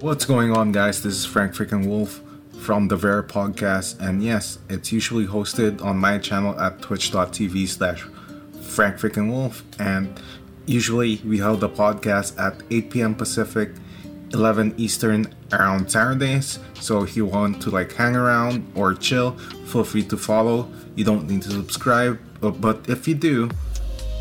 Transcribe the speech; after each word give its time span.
What's 0.00 0.24
going 0.24 0.50
on, 0.50 0.72
guys? 0.72 1.02
This 1.02 1.14
is 1.14 1.24
Frank 1.24 1.54
Freaking 1.54 1.86
Wolf 1.86 2.20
from 2.60 2.88
the 2.88 2.96
VeryPog 2.96 3.56
Cast, 3.56 4.00
and 4.00 4.22
yes, 4.22 4.58
it's 4.68 4.90
usually 4.92 5.24
hosted 5.24 5.82
on 5.82 5.96
my 5.98 6.18
channel 6.18 6.58
at 6.60 6.82
twitch.tv 6.82 7.68
slash 7.68 8.02
Frank 8.60 8.96
Freaking 8.96 9.30
Wolf, 9.30 9.62
and 9.78 10.20
usually 10.66 11.20
we 11.24 11.38
hold 11.38 11.60
the 11.60 11.68
podcast 11.68 12.38
at 12.38 12.60
8 12.70 12.90
p.m. 12.90 13.14
Pacific, 13.14 13.70
11 14.32 14.74
Eastern 14.76 15.32
around 15.52 15.90
Saturdays. 15.90 16.58
So 16.80 17.02
if 17.04 17.16
you 17.16 17.24
want 17.24 17.62
to 17.62 17.70
like 17.70 17.92
hang 17.92 18.16
around 18.16 18.70
or 18.74 18.94
chill, 18.94 19.38
feel 19.66 19.84
free 19.84 20.02
to 20.04 20.16
follow. 20.16 20.70
You 20.96 21.04
don't 21.04 21.28
need 21.28 21.42
to 21.42 21.50
subscribe, 21.50 22.18
but, 22.40 22.60
but 22.60 22.88
if 22.88 23.06
you 23.06 23.14
do, 23.14 23.48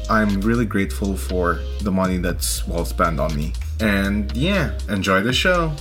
I'm 0.09 0.39
really 0.41 0.65
grateful 0.65 1.17
for 1.17 1.59
the 1.81 1.91
money 1.91 2.17
that's 2.17 2.65
well 2.67 2.85
spent 2.85 3.19
on 3.19 3.35
me. 3.35 3.53
And 3.79 4.35
yeah, 4.35 4.77
enjoy 4.89 5.21
the 5.21 5.33
show. 5.33 5.73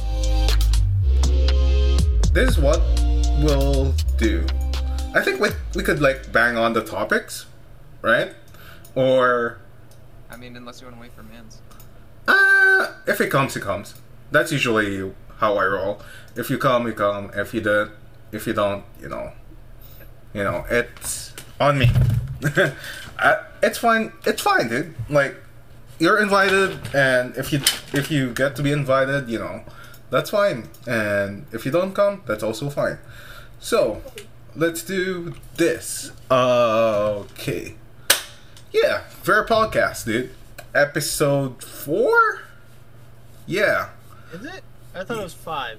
This 2.33 2.51
is 2.51 2.59
what 2.59 2.81
we'll 3.43 3.93
do. 4.17 4.47
I 5.15 5.21
think 5.21 5.41
we, 5.41 5.51
we 5.75 5.83
could 5.83 6.01
like 6.01 6.33
bang 6.33 6.57
on 6.57 6.73
the 6.73 6.83
topics, 6.83 7.47
right? 8.01 8.33
Or 8.95 9.59
I 10.31 10.37
mean, 10.37 10.57
unless 10.57 10.81
you 10.81 10.87
want 10.87 10.97
to 10.97 11.01
wait 11.03 11.13
for 11.13 11.23
Mans. 11.23 11.61
uh, 12.27 12.95
if 13.07 13.21
it 13.21 13.31
comes, 13.31 13.55
it 13.57 13.61
comes. 13.61 13.95
That's 14.31 14.51
usually 14.51 15.13
how 15.39 15.57
I 15.59 15.67
roll. 15.67 16.01
If 16.35 16.49
you 16.49 16.57
come, 16.57 16.87
you 16.87 16.95
come. 16.95 17.31
If 17.35 17.53
you 17.53 17.61
don't, 17.61 17.91
if 18.33 18.47
you 18.47 18.55
don't, 18.55 18.85
you 19.01 19.11
know, 19.11 19.33
you 20.33 20.43
know, 20.43 20.65
it's 20.71 21.35
on 21.61 21.79
me. 21.79 21.91
I, 23.19 23.43
it's 23.63 23.77
fine. 23.79 24.13
It's 24.25 24.41
fine, 24.41 24.69
dude. 24.69 24.95
Like, 25.11 25.37
you're 26.03 26.21
invited, 26.21 26.79
and 26.95 27.37
if 27.37 27.53
you 27.53 27.61
if 27.95 28.11
you 28.11 28.33
get 28.35 28.57
to 28.57 28.63
be 28.63 28.73
invited, 28.73 29.29
you 29.31 29.39
know, 29.39 29.63
that's 30.11 30.31
fine. 30.31 30.69
And 30.87 31.47
if 31.53 31.65
you 31.65 31.71
don't 31.71 31.95
come, 31.95 32.23
that's 32.27 32.43
also 32.43 32.69
fine. 32.71 32.99
So, 33.61 34.03
let's 34.57 34.83
do 34.83 35.35
this. 35.57 36.11
Okay. 36.31 37.77
Yeah, 38.73 39.03
Fair 39.23 39.45
Podcast, 39.47 40.05
dude. 40.07 40.31
Episode 40.75 41.63
four. 41.63 42.43
Yeah. 43.47 43.91
Is 44.33 44.45
it? 44.45 44.63
I 44.95 45.05
thought 45.05 45.19
it 45.21 45.23
was 45.23 45.35
five. 45.35 45.79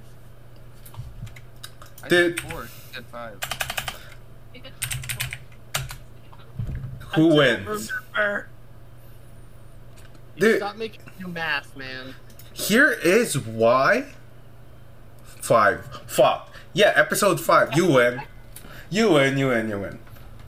I 2.04 2.08
Did- 2.08 2.36
did 2.38 2.42
four. 2.52 2.62
you 2.64 2.68
Did 2.96 3.06
five. 3.08 3.40
Who 7.16 7.32
I 7.34 7.36
wins? 7.36 7.92
remember. 8.14 8.48
You 10.36 10.42
Dude. 10.42 10.58
stop 10.58 10.76
making 10.78 11.02
me 11.06 11.12
do 11.20 11.28
math, 11.28 11.76
man. 11.76 12.16
Here 12.54 12.92
is 12.92 13.38
why. 13.38 14.06
Five. 15.26 15.86
Fuck. 16.08 16.50
Yeah, 16.74 16.94
episode 16.96 17.40
five. 17.40 17.76
You 17.76 17.92
win. 17.92 18.22
You 18.90 19.12
win. 19.12 19.38
You 19.38 19.50
win. 19.50 19.70
You 19.70 19.80
win. 19.80 20.00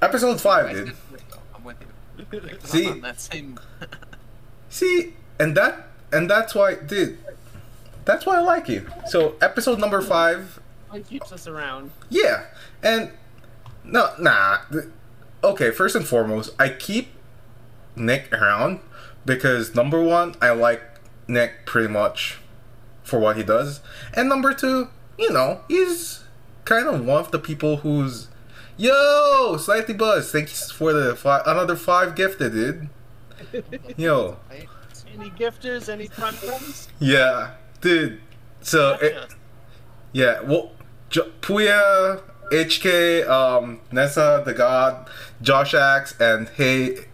Episode 0.02 0.40
five, 0.42 0.72
dude. 0.72 0.86
did 0.86 0.96
four, 0.96 1.18
though. 1.30 1.38
I'm 1.56 1.64
with 1.64 1.78
you. 1.82 2.60
See? 2.64 2.88
I'm 2.88 3.02
that 3.02 3.20
same. 3.20 3.60
See, 4.70 5.14
and 5.40 5.56
that 5.58 5.88
and 6.12 6.30
that's 6.30 6.56
why, 6.56 6.76
dude. 6.76 7.18
That's 8.06 8.26
why 8.26 8.38
I 8.38 8.42
like 8.42 8.70
you. 8.70 8.88
So 9.08 9.36
episode 9.42 9.80
number 9.80 10.02
five. 10.02 10.60
It 10.94 11.08
keeps 11.08 11.32
us 11.32 11.48
around. 11.48 11.92
Yeah, 12.10 12.46
and 12.82 13.12
no, 13.84 14.12
nah. 14.20 14.60
Okay, 15.44 15.72
first 15.72 15.96
and 15.96 16.08
foremost, 16.08 16.56
I 16.60 16.70
keep 16.70 17.10
Nick 17.96 18.32
around 18.32 18.80
because 19.26 19.76
number 19.76 20.02
one, 20.02 20.36
I 20.42 20.52
like 20.52 20.82
Nick 21.28 21.66
pretty 21.66 21.88
much 21.88 22.40
for 23.04 23.20
what 23.20 23.38
he 23.38 23.44
does, 23.44 23.82
and 24.14 24.28
number 24.30 24.54
two, 24.54 24.90
you 25.18 25.32
know, 25.32 25.62
he's 25.68 26.24
kind 26.66 26.88
of 26.88 27.06
one 27.06 27.20
of 27.20 27.32
the 27.32 27.40
people 27.40 27.78
who's 27.78 28.28
yo 28.78 29.58
slightly 29.58 29.94
buzz. 29.94 30.32
Thanks 30.32 30.72
for 30.72 30.92
the 30.94 31.16
fi- 31.16 31.42
another 31.46 31.76
five 31.76 32.16
gifted, 32.16 32.52
dude. 32.54 32.90
Yo, 33.98 34.38
Any 35.14 35.30
gifters? 35.32 35.88
Any 35.88 36.08
preference? 36.08 36.88
yeah, 37.00 37.52
dude. 37.82 38.20
So 38.62 38.98
it, 39.02 39.34
Yeah, 40.14 40.42
well, 40.42 40.72
jo- 41.10 41.32
Puya, 41.42 42.22
HK, 42.52 43.28
um, 43.30 43.82
Nessa, 43.92 44.42
the 44.46 44.54
God, 44.54 45.08
Josh 45.42 45.74
Axe, 45.74 46.16
and 46.20 46.50
hey, 46.50 47.06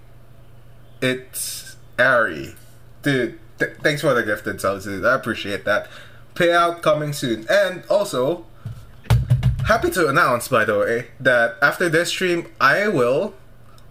it's 1.02 1.71
Ari. 2.02 2.56
Dude, 3.04 3.40
th- 3.60 3.78
thanks 3.82 4.02
for 4.02 4.14
the 4.14 4.24
gifted 4.24 4.60
subs, 4.62 4.86
dude. 4.86 5.06
I 5.06 5.16
appreciate 5.16 5.66
that. 5.66 5.88
Payout 6.36 6.82
coming 6.82 7.14
soon. 7.14 7.46
And 7.50 7.84
also, 7.90 8.46
happy 9.68 9.90
to 9.92 10.08
announce, 10.08 10.48
by 10.48 10.66
the 10.66 10.78
way, 10.80 11.08
that 11.20 11.56
after 11.62 11.90
this 11.90 12.10
stream, 12.10 12.48
I 12.60 12.88
will 12.88 13.34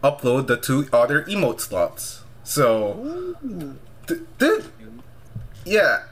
upload 0.03 0.47
the 0.47 0.56
two 0.56 0.88
other 0.93 1.22
emote 1.25 1.60
slots. 1.60 2.25
So, 2.44 3.37
dude, 4.38 4.65
yeah. 5.65 6.04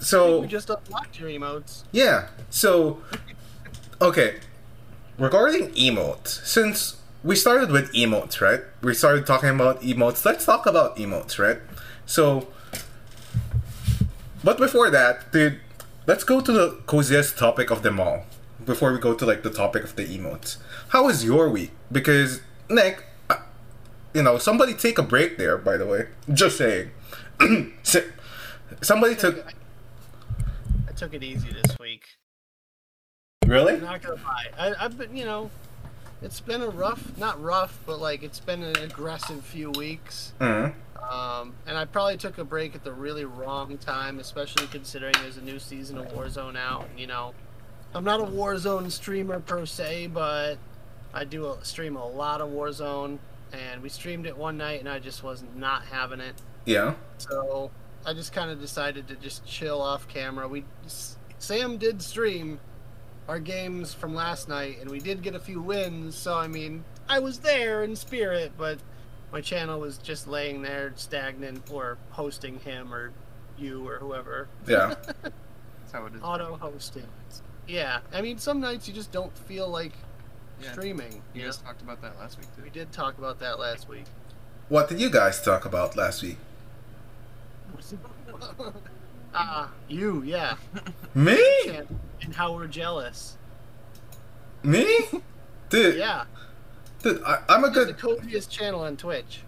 So, 0.00 0.40
We 0.40 0.46
just 0.48 0.70
unlocked 0.70 1.18
your 1.20 1.28
emotes. 1.28 1.82
yeah. 1.92 2.28
So, 2.50 3.02
okay. 4.00 4.36
Regarding 5.18 5.68
emotes, 5.74 6.44
since 6.46 6.96
we 7.24 7.36
started 7.36 7.70
with 7.70 7.92
emotes, 7.92 8.40
right? 8.40 8.60
We 8.82 8.94
started 8.94 9.26
talking 9.26 9.50
about 9.50 9.82
emotes. 9.82 10.24
Let's 10.24 10.44
talk 10.44 10.66
about 10.66 10.96
emotes, 10.96 11.38
right? 11.38 11.58
So, 12.06 12.48
but 14.42 14.58
before 14.58 14.90
that, 14.90 15.30
dude, 15.32 15.60
let's 16.06 16.24
go 16.24 16.40
to 16.40 16.52
the 16.52 16.70
coziest 16.86 17.38
topic 17.38 17.70
of 17.70 17.82
them 17.82 18.00
all. 18.00 18.24
Before 18.64 18.92
we 18.92 18.98
go 18.98 19.14
to 19.14 19.26
like 19.26 19.42
the 19.42 19.50
topic 19.50 19.82
of 19.82 19.96
the 19.96 20.04
emotes, 20.06 20.58
how 20.88 21.04
was 21.06 21.24
your 21.24 21.48
week? 21.48 21.72
Because 21.90 22.40
Nick, 22.68 23.04
uh, 23.28 23.36
you 24.14 24.22
know, 24.22 24.38
somebody 24.38 24.74
take 24.74 24.98
a 24.98 25.02
break 25.02 25.36
there. 25.36 25.56
By 25.58 25.76
the 25.76 25.86
way, 25.86 26.06
just 26.32 26.58
saying. 26.58 26.90
So- 27.82 28.04
somebody 28.80 29.14
took 29.16 29.44
I 30.88 30.92
took 30.92 31.12
it 31.14 31.22
easy 31.22 31.50
this 31.52 31.76
week. 31.78 32.04
really. 33.46 33.74
I'm 33.74 33.82
not 33.82 34.00
gonna 34.02 34.22
lie. 34.22 34.46
I, 34.56 34.74
I've 34.84 34.96
been, 34.96 35.16
you 35.16 35.24
know, 35.24 35.50
it's 36.22 36.40
been 36.40 36.62
a 36.62 36.68
rough, 36.68 37.16
not 37.18 37.42
rough, 37.42 37.78
but 37.86 38.00
like 38.00 38.22
it's 38.22 38.40
been 38.40 38.62
an 38.62 38.76
aggressive 38.76 39.44
few 39.44 39.70
weeks. 39.70 40.32
Mhm. 40.40 40.74
Um, 41.10 41.54
and 41.66 41.76
I 41.76 41.84
probably 41.84 42.16
took 42.16 42.38
a 42.38 42.44
break 42.44 42.74
at 42.74 42.84
the 42.84 42.92
really 42.92 43.24
wrong 43.24 43.76
time, 43.78 44.18
especially 44.18 44.66
considering 44.68 45.14
there's 45.20 45.36
a 45.36 45.42
new 45.42 45.58
season 45.58 45.98
of 45.98 46.06
Warzone 46.12 46.56
out. 46.56 46.86
And, 46.88 46.98
you 46.98 47.06
know, 47.06 47.34
I'm 47.94 48.04
not 48.04 48.20
a 48.20 48.24
Warzone 48.24 48.90
streamer 48.90 49.40
per 49.40 49.66
se, 49.66 50.06
but 50.08 50.56
I 51.12 51.24
do 51.24 51.46
a, 51.46 51.64
stream 51.64 51.96
a 51.96 52.06
lot 52.06 52.40
of 52.40 52.50
Warzone. 52.50 53.18
And 53.52 53.82
we 53.82 53.90
streamed 53.90 54.26
it 54.26 54.36
one 54.36 54.56
night, 54.56 54.80
and 54.80 54.88
I 54.88 54.98
just 54.98 55.22
was 55.22 55.44
not 55.54 55.84
having 55.84 56.20
it. 56.20 56.40
Yeah. 56.64 56.94
So 57.18 57.70
I 58.06 58.14
just 58.14 58.32
kind 58.32 58.50
of 58.50 58.60
decided 58.60 59.08
to 59.08 59.16
just 59.16 59.44
chill 59.44 59.82
off 59.82 60.08
camera. 60.08 60.48
We 60.48 60.64
Sam 61.38 61.76
did 61.76 62.00
stream 62.00 62.60
our 63.28 63.38
games 63.38 63.94
from 63.94 64.14
last 64.14 64.48
night, 64.48 64.78
and 64.80 64.90
we 64.90 64.98
did 65.00 65.22
get 65.22 65.34
a 65.34 65.40
few 65.40 65.60
wins. 65.60 66.16
So 66.16 66.34
I 66.36 66.48
mean, 66.48 66.84
I 67.08 67.18
was 67.18 67.38
there 67.38 67.84
in 67.84 67.94
spirit, 67.96 68.52
but 68.58 68.78
my 69.32 69.40
channel 69.40 69.80
was 69.80 69.98
just 69.98 70.26
laying 70.28 70.62
there 70.62 70.92
stagnant, 70.96 71.70
or 71.70 71.98
hosting 72.10 72.58
him 72.60 72.92
or 72.92 73.12
you 73.58 73.86
or 73.88 73.98
whoever 73.98 74.48
Yeah. 74.66 74.94
That's 75.22 75.92
how 75.92 76.06
it 76.06 76.14
is. 76.14 76.22
auto 76.22 76.56
hosting. 76.56 77.06
Yeah, 77.68 78.00
I 78.12 78.22
mean, 78.22 78.38
some 78.38 78.60
nights 78.60 78.88
you 78.88 78.94
just 78.94 79.12
don't 79.12 79.36
feel 79.46 79.68
like 79.68 79.92
Yeah. 80.60 80.72
streaming. 80.72 81.22
You 81.34 81.40
You 81.40 81.46
guys 81.46 81.60
know? 81.60 81.66
talked 81.68 81.82
about 81.82 82.00
that 82.02 82.18
last 82.18 82.38
week 82.38 82.48
too. 82.56 82.62
We 82.62 82.70
did 82.70 82.90
talk 82.92 83.18
about 83.18 83.38
that 83.40 83.58
last 83.58 83.88
week. 83.88 84.04
What 84.68 84.88
did 84.88 85.00
you 85.00 85.10
guys 85.10 85.40
talk 85.42 85.64
about 85.64 85.96
last 85.96 86.22
week? 86.22 86.38
Ah, 89.34 89.70
you, 89.88 90.22
yeah, 90.22 90.56
Me? 91.14 91.38
and 92.22 92.34
how 92.34 92.54
we're 92.54 92.66
jealous. 92.66 93.36
Me? 94.62 94.86
Dude, 95.70 95.96
Yeah. 95.96 96.24
dude, 97.02 97.22
I, 97.24 97.38
I'm 97.48 97.64
a 97.64 97.70
good 97.70 97.88
the 97.88 97.94
coziest 97.94 98.50
channel 98.50 98.80
on 98.82 98.96
Twitch. 98.96 99.40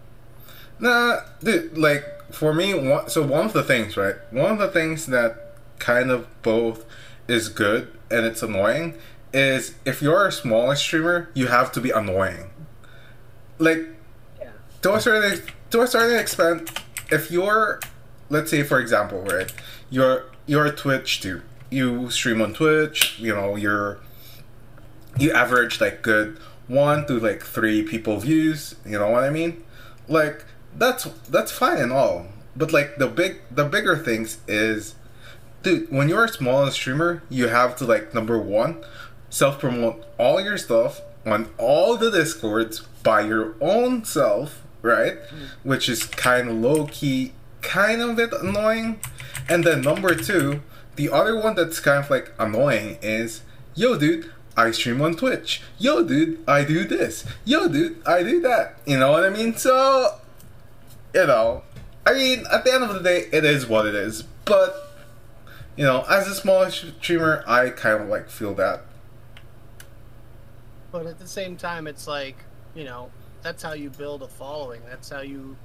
Nah, 0.79 1.21
dude, 1.41 1.77
like, 1.77 2.03
for 2.31 2.53
me, 2.53 2.73
one, 2.73 3.09
so 3.09 3.21
one 3.25 3.45
of 3.45 3.53
the 3.53 3.63
things, 3.63 3.95
right? 3.95 4.15
One 4.31 4.51
of 4.51 4.57
the 4.57 4.67
things 4.67 5.05
that 5.07 5.55
kind 5.79 6.09
of 6.11 6.27
both 6.41 6.85
is 7.27 7.47
good 7.49 7.91
and 8.11 8.25
it's 8.25 8.41
annoying 8.43 8.95
is 9.33 9.75
if 9.85 10.01
you're 10.01 10.27
a 10.27 10.31
smaller 10.31 10.75
streamer, 10.75 11.29
you 11.33 11.47
have 11.47 11.71
to 11.73 11.81
be 11.81 11.91
annoying. 11.91 12.49
Like, 13.59 13.85
Yeah. 14.39 14.49
to 14.81 14.95
a 14.95 14.99
certain 15.01 15.41
to 15.69 15.81
a 15.81 15.87
certain 15.87 16.17
extent, 16.19 16.81
if 17.11 17.31
you're, 17.31 17.79
let's 18.29 18.51
say 18.51 18.63
for 18.63 18.79
example, 18.79 19.21
right, 19.21 19.51
you're 19.89 20.25
you're 20.45 20.65
a 20.65 20.75
Twitch 20.75 21.21
too. 21.21 21.41
You 21.69 22.09
stream 22.09 22.41
on 22.41 22.53
Twitch. 22.53 23.19
You 23.19 23.33
know, 23.33 23.55
you're 23.55 23.99
you 25.17 25.31
average 25.31 25.79
like 25.81 26.01
good 26.01 26.39
one 26.67 27.05
to 27.07 27.19
like 27.19 27.43
three 27.43 27.83
people 27.83 28.19
views. 28.19 28.75
You 28.85 28.99
know 28.99 29.09
what 29.09 29.23
I 29.23 29.29
mean? 29.29 29.63
Like 30.07 30.45
that's 30.75 31.05
that's 31.29 31.51
fine 31.51 31.77
and 31.77 31.91
all, 31.91 32.27
but 32.55 32.73
like 32.73 32.97
the 32.97 33.07
big 33.07 33.41
the 33.51 33.65
bigger 33.65 33.97
things 33.97 34.39
is 34.47 34.95
dude, 35.65 35.91
when 35.91 36.07
you're 36.07 36.25
a 36.25 36.29
small 36.29 36.69
streamer, 36.71 37.23
you 37.29 37.47
have 37.47 37.75
to 37.77 37.85
like 37.85 38.13
number 38.13 38.37
one, 38.37 38.83
self 39.29 39.59
promote 39.59 40.05
all 40.17 40.39
your 40.39 40.57
stuff 40.57 41.01
on 41.25 41.49
all 41.57 41.97
the 41.97 42.11
discords 42.11 42.81
by 43.03 43.21
your 43.21 43.55
own 43.59 44.05
self, 44.05 44.61
right? 44.81 45.17
Mm. 45.17 45.47
Which 45.63 45.89
is 45.89 46.03
kind 46.03 46.49
of 46.49 46.55
low 46.55 46.85
key, 46.85 47.33
kind 47.65 48.01
of 48.01 48.15
bit 48.15 48.31
annoying. 48.31 48.99
And 49.49 49.63
then 49.63 49.81
number 49.81 50.15
two, 50.15 50.61
the 50.95 51.09
other 51.09 51.39
one 51.39 51.55
that's 51.55 51.79
kind 51.79 52.03
of 52.03 52.09
like 52.09 52.31
annoying 52.39 52.97
is, 53.01 53.41
yo, 53.73 53.97
dude. 53.97 54.31
I 54.57 54.71
stream 54.71 55.01
on 55.01 55.15
Twitch. 55.15 55.61
Yo, 55.77 56.01
dude, 56.01 56.41
I 56.47 56.63
do 56.63 56.85
this. 56.85 57.25
Yo, 57.43 57.67
dude, 57.67 58.01
I 58.07 58.23
do 58.23 58.39
that. 58.41 58.77
You 58.85 58.97
know 58.97 59.11
what 59.11 59.25
I 59.25 59.29
mean? 59.29 59.57
So, 59.57 60.17
you 61.13 61.25
know, 61.25 61.63
I 62.05 62.13
mean, 62.13 62.45
at 62.51 62.63
the 62.63 62.73
end 62.73 62.85
of 62.85 62.93
the 62.93 63.01
day, 63.01 63.27
it 63.33 63.43
is 63.43 63.67
what 63.67 63.85
it 63.85 63.95
is. 63.95 64.23
But, 64.45 64.95
you 65.75 65.83
know, 65.83 66.05
as 66.09 66.27
a 66.27 66.33
small 66.33 66.69
streamer, 66.69 67.43
I 67.45 67.69
kind 67.69 68.03
of 68.03 68.07
like 68.07 68.29
feel 68.29 68.53
that. 68.53 68.83
But 70.93 71.05
at 71.05 71.19
the 71.19 71.27
same 71.27 71.57
time, 71.57 71.85
it's 71.85 72.07
like, 72.07 72.37
you 72.73 72.85
know, 72.85 73.11
that's 73.41 73.61
how 73.61 73.73
you 73.73 73.89
build 73.89 74.23
a 74.23 74.27
following. 74.29 74.81
That's 74.87 75.09
how 75.09 75.19
you, 75.19 75.57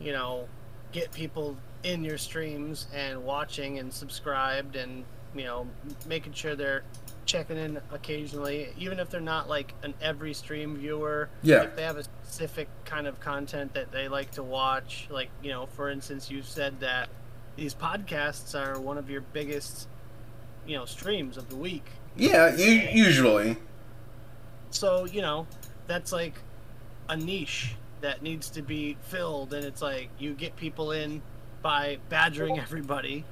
you 0.00 0.10
know, 0.12 0.48
get 0.94 1.12
people 1.12 1.56
in 1.82 2.04
your 2.04 2.16
streams 2.16 2.86
and 2.94 3.22
watching 3.24 3.80
and 3.80 3.92
subscribed 3.92 4.76
and, 4.76 5.04
you 5.34 5.42
know, 5.42 5.66
making 6.06 6.32
sure 6.32 6.54
they're 6.54 6.84
checking 7.26 7.56
in 7.56 7.80
occasionally, 7.90 8.68
even 8.78 9.00
if 9.00 9.10
they're 9.10 9.20
not 9.20 9.48
like 9.48 9.74
an 9.82 9.92
every 10.00 10.32
stream 10.32 10.76
viewer. 10.76 11.28
Yeah. 11.42 11.64
If 11.64 11.74
they 11.74 11.82
have 11.82 11.96
a 11.96 12.04
specific 12.04 12.68
kind 12.84 13.08
of 13.08 13.18
content 13.18 13.74
that 13.74 13.90
they 13.90 14.06
like 14.08 14.30
to 14.32 14.42
watch, 14.42 15.08
like, 15.10 15.30
you 15.42 15.50
know, 15.50 15.66
for 15.66 15.90
instance, 15.90 16.30
you 16.30 16.42
said 16.42 16.78
that 16.80 17.08
these 17.56 17.74
podcasts 17.74 18.54
are 18.54 18.78
one 18.78 18.96
of 18.96 19.10
your 19.10 19.20
biggest, 19.20 19.88
you 20.66 20.76
know, 20.76 20.84
streams 20.84 21.36
of 21.36 21.48
the 21.50 21.56
week. 21.56 21.84
Yeah, 22.16 22.54
usually. 22.54 23.56
So, 24.70 25.06
you 25.06 25.22
know, 25.22 25.48
that's 25.88 26.12
like 26.12 26.34
a 27.08 27.16
niche 27.16 27.74
that 28.04 28.22
needs 28.22 28.50
to 28.50 28.60
be 28.60 28.98
filled 29.04 29.54
and 29.54 29.64
it's 29.64 29.80
like 29.80 30.10
you 30.18 30.34
get 30.34 30.54
people 30.56 30.92
in 30.92 31.22
by 31.62 31.96
badgering 32.10 32.58
everybody, 32.58 33.24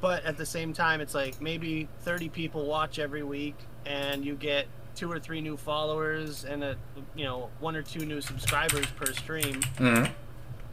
but 0.00 0.24
at 0.24 0.36
the 0.36 0.46
same 0.46 0.72
time 0.72 1.00
it's 1.00 1.14
like 1.14 1.42
maybe 1.42 1.88
30 2.02 2.28
people 2.28 2.64
watch 2.66 3.00
every 3.00 3.24
week 3.24 3.56
and 3.84 4.24
you 4.24 4.36
get 4.36 4.68
two 4.94 5.10
or 5.10 5.18
three 5.18 5.40
new 5.40 5.56
followers 5.56 6.44
and 6.44 6.62
a 6.62 6.76
you 7.16 7.24
know, 7.24 7.50
one 7.58 7.74
or 7.74 7.82
two 7.82 8.06
new 8.06 8.20
subscribers 8.20 8.86
per 8.96 9.12
stream 9.12 9.60
hmm 9.78 10.04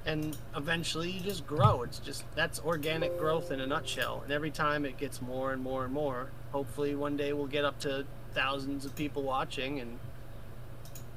and 0.06 0.38
eventually 0.56 1.12
you 1.12 1.20
just 1.20 1.46
grow. 1.46 1.84
It's 1.84 2.00
just 2.00 2.24
that's 2.34 2.62
organic 2.62 3.20
growth 3.20 3.52
in 3.52 3.60
a 3.60 3.68
nutshell. 3.68 4.22
And 4.24 4.32
every 4.32 4.52
time 4.52 4.86
it 4.86 4.98
gets 4.98 5.22
more 5.22 5.52
and 5.52 5.62
more 5.62 5.84
and 5.84 5.94
more. 5.94 6.30
Hopefully 6.54 6.96
one 6.96 7.18
day 7.18 7.34
we'll 7.34 7.46
get 7.46 7.66
up 7.66 7.78
to 7.82 8.06
thousands 8.34 8.86
of 8.86 8.96
people 8.96 9.22
watching 9.24 9.82
and 9.82 10.00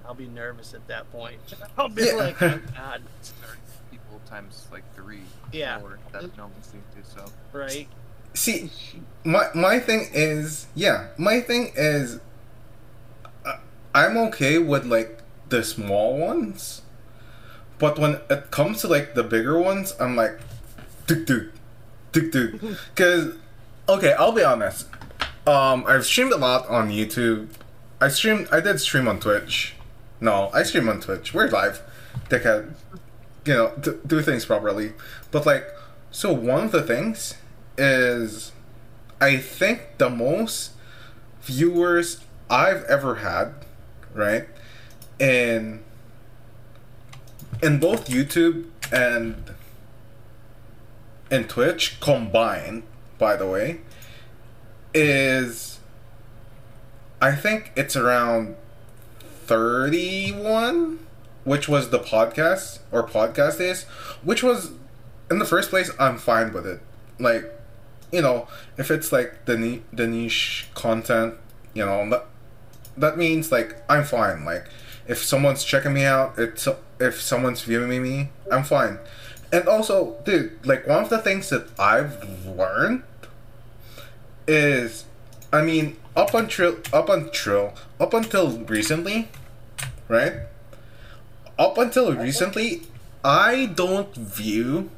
I'll 0.07 0.15
be 0.15 0.27
nervous 0.27 0.75
at 0.75 0.87
that 0.89 1.11
point. 1.13 1.39
I'll 1.79 1.89
be 1.89 2.05
Yeah. 2.05 2.13
like, 2.15 2.43
oh 2.43 2.59
God, 2.77 3.03
30 3.23 3.59
people 3.91 4.21
times 4.27 4.67
like 4.73 4.83
three. 4.95 5.23
Yeah. 5.53 5.81
Or 5.81 5.99
that 6.13 6.37
no 6.37 6.51
mistake 6.59 6.83
too. 6.95 7.03
So 7.05 7.25
right? 7.53 7.89
See, 8.35 8.71
my 9.25 9.49
my 9.55 9.79
thing 9.79 10.09
is, 10.13 10.67
yeah, 10.75 11.09
my 11.19 11.41
thing 11.41 11.73
is, 11.75 12.21
uh, 13.45 13.57
I'm 13.95 14.17
okay 14.29 14.59
with 14.59 14.87
like 14.87 15.19
the 15.49 15.65
small 15.65 16.17
ones, 16.17 16.83
but 17.79 17.99
when 17.99 18.21
it 18.31 18.51
comes 18.53 18.83
to 18.83 18.89
like 18.89 19.15
the 19.15 19.25
bigger 19.25 19.59
ones, 19.59 19.95
I'm 19.99 20.15
like, 20.15 20.39
dude, 21.09 21.27
dude, 21.27 21.53
dude, 22.13 22.31
dude, 22.31 22.79
because 22.95 23.35
okay, 23.89 24.13
I'll 24.13 24.31
be 24.33 24.45
honest. 24.45 24.87
Um, 25.47 25.85
I've 25.89 26.05
streamed 26.07 26.33
a 26.33 26.37
lot 26.37 26.69
on 26.69 26.91
YouTube. 26.91 27.49
I 28.01 28.09
streamed. 28.09 28.47
I 28.53 28.61
did 28.61 28.79
stream 28.79 29.09
on 29.09 29.19
Twitch. 29.19 29.75
No, 30.21 30.51
I 30.53 30.63
stream 30.63 30.89
on 30.89 31.01
Twitch. 31.01 31.33
We're 31.33 31.49
live. 31.49 31.83
They 32.29 32.39
can, 32.41 32.77
You 33.45 33.55
know, 33.55 33.73
d- 33.81 33.99
do 34.07 34.21
things 34.23 34.45
properly. 34.45 34.93
But 35.31 35.47
like, 35.47 35.67
so 36.11 36.33
one 36.33 36.65
of 36.65 36.73
the 36.73 36.83
things 36.83 37.35
is, 37.79 38.53
I 39.21 39.39
think 39.39 39.99
the 39.99 40.11
most 40.11 40.73
viewers 41.43 42.21
I've 42.51 42.85
ever 42.85 43.17
had, 43.17 43.55
right, 44.15 44.47
in 45.19 45.83
in 47.63 47.79
both 47.79 48.09
YouTube 48.09 48.67
and 48.93 49.55
and 51.31 51.49
Twitch 51.49 52.01
combined, 52.01 52.83
by 53.19 53.37
the 53.37 53.47
way, 53.47 53.81
is 54.93 55.79
I 57.23 57.33
think 57.37 57.73
it's 57.77 57.95
around 57.97 58.57
31, 59.51 61.01
which 61.43 61.69
was 61.69 61.91
the 61.91 61.99
podcast 61.99 62.79
or 62.93 63.05
podcast 63.05 63.59
days, 63.59 63.83
which 64.23 64.45
was 64.45 64.71
in 65.29 65.41
the 65.41 65.45
first 65.45 65.71
place 65.71 65.91
I'm 65.99 66.19
fine 66.19 66.53
with 66.53 66.69
it. 66.69 66.81
Like, 67.19 67.53
you 68.13 68.23
know, 68.23 68.47
if 68.79 68.93
it's 68.93 69.11
like 69.11 69.47
the 69.47 69.59
ni- 69.59 69.83
the 69.93 70.07
niche 70.07 70.69
content, 70.75 71.35
you 71.75 71.85
know, 71.85 72.09
that 72.11 72.27
that 72.97 73.19
means 73.19 73.51
like 73.51 73.83
I'm 73.91 74.05
fine. 74.05 74.45
Like 74.45 74.67
if 75.09 75.19
someone's 75.19 75.65
checking 75.65 75.95
me 75.95 76.05
out, 76.05 76.39
it's 76.39 76.69
if 77.01 77.21
someone's 77.21 77.63
viewing 77.63 78.01
me, 78.01 78.29
I'm 78.53 78.63
fine. 78.63 79.01
And 79.53 79.67
also, 79.67 80.17
dude, 80.25 80.65
like 80.65 80.87
one 80.87 81.03
of 81.03 81.11
the 81.11 81.19
things 81.19 81.49
that 81.49 81.77
I've 81.77 82.47
learned 82.47 83.03
is 84.47 85.07
I 85.53 85.63
mean, 85.63 85.97
up 86.15 86.35
until 86.35 86.77
up 86.93 87.09
until 87.09 87.75
up 87.99 88.15
until 88.15 88.57
recently, 88.61 89.29
right? 90.11 90.33
Up 91.59 91.79
until 91.79 92.13
recently, 92.15 92.83
I 93.25 93.67
don't 93.67 94.15
view 94.15 94.91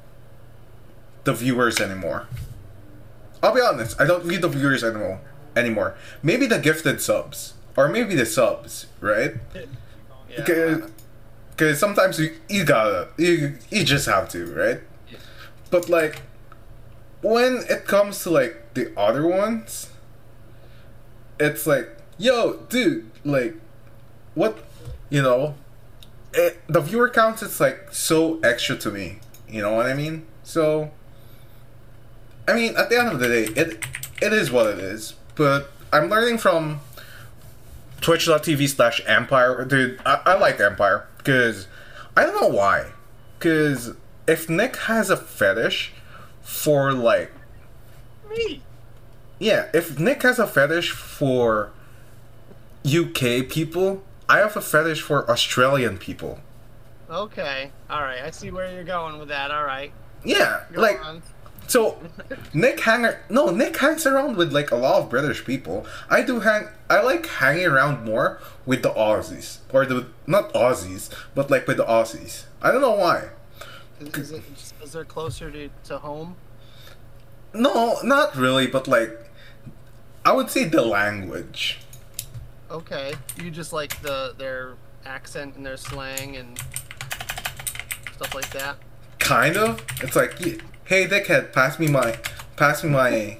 the 1.24 1.34
viewers 1.34 1.80
anymore. 1.80 2.26
I'll 3.42 3.54
be 3.54 3.60
honest, 3.60 4.00
I 4.00 4.06
don't 4.06 4.24
view 4.24 4.38
the 4.38 4.48
viewers 4.48 4.82
anymore. 4.82 5.20
Anymore, 5.54 5.94
maybe 6.22 6.46
the 6.46 6.58
gifted 6.58 7.02
subs 7.02 7.52
or 7.76 7.88
maybe 7.88 8.14
the 8.14 8.24
subs, 8.24 8.86
right? 9.00 9.34
Yeah. 10.30 10.78
Because 11.50 11.78
sometimes 11.78 12.18
you, 12.18 12.34
you 12.48 12.64
gotta 12.64 13.08
you 13.18 13.58
you 13.70 13.84
just 13.84 14.06
have 14.06 14.30
to, 14.30 14.46
right? 14.46 14.80
Yeah. 15.10 15.18
But 15.70 15.90
like 15.90 16.22
when 17.20 17.64
it 17.68 17.84
comes 17.84 18.22
to 18.22 18.30
like 18.30 18.72
the 18.72 18.98
other 18.98 19.26
ones, 19.26 19.90
it's 21.38 21.66
like, 21.66 21.88
yo, 22.18 22.58
dude, 22.68 23.10
like, 23.24 23.54
what, 24.34 24.58
you 25.12 25.20
know, 25.20 25.54
it, 26.32 26.62
the 26.68 26.80
viewer 26.80 27.10
counts. 27.10 27.42
It's 27.42 27.60
like 27.60 27.88
so 27.92 28.40
extra 28.40 28.76
to 28.78 28.90
me. 28.90 29.18
You 29.46 29.60
know 29.60 29.74
what 29.74 29.84
I 29.84 29.92
mean? 29.92 30.26
So, 30.42 30.90
I 32.48 32.54
mean, 32.54 32.74
at 32.78 32.88
the 32.88 32.98
end 32.98 33.08
of 33.08 33.20
the 33.20 33.28
day, 33.28 33.42
it 33.42 33.84
it 34.22 34.32
is 34.32 34.50
what 34.50 34.66
it 34.66 34.78
is. 34.78 35.14
But 35.34 35.70
I'm 35.92 36.08
learning 36.08 36.38
from 36.38 36.80
Twitch.tv 38.00 38.66
slash 38.70 39.02
Empire, 39.06 39.66
dude. 39.66 40.00
I, 40.06 40.22
I 40.24 40.38
like 40.38 40.58
Empire 40.60 41.06
because 41.18 41.66
I 42.16 42.24
don't 42.24 42.40
know 42.40 42.48
why. 42.48 42.92
Because 43.38 43.94
if 44.26 44.48
Nick 44.48 44.76
has 44.76 45.10
a 45.10 45.16
fetish 45.16 45.92
for 46.40 46.94
like 46.94 47.32
Me. 48.30 48.62
yeah, 49.38 49.68
if 49.74 49.98
Nick 49.98 50.22
has 50.22 50.38
a 50.38 50.46
fetish 50.46 50.90
for 50.90 51.70
UK 52.86 53.46
people, 53.50 54.02
I 54.32 54.38
have 54.38 54.56
a 54.56 54.62
fetish 54.62 55.02
for 55.02 55.30
Australian 55.30 55.98
people. 55.98 56.40
Okay. 57.10 57.70
All 57.90 58.00
right. 58.00 58.22
I 58.22 58.30
see 58.30 58.50
where 58.50 58.72
you're 58.72 58.82
going 58.82 59.18
with 59.18 59.28
that. 59.28 59.50
All 59.50 59.64
right. 59.64 59.92
Yeah, 60.24 60.64
Go 60.72 60.80
like 60.80 61.04
on. 61.04 61.22
so 61.66 61.98
Nick 62.54 62.80
hang 62.80 63.06
no 63.28 63.50
Nick 63.50 63.76
hangs 63.76 64.06
around 64.06 64.36
with 64.38 64.50
like 64.50 64.70
a 64.70 64.76
lot 64.76 65.02
of 65.02 65.10
British 65.10 65.44
people. 65.44 65.84
I 66.08 66.22
do 66.22 66.40
hang 66.40 66.68
I 66.88 67.02
like 67.02 67.26
hanging 67.26 67.66
around 67.66 68.06
more 68.06 68.40
with 68.64 68.82
the 68.82 68.90
Aussies 68.90 69.58
or 69.70 69.84
the 69.84 70.06
not 70.26 70.50
Aussies 70.54 71.10
but 71.34 71.50
like 71.50 71.66
with 71.66 71.76
the 71.76 71.84
Aussies. 71.84 72.44
I 72.62 72.72
don't 72.72 72.80
know 72.80 72.92
why. 72.94 73.28
Is, 74.00 74.16
is 74.16 74.32
it 74.32 74.42
just 74.56 74.78
because 74.78 74.92
they're 74.94 75.04
closer 75.04 75.50
to, 75.50 75.68
to 75.84 75.98
home? 75.98 76.36
No, 77.52 77.98
not 78.02 78.34
really, 78.34 78.66
but 78.66 78.88
like 78.88 79.12
I 80.24 80.32
would 80.32 80.48
say 80.48 80.64
the 80.64 80.80
language. 80.80 81.81
Okay. 82.72 83.12
You 83.36 83.50
just 83.50 83.74
like 83.74 84.00
the 84.00 84.34
their 84.38 84.74
accent 85.04 85.56
and 85.56 85.66
their 85.66 85.76
slang 85.76 86.36
and 86.36 86.58
stuff 88.14 88.34
like 88.34 88.50
that. 88.50 88.76
Kind 89.18 89.58
of. 89.58 89.84
It's 90.02 90.16
like, 90.16 90.38
hey, 90.84 91.06
dickhead, 91.06 91.52
pass 91.52 91.78
me 91.78 91.88
my, 91.88 92.18
pass 92.56 92.82
me 92.82 92.90
my, 92.90 93.38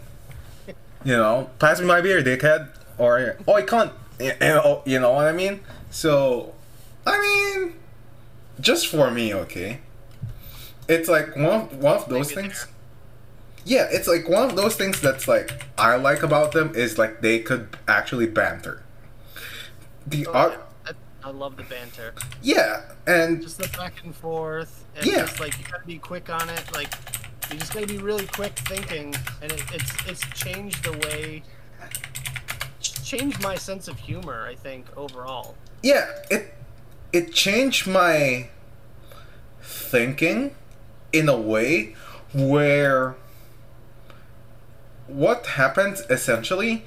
you 1.05 1.17
know, 1.17 1.49
pass 1.59 1.81
me 1.81 1.87
my 1.87 2.03
beer, 2.03 2.23
dickhead, 2.23 2.69
or 2.99 3.37
oh, 3.49 3.55
I 3.55 3.63
can't, 3.63 3.93
you 4.21 4.35
know, 4.39 4.83
you 4.85 5.01
know 5.01 5.13
what 5.13 5.27
I 5.27 5.33
mean? 5.33 5.61
So, 5.91 6.55
I 7.07 7.21
mean, 7.21 7.75
just 8.61 8.87
for 8.87 9.11
me, 9.11 9.35
okay. 9.35 9.81
It's 10.89 11.09
like 11.09 11.37
one 11.37 11.63
of, 11.63 11.79
one 11.79 11.97
of 11.97 12.09
those 12.09 12.33
things. 12.33 12.67
yeah, 13.65 13.89
it's 13.91 14.07
like 14.07 14.29
one 14.29 14.51
of 14.51 14.57
those 14.57 14.77
things 14.77 15.01
that's 15.01 15.27
like 15.27 15.65
I 15.79 15.97
like 15.97 16.23
about 16.23 16.53
them 16.53 16.75
is 16.75 16.99
like 16.99 17.23
they 17.23 17.39
could 17.39 17.77
actually 17.89 18.27
banter. 18.27 18.82
The 20.07 20.27
Oh, 20.27 20.33
art, 20.33 20.53
yeah. 20.87 20.93
I, 21.25 21.29
I 21.29 21.31
love 21.31 21.57
the 21.57 21.63
banter. 21.65 22.15
yeah, 22.43 22.83
and 23.07 23.41
Just 23.43 23.59
the 23.59 23.69
back 23.77 24.03
and 24.05 24.15
forth, 24.15 24.85
and 24.97 25.07
Yeah. 25.07 25.21
just 25.27 25.41
like 25.41 25.59
you 25.59 25.65
gotta 25.71 25.87
be 25.87 25.99
quick 25.99 26.29
on 26.31 26.49
it. 26.51 26.63
Like 26.75 26.93
you 27.51 27.59
just 27.59 27.73
gotta 27.73 27.87
be 27.87 27.99
really 27.99 28.27
quick 28.27 28.53
thinking, 28.61 29.15
and 29.41 29.53
it, 29.53 29.63
it's 29.73 29.93
it's 30.07 30.21
changed 30.39 30.85
the 30.85 30.93
way, 31.07 31.43
changed 32.81 33.41
my 33.43 33.55
sense 33.57 33.89
of 33.89 33.99
humor. 33.99 34.47
I 34.47 34.55
think 34.55 34.87
overall. 34.97 35.55
yeah, 35.83 36.09
it 36.31 36.55
it 37.13 37.33
changed 37.33 37.87
my 37.87 38.49
thinking 39.63 40.55
in 41.13 41.29
a 41.29 41.39
way 41.39 41.95
where 42.33 43.15
what 45.07 45.47
happens 45.47 46.01
essentially 46.09 46.85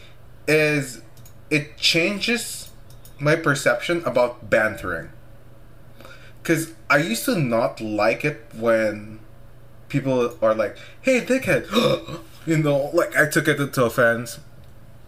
is 0.48 1.02
it 1.50 1.78
changes 1.78 2.65
my 3.20 3.36
perception 3.36 4.04
about 4.06 4.50
bantering. 4.50 5.10
Cause 6.44 6.74
I 6.90 6.98
used 6.98 7.26
to 7.26 7.36
not 7.40 7.82
like 7.82 8.24
it 8.24 8.46
when 8.56 9.20
people 9.90 10.38
are 10.42 10.54
like, 10.54 10.78
"Hey, 11.02 11.22
dickhead," 11.22 11.66
you 12.46 12.58
know, 12.58 12.92
like 12.94 13.16
I 13.16 13.28
took 13.28 13.48
it 13.48 13.60
into 13.60 13.84
offense. 13.84 14.40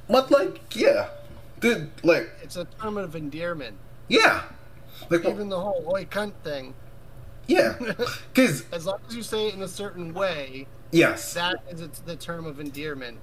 But 0.09 0.31
like, 0.31 0.75
yeah, 0.75 1.09
dude, 1.59 1.91
like, 2.03 2.29
It's 2.41 2.55
a 2.55 2.65
term 2.81 2.97
of 2.97 3.15
endearment. 3.15 3.75
yeah, 4.07 4.43
like, 5.09 5.25
Even 5.25 5.49
the 5.49 5.59
whole 5.59 5.85
"oi 5.93 6.05
cunt" 6.05 6.33
thing. 6.43 6.73
yeah, 7.45 7.77
cause 8.33 8.63
As 8.71 8.85
long 8.87 8.99
as 9.07 9.15
you 9.15 9.21
say 9.21 9.49
it 9.49 9.53
in 9.53 9.61
a 9.61 9.67
certain 9.67 10.13
way, 10.15 10.65
yes, 10.91 11.33
that 11.35 11.57
is 11.69 11.81
it's 11.81 11.99
the 11.99 12.15
term 12.15 12.47
of 12.47 12.59
endearment. 12.59 13.19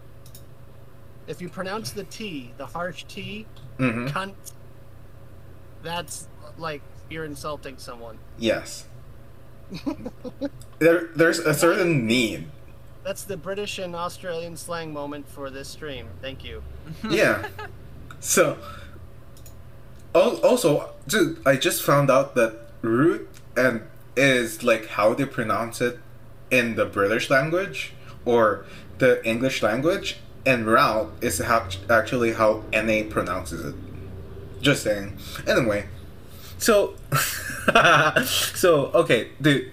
If 1.26 1.40
you 1.42 1.48
pronounce 1.48 1.90
the 1.90 2.04
T, 2.04 2.52
the 2.58 2.66
harsh 2.66 3.04
T, 3.08 3.46
hmm 3.78 4.06
cunt, 4.06 4.34
that's 5.84 6.26
like 6.58 6.82
you're 7.08 7.24
insulting 7.24 7.78
someone. 7.78 8.18
yes. 8.38 8.86
there, 10.78 11.08
there's 11.14 11.38
a 11.38 11.54
certain 11.54 12.06
need. 12.06 12.46
That's 13.02 13.24
the 13.24 13.36
British 13.36 13.78
and 13.78 13.94
Australian 13.94 14.56
slang 14.56 14.92
moment 14.92 15.28
for 15.28 15.50
this 15.50 15.68
stream. 15.68 16.08
Thank 16.20 16.44
you. 16.44 16.62
Yeah. 17.08 17.48
so, 18.20 18.58
also, 20.14 20.90
dude, 21.06 21.40
I 21.46 21.56
just 21.56 21.82
found 21.82 22.10
out 22.10 22.34
that 22.34 22.56
root 22.82 23.28
and 23.56 23.82
is 24.16 24.62
like 24.62 24.86
how 24.86 25.14
they 25.14 25.24
pronounce 25.24 25.80
it 25.80 25.98
in 26.50 26.76
the 26.76 26.84
British 26.84 27.30
language 27.30 27.92
or 28.24 28.64
the 28.98 29.26
English 29.26 29.62
language, 29.62 30.18
and 30.46 30.66
route 30.66 31.12
is 31.20 31.40
actually 31.40 32.32
how 32.32 32.62
NA 32.72 33.02
pronounces 33.08 33.64
it. 33.64 33.74
Just 34.64 34.82
saying. 34.82 35.18
Anyway, 35.46 35.84
so, 36.56 36.94
so 38.24 38.86
okay, 38.94 39.28
dude. 39.38 39.70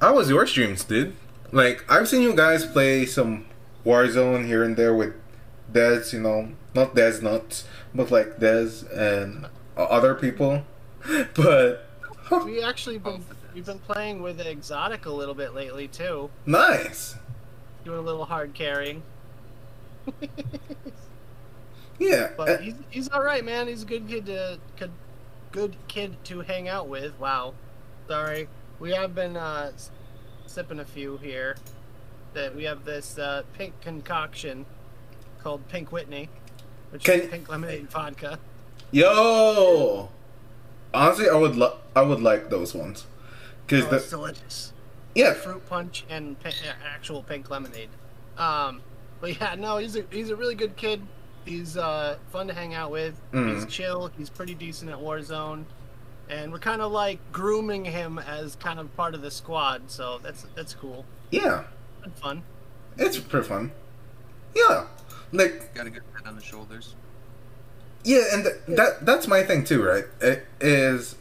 How 0.00 0.14
was 0.14 0.30
your 0.30 0.46
streams, 0.46 0.82
dude? 0.82 1.14
Like, 1.52 1.84
I've 1.86 2.08
seen 2.08 2.22
you 2.22 2.34
guys 2.34 2.64
play 2.64 3.04
some 3.04 3.44
Warzone 3.84 4.46
here 4.46 4.64
and 4.64 4.74
there 4.74 4.94
with 4.94 5.12
Dez, 5.70 6.14
you 6.14 6.20
know, 6.20 6.52
not 6.74 6.94
Dez 6.94 7.20
nuts, 7.20 7.68
but 7.94 8.10
like 8.10 8.38
Dez 8.38 8.90
and 8.96 9.46
other 9.76 10.14
people. 10.14 10.64
But 11.34 11.86
We 12.44 12.62
actually 12.62 12.98
been 12.98 13.22
we've 13.54 13.66
been 13.66 13.80
playing 13.80 14.22
with 14.22 14.40
Exotic 14.40 15.04
a 15.04 15.10
little 15.10 15.34
bit 15.34 15.52
lately 15.54 15.88
too, 15.88 16.30
nice, 16.46 17.16
doing 17.84 17.98
a 17.98 18.02
little 18.02 18.24
hard 18.24 18.54
carrying. 18.54 19.02
Yeah. 22.00 22.30
But 22.36 22.48
uh, 22.48 22.58
he's 22.58 22.74
he's 22.90 23.08
all 23.10 23.22
right, 23.22 23.44
man. 23.44 23.68
He's 23.68 23.82
a 23.82 23.86
good 23.86 24.08
kid 24.08 24.26
to 24.26 24.58
good, 24.76 24.90
good 25.52 25.76
kid 25.86 26.16
to 26.24 26.40
hang 26.40 26.68
out 26.68 26.88
with. 26.88 27.16
Wow. 27.20 27.54
Sorry, 28.08 28.48
we 28.80 28.90
have 28.92 29.14
been 29.14 29.36
uh, 29.36 29.70
sipping 30.46 30.80
a 30.80 30.84
few 30.84 31.16
here. 31.18 31.56
That 32.34 32.54
we 32.56 32.64
have 32.64 32.84
this 32.84 33.18
uh, 33.18 33.42
pink 33.54 33.80
concoction 33.80 34.66
called 35.42 35.66
Pink 35.68 35.90
Whitney, 35.92 36.28
which 36.90 37.04
Can- 37.04 37.20
is 37.22 37.28
pink 37.28 37.48
lemonade 37.48 37.80
and 37.80 37.90
vodka. 37.90 38.38
Yo, 38.92 40.08
honestly, 40.92 41.28
I 41.28 41.34
would 41.36 41.56
lo- 41.56 41.78
I 41.94 42.02
would 42.02 42.20
like 42.20 42.50
those 42.50 42.74
ones, 42.74 43.06
cause 43.68 43.84
Oh, 43.84 43.90
the 43.90 44.00
delicious. 44.10 44.72
yeah, 45.14 45.32
fruit 45.34 45.64
punch 45.68 46.04
and 46.10 46.36
actual 46.84 47.22
pink 47.22 47.48
lemonade. 47.50 47.88
Um, 48.36 48.82
but 49.20 49.40
yeah, 49.40 49.54
no, 49.56 49.78
he's 49.78 49.96
a 49.96 50.04
he's 50.10 50.30
a 50.30 50.36
really 50.36 50.54
good 50.54 50.76
kid. 50.76 51.02
He's 51.50 51.76
uh, 51.76 52.16
fun 52.30 52.46
to 52.46 52.54
hang 52.54 52.74
out 52.74 52.92
with. 52.92 53.14
He's 53.32 53.40
Mhm. 53.40 53.68
chill. 53.68 54.10
He's 54.16 54.30
pretty 54.30 54.54
decent 54.54 54.88
at 54.90 54.98
Warzone, 54.98 55.64
and 56.28 56.52
we're 56.52 56.60
kind 56.60 56.80
of 56.80 56.92
like 56.92 57.18
grooming 57.32 57.84
him 57.86 58.20
as 58.20 58.54
kind 58.54 58.78
of 58.78 58.94
part 58.96 59.14
of 59.16 59.22
the 59.22 59.32
squad. 59.32 59.90
So 59.90 60.20
that's 60.22 60.46
that's 60.54 60.74
cool. 60.74 61.04
yeah, 61.32 61.64
Good 62.04 62.12
fun. 62.14 62.42
it's 62.96 63.18
pretty 63.18 63.48
fun. 63.48 63.72
Yeah, 64.54 64.86
like 65.32 65.74
Got 65.74 65.88
a 65.88 65.90
good 65.90 66.02
head 66.14 66.26
on 66.28 66.36
the 66.36 66.42
shoulders. 66.42 66.94
Yeah, 68.04 68.22
and 68.32 68.44
th- 68.44 68.56
that 68.78 69.04
that's 69.04 69.26
my 69.26 69.42
thing 69.42 69.64
too, 69.64 69.82
right? 69.82 70.04
It 70.20 70.46
is 70.60 71.16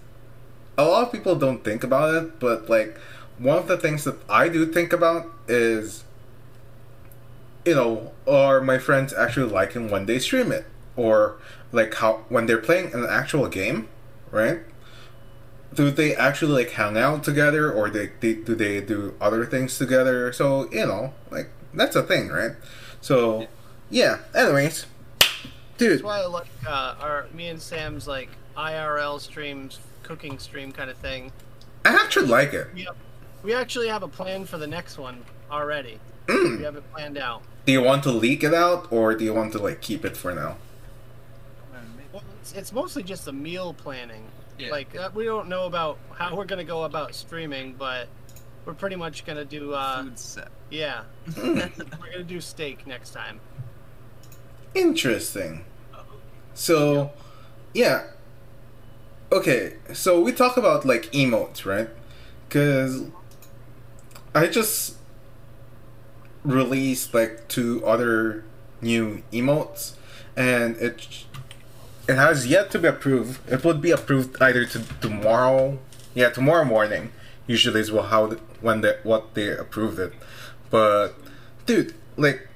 a 0.78 0.84
lot 0.86 1.04
of 1.08 1.12
people 1.12 1.36
don't 1.36 1.64
think 1.64 1.84
about 1.84 2.14
it, 2.14 2.40
but 2.40 2.70
like 2.70 2.98
one 3.40 3.58
of 3.58 3.68
the 3.68 3.78
things 3.78 4.04
that 4.04 4.16
I 4.30 4.48
do 4.48 4.66
think 4.72 4.94
about 4.94 5.26
is 5.48 6.04
you 7.70 7.76
know, 7.76 8.12
are 8.28 8.60
my 8.62 8.78
friends 8.80 9.14
actually 9.14 9.50
liking 9.52 9.90
when 9.94 10.06
they 10.08 10.20
stream 10.20 10.52
it 10.52 10.66
or 10.96 11.38
like 11.72 11.94
how 12.02 12.14
when 12.30 12.48
they're 12.48 12.58
playing 12.70 12.94
an 12.94 13.06
actual 13.10 13.48
game, 13.48 13.88
right? 14.32 14.60
Do 15.74 15.92
they 15.92 16.16
actually 16.16 16.54
like 16.64 16.72
hang 16.72 16.98
out 16.98 17.24
together 17.24 17.72
or 17.72 17.90
they, 17.92 18.08
they 18.22 18.34
do 18.34 18.56
they 18.56 18.82
do 18.82 19.14
other 19.22 19.46
things 19.46 19.78
together? 19.78 20.34
So, 20.34 20.70
you 20.72 20.86
know, 20.86 21.14
like 21.30 21.50
that's 21.76 21.96
a 21.96 22.02
thing, 22.02 22.30
right? 22.30 22.54
So, 23.02 23.46
yeah, 23.92 24.18
anyways, 24.34 24.88
dude, 25.78 25.92
That's 25.92 26.04
why 26.04 26.22
I 26.22 26.26
like 26.26 26.48
uh, 26.68 26.96
our 27.00 27.28
me 27.34 27.50
and 27.50 27.62
Sam's 27.62 28.08
like 28.08 28.30
IRL 28.58 29.20
streams, 29.22 29.80
cooking 30.02 30.40
stream 30.40 30.72
kind 30.72 30.90
of 30.90 30.98
thing. 30.98 31.32
I 31.86 31.94
actually 31.94 32.28
like 32.28 32.54
it. 32.54 32.68
We 32.74 32.88
we 33.44 33.54
actually 33.54 33.88
have 33.90 34.02
a 34.02 34.08
plan 34.08 34.46
for 34.46 34.58
the 34.58 34.68
next 34.68 34.98
one 34.98 35.24
already. 35.52 36.00
We 36.28 36.36
Mm. 36.36 36.64
have 36.64 36.76
it 36.76 36.84
planned 36.94 37.18
out. 37.18 37.42
Do 37.70 37.74
you 37.74 37.84
want 37.84 38.02
to 38.02 38.12
leak 38.12 38.44
it 38.44 38.52
out 38.52 38.92
or 38.92 39.14
do 39.14 39.24
you 39.24 39.32
want 39.32 39.52
to 39.52 39.60
like 39.60 39.80
keep 39.80 40.04
it 40.04 40.18
for 40.18 40.34
now? 40.34 40.58
Well, 42.12 42.24
it's, 42.42 42.52
it's 42.54 42.74
mostly 42.74 43.04
just 43.04 43.26
the 43.26 43.32
meal 43.32 43.76
planning. 43.76 44.24
Yeah. 44.58 44.72
Like 44.72 44.96
uh, 44.96 45.12
we 45.14 45.24
don't 45.24 45.48
know 45.48 45.68
about 45.68 46.00
how 46.16 46.36
we're 46.36 46.46
gonna 46.46 46.64
go 46.64 46.86
about 46.86 47.14
streaming, 47.14 47.76
but 47.78 48.08
we're 48.66 48.74
pretty 48.74 48.96
much 48.96 49.24
gonna 49.24 49.46
do. 49.46 49.76
Uh, 49.76 50.02
Food 50.02 50.18
set. 50.18 50.48
yeah, 50.72 51.04
we're 51.38 51.70
gonna 52.12 52.24
do 52.24 52.42
steak 52.42 52.88
next 52.88 53.12
time. 53.12 53.40
Interesting. 54.74 55.64
So, 56.56 57.12
yeah. 57.76 58.08
Okay, 59.32 59.76
so 59.94 60.20
we 60.20 60.32
talk 60.32 60.58
about 60.58 60.86
like 60.86 61.04
emotes, 61.12 61.68
right? 61.68 61.90
Because 62.48 63.04
I 64.34 64.48
just 64.48 64.96
released 66.44 67.14
like 67.14 67.48
two 67.48 67.86
other 67.86 68.44
new 68.82 69.24
emotes, 69.32 69.94
and 70.36 70.76
it 70.78 71.26
it 72.08 72.16
has 72.16 72.48
yet 72.48 72.72
to 72.72 72.80
be 72.80 72.88
approved. 72.88 73.40
It 73.52 73.64
would 73.64 73.82
be 73.82 73.92
approved 73.92 74.42
either 74.42 74.66
to 74.66 74.80
tomorrow, 75.02 75.80
yeah, 76.14 76.30
tomorrow 76.30 76.66
morning. 76.66 77.12
Usually 77.48 77.82
is 77.82 77.90
how 77.90 78.28
the, 78.28 78.36
when 78.62 78.82
they 78.82 78.98
what 79.04 79.34
they 79.34 79.50
approved 79.50 80.00
it, 80.00 80.14
but 80.70 81.14
dude, 81.66 81.94
like 82.16 82.48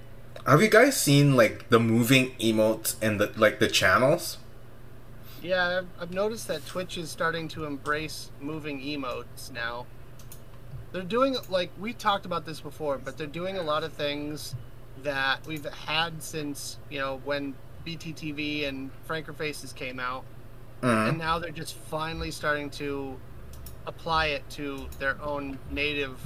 have 0.46 0.62
you 0.62 0.68
guys 0.68 0.98
seen 0.98 1.36
like 1.36 1.70
the 1.70 1.80
moving 1.80 2.32
emotes 2.32 2.96
and 3.02 3.20
the 3.20 3.32
like 3.38 3.60
the 3.60 3.68
channels? 3.68 4.38
Yeah, 5.42 5.82
I've 6.00 6.12
noticed 6.12 6.48
that 6.48 6.66
Twitch 6.66 6.98
is 6.98 7.10
starting 7.10 7.48
to 7.50 7.66
embrace 7.66 8.30
moving 8.40 8.82
emotes 8.82 9.52
now. 9.52 9.86
They're 10.94 11.02
doing 11.02 11.36
like 11.50 11.72
we 11.80 11.92
talked 11.94 12.26
about 12.26 12.46
this 12.46 12.62
before, 12.62 12.98
but 12.98 13.18
they're 13.18 13.28
doing 13.28 13.58
a 13.58 13.64
lot 13.64 13.84
of 13.84 13.92
things 13.94 14.56
that 15.02 15.46
we've 15.46 15.66
had 15.66 16.24
since 16.24 16.78
you 16.90 17.00
know 17.00 17.20
when 17.26 17.54
BTTV 17.86 18.68
and 18.70 18.90
FrankerFaceZ 19.10 19.76
came 19.76 20.00
out. 20.00 20.24
and 20.82 21.16
Mhm. 21.16 21.18
now 21.18 21.40
they're 21.40 21.50
just 21.52 21.76
finally 21.76 22.30
starting 22.30 22.70
to 22.72 23.18
apply 23.88 24.28
it 24.28 24.50
to 24.52 24.88
their 25.00 25.16
own 25.22 25.58
native 25.72 26.20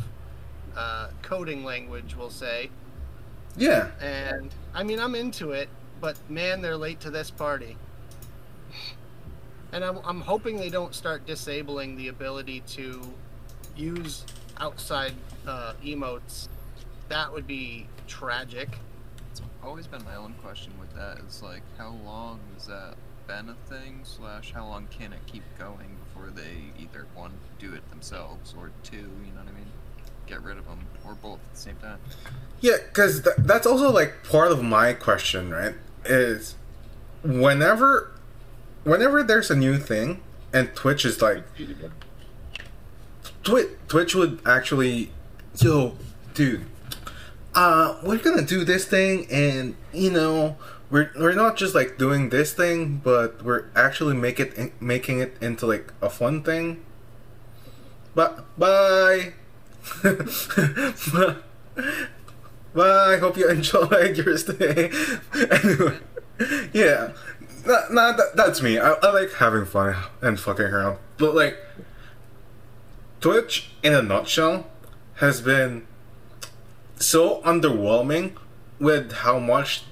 uh, 0.75 1.09
coding 1.21 1.63
language, 1.63 2.15
we'll 2.15 2.29
say. 2.31 2.69
Yeah, 3.55 3.89
And 4.01 4.50
I 4.75 4.83
mean, 4.83 5.00
I'm 5.00 5.13
into 5.15 5.51
it, 5.51 5.69
but 6.01 6.17
man, 6.29 6.62
they're 6.62 6.75
late 6.77 7.00
to 7.01 7.09
this 7.12 7.29
party. 7.31 7.77
And 9.71 9.83
I'm, 9.83 10.00
I'm 10.03 10.21
hoping 10.21 10.57
they 10.57 10.69
don't 10.69 10.93
start 10.95 11.25
disabling 11.27 11.95
the 11.97 12.07
ability 12.07 12.62
to 12.77 13.01
use 13.75 14.24
outside 14.60 15.14
uh, 15.48 15.74
emotes, 15.84 16.48
that 17.10 17.32
would 17.32 17.48
be 17.48 17.88
tragic. 18.08 18.70
It's 19.32 19.42
always 19.64 19.88
been 19.88 20.04
my 20.04 20.16
own 20.16 20.34
question 20.44 20.74
with 20.80 20.94
that. 20.96 21.20
Is 21.28 21.42
like, 21.42 21.62
how 21.78 21.96
long 22.06 22.40
has 22.56 22.68
that 22.68 22.96
been 23.28 23.50
a 23.50 23.56
thing? 23.70 24.02
Slash, 24.04 24.54
how 24.54 24.66
long 24.68 24.88
can 24.88 25.14
it 25.14 25.20
keep 25.26 25.44
going 25.58 25.98
before 26.06 26.30
they 26.30 26.72
either 26.80 27.06
one 27.16 27.34
do 27.60 27.74
it 27.74 27.88
themselves 27.90 28.54
or 28.58 28.72
two, 28.84 28.98
you 28.98 29.04
know 29.36 29.42
what 29.44 29.50
I 29.50 29.52
mean, 29.52 29.68
get 30.26 30.42
rid 30.42 30.58
of 30.58 30.66
them, 30.66 30.80
or 31.06 31.16
both 31.16 31.40
at 31.40 31.54
the 31.54 31.60
same 31.60 31.76
time. 31.78 32.00
Yeah, 32.62 32.78
because 32.88 33.22
th- 33.22 33.36
that's 33.40 33.68
also 33.68 33.92
like 33.92 34.24
part 34.24 34.52
of 34.52 34.64
my 34.64 34.94
question, 34.94 35.52
right? 35.52 35.76
Is 36.06 36.56
whenever, 37.24 38.12
whenever 38.84 39.24
there's 39.24 39.52
a 39.52 39.56
new 39.56 39.78
thing, 39.78 40.22
and 40.54 40.74
Twitch 40.76 41.06
is 41.06 41.22
like, 41.22 41.44
Twitch, 43.48 43.70
Twitch 43.88 44.13
would 44.13 44.42
actually, 44.46 45.10
yo, 45.56 45.96
dude, 46.34 46.66
uh, 47.56 47.96
we're 48.04 48.18
gonna 48.18 48.42
do 48.42 48.66
this 48.66 48.84
thing, 48.84 49.25
and 49.32 49.74
you 49.94 50.12
know, 50.12 50.58
we're 50.89 51.12
we're 51.18 51.32
not 51.32 51.56
just 51.56 51.74
like 51.74 51.98
doing 51.98 52.27
this 52.27 52.51
thing, 52.51 52.98
but 52.98 53.42
we're 53.42 53.70
actually 53.74 54.16
make 54.16 54.42
it 54.42 54.54
in, 54.56 54.74
making 54.82 55.22
it 55.22 55.38
into 55.39 55.66
like 55.66 55.94
a 56.01 56.10
fun 56.10 56.44
thing. 56.44 56.84
But 58.13 58.44
bye. 58.60 59.32
Bye. 62.74 63.18
Hope 63.18 63.38
you 63.38 63.48
enjoyed 63.48 64.18
your 64.18 64.38
stay. 64.38 64.92
anyway, 65.34 66.00
yeah, 66.74 67.13
nah 67.66 68.12
that, 68.12 68.32
that's 68.36 68.62
me. 68.62 68.77
I, 68.77 68.92
I 68.92 69.12
like 69.12 69.32
having 69.36 69.63
fun 69.66 69.96
and 70.22 70.38
fucking 70.38 70.66
around, 70.66 70.98
but 71.18 71.34
like, 71.34 71.58
Twitch 73.27 73.72
in 73.84 73.93
a 73.93 74.01
nutshell 74.01 74.67
has 75.15 75.41
been 75.41 75.86
so 76.96 77.41
underwhelming 77.41 78.38
with 78.79 79.12
how 79.12 79.38
much 79.38 79.84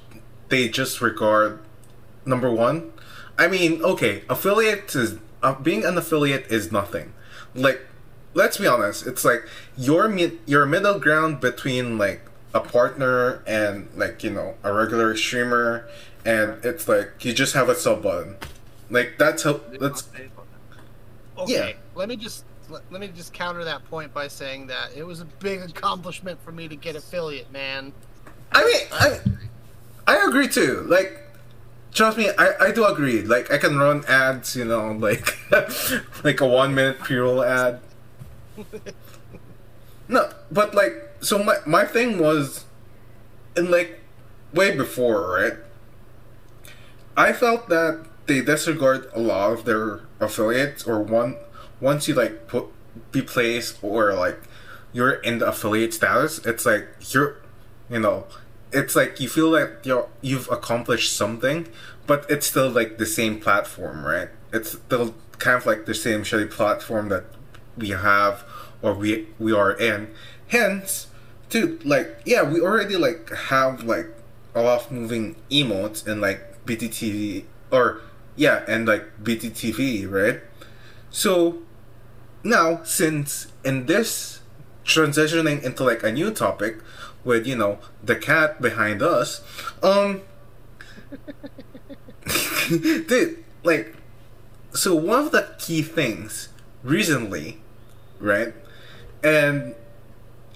they 0.47 0.69
just 0.69 1.01
regard 1.01 1.59
number 2.25 2.49
one. 2.49 2.93
I 3.37 3.49
mean, 3.49 3.83
okay, 3.83 4.23
affiliate 4.29 4.95
is 4.95 5.17
uh, 5.43 5.53
being 5.55 5.83
an 5.83 5.97
affiliate 5.97 6.47
is 6.49 6.71
nothing. 6.71 7.11
Like, 7.53 7.81
let's 8.33 8.57
be 8.57 8.67
honest, 8.67 9.05
it's 9.05 9.25
like 9.25 9.45
your 9.75 10.07
mid 10.07 10.39
your 10.45 10.65
middle 10.65 10.97
ground 10.97 11.41
between 11.41 11.97
like 11.97 12.21
a 12.53 12.61
partner 12.61 13.43
and 13.45 13.89
like 13.97 14.23
you 14.23 14.29
know 14.29 14.55
a 14.63 14.71
regular 14.71 15.13
streamer, 15.13 15.89
and 16.23 16.63
it's 16.63 16.87
like 16.87 17.25
you 17.25 17.33
just 17.33 17.53
have 17.53 17.67
a 17.67 17.75
sub 17.75 18.01
button. 18.01 18.37
Like 18.89 19.15
that's 19.17 19.43
how 19.43 19.59
that's 19.77 20.07
Okay, 21.37 21.71
Yeah. 21.71 21.73
let 21.95 22.07
me 22.07 22.15
just 22.15 22.45
let, 22.69 22.83
let 22.91 23.01
me 23.01 23.07
just 23.07 23.33
counter 23.33 23.63
that 23.63 23.83
point 23.89 24.13
by 24.13 24.27
saying 24.27 24.67
that 24.67 24.91
it 24.95 25.03
was 25.03 25.21
a 25.21 25.25
big 25.25 25.61
accomplishment 25.61 26.41
for 26.43 26.51
me 26.51 26.67
to 26.67 26.75
get 26.75 26.95
affiliate, 26.95 27.51
man. 27.51 27.93
I 28.51 28.63
mean, 28.63 28.81
I, 28.91 29.19
I 30.07 30.27
agree 30.27 30.47
too. 30.47 30.85
Like, 30.87 31.21
trust 31.93 32.17
me, 32.17 32.29
I, 32.37 32.53
I 32.59 32.71
do 32.71 32.85
agree. 32.85 33.21
Like, 33.21 33.51
I 33.51 33.57
can 33.57 33.77
run 33.77 34.03
ads, 34.07 34.55
you 34.55 34.65
know, 34.65 34.91
like, 34.99 35.37
like 36.23 36.41
a 36.41 36.47
one 36.47 36.75
minute 36.75 36.99
pre-roll 36.99 37.43
ad. 37.43 37.81
No, 40.07 40.29
but 40.51 40.75
like, 40.75 40.93
so 41.21 41.43
my 41.43 41.57
my 41.65 41.83
thing 41.83 42.19
was, 42.19 42.65
in 43.57 43.71
like, 43.71 43.99
way 44.53 44.75
before, 44.75 45.33
right? 45.33 45.53
I 47.17 47.33
felt 47.33 47.69
that 47.69 48.05
they 48.27 48.41
disregard 48.41 49.09
a 49.15 49.19
lot 49.19 49.51
of 49.51 49.65
their 49.65 50.01
affiliates, 50.19 50.85
or 50.85 50.99
one 50.99 51.37
once 51.79 52.07
you 52.07 52.13
like 52.13 52.47
put 52.47 52.65
be 53.11 53.21
placed 53.21 53.83
or 53.83 54.13
like 54.13 54.39
you're 54.93 55.13
in 55.13 55.39
the 55.39 55.47
affiliate 55.47 55.93
status, 55.93 56.39
it's 56.45 56.65
like 56.65 56.87
you're, 57.09 57.37
you 57.89 57.99
know, 57.99 58.25
it's 58.71 58.95
like 58.95 59.19
you 59.19 59.27
feel 59.27 59.49
like 59.49 59.85
you're 59.85 60.07
you've 60.21 60.49
accomplished 60.49 61.15
something, 61.15 61.67
but 62.07 62.25
it's 62.29 62.47
still 62.47 62.69
like 62.69 62.97
the 62.97 63.05
same 63.05 63.39
platform, 63.39 64.05
right? 64.05 64.29
It's 64.53 64.73
still 64.73 65.15
kind 65.37 65.57
of 65.57 65.65
like 65.65 65.85
the 65.85 65.93
same 65.93 66.23
shitty 66.23 66.49
platform 66.49 67.09
that 67.09 67.25
we 67.77 67.89
have 67.89 68.45
or 68.81 68.93
we 68.93 69.27
we 69.39 69.51
are 69.51 69.71
in. 69.73 70.13
Hence, 70.47 71.07
dude, 71.49 71.85
like 71.85 72.21
yeah, 72.25 72.43
we 72.43 72.61
already 72.61 72.95
like 72.95 73.29
have 73.31 73.83
like 73.83 74.07
a 74.53 74.61
lot 74.61 74.85
of 74.85 74.91
moving 74.91 75.35
emotes 75.51 76.07
and 76.07 76.21
like 76.21 76.65
BTTV 76.65 77.43
or 77.71 78.01
yeah, 78.35 78.63
and 78.67 78.87
like 78.87 79.23
BTTV, 79.23 80.09
right? 80.09 80.41
So 81.09 81.59
now 82.45 82.81
since 82.83 83.47
in 83.65 83.87
this 83.87 84.39
transitioning 84.85 85.61
into 85.63 85.83
like 85.83 86.03
a 86.03 86.11
new 86.11 86.29
topic 86.31 86.77
with 87.23 87.47
you 87.47 87.55
know 87.55 87.79
the 88.03 88.15
cat 88.15 88.61
behind 88.61 89.01
us 89.01 89.41
um 89.81 90.21
dude 92.69 93.43
like 93.63 93.95
so 94.73 94.93
one 94.93 95.25
of 95.25 95.31
the 95.31 95.55
key 95.57 95.81
things 95.81 96.49
recently 96.83 97.57
right 98.19 98.53
and 99.23 99.73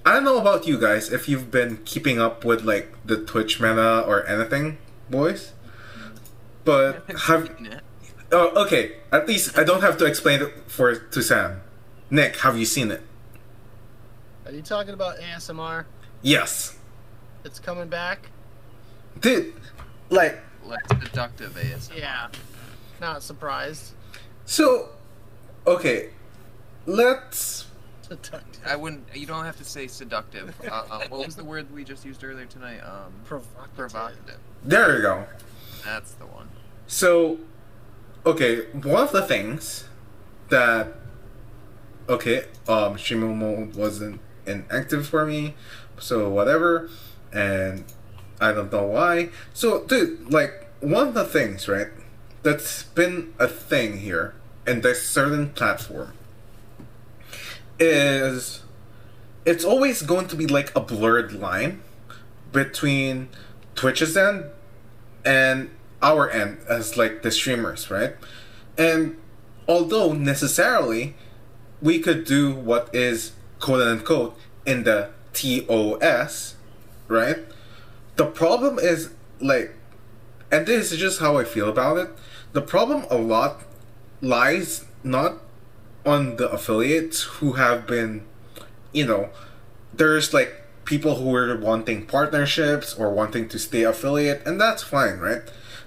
i 0.05 0.13
don't 0.13 0.23
know 0.23 0.37
about 0.37 0.67
you 0.67 0.79
guys 0.79 1.11
if 1.11 1.27
you've 1.27 1.49
been 1.49 1.77
keeping 1.85 2.19
up 2.19 2.45
with 2.45 2.61
like 2.61 2.93
the 3.03 3.17
twitch 3.17 3.59
meta 3.59 4.01
or 4.07 4.25
anything 4.27 4.77
boys 5.09 5.53
but 6.65 7.03
have 7.21 7.49
oh 8.31 8.49
okay 8.63 8.97
at 9.11 9.27
least 9.27 9.57
i 9.57 9.63
don't 9.63 9.81
have 9.81 9.97
to 9.97 10.05
explain 10.05 10.39
it 10.39 10.53
for 10.67 10.93
to 10.93 11.23
sam 11.23 11.61
nick 12.09 12.37
have 12.37 12.57
you 12.57 12.65
seen 12.65 12.91
it 12.91 13.01
Are 14.45 14.51
you 14.51 14.61
talking 14.61 14.93
about 14.93 15.17
ASMR? 15.19 15.85
yes 16.21 16.77
It's 17.43 17.59
coming 17.59 17.87
back. 17.89 18.29
dude 19.19 19.53
like 20.09 20.39
Less 20.65 20.79
deductive 20.99 21.53
ASMR. 21.53 21.97
Yeah, 21.97 22.27
not 23.01 23.23
surprised. 23.23 23.93
so 24.45 24.89
okay 25.67 26.09
let's 26.85 27.65
Seductive. 28.01 28.63
I 28.65 28.75
wouldn't. 28.75 29.05
You 29.15 29.27
don't 29.27 29.45
have 29.45 29.57
to 29.57 29.63
say 29.63 29.85
seductive. 29.85 30.55
Uh, 30.67 30.83
uh, 30.89 31.01
what 31.09 31.27
was 31.27 31.35
the 31.35 31.43
word 31.43 31.71
we 31.71 31.83
just 31.83 32.03
used 32.03 32.23
earlier 32.23 32.47
tonight? 32.47 32.79
Um, 32.79 33.13
Provocative. 33.23 33.75
provocative. 33.75 34.39
there 34.65 34.95
you 34.95 35.01
go 35.03 35.25
That's 35.85 36.13
the 36.13 36.25
one. 36.25 36.49
So, 36.87 37.37
okay, 38.25 38.61
one 38.71 39.03
of 39.03 39.11
the 39.11 39.21
things 39.21 39.83
that 40.49 40.95
okay, 42.09 42.45
um, 42.67 42.97
mode 43.39 43.75
wasn't 43.75 44.19
inactive 44.45 45.07
for 45.07 45.25
me, 45.25 45.53
so 45.99 46.27
whatever, 46.27 46.89
and 47.31 47.85
I 48.41 48.51
don't 48.51 48.71
know 48.71 48.87
why. 48.87 49.29
So, 49.53 49.83
dude, 49.85 50.33
like 50.33 50.67
one 50.81 51.09
of 51.09 51.13
the 51.13 51.25
things, 51.25 51.67
right, 51.67 51.87
that's 52.41 52.83
been 52.83 53.33
a 53.37 53.47
thing 53.47 53.99
here 53.99 54.33
in 54.65 54.81
this 54.81 55.07
certain 55.07 55.49
platform 55.51 56.13
is 57.79 58.63
it's 59.45 59.63
always 59.63 60.01
going 60.01 60.27
to 60.27 60.35
be 60.35 60.47
like 60.47 60.75
a 60.75 60.79
blurred 60.79 61.33
line 61.33 61.81
between 62.51 63.29
Twitch's 63.75 64.17
end 64.17 64.45
and 65.23 65.69
our 66.01 66.29
end 66.29 66.57
as 66.67 66.97
like 66.97 67.21
the 67.21 67.31
streamers, 67.31 67.89
right? 67.91 68.15
And 68.77 69.17
although 69.67 70.13
necessarily 70.13 71.15
we 71.81 71.99
could 71.99 72.25
do 72.25 72.53
what 72.53 72.93
is 72.93 73.33
quote 73.59 73.81
unquote 73.81 74.37
in 74.65 74.83
the 74.83 75.09
TOS, 75.33 76.55
right? 77.07 77.39
The 78.15 78.25
problem 78.25 78.79
is 78.79 79.11
like, 79.39 79.73
and 80.51 80.65
this 80.65 80.91
is 80.91 80.99
just 80.99 81.19
how 81.19 81.37
I 81.37 81.43
feel 81.43 81.69
about 81.69 81.97
it. 81.97 82.09
The 82.53 82.61
problem 82.61 83.05
a 83.09 83.17
lot 83.17 83.63
lies 84.21 84.85
not 85.03 85.37
on 86.05 86.37
the 86.37 86.49
affiliates 86.49 87.23
who 87.23 87.53
have 87.53 87.87
been, 87.87 88.25
you 88.91 89.05
know, 89.05 89.29
there's 89.93 90.33
like 90.33 90.63
people 90.85 91.15
who 91.15 91.33
are 91.35 91.55
wanting 91.57 92.05
partnerships 92.05 92.95
or 92.95 93.11
wanting 93.11 93.47
to 93.49 93.59
stay 93.59 93.83
affiliate, 93.83 94.45
and 94.45 94.59
that's 94.59 94.81
fine, 94.81 95.19
right? 95.19 95.43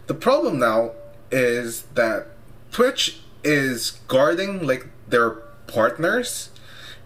The 0.07 0.15
problem 0.15 0.59
now 0.59 0.93
is 1.31 1.83
that 1.95 2.29
Twitch 2.71 3.21
is 3.43 3.93
guarding 4.07 4.67
like 4.67 4.87
their 5.09 5.43
partners 5.73 6.51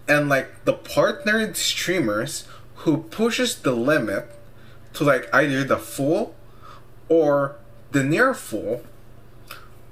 and 0.07 0.29
like 0.29 0.65
the 0.65 0.73
partnered 0.73 1.55
streamers 1.57 2.47
who 2.83 3.03
pushes 3.03 3.55
the 3.55 3.71
limit 3.71 4.29
to 4.93 5.03
like 5.03 5.29
either 5.33 5.63
the 5.63 5.77
full 5.77 6.35
or 7.09 7.55
the 7.91 8.03
near 8.03 8.33
full 8.33 8.83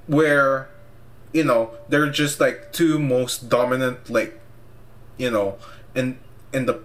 where 0.06 0.68
you 1.32 1.44
know 1.44 1.70
they're 1.88 2.10
just 2.10 2.40
like 2.40 2.72
two 2.72 2.98
most 2.98 3.48
dominant 3.48 4.08
like 4.08 4.38
you 5.16 5.30
know 5.30 5.56
in 5.94 6.18
in 6.52 6.66
the 6.66 6.80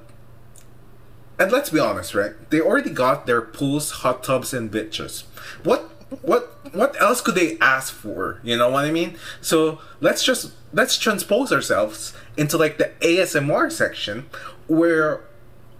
and 1.40 1.52
let's 1.52 1.72
be 1.72 1.80
honest 1.80 2.14
right? 2.14 2.34
They 2.52 2.62
already 2.62 2.92
got 2.92 3.26
their 3.26 3.42
pools 3.42 3.92
hot 3.92 4.24
tubs 4.24 4.54
and 4.54 4.72
bitches. 4.72 5.24
What 5.64 5.90
what 6.22 6.51
what 6.74 7.00
else 7.02 7.22
could 7.22 7.36
they 7.36 7.58
ask 7.60 7.94
for 7.94 8.40
you 8.44 8.58
know 8.58 8.70
what 8.70 8.86
i 8.86 8.92
mean 8.92 9.18
so 9.42 9.80
let's 10.00 10.24
just 10.24 10.54
let's 10.74 10.98
transpose 10.98 11.52
ourselves 11.52 12.14
into 12.38 12.58
like 12.58 12.78
the 12.78 12.92
asmr 13.02 13.72
section 13.72 14.26
where 14.68 15.22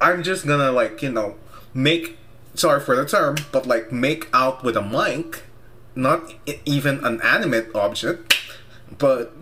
I'm 0.02 0.24
just 0.24 0.48
gonna 0.48 0.72
like 0.72 1.04
you 1.04 1.12
know 1.12 1.36
make 1.74 2.18
sorry 2.56 2.82
for 2.82 2.96
the 2.96 3.06
term, 3.06 3.38
but 3.52 3.68
like 3.68 3.92
make 3.92 4.28
out 4.34 4.64
with 4.64 4.76
a 4.76 4.82
mic, 4.82 5.44
not 5.96 6.34
even 6.66 7.06
an 7.06 7.22
animate 7.22 7.74
object, 7.76 8.36
but 8.98 9.34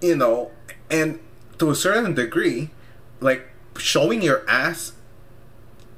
you 0.00 0.14
know, 0.14 0.52
and 0.90 1.18
to 1.58 1.70
a 1.70 1.74
certain 1.74 2.14
degree, 2.14 2.70
like 3.20 3.48
showing 3.76 4.22
your 4.22 4.48
ass, 4.48 4.92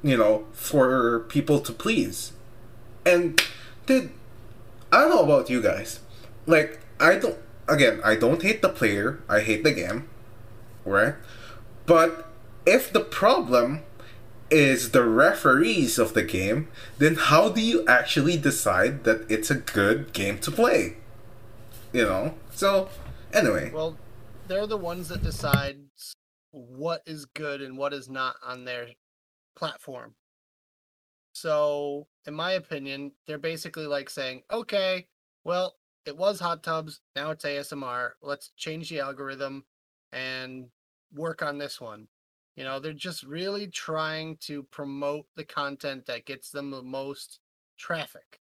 you 0.02 0.16
know, 0.16 0.46
for 0.52 1.20
people 1.28 1.60
to 1.60 1.72
please. 1.72 2.32
And 3.04 3.40
dude, 3.84 4.10
I 4.92 5.00
don't 5.00 5.10
know 5.10 5.24
about 5.24 5.50
you 5.50 5.62
guys. 5.62 6.00
Like 6.46 6.80
I 6.98 7.16
don't 7.16 7.38
again, 7.68 8.00
I 8.04 8.16
don't 8.16 8.42
hate 8.42 8.62
the 8.62 8.68
player, 8.68 9.20
I 9.28 9.40
hate 9.40 9.64
the 9.64 9.72
game. 9.72 10.08
Right? 10.84 11.14
But 11.86 12.26
if 12.66 12.92
the 12.92 13.00
problem 13.00 13.82
is 14.50 14.90
the 14.90 15.04
referees 15.04 15.98
of 15.98 16.14
the 16.14 16.22
game, 16.22 16.68
then 16.98 17.14
how 17.14 17.48
do 17.48 17.60
you 17.60 17.86
actually 17.86 18.36
decide 18.36 19.04
that 19.04 19.30
it's 19.30 19.50
a 19.50 19.54
good 19.54 20.12
game 20.12 20.38
to 20.38 20.50
play? 20.50 20.96
You 21.92 22.04
know? 22.04 22.34
So, 22.52 22.88
anyway. 23.32 23.70
Well, 23.70 23.96
they're 24.48 24.66
the 24.66 24.76
ones 24.76 25.08
that 25.08 25.22
decide 25.22 25.78
what 26.50 27.02
is 27.06 27.26
good 27.26 27.62
and 27.62 27.78
what 27.78 27.92
is 27.92 28.08
not 28.08 28.36
on 28.44 28.64
their 28.64 28.88
platform. 29.56 30.14
So, 31.32 32.08
in 32.26 32.34
my 32.34 32.52
opinion, 32.52 33.12
they're 33.26 33.38
basically 33.38 33.86
like 33.86 34.10
saying, 34.10 34.42
okay, 34.52 35.06
well, 35.44 35.76
it 36.06 36.16
was 36.16 36.40
hot 36.40 36.62
tubs, 36.62 37.00
now 37.16 37.30
it's 37.30 37.44
ASMR. 37.44 38.12
Let's 38.22 38.50
change 38.56 38.88
the 38.88 39.00
algorithm 39.00 39.64
and 40.12 40.66
work 41.14 41.42
on 41.42 41.58
this 41.58 41.80
one. 41.80 42.08
You 42.56 42.64
know, 42.64 42.80
they're 42.80 42.92
just 42.92 43.22
really 43.22 43.66
trying 43.68 44.36
to 44.42 44.62
promote 44.64 45.26
the 45.36 45.44
content 45.44 46.06
that 46.06 46.26
gets 46.26 46.50
them 46.50 46.70
the 46.70 46.82
most 46.82 47.40
traffic. 47.78 48.40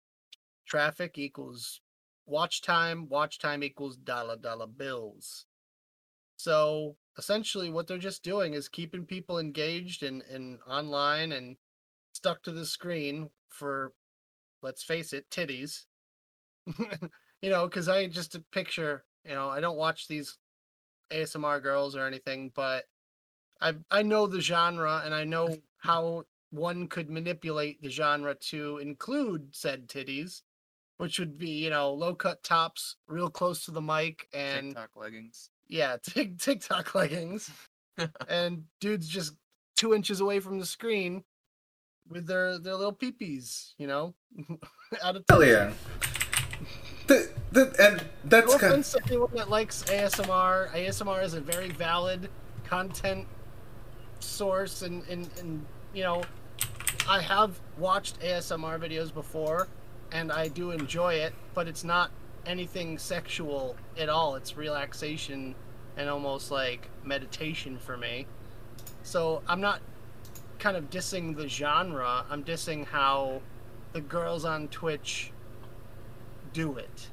Traffic 0.66 1.18
equals 1.18 1.80
watch 2.26 2.62
time, 2.62 3.08
watch 3.08 3.38
time 3.38 3.62
equals 3.62 3.96
dollar 3.96 4.36
dollar 4.36 4.66
bills. 4.66 5.46
So 6.36 6.96
essentially 7.18 7.70
what 7.70 7.86
they're 7.86 7.98
just 7.98 8.22
doing 8.22 8.54
is 8.54 8.68
keeping 8.68 9.04
people 9.04 9.38
engaged 9.38 10.02
and, 10.02 10.22
and 10.22 10.58
online 10.66 11.32
and 11.32 11.56
stuck 12.12 12.42
to 12.44 12.52
the 12.52 12.64
screen 12.64 13.28
for 13.50 13.92
let's 14.62 14.82
face 14.82 15.12
it, 15.12 15.28
titties. 15.30 15.84
you 17.42 17.50
know, 17.50 17.66
because 17.66 17.88
I 17.88 18.06
just 18.06 18.34
a 18.34 18.44
picture, 18.52 19.04
you 19.24 19.34
know, 19.34 19.48
I 19.48 19.60
don't 19.60 19.76
watch 19.76 20.08
these 20.08 20.38
ASMR 21.10 21.62
girls 21.62 21.96
or 21.96 22.06
anything, 22.06 22.52
but 22.54 22.84
I 23.60 23.74
I 23.90 24.02
know 24.02 24.26
the 24.26 24.40
genre 24.40 25.02
and 25.04 25.14
I 25.14 25.24
know 25.24 25.56
how 25.78 26.24
one 26.50 26.88
could 26.88 27.10
manipulate 27.10 27.80
the 27.82 27.90
genre 27.90 28.34
to 28.34 28.78
include 28.78 29.54
said 29.54 29.88
titties, 29.88 30.42
which 30.98 31.18
would 31.18 31.38
be 31.38 31.50
you 31.50 31.70
know 31.70 31.92
low 31.92 32.14
cut 32.14 32.42
tops, 32.42 32.96
real 33.08 33.30
close 33.30 33.64
to 33.64 33.70
the 33.70 33.82
mic, 33.82 34.28
and 34.32 34.68
TikTok 34.68 34.96
leggings. 34.96 35.50
yeah, 35.68 35.96
tic- 36.02 36.38
TikTok 36.38 36.94
leggings, 36.94 37.50
and 38.28 38.64
dudes 38.80 39.08
just 39.08 39.34
two 39.76 39.94
inches 39.94 40.20
away 40.20 40.40
from 40.40 40.58
the 40.58 40.66
screen 40.66 41.24
with 42.10 42.26
their 42.26 42.58
their 42.58 42.74
little 42.74 42.92
peepees, 42.92 43.72
you 43.78 43.86
know, 43.86 44.14
out 45.02 45.16
of 45.16 45.24
Hell 45.28 45.44
yeah. 45.44 45.72
The, 47.06 47.28
the, 47.50 47.74
and 47.80 48.04
that's 48.24 48.54
kind 48.56 48.84
to 48.84 49.00
anyone 49.06 49.30
that 49.34 49.50
likes 49.50 49.82
ASMR. 49.84 50.70
ASMR 50.70 51.24
is 51.24 51.34
a 51.34 51.40
very 51.40 51.70
valid 51.70 52.28
content 52.64 53.26
source, 54.20 54.82
and, 54.82 55.02
and, 55.08 55.28
and 55.40 55.66
you 55.92 56.04
know, 56.04 56.22
I 57.08 57.20
have 57.20 57.58
watched 57.78 58.20
ASMR 58.20 58.78
videos 58.78 59.12
before, 59.12 59.66
and 60.12 60.30
I 60.30 60.48
do 60.48 60.70
enjoy 60.70 61.14
it, 61.14 61.32
but 61.52 61.66
it's 61.66 61.82
not 61.82 62.12
anything 62.46 62.96
sexual 62.96 63.74
at 63.98 64.08
all. 64.08 64.36
It's 64.36 64.56
relaxation 64.56 65.56
and 65.96 66.08
almost 66.08 66.52
like 66.52 66.88
meditation 67.02 67.76
for 67.78 67.96
me. 67.96 68.26
So 69.02 69.42
I'm 69.48 69.60
not 69.60 69.80
kind 70.60 70.76
of 70.76 70.90
dissing 70.90 71.36
the 71.36 71.48
genre. 71.48 72.24
I'm 72.30 72.44
dissing 72.44 72.86
how 72.86 73.40
the 73.92 74.00
girls 74.00 74.44
on 74.44 74.68
Twitch 74.68 75.32
do 76.52 76.76
it. 76.76 77.08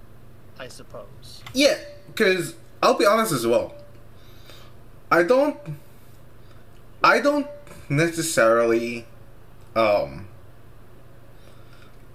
I 0.60 0.68
suppose. 0.68 1.44
Yeah, 1.54 1.78
because 2.08 2.56
I'll 2.82 2.98
be 2.98 3.06
honest 3.06 3.32
as 3.32 3.46
well. 3.46 3.76
I 5.12 5.24
don't. 5.24 5.58
I 7.04 7.20
don't 7.20 7.48
necessarily. 7.90 9.06
Um. 9.76 10.28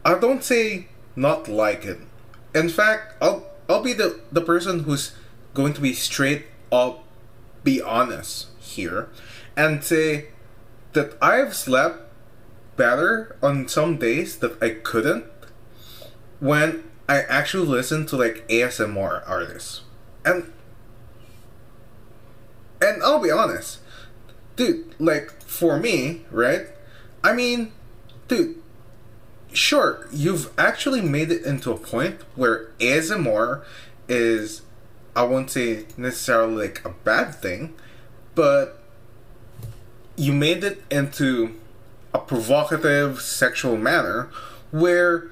I 0.05 0.19
don't 0.19 0.43
say 0.43 0.89
not 1.15 1.47
like 1.49 1.85
it. 1.85 2.01
In 2.55 2.69
fact, 2.69 3.15
I'll 3.23 3.47
I'll 3.69 3.83
be 3.83 3.93
the 3.93 4.21
the 4.33 4.43
person 4.43 4.81
who's 4.81 5.15
going 5.55 5.73
to 5.75 5.81
be 5.81 5.93
straight 5.93 6.47
up, 6.73 7.05
be 7.63 7.81
honest 7.81 8.49
here, 8.59 9.09
and 9.57 9.85
say 9.85 10.29
that 10.93 11.17
I've 11.23 11.55
slept 11.55 12.13
better 12.77 13.37
on 13.43 13.69
some 13.69 13.97
days 13.97 14.37
that 14.39 14.63
I 14.63 14.71
couldn't 14.71 15.25
when 16.41 16.85
I 17.09 17.23
actually 17.23 17.67
listen 17.67 18.07
to 18.07 18.17
like 18.17 18.47
ASMR 18.49 19.23
artists. 19.29 19.83
And 20.25 20.53
and 22.81 23.03
I'll 23.03 23.23
be 23.23 23.31
honest. 23.31 23.79
Dude, 24.57 24.95
like 24.99 25.31
for 25.43 25.79
me, 25.79 26.23
right? 26.31 26.67
I 27.25 27.33
mean, 27.33 27.73
dude, 28.29 28.57
sure, 29.53 30.09
you've 30.13 30.53
actually 30.59 31.01
made 31.01 31.31
it 31.31 31.45
into 31.45 31.71
a 31.71 31.79
point 31.79 32.21
where 32.35 32.73
ASMR 32.81 33.65
is 34.09 34.63
I 35.15 35.23
won't 35.25 35.51
say 35.51 35.85
necessarily 35.97 36.69
like 36.69 36.85
a 36.85 36.91
bad 36.91 37.35
thing, 37.35 37.75
but 38.35 38.82
you 40.17 40.33
made 40.33 40.65
it 40.65 40.83
into 40.91 41.55
a 42.15 42.19
provocative 42.19 43.21
sexual 43.21 43.77
manner 43.77 44.31
where 44.71 45.31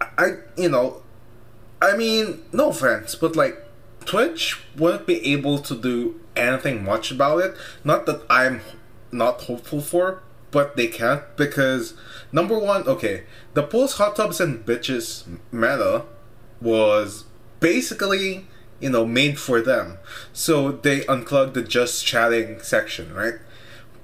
I, 0.00 0.36
you 0.56 0.68
know, 0.68 1.02
I 1.82 1.96
mean, 1.96 2.42
no 2.52 2.70
offense, 2.70 3.14
but 3.14 3.36
like 3.36 3.56
Twitch 4.04 4.60
wouldn't 4.76 5.06
be 5.06 5.32
able 5.32 5.58
to 5.60 5.74
do 5.74 6.20
anything 6.36 6.84
much 6.84 7.10
about 7.10 7.38
it. 7.38 7.56
Not 7.84 8.06
that 8.06 8.22
I'm 8.30 8.60
not 9.12 9.42
hopeful 9.42 9.80
for, 9.80 10.22
but 10.50 10.76
they 10.76 10.86
can't 10.86 11.22
because 11.36 11.94
number 12.32 12.58
one, 12.58 12.86
okay, 12.86 13.24
the 13.54 13.62
post 13.62 13.98
hot 13.98 14.16
tubs 14.16 14.40
and 14.40 14.64
bitches 14.64 15.24
meta 15.52 16.04
was 16.60 17.24
basically 17.60 18.46
you 18.80 18.90
know 18.90 19.04
made 19.06 19.38
for 19.38 19.60
them, 19.60 19.98
so 20.32 20.72
they 20.72 21.06
unclogged 21.06 21.54
the 21.54 21.62
just 21.62 22.04
chatting 22.04 22.60
section, 22.60 23.14
right? 23.14 23.34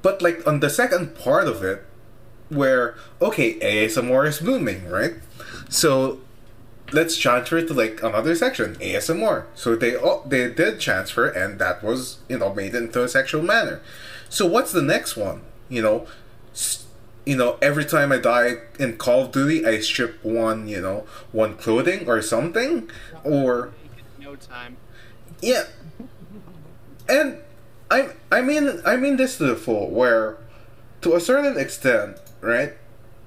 But 0.07 0.23
like 0.23 0.47
on 0.47 0.61
the 0.61 0.71
second 0.71 1.17
part 1.17 1.49
of 1.49 1.65
it, 1.65 1.83
where 2.49 2.95
okay, 3.21 3.59
ASMR 3.59 4.29
is 4.29 4.39
booming, 4.39 4.89
right? 4.89 5.15
So 5.69 6.21
let's 6.93 7.17
transfer 7.17 7.59
it 7.59 7.67
to 7.67 7.75
like 7.75 8.01
another 8.05 8.37
section, 8.37 8.77
ASMR. 8.77 9.47
So 9.57 9.75
they 9.75 9.97
oh, 9.97 10.23
they 10.25 10.49
did 10.49 10.79
transfer, 10.79 11.27
and 11.27 11.59
that 11.59 11.83
was 11.83 12.19
you 12.29 12.39
know 12.39 12.55
made 12.55 12.77
into 12.77 13.03
a 13.03 13.09
sexual 13.09 13.43
manner. 13.43 13.81
So 14.29 14.47
what's 14.47 14.71
the 14.71 14.81
next 14.81 15.17
one? 15.17 15.41
You 15.69 15.83
know, 15.83 16.07
you 17.25 17.37
know 17.37 17.59
every 17.61 17.85
time 17.85 18.13
I 18.13 18.19
die 18.19 18.59
in 18.79 18.99
Call 18.99 19.23
of 19.25 19.33
Duty, 19.33 19.67
I 19.67 19.81
strip 19.81 20.23
one 20.25 20.69
you 20.69 20.81
know 20.81 21.05
one 21.33 21.57
clothing 21.57 22.09
or 22.09 22.23
something, 22.23 22.89
or 23.25 23.73
No 24.21 24.37
time. 24.37 24.77
yeah. 25.43 25.65
And 27.09 27.39
I 27.91 28.11
I 28.31 28.41
mean 28.41 28.81
I 28.85 28.97
mean 28.97 29.17
this 29.17 29.39
to 29.39 29.45
the 29.45 29.57
full 29.57 29.91
where 29.91 30.39
to 31.03 31.15
a 31.15 31.21
certain 31.21 31.59
extent, 31.59 32.19
right? 32.41 32.73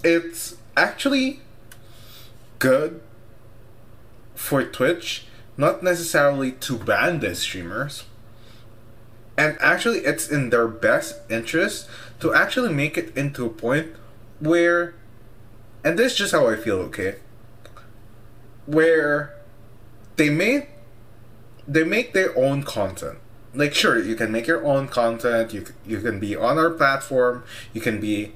It's 0.03 0.55
actually 0.75 1.41
good 2.59 3.01
for 4.35 4.63
Twitch, 4.63 5.27
not 5.57 5.83
necessarily 5.83 6.51
to 6.53 6.77
ban 6.77 7.19
the 7.19 7.35
streamers. 7.35 8.05
And 9.37 9.57
actually 9.61 9.99
it's 9.99 10.29
in 10.29 10.49
their 10.49 10.67
best 10.67 11.19
interest 11.29 11.87
to 12.19 12.33
actually 12.33 12.73
make 12.73 12.97
it 12.97 13.15
into 13.15 13.45
a 13.45 13.49
point 13.49 13.93
where 14.39 14.95
and 15.83 15.97
this 15.97 16.13
is 16.13 16.17
just 16.17 16.31
how 16.33 16.47
I 16.47 16.57
feel, 16.57 16.79
okay? 16.79 17.15
Where 18.65 19.35
they 20.17 20.29
made 20.29 20.67
they 21.67 21.83
make 21.83 22.13
their 22.13 22.37
own 22.37 22.63
content. 22.63 23.19
Like 23.53 23.73
sure, 23.73 24.01
you 24.01 24.15
can 24.15 24.31
make 24.31 24.47
your 24.47 24.63
own 24.63 24.87
content. 24.87 25.53
You 25.53 25.65
you 25.85 26.01
can 26.01 26.19
be 26.19 26.35
on 26.35 26.57
our 26.57 26.69
platform. 26.69 27.43
You 27.73 27.81
can 27.81 27.99
be 27.99 28.33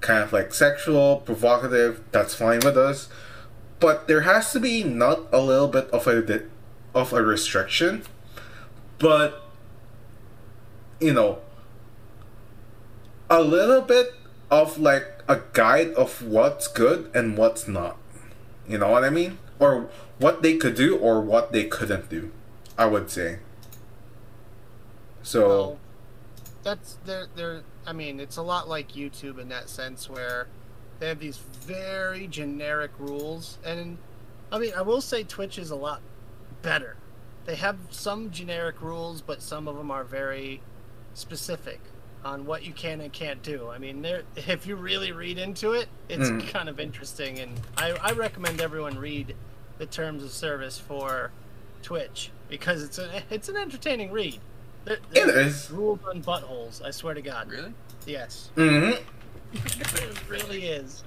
kind 0.00 0.22
of 0.22 0.32
like 0.32 0.52
sexual, 0.52 1.18
provocative. 1.18 2.02
That's 2.12 2.34
fine 2.34 2.60
with 2.64 2.76
us. 2.76 3.08
But 3.80 4.08
there 4.08 4.22
has 4.22 4.52
to 4.52 4.60
be 4.60 4.82
not 4.82 5.28
a 5.32 5.40
little 5.40 5.68
bit 5.68 5.88
of 5.90 6.06
a 6.06 6.42
of 6.94 7.12
a 7.12 7.22
restriction, 7.22 8.02
but 8.98 9.44
you 11.00 11.12
know, 11.12 11.38
a 13.30 13.40
little 13.40 13.82
bit 13.82 14.14
of 14.50 14.78
like 14.78 15.22
a 15.28 15.40
guide 15.52 15.92
of 15.92 16.22
what's 16.22 16.66
good 16.66 17.10
and 17.14 17.36
what's 17.36 17.68
not. 17.68 17.96
You 18.66 18.78
know 18.78 18.90
what 18.90 19.04
I 19.04 19.10
mean? 19.10 19.38
Or 19.58 19.88
what 20.18 20.42
they 20.42 20.56
could 20.56 20.74
do 20.74 20.96
or 20.96 21.20
what 21.20 21.52
they 21.52 21.64
couldn't 21.64 22.08
do. 22.08 22.32
I 22.76 22.86
would 22.86 23.10
say. 23.10 23.38
So 25.28 25.46
Well, 25.48 25.78
that's 26.62 26.96
they're 27.04 27.26
they're. 27.36 27.62
I 27.86 27.92
mean, 27.92 28.18
it's 28.18 28.38
a 28.38 28.42
lot 28.42 28.66
like 28.66 28.92
YouTube 28.92 29.38
in 29.38 29.50
that 29.50 29.68
sense, 29.68 30.08
where 30.08 30.46
they 31.00 31.08
have 31.08 31.18
these 31.20 31.36
very 31.36 32.26
generic 32.26 32.92
rules, 32.98 33.58
and 33.62 33.98
I 34.50 34.58
mean, 34.58 34.72
I 34.74 34.80
will 34.80 35.02
say 35.02 35.22
Twitch 35.24 35.58
is 35.58 35.70
a 35.70 35.76
lot 35.76 36.00
better. 36.62 36.96
They 37.44 37.56
have 37.56 37.76
some 37.90 38.30
generic 38.30 38.80
rules, 38.80 39.20
but 39.20 39.42
some 39.42 39.68
of 39.68 39.76
them 39.76 39.90
are 39.90 40.02
very 40.04 40.62
specific 41.12 41.80
on 42.24 42.46
what 42.46 42.64
you 42.64 42.72
can 42.72 43.00
and 43.02 43.12
can't 43.12 43.42
do. 43.42 43.68
I 43.68 43.76
mean, 43.78 44.00
there 44.00 44.22
if 44.34 44.66
you 44.66 44.76
really 44.76 45.12
read 45.12 45.36
into 45.36 45.72
it, 45.72 45.88
it's 46.08 46.30
Mm. 46.30 46.48
kind 46.48 46.68
of 46.70 46.80
interesting, 46.80 47.38
and 47.38 47.52
I, 47.76 47.90
I 48.02 48.12
recommend 48.12 48.62
everyone 48.62 48.98
read 48.98 49.34
the 49.76 49.84
terms 49.86 50.24
of 50.24 50.30
service 50.30 50.78
for 50.78 51.32
Twitch 51.82 52.30
because 52.48 52.82
it's 52.82 52.98
a 52.98 53.22
it's 53.30 53.50
an 53.50 53.56
entertaining 53.58 54.10
read. 54.10 54.40
There, 54.88 54.96
it 55.14 55.26
there's 55.26 55.70
rules 55.70 56.00
on 56.08 56.22
buttholes. 56.22 56.82
I 56.84 56.90
swear 56.90 57.14
to 57.14 57.22
God. 57.22 57.50
Really? 57.50 57.74
Yes, 58.06 58.50
hmm 58.54 58.92
it 59.52 60.28
really 60.28 60.64
is. 60.66 61.04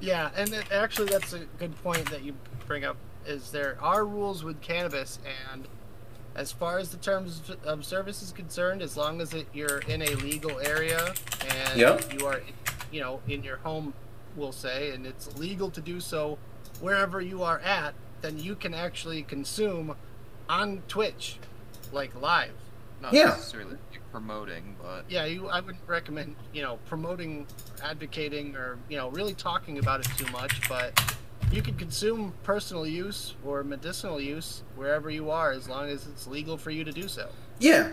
Yeah, 0.00 0.30
and 0.36 0.52
it, 0.52 0.64
actually, 0.72 1.08
that's 1.08 1.32
a 1.32 1.40
good 1.58 1.74
point 1.82 2.10
that 2.10 2.22
you 2.22 2.34
bring 2.66 2.84
up. 2.84 2.96
Is 3.26 3.50
there 3.50 3.76
are 3.80 4.04
rules 4.04 4.44
with 4.44 4.60
cannabis, 4.60 5.18
and 5.52 5.66
as 6.34 6.52
far 6.52 6.78
as 6.78 6.90
the 6.90 6.96
terms 6.98 7.42
of 7.64 7.84
service 7.84 8.20
is 8.22 8.32
concerned, 8.32 8.82
as 8.82 8.96
long 8.96 9.20
as 9.20 9.32
it, 9.32 9.46
you're 9.54 9.78
in 9.88 10.02
a 10.02 10.14
legal 10.16 10.58
area 10.60 11.14
and 11.48 11.78
Yeah. 11.80 12.00
you 12.12 12.26
are, 12.26 12.40
you 12.92 13.00
know, 13.00 13.20
in 13.28 13.42
your 13.44 13.56
home, 13.58 13.94
we'll 14.36 14.52
say, 14.52 14.90
and 14.90 15.06
it's 15.06 15.36
legal 15.38 15.70
to 15.70 15.80
do 15.80 16.00
so 16.00 16.38
wherever 16.80 17.20
you 17.20 17.42
are 17.42 17.60
at, 17.60 17.94
then 18.20 18.38
you 18.38 18.56
can 18.56 18.74
actually 18.74 19.22
consume 19.22 19.94
on 20.48 20.82
Twitch, 20.88 21.38
like 21.94 22.20
live. 22.20 22.52
Not 23.00 23.12
Yeah. 23.14 23.26
necessarily 23.26 23.76
promoting, 24.10 24.76
but 24.82 25.04
yeah, 25.08 25.24
you. 25.24 25.48
I 25.48 25.60
wouldn't 25.60 25.86
recommend 25.86 26.36
you 26.52 26.62
know 26.62 26.78
promoting, 26.86 27.46
advocating, 27.82 28.56
or 28.56 28.78
you 28.88 28.96
know 28.96 29.08
really 29.08 29.34
talking 29.34 29.78
about 29.78 30.00
it 30.00 30.08
too 30.16 30.30
much. 30.32 30.68
But 30.68 31.16
you 31.52 31.62
can 31.62 31.74
consume 31.76 32.34
personal 32.42 32.86
use 32.86 33.34
or 33.44 33.62
medicinal 33.62 34.20
use 34.20 34.62
wherever 34.74 35.10
you 35.10 35.30
are, 35.30 35.52
as 35.52 35.68
long 35.68 35.88
as 35.88 36.06
it's 36.06 36.26
legal 36.26 36.56
for 36.56 36.70
you 36.70 36.84
to 36.84 36.92
do 36.92 37.08
so. 37.08 37.28
Yeah, 37.58 37.90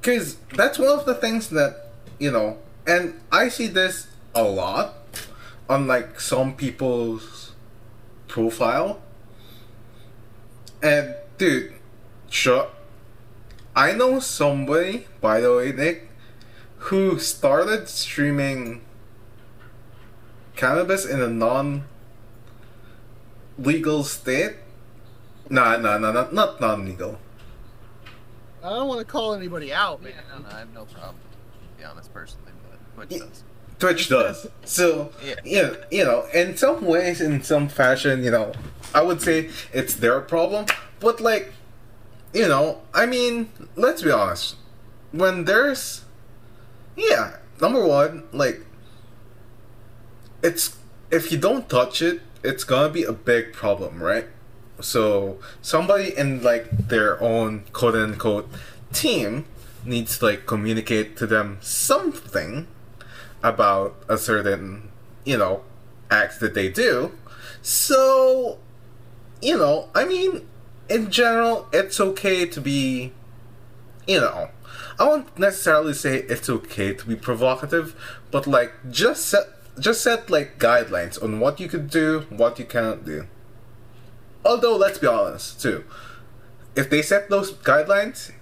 because 0.00 0.36
that's 0.54 0.78
one 0.78 0.88
of 0.98 1.06
the 1.06 1.14
things 1.14 1.48
that 1.50 1.92
you 2.18 2.30
know, 2.30 2.58
and 2.86 3.20
I 3.30 3.48
see 3.48 3.66
this 3.66 4.06
a 4.34 4.42
lot 4.42 4.94
on 5.68 5.86
like 5.86 6.20
some 6.20 6.54
people's 6.56 7.52
profile. 8.28 9.00
And 10.82 11.14
dude, 11.38 11.74
sure, 12.30 12.68
I 13.80 13.92
know 13.92 14.20
somebody, 14.20 15.06
by 15.22 15.40
the 15.40 15.56
way, 15.56 15.72
Nick, 15.72 16.10
who 16.90 17.18
started 17.18 17.88
streaming 17.88 18.82
cannabis 20.54 21.06
in 21.06 21.22
a 21.22 21.28
non 21.28 21.84
legal 23.56 24.04
state. 24.04 24.56
Nah, 25.48 25.78
nah, 25.78 25.96
nah, 25.96 26.12
not 26.12 26.34
not 26.34 26.60
non 26.60 26.84
legal. 26.84 27.18
I 28.62 28.68
don't 28.68 28.86
want 28.86 29.00
to 29.00 29.06
call 29.06 29.32
anybody 29.32 29.72
out, 29.72 30.02
man. 30.02 30.12
yeah, 30.14 30.36
no, 30.36 30.42
no, 30.42 30.54
I 30.54 30.58
have 30.58 30.74
no 30.74 30.84
problem. 30.84 31.16
To 31.16 31.78
be 31.78 31.84
honest, 31.84 32.12
personally, 32.12 32.52
but 32.96 33.08
Twitch 33.08 33.18
Yeah. 33.18 33.26
does. 33.28 33.44
Twitch 33.78 34.08
does. 34.10 34.46
So, 34.66 35.10
Yeah. 35.24 35.36
yeah, 35.42 35.70
you 35.90 36.04
know, 36.04 36.26
in 36.34 36.54
some 36.54 36.84
ways, 36.84 37.22
in 37.22 37.42
some 37.42 37.70
fashion, 37.70 38.22
you 38.22 38.30
know, 38.30 38.52
I 38.94 39.00
would 39.00 39.22
say 39.22 39.48
it's 39.72 39.94
their 39.94 40.20
problem. 40.20 40.66
But, 41.00 41.22
like, 41.22 41.54
you 42.32 42.48
know, 42.48 42.80
I 42.94 43.06
mean, 43.06 43.50
let's 43.76 44.02
be 44.02 44.10
honest. 44.10 44.56
When 45.12 45.44
there's. 45.44 46.04
Yeah, 46.96 47.36
number 47.60 47.84
one, 47.84 48.24
like, 48.32 48.64
it's. 50.42 50.76
If 51.10 51.32
you 51.32 51.38
don't 51.38 51.68
touch 51.68 52.02
it, 52.02 52.20
it's 52.44 52.62
gonna 52.62 52.88
be 52.88 53.02
a 53.02 53.12
big 53.12 53.52
problem, 53.52 54.02
right? 54.02 54.26
So, 54.80 55.38
somebody 55.60 56.16
in, 56.16 56.42
like, 56.42 56.70
their 56.88 57.20
own 57.20 57.64
quote 57.72 57.94
unquote 57.96 58.48
team 58.92 59.44
needs 59.84 60.18
to, 60.18 60.26
like, 60.26 60.46
communicate 60.46 61.16
to 61.18 61.26
them 61.26 61.58
something 61.60 62.68
about 63.42 63.96
a 64.08 64.16
certain, 64.16 64.90
you 65.24 65.36
know, 65.36 65.64
act 66.10 66.40
that 66.40 66.54
they 66.54 66.68
do. 66.68 67.12
So, 67.62 68.58
you 69.42 69.58
know, 69.58 69.88
I 69.94 70.04
mean, 70.04 70.46
in 70.90 71.10
general, 71.10 71.68
it's 71.72 72.00
okay 72.00 72.44
to 72.46 72.60
be, 72.60 73.12
you 74.06 74.20
know, 74.20 74.50
I 74.98 75.04
won't 75.04 75.38
necessarily 75.38 75.94
say 75.94 76.16
it's 76.16 76.50
okay 76.50 76.92
to 76.92 77.06
be 77.06 77.16
provocative, 77.16 77.94
but 78.30 78.46
like 78.46 78.72
just 78.90 79.26
set 79.26 79.46
just 79.78 80.02
set 80.02 80.28
like 80.28 80.58
guidelines 80.58 81.22
on 81.22 81.40
what 81.40 81.58
you 81.60 81.68
could 81.68 81.88
do, 81.88 82.26
what 82.28 82.58
you 82.58 82.64
cannot 82.66 83.04
do. 83.04 83.26
Although 84.44 84.76
let's 84.76 84.98
be 84.98 85.06
honest 85.06 85.62
too, 85.62 85.84
if 86.74 86.90
they 86.90 87.02
set 87.02 87.30
those 87.30 87.52
guidelines, 87.52 88.32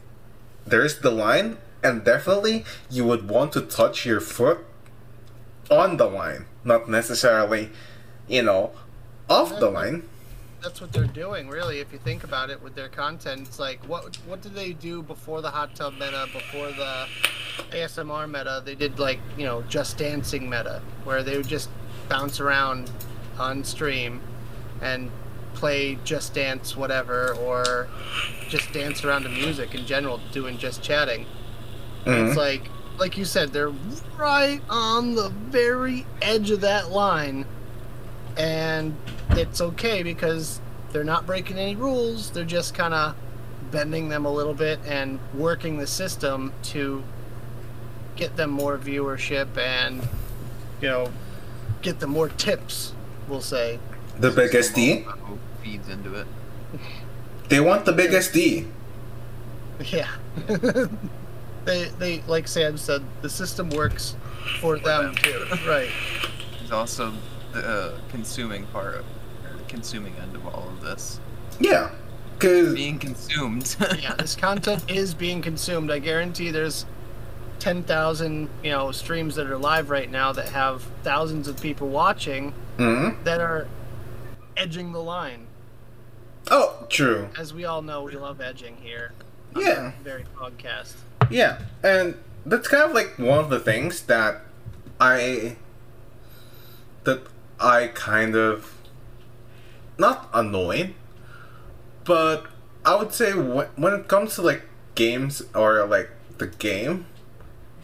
there's 0.67 0.99
the 0.99 1.11
line, 1.11 1.59
and 1.83 2.05
definitely 2.05 2.65
you 2.91 3.05
would 3.05 3.29
want 3.29 3.53
to 3.53 3.61
touch 3.61 4.07
your 4.07 4.21
foot 4.21 4.65
on 5.71 5.97
the 5.97 6.07
line, 6.07 6.47
not 6.65 6.89
necessarily, 6.89 7.71
you 8.27 8.43
know, 8.43 8.73
off 9.29 9.59
the 9.61 9.71
line. 9.71 10.08
That's 10.63 10.81
what 10.81 10.93
they're 10.93 11.05
doing, 11.05 11.49
really. 11.49 11.79
If 11.79 11.93
you 11.93 11.99
think 11.99 12.25
about 12.25 12.51
it, 12.51 12.61
with 12.63 12.75
their 12.75 12.89
content, 12.89 13.43
it's 13.43 13.59
like 13.59 13.81
what 13.89 14.17
what 14.27 14.41
did 14.43 14.55
they 14.55 14.73
do 14.73 15.03
before 15.03 15.41
the 15.41 15.51
hot 15.51 15.75
tub 15.75 15.95
meta, 15.95 16.27
before 16.33 16.69
the 16.73 17.07
ASMR 17.71 18.27
meta? 18.29 18.63
They 18.65 18.75
did 18.75 18.99
like 18.99 19.21
you 19.37 19.45
know 19.45 19.63
just 19.69 19.99
dancing 19.99 20.51
meta, 20.51 20.83
where 21.05 21.23
they 21.23 21.37
would 21.37 21.49
just 21.49 21.71
bounce 22.09 22.41
around 22.41 22.91
on 23.39 23.63
stream 23.63 24.21
and 24.81 25.11
play 25.55 25.99
just 26.05 26.35
dance 26.35 26.77
whatever, 26.77 27.35
or 27.35 27.89
just 28.49 28.73
dance 28.73 29.05
around 29.05 29.23
to 29.23 29.29
music 29.29 29.75
in 29.75 29.87
general, 29.87 30.21
doing 30.33 30.59
just 30.59 30.83
chatting. 30.83 31.27
Mhm. 32.05 32.29
It's 32.29 32.37
like, 32.37 32.63
like 32.99 33.17
you 33.17 33.25
said, 33.25 33.53
they're 33.53 33.73
right 34.17 34.61
on 34.69 35.15
the 35.15 35.29
very 35.29 36.07
edge 36.23 36.51
of 36.51 36.61
that 36.63 36.91
line, 36.91 37.45
and 38.37 38.97
it's 39.31 39.61
okay 39.61 40.03
because 40.03 40.61
they're 40.93 41.05
not 41.05 41.27
breaking 41.27 41.59
any 41.59 41.77
rules. 41.77 42.31
They're 42.31 42.45
just 42.45 42.75
kind 42.75 42.95
of 42.95 43.15
bending 43.71 44.09
them 44.09 44.25
a 44.25 44.33
little 44.33 44.55
bit 44.55 44.81
and 44.87 45.19
working 45.35 45.79
the 45.79 45.87
system 45.87 46.53
to 46.63 47.03
get 48.17 48.37
them 48.37 48.51
more 48.51 48.79
viewership 48.79 49.57
and, 49.57 50.03
you 50.81 50.89
know, 50.89 51.13
get 51.83 52.01
them 52.01 52.11
more 52.11 52.29
tips. 52.31 52.93
We'll 53.29 53.41
say. 53.41 53.79
The 54.19 54.31
biggest 54.31 54.75
D. 54.75 55.01
Who 55.01 55.39
feeds 55.63 55.89
into 55.89 56.15
it. 56.15 56.27
They 57.49 57.61
want 57.61 57.87
the 57.87 57.93
biggest 57.93 58.35
D. 58.35 58.67
Yeah. 59.87 60.11
they 61.65 61.85
they 61.99 62.23
like 62.27 62.49
Sam 62.49 62.77
said, 62.77 63.03
the 63.23 63.31
system 63.31 63.71
works 63.71 64.17
for 64.61 64.77
them 64.79 65.15
them. 65.15 65.15
too. 65.15 65.47
Right. 65.67 65.89
There's 66.59 66.73
also 66.73 67.13
the 67.53 67.65
uh, 67.67 67.99
consuming 68.11 68.67
part, 68.67 68.97
or 68.97 68.99
the 68.99 69.18
consuming 69.69 70.15
end 70.17 70.35
of 70.35 70.47
all 70.47 70.69
of 70.69 70.81
this. 70.81 71.21
Yeah, 71.61 71.91
because 72.39 72.75
Being 72.75 72.99
consumed. 72.99 73.77
yeah, 74.01 74.15
this 74.15 74.35
content 74.37 74.91
is 74.91 75.15
being 75.15 75.43
consumed. 75.43 75.91
I 75.91 75.99
guarantee 75.99 76.51
there's 76.51 76.87
10,000, 77.59 78.49
you 78.63 78.71
know, 78.71 78.93
streams 78.93 79.35
that 79.35 79.47
are 79.49 79.59
live 79.59 79.91
right 79.91 80.11
now 80.11 80.33
that 80.33 80.49
have 80.51 80.83
thousands 81.03 81.49
of 81.49 81.61
people 81.61 81.89
watching 81.89 82.55
Mhm. 82.77 83.23
that 83.25 83.41
are 83.41 83.67
edging 84.57 84.93
the 84.93 85.03
line. 85.03 85.47
oh, 86.51 86.87
true. 86.89 87.29
As 87.37 87.53
we 87.53 87.65
all 87.67 87.83
know, 87.83 88.03
we 88.05 88.13
love 88.13 88.41
edging 88.41 88.77
here. 88.81 89.13
Yeah. 89.57 89.93
Very 90.03 90.25
podcast. 90.37 90.95
Yeah, 91.29 91.59
and 91.83 92.15
that's 92.47 92.69
kind 92.69 92.85
of 92.85 92.93
like 92.95 93.19
one 93.19 93.39
of 93.39 93.51
the 93.51 93.59
things 93.61 94.03
that 94.03 94.41
I 95.01 95.57
that 97.05 97.21
I 97.61 97.89
kind 97.89 98.35
of 98.35 98.73
not 99.99 100.29
annoyed, 100.33 100.95
but 102.05 102.47
I 102.85 102.95
would 102.97 103.13
say 103.13 103.35
when 103.35 103.67
when 103.77 103.95
it 103.95 104.09
comes 104.09 104.35
to 104.37 104.43
like 104.43 104.63
games 104.95 105.43
or 105.55 105.85
like 105.87 106.11
the 106.39 106.47
game, 106.47 107.07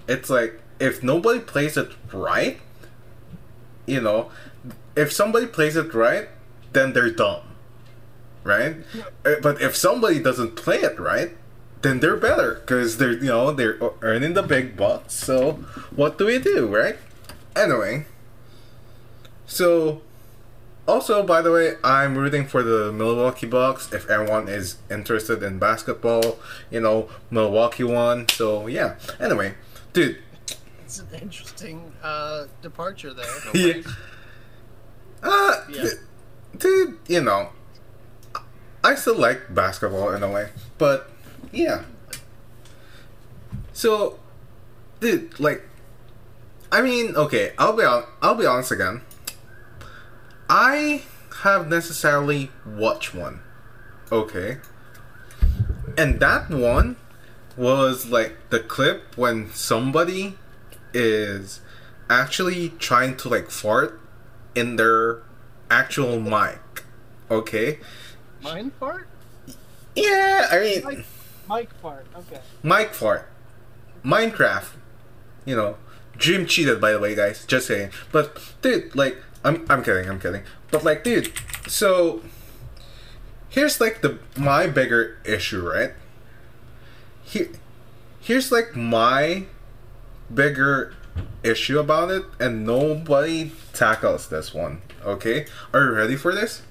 it's 0.08 0.30
like 0.30 0.60
if 0.80 1.02
nobody 1.02 1.40
plays 1.40 1.76
it 1.76 1.90
right, 2.12 2.58
you 3.86 4.00
know, 4.00 4.30
if 4.96 5.12
somebody 5.12 5.46
plays 5.46 5.76
it 5.76 5.92
right, 5.94 6.28
then 6.72 6.92
they're 6.92 7.10
dumb, 7.10 7.42
right? 8.44 8.76
Uh, 9.24 9.34
But 9.42 9.60
if 9.60 9.76
somebody 9.76 10.20
doesn't 10.20 10.56
play 10.56 10.78
it 10.78 10.98
right, 10.98 11.36
then 11.82 12.00
they're 12.00 12.16
better 12.16 12.54
because 12.54 12.96
they're 12.96 13.12
you 13.12 13.28
know 13.28 13.52
they're 13.52 13.78
earning 14.02 14.34
the 14.34 14.42
big 14.42 14.76
bucks. 14.76 15.14
So 15.14 15.52
what 15.94 16.18
do 16.18 16.26
we 16.26 16.38
do, 16.38 16.66
right? 16.66 16.96
Anyway, 17.54 18.06
so 19.46 20.02
also 20.86 21.22
by 21.22 21.40
the 21.42 21.50
way, 21.52 21.74
I'm 21.82 22.16
rooting 22.16 22.46
for 22.46 22.62
the 22.62 22.92
Milwaukee 22.92 23.46
Bucks. 23.46 23.92
If 23.92 24.08
everyone 24.10 24.48
is 24.48 24.76
interested 24.90 25.42
in 25.42 25.58
basketball, 25.58 26.38
you 26.70 26.80
know 26.80 27.08
Milwaukee 27.30 27.84
won. 27.84 28.28
So 28.28 28.66
yeah. 28.66 28.96
Anyway, 29.20 29.54
dude. 29.92 30.18
It's 30.84 30.98
an 31.00 31.08
interesting 31.20 31.92
uh, 32.02 32.44
departure 32.62 33.12
there. 33.14 33.24
Yeah. 33.54 33.82
Uh, 35.22 35.64
Yeah. 35.70 35.82
th- 35.82 35.94
dude, 36.58 36.98
you 37.08 37.22
know, 37.22 37.48
I 38.84 38.94
still 38.94 39.16
like 39.18 39.54
basketball 39.54 40.12
in 40.12 40.22
a 40.22 40.30
way, 40.30 40.50
but 40.76 41.10
yeah. 41.50 41.84
So, 43.72 44.18
dude, 45.00 45.40
like, 45.40 45.62
I 46.70 46.82
mean, 46.82 47.16
okay, 47.16 47.52
I'll 47.58 47.72
be 47.76 47.82
on, 47.84 48.04
I'll 48.22 48.34
be 48.34 48.46
honest 48.46 48.70
again. 48.70 49.00
I 50.48 51.02
have 51.42 51.68
necessarily 51.68 52.50
watched 52.66 53.14
one, 53.14 53.40
okay, 54.12 54.58
and 55.96 56.20
that 56.20 56.50
one 56.50 56.96
was 57.56 58.06
like 58.06 58.36
the 58.50 58.60
clip 58.60 59.16
when 59.16 59.50
somebody 59.52 60.36
is 60.92 61.60
actually 62.10 62.70
trying 62.78 63.16
to 63.16 63.28
like 63.28 63.50
fart 63.50 64.00
in 64.54 64.76
their 64.76 65.22
actual 65.70 66.20
mic. 66.20 66.84
Okay? 67.30 67.78
Mind 68.42 68.72
fart? 68.78 69.08
Yeah, 69.96 70.48
I 70.50 70.60
mean 70.60 70.82
Mike, 70.84 71.06
Mike 71.48 71.74
fart. 71.80 72.06
Okay. 72.16 72.40
mic 72.62 72.94
fart. 72.94 73.28
Minecraft. 74.04 74.70
You 75.44 75.56
know. 75.56 75.76
Dream 76.16 76.46
cheated 76.46 76.80
by 76.80 76.92
the 76.92 77.00
way 77.00 77.14
guys, 77.16 77.44
just 77.44 77.66
saying. 77.66 77.90
But 78.12 78.38
dude, 78.62 78.94
like 78.94 79.16
I'm 79.44 79.64
I'm 79.68 79.84
kidding, 79.84 80.08
I'm 80.08 80.18
kidding. 80.18 80.42
But 80.70 80.84
like 80.84 81.04
dude, 81.04 81.32
so 81.68 82.22
here's 83.48 83.80
like 83.80 84.00
the 84.00 84.18
my 84.36 84.66
bigger 84.66 85.18
issue, 85.24 85.68
right? 85.68 85.92
Here 87.22 87.50
here's 88.24 88.50
like 88.50 88.74
my 88.74 89.44
bigger 90.32 90.94
issue 91.42 91.78
about 91.78 92.10
it 92.10 92.24
and 92.40 92.64
nobody 92.64 93.52
tackles 93.74 94.28
this 94.28 94.54
one 94.54 94.80
okay 95.04 95.46
are 95.74 95.84
you 95.84 95.90
ready 95.90 96.16
for 96.16 96.34
this 96.34 96.62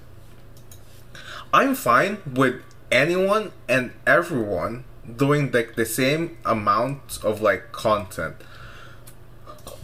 i'm 1.54 1.76
fine 1.76 2.18
with 2.26 2.56
anyone 2.92 3.52
and 3.70 3.92
everyone 4.08 4.84
doing 5.16 5.52
like 5.52 5.76
the 5.76 5.86
same 5.86 6.36
amount 6.44 7.20
of 7.24 7.40
like 7.40 7.72
content 7.72 8.36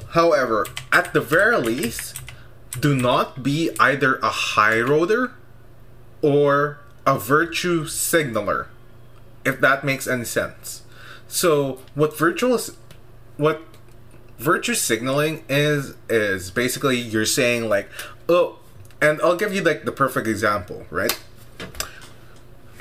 however 0.09 0.65
at 0.91 1.13
the 1.13 1.21
very 1.21 1.57
least 1.57 2.19
do 2.79 2.95
not 2.95 3.43
be 3.43 3.71
either 3.79 4.17
a 4.17 4.29
high 4.29 4.77
roader 4.77 5.33
or 6.21 6.79
a 7.05 7.17
virtue 7.17 7.85
signaler 7.85 8.67
if 9.45 9.59
that 9.61 9.83
makes 9.83 10.07
any 10.07 10.25
sense. 10.25 10.83
So 11.27 11.79
what 11.95 12.17
virtual 12.17 12.59
what 13.37 13.61
virtue 14.37 14.73
signaling 14.73 15.43
is 15.49 15.95
is 16.09 16.51
basically 16.51 16.97
you're 16.97 17.25
saying 17.25 17.67
like 17.67 17.89
oh 18.29 18.57
and 19.01 19.19
i'll 19.21 19.35
give 19.35 19.53
you 19.53 19.61
like 19.61 19.83
the 19.83 19.91
perfect 19.91 20.27
example 20.27 20.85
right? 20.89 21.19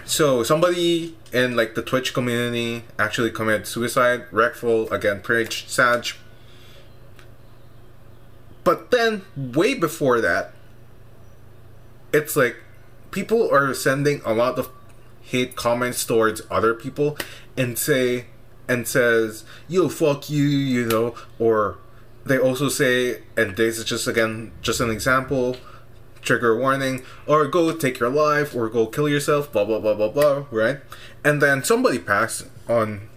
So 0.04 0.42
somebody 0.42 1.16
in 1.32 1.56
like 1.56 1.74
the 1.74 1.82
twitch 1.82 2.14
community 2.14 2.84
actually 2.98 3.30
committed 3.30 3.66
suicide 3.66 4.24
Reckful 4.30 4.90
again 4.90 5.20
preach 5.20 5.68
sag 5.68 6.06
but 8.68 8.90
then 8.90 9.22
way 9.34 9.72
before 9.72 10.20
that 10.20 10.52
it's 12.12 12.36
like 12.36 12.54
people 13.10 13.50
are 13.50 13.72
sending 13.72 14.20
a 14.26 14.34
lot 14.34 14.58
of 14.58 14.68
hate 15.22 15.56
comments 15.56 16.04
towards 16.04 16.42
other 16.50 16.74
people 16.74 17.16
and 17.56 17.78
say 17.78 18.26
and 18.68 18.86
says 18.86 19.42
yo 19.68 19.88
fuck 19.88 20.28
you 20.28 20.42
you 20.44 20.84
know? 20.84 21.14
Or 21.38 21.78
they 22.26 22.36
also 22.38 22.68
say 22.68 23.22
and 23.38 23.56
this 23.56 23.78
is 23.78 23.86
just 23.86 24.06
again 24.06 24.52
just 24.60 24.82
an 24.82 24.90
example 24.90 25.56
trigger 26.20 26.54
warning 26.54 27.02
or 27.26 27.46
go 27.46 27.72
take 27.72 27.98
your 27.98 28.10
life 28.10 28.54
or 28.54 28.68
go 28.68 28.86
kill 28.86 29.08
yourself 29.08 29.50
blah 29.50 29.64
blah 29.64 29.78
blah 29.80 29.94
blah 29.94 30.10
blah 30.10 30.44
right? 30.50 30.80
And 31.24 31.40
then 31.40 31.64
somebody 31.64 31.98
passed 31.98 32.44
on 32.68 33.08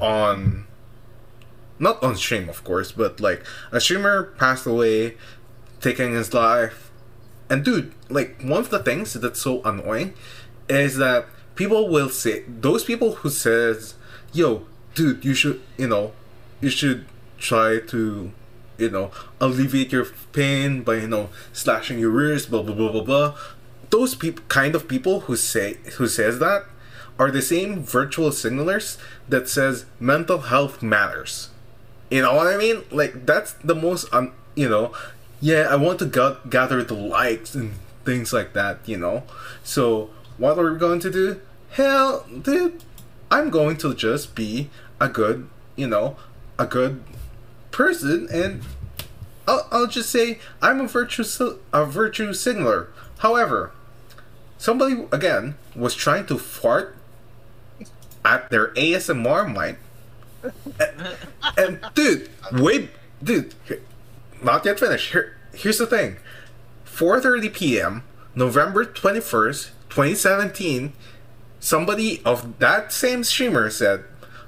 on 0.00 0.66
not 1.80 2.00
on 2.02 2.14
stream 2.14 2.48
of 2.48 2.62
course 2.62 2.92
but 2.92 3.18
like 3.20 3.44
a 3.72 3.80
streamer 3.80 4.24
passed 4.38 4.66
away 4.66 5.16
taking 5.80 6.12
his 6.12 6.32
life. 6.32 6.90
And 7.48 7.64
dude 7.64 7.92
like 8.08 8.40
one 8.42 8.60
of 8.60 8.70
the 8.70 8.78
things 8.78 9.14
that's 9.14 9.40
so 9.40 9.62
annoying 9.64 10.14
is 10.68 10.98
that 10.98 11.26
people 11.56 11.88
will 11.88 12.10
say 12.10 12.44
those 12.46 12.84
people 12.84 13.16
who 13.16 13.30
says 13.30 13.94
yo 14.32 14.66
dude 14.94 15.24
you 15.24 15.34
should 15.34 15.60
you 15.76 15.88
know 15.88 16.12
you 16.60 16.70
should 16.70 17.06
try 17.38 17.80
to 17.80 18.30
you 18.78 18.90
know 18.90 19.10
alleviate 19.40 19.90
your 19.90 20.06
pain 20.32 20.82
by 20.82 20.96
you 20.96 21.08
know 21.08 21.28
slashing 21.52 21.98
your 21.98 22.10
wrist 22.10 22.50
blah 22.50 22.62
blah 22.62 22.74
blah 22.74 22.92
blah 22.92 23.02
blah. 23.02 23.34
Those 23.88 24.14
people 24.14 24.44
kind 24.48 24.74
of 24.76 24.86
people 24.86 25.20
who 25.20 25.34
say 25.34 25.78
who 25.96 26.06
says 26.06 26.38
that 26.38 26.64
are 27.18 27.30
the 27.30 27.42
same 27.42 27.82
virtual 27.82 28.30
signalers 28.30 28.96
that 29.28 29.48
says 29.48 29.84
mental 29.98 30.38
health 30.38 30.82
matters 30.82 31.50
you 32.10 32.22
know 32.22 32.34
what 32.34 32.46
i 32.46 32.56
mean? 32.56 32.82
Like 32.90 33.26
that's 33.26 33.52
the 33.64 33.74
most 33.74 34.12
um, 34.12 34.32
you 34.54 34.68
know 34.68 34.92
yeah 35.40 35.68
i 35.70 35.76
want 35.76 35.98
to 36.00 36.06
ga- 36.06 36.38
gather 36.48 36.82
the 36.82 36.94
likes 36.94 37.54
and 37.54 37.72
things 38.04 38.32
like 38.32 38.52
that 38.54 38.80
you 38.86 38.96
know? 38.96 39.22
So 39.64 40.10
what 40.38 40.58
are 40.58 40.72
we 40.72 40.78
going 40.78 41.00
to 41.00 41.10
do? 41.10 41.40
Hell 41.70 42.26
dude 42.42 42.82
i'm 43.30 43.48
going 43.48 43.76
to 43.76 43.94
just 43.94 44.34
be 44.34 44.68
a 45.00 45.08
good 45.08 45.48
you 45.76 45.86
know 45.86 46.16
a 46.58 46.66
good 46.66 47.00
person 47.70 48.28
and 48.32 48.62
I'll, 49.50 49.66
I'll 49.72 49.86
just 49.86 50.10
say 50.10 50.38
I'm 50.62 50.80
a 50.80 50.86
virtue 50.86 51.24
a 51.72 51.84
virtue 51.84 52.32
signaler. 52.32 52.88
However, 53.18 53.72
somebody 54.58 55.06
again 55.10 55.56
was 55.74 55.94
trying 55.94 56.26
to 56.26 56.38
fart 56.38 56.96
at 58.24 58.48
their 58.50 58.68
ASMR 58.74 59.52
mic, 59.52 59.78
and, 60.42 61.16
and 61.56 61.80
dude, 61.94 62.30
wait, 62.52 62.90
dude, 63.22 63.54
not 64.42 64.64
yet 64.64 64.78
finished. 64.78 65.12
Here, 65.12 65.36
here's 65.52 65.78
the 65.78 65.86
thing: 65.86 66.16
4:30 66.86 67.52
p.m. 67.52 68.02
November 68.34 68.84
21st, 68.84 69.70
2017. 69.88 70.92
Somebody 71.58 72.22
of 72.24 72.58
that 72.58 72.92
same 72.92 73.22
streamer 73.22 73.68
said, 73.68 74.04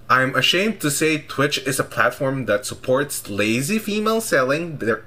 I'm 0.09 0.35
ashamed 0.35 0.81
to 0.81 0.91
say 0.91 1.19
Twitch 1.19 1.59
is 1.67 1.79
a 1.79 1.85
platform 1.85 2.47
that 2.47 2.65
supports 2.65 3.29
lazy 3.29 3.79
female 3.79 4.21
selling 4.21 4.79
their 4.79 5.05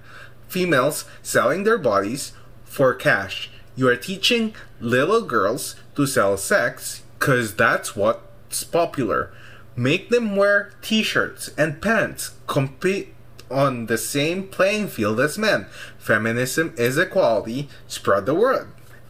females 0.48 1.06
selling 1.22 1.64
their 1.64 1.78
bodies 1.78 2.34
for 2.64 2.94
cash. 2.94 3.50
You 3.76 3.88
are 3.90 3.96
teaching 3.96 4.54
little 4.80 5.22
girls 5.22 5.76
to 5.96 6.06
sell 6.06 6.38
sex 6.38 7.04
cuz 7.20 7.56
that's 7.56 7.96
what's 7.96 8.64
popular. 8.64 9.32
Make 9.76 10.10
them 10.10 10.36
wear 10.36 10.72
t-shirts 10.82 11.50
and 11.58 11.82
pants. 11.82 12.36
Compete 12.48 13.14
on 13.52 13.88
the 13.88 13.98
same 13.98 14.48
playing 14.48 14.88
field 14.88 15.20
as 15.20 15.38
men. 15.38 15.68
Feminism 15.98 16.74
is 16.78 16.98
equality. 16.98 17.70
Spread 17.88 18.26
the 18.26 18.34
word. 18.34 18.70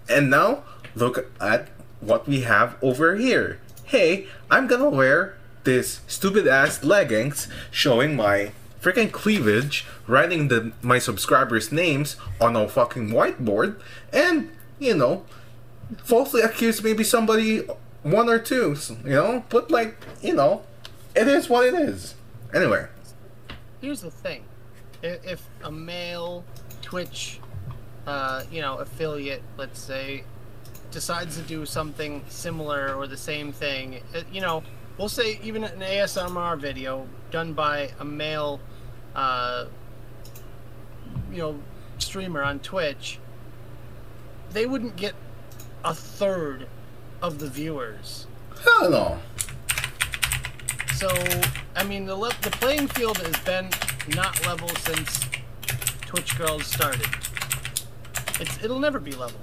And 0.09 0.29
now 0.29 0.63
look 0.95 1.31
at 1.39 1.69
what 1.99 2.27
we 2.27 2.41
have 2.41 2.75
over 2.81 3.15
here. 3.15 3.59
Hey, 3.85 4.27
I'm 4.49 4.67
gonna 4.67 4.89
wear 4.89 5.35
this 5.63 6.01
stupid 6.07 6.47
ass 6.47 6.83
leggings 6.83 7.47
showing 7.71 8.15
my 8.15 8.51
freaking 8.81 9.11
cleavage, 9.11 9.85
writing 10.07 10.47
the 10.47 10.71
my 10.81 10.99
subscribers' 10.99 11.71
names 11.71 12.17
on 12.39 12.55
a 12.55 12.67
fucking 12.67 13.09
whiteboard, 13.09 13.79
and 14.13 14.51
you 14.79 14.95
know, 14.95 15.25
falsely 16.03 16.41
accuse 16.41 16.83
maybe 16.83 17.03
somebody 17.03 17.63
one 18.05 18.29
or 18.29 18.37
two, 18.37 18.77
you 19.03 19.11
know, 19.11 19.43
but 19.49 19.71
like, 19.71 19.97
you 20.21 20.33
know, 20.33 20.61
it 21.15 21.27
is 21.27 21.49
what 21.49 21.65
it 21.65 21.73
is. 21.73 22.13
Anyway, 22.53 22.85
Here's 23.81 24.01
the 24.01 24.11
thing: 24.11 24.43
if, 25.01 25.47
a 25.63 25.71
male 25.71 26.45
Twitch, 26.81 27.39
uh, 28.05 28.43
you 28.51 28.61
know, 28.61 28.77
affiliate, 28.77 29.41
let's 29.57 29.79
say, 29.79 30.23
decides 30.91 31.35
to 31.37 31.41
do 31.41 31.65
something 31.65 32.23
similar 32.29 32.93
or 32.95 33.07
the 33.07 33.17
same 33.17 33.51
thing, 33.51 34.01
uh, 34.15 34.21
you 34.31 34.39
know, 34.39 34.63
we'll 34.97 35.09
say 35.09 35.39
even 35.43 35.63
an 35.63 35.79
ASMR 35.79 36.59
video 36.59 37.07
done 37.31 37.53
by 37.53 37.89
a 37.99 38.05
male, 38.05 38.59
uh, 39.15 39.65
you 41.31 41.39
know, 41.39 41.59
streamer 41.97 42.43
on 42.43 42.59
Twitch, 42.59 43.19
they 44.51 44.67
wouldn't 44.67 44.95
get 44.95 45.15
a 45.83 45.93
third 45.93 46.67
of 47.21 47.39
the 47.39 47.49
viewers 47.49 48.27
Hell 48.65 48.89
no. 48.89 49.19
So, 50.95 51.09
I 51.75 51.83
mean, 51.83 52.05
the 52.05 52.15
le- 52.15 52.33
the 52.41 52.51
playing 52.51 52.87
field 52.87 53.17
has 53.17 53.37
been 53.43 53.69
not 54.15 54.45
level 54.45 54.69
since 54.69 55.25
Twitch 56.01 56.37
Girls 56.37 56.65
started. 56.65 57.07
It's 58.39 58.63
it'll 58.63 58.79
never 58.79 58.99
be 58.99 59.11
level. 59.11 59.39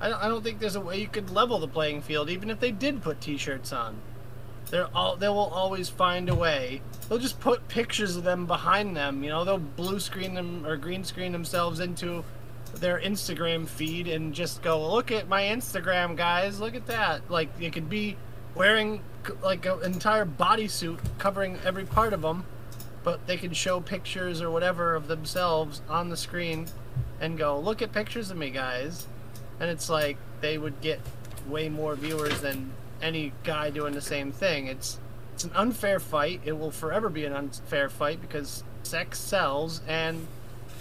I 0.00 0.10
don't, 0.10 0.22
I 0.22 0.28
don't 0.28 0.44
think 0.44 0.60
there's 0.60 0.76
a 0.76 0.80
way 0.80 1.00
you 1.00 1.08
could 1.08 1.30
level 1.30 1.58
the 1.58 1.68
playing 1.68 2.02
field, 2.02 2.28
even 2.28 2.50
if 2.50 2.60
they 2.60 2.70
did 2.70 3.02
put 3.02 3.20
T-shirts 3.20 3.72
on. 3.72 3.96
They're 4.70 4.88
all 4.94 5.16
they 5.16 5.28
will 5.28 5.38
always 5.38 5.88
find 5.88 6.28
a 6.28 6.34
way. 6.34 6.82
They'll 7.08 7.18
just 7.18 7.40
put 7.40 7.66
pictures 7.68 8.16
of 8.16 8.24
them 8.24 8.46
behind 8.46 8.96
them. 8.96 9.24
You 9.24 9.30
know, 9.30 9.44
they'll 9.44 9.58
blue 9.58 9.98
screen 9.98 10.34
them 10.34 10.66
or 10.66 10.76
green 10.76 11.04
screen 11.04 11.32
themselves 11.32 11.80
into 11.80 12.22
their 12.74 13.00
Instagram 13.00 13.66
feed 13.66 14.08
and 14.08 14.34
just 14.34 14.62
go, 14.62 14.92
look 14.92 15.10
at 15.10 15.28
my 15.28 15.42
Instagram, 15.42 16.16
guys. 16.16 16.60
Look 16.60 16.74
at 16.74 16.86
that. 16.86 17.30
Like 17.30 17.48
it 17.60 17.72
could 17.72 17.88
be 17.88 18.16
wearing 18.54 19.00
like 19.42 19.66
an 19.66 19.82
entire 19.84 20.26
bodysuit 20.26 20.98
covering 21.18 21.58
every 21.64 21.84
part 21.84 22.12
of 22.12 22.22
them, 22.22 22.44
but 23.02 23.26
they 23.26 23.36
can 23.36 23.52
show 23.52 23.80
pictures 23.80 24.40
or 24.40 24.50
whatever 24.50 24.94
of 24.94 25.08
themselves 25.08 25.82
on 25.88 26.08
the 26.08 26.16
screen 26.16 26.66
and 27.20 27.38
go, 27.38 27.58
look 27.58 27.82
at 27.82 27.92
pictures 27.92 28.30
of 28.30 28.36
me, 28.36 28.50
guys. 28.50 29.06
And 29.60 29.70
it's 29.70 29.88
like 29.88 30.18
they 30.40 30.58
would 30.58 30.80
get 30.80 31.00
way 31.48 31.68
more 31.68 31.94
viewers 31.94 32.40
than 32.40 32.72
any 33.00 33.32
guy 33.44 33.70
doing 33.70 33.94
the 33.94 34.00
same 34.00 34.32
thing. 34.32 34.66
It's 34.66 34.98
it's 35.34 35.44
an 35.44 35.52
unfair 35.54 36.00
fight. 36.00 36.40
It 36.44 36.58
will 36.58 36.70
forever 36.70 37.10
be 37.10 37.26
an 37.26 37.34
unfair 37.34 37.90
fight 37.90 38.22
because 38.22 38.64
sex 38.84 39.18
sells 39.18 39.82
and 39.86 40.26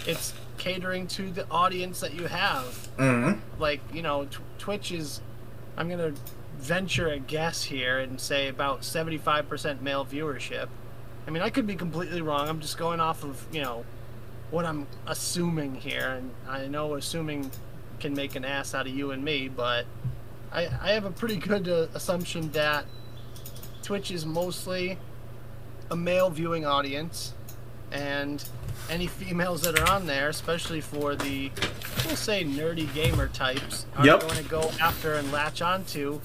it's 0.07 0.33
catering 0.57 1.07
to 1.07 1.31
the 1.31 1.47
audience 1.49 1.99
that 1.99 2.13
you 2.13 2.27
have. 2.27 2.89
Mm-hmm. 2.97 3.61
like 3.61 3.81
you 3.93 4.01
know 4.01 4.25
tw- 4.25 4.39
twitch 4.57 4.91
is 4.91 5.21
i'm 5.77 5.89
gonna 5.89 6.13
venture 6.57 7.09
a 7.09 7.19
guess 7.19 7.63
here 7.65 7.99
and 7.99 8.19
say 8.21 8.47
about 8.47 8.81
75% 8.81 9.81
male 9.81 10.05
viewership. 10.05 10.69
I 11.27 11.31
mean 11.31 11.43
i 11.43 11.49
could 11.49 11.67
be 11.67 11.75
completely 11.75 12.21
wrong. 12.21 12.47
I'm 12.47 12.61
just 12.61 12.77
going 12.77 12.99
off 13.01 13.23
of 13.23 13.45
you 13.51 13.61
know 13.61 13.83
what 14.51 14.63
i'm 14.65 14.87
assuming 15.07 15.75
here 15.75 16.07
and 16.17 16.31
i 16.47 16.67
know 16.67 16.93
assuming 16.95 17.49
can 17.99 18.13
make 18.13 18.35
an 18.35 18.45
ass 18.45 18.73
out 18.75 18.85
of 18.87 18.93
you 18.95 19.11
and 19.11 19.23
me 19.23 19.47
but 19.49 19.85
i 20.51 20.67
i 20.81 20.91
have 20.91 21.03
a 21.03 21.11
pretty 21.11 21.35
good 21.35 21.67
uh, 21.67 21.87
assumption 21.95 22.51
that 22.51 22.85
twitch 23.81 24.11
is 24.11 24.25
mostly 24.25 24.97
a 25.89 25.95
male 25.95 26.29
viewing 26.29 26.65
audience 26.65 27.33
and 27.95 28.43
any 28.89 29.07
females 29.07 29.61
that 29.61 29.79
are 29.79 29.89
on 29.89 30.05
there, 30.05 30.29
especially 30.29 30.81
for 30.81 31.15
the, 31.15 31.49
we'll 32.05 32.15
say, 32.15 32.43
nerdy 32.43 32.93
gamer 32.93 33.29
types, 33.29 33.85
are 33.95 34.05
Yep. 34.05 34.19
going 34.21 34.35
to 34.35 34.43
go 34.43 34.71
after 34.81 35.13
and 35.13 35.31
latch 35.31 35.61
onto 35.61 36.19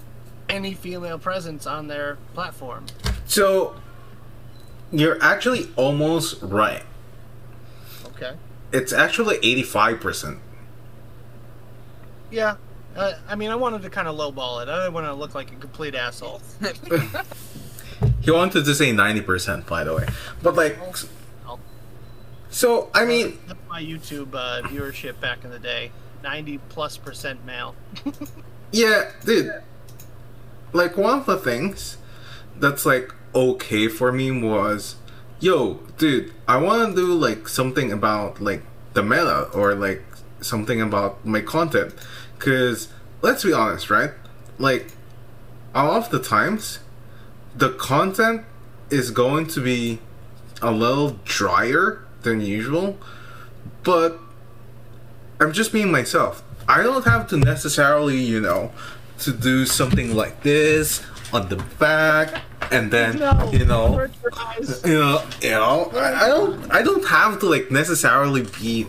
any 0.49 0.75
female 0.75 1.19
presence 1.19 1.67
on 1.67 1.87
their 1.87 2.19
platform. 2.35 2.87
So 3.25 3.77
you're 4.91 5.23
actually 5.23 5.69
almost 5.77 6.43
right. 6.43 6.83
Okay. 8.07 8.33
It's 8.73 8.93
actually 8.93 9.39
85%. 9.39 10.41
Yeah. 12.31 12.57
Uh, 12.97 13.13
I 13.29 13.37
mean, 13.37 13.51
I 13.51 13.55
wanted 13.55 13.83
to 13.83 13.91
kind 13.91 14.09
of 14.09 14.17
lowball 14.17 14.61
it. 14.63 14.69
I 14.69 14.81
didn't 14.81 14.93
want 14.95 15.07
to 15.07 15.15
look 15.15 15.35
like 15.35 15.53
a 15.53 15.57
complete 15.57 15.95
asshole. 15.95 16.43
He 18.23 18.31
wanted 18.31 18.65
to 18.65 18.75
say 18.75 18.93
90%, 18.93 19.67
by 19.67 19.85
the 19.85 19.95
way. 19.95 20.07
But, 20.43 20.55
like, 20.55 20.79
so, 22.51 22.91
I 22.93 23.05
mean, 23.05 23.39
my 23.69 23.83
YouTube 23.83 24.35
uh, 24.35 24.63
viewership 24.65 25.21
back 25.21 25.45
in 25.45 25.51
the 25.51 25.59
day. 25.59 25.93
90 26.23 26.59
plus 26.69 26.97
percent 26.97 27.45
male. 27.47 27.75
yeah, 28.73 29.13
dude. 29.25 29.63
Like, 30.73 30.97
one 30.97 31.21
of 31.21 31.27
the 31.27 31.39
things 31.39 31.97
that's, 32.57 32.85
like, 32.85 33.15
okay 33.35 33.89
for 33.89 34.13
me 34.13 34.31
was, 34.31 34.97
yo, 35.39 35.75
dude, 35.97 36.33
I 36.47 36.59
want 36.59 36.95
to 36.95 37.01
do, 37.01 37.15
like, 37.15 37.49
something 37.49 37.91
about, 37.93 38.41
like, 38.41 38.63
the 38.93 39.03
meta 39.03 39.49
or, 39.55 39.75
like, 39.75 40.03
something 40.41 40.81
about 40.81 41.25
my 41.25 41.41
content. 41.41 41.95
Because, 42.39 42.89
let's 43.23 43.45
be 43.45 43.53
honest, 43.53 43.91
right? 43.91 44.11
Like, 44.59 44.93
a 45.75 45.85
lot 45.85 46.05
of 46.05 46.11
the 46.11 46.21
times, 46.21 46.81
the 47.57 47.71
content 47.71 48.45
is 48.91 49.11
going 49.11 49.47
to 49.47 49.61
be 49.61 50.01
a 50.61 50.71
little 50.71 51.19
drier 51.25 52.05
than 52.23 52.41
usual, 52.41 52.99
but 53.83 54.19
I'm 55.41 55.53
just 55.53 55.73
being 55.73 55.91
myself. 55.91 56.43
I 56.69 56.83
don't 56.83 57.05
have 57.05 57.29
to 57.29 57.37
necessarily, 57.37 58.19
you 58.19 58.41
know, 58.41 58.71
to 59.21 59.33
do 59.33 59.67
something 59.67 60.15
like 60.15 60.43
this 60.43 61.05
on 61.33 61.49
the 61.49 61.57
back 61.79 62.43
and 62.71 62.91
then, 62.91 63.15
you 63.53 63.65
know, 63.65 63.95
Hurt 63.95 64.13
your 64.23 64.33
eyes. 64.37 64.83
you 64.85 64.99
know, 64.99 65.23
you 65.43 65.51
know, 65.51 65.91
I, 65.95 66.27
I 66.27 66.29
don't, 66.29 66.73
I 66.73 66.83
don't 66.83 67.05
have 67.07 67.41
to 67.41 67.47
like 67.47 67.71
necessarily 67.71 68.43
be 68.61 68.87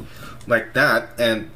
like 0.48 0.74
that, 0.74 1.20
and 1.20 1.50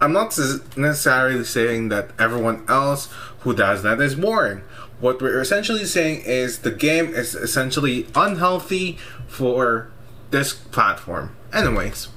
I'm 0.00 0.12
not 0.12 0.36
necessarily 0.76 1.44
saying 1.44 1.88
that 1.90 2.10
everyone 2.18 2.64
else 2.68 3.08
who 3.40 3.54
does 3.54 3.82
that 3.82 4.00
is 4.00 4.14
boring. 4.14 4.62
What 5.00 5.20
we're 5.22 5.40
essentially 5.40 5.84
saying 5.84 6.22
is 6.22 6.60
the 6.60 6.70
game 6.70 7.14
is 7.14 7.34
essentially 7.34 8.06
unhealthy 8.14 8.98
for 9.28 9.90
this 10.30 10.52
platform. 10.52 11.34
Anyways, 11.52 12.08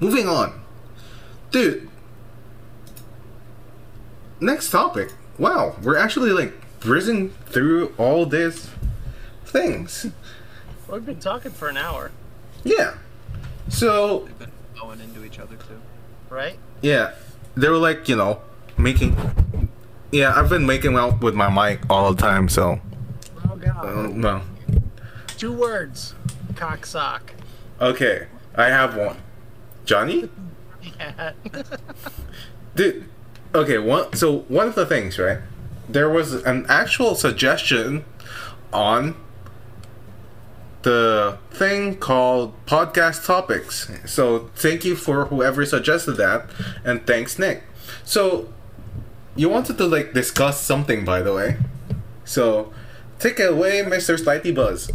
moving 0.00 0.28
on, 0.28 0.60
dude. 1.50 1.88
Next 4.40 4.70
topic. 4.70 5.12
Wow, 5.38 5.76
we're 5.82 5.96
actually 5.96 6.30
like 6.30 6.54
breezing 6.80 7.30
through 7.46 7.94
all 7.98 8.24
these 8.26 8.70
things. 9.44 10.06
We've 10.88 11.04
been 11.04 11.20
talking 11.20 11.50
for 11.52 11.68
an 11.68 11.76
hour, 11.76 12.10
Yeah. 12.64 12.94
So 13.68 14.20
They've 14.20 14.38
been 14.38 14.52
going 14.80 15.00
into 15.00 15.24
each 15.24 15.38
other 15.38 15.56
too. 15.56 15.80
right? 16.30 16.56
yeah, 16.80 17.12
they 17.56 17.68
were 17.68 17.76
like 17.76 18.08
you 18.08 18.16
know 18.16 18.40
making. 18.78 19.14
Yeah, 20.10 20.32
I've 20.34 20.48
been 20.48 20.64
making 20.64 20.96
out 20.96 21.20
with 21.20 21.34
my 21.34 21.50
mic 21.50 21.80
all 21.90 22.14
the 22.14 22.20
time. 22.22 22.48
So 22.48 22.80
Oh, 23.50 23.56
God. 23.56 23.84
uh, 23.84 24.06
no. 24.08 24.40
Two 25.36 25.52
words. 25.52 26.14
Cocksock. 26.56 27.32
Okay, 27.80 28.26
I 28.54 28.66
have 28.66 28.96
one. 28.96 29.18
Johnny, 29.84 30.28
Yeah. 30.98 31.32
dude. 32.74 33.08
Okay, 33.54 33.78
one. 33.78 34.12
So 34.14 34.40
one 34.48 34.68
of 34.68 34.74
the 34.74 34.84
things, 34.86 35.18
right? 35.18 35.38
There 35.88 36.10
was 36.10 36.34
an 36.34 36.66
actual 36.68 37.14
suggestion 37.14 38.04
on 38.72 39.14
the 40.82 41.38
thing 41.50 41.96
called 41.96 42.52
podcast 42.66 43.24
topics. 43.26 43.90
So 44.06 44.50
thank 44.54 44.84
you 44.84 44.94
for 44.96 45.26
whoever 45.26 45.64
suggested 45.64 46.12
that, 46.12 46.46
and 46.84 47.06
thanks 47.06 47.38
Nick. 47.38 47.62
So 48.04 48.52
you 49.34 49.48
wanted 49.48 49.78
to 49.78 49.86
like 49.86 50.12
discuss 50.12 50.60
something, 50.60 51.04
by 51.04 51.22
the 51.22 51.32
way. 51.32 51.56
So 52.24 52.72
take 53.18 53.40
it 53.40 53.50
away, 53.52 53.82
Mister 53.82 54.18
Slighty 54.18 54.52
Buzz. 54.52 54.90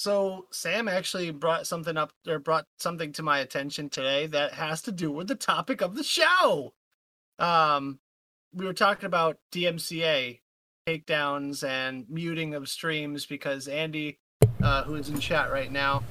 So 0.00 0.46
Sam 0.50 0.88
actually 0.88 1.30
brought 1.30 1.66
something 1.66 1.98
up 1.98 2.14
or 2.26 2.38
brought 2.38 2.64
something 2.78 3.12
to 3.12 3.22
my 3.22 3.40
attention 3.40 3.90
today 3.90 4.26
that 4.28 4.54
has 4.54 4.80
to 4.82 4.92
do 4.92 5.12
with 5.12 5.28
the 5.28 5.34
topic 5.34 5.82
of 5.82 5.94
the 5.94 6.02
show. 6.02 6.72
Um 7.38 7.98
we 8.54 8.64
were 8.64 8.72
talking 8.72 9.04
about 9.04 9.36
DMCA 9.52 10.40
takedowns 10.88 11.62
and 11.62 12.06
muting 12.08 12.54
of 12.54 12.66
streams 12.66 13.26
because 13.26 13.68
Andy 13.68 14.18
uh, 14.62 14.84
who 14.84 14.94
is 14.94 15.10
in 15.10 15.20
chat 15.20 15.52
right 15.52 15.70
now 15.70 16.02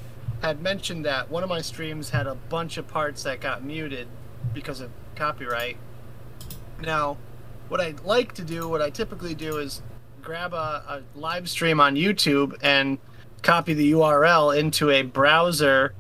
had 0.44 0.62
mentioned 0.62 1.04
that 1.06 1.32
one 1.32 1.42
of 1.42 1.50
my 1.50 1.62
streams 1.62 2.12
had 2.12 2.28
a 2.28 2.36
bunch 2.36 2.78
of 2.78 2.88
parts 2.88 3.24
that 3.24 3.42
got 3.42 3.64
muted 3.64 4.08
because 4.54 4.82
of 4.82 4.92
copyright. 5.16 5.78
Now, 6.80 7.18
what 7.70 7.82
I'd 7.82 8.02
like 8.02 8.34
to 8.34 8.44
do, 8.44 8.70
what 8.70 8.84
I 8.84 8.92
typically 8.92 9.34
do 9.34 9.58
is 9.58 9.82
grab 10.22 10.54
a, 10.54 10.84
a 10.88 11.02
live 11.16 11.50
stream 11.50 11.80
on 11.80 11.96
YouTube 11.96 12.56
and 12.62 13.00
copy 13.44 13.74
the 13.74 13.92
URL 13.94 14.58
into 14.58 14.90
a 14.90 15.02
browser 15.04 15.94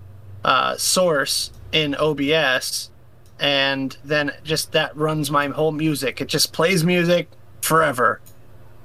uh, 0.43 0.75
source 0.77 1.51
in 1.71 1.95
OBS, 1.95 2.89
and 3.39 3.95
then 4.03 4.31
just 4.43 4.71
that 4.73 4.95
runs 4.95 5.29
my 5.31 5.47
whole 5.47 5.71
music. 5.71 6.21
It 6.21 6.27
just 6.27 6.53
plays 6.53 6.83
music 6.83 7.29
forever. 7.61 8.21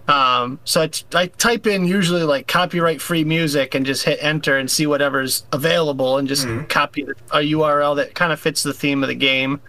Um, 0.07 0.59
so 0.65 0.83
I, 0.83 0.89
t- 0.89 1.05
I 1.15 1.27
type 1.29 1.67
in 1.67 1.87
usually 1.87 2.25
like 2.25 2.47
copyright 2.47 3.01
free 3.01 3.25
music 3.25 3.75
and 3.75 3.87
just 3.87 4.05
hit 4.05 4.19
enter 4.21 4.59
and 4.59 4.71
see 4.71 4.87
whatever's 4.87 5.45
available 5.51 6.19
and 6.19 6.29
just 6.29 6.47
Mhm. 6.47 6.69
copy 6.69 7.07
a 7.33 7.39
URL 7.41 7.95
that 7.97 8.15
kind 8.15 8.31
of 8.31 8.39
fits 8.39 8.63
the 8.63 8.75
theme 8.75 9.03
of 9.03 9.09
the 9.09 9.15
game 9.15 9.63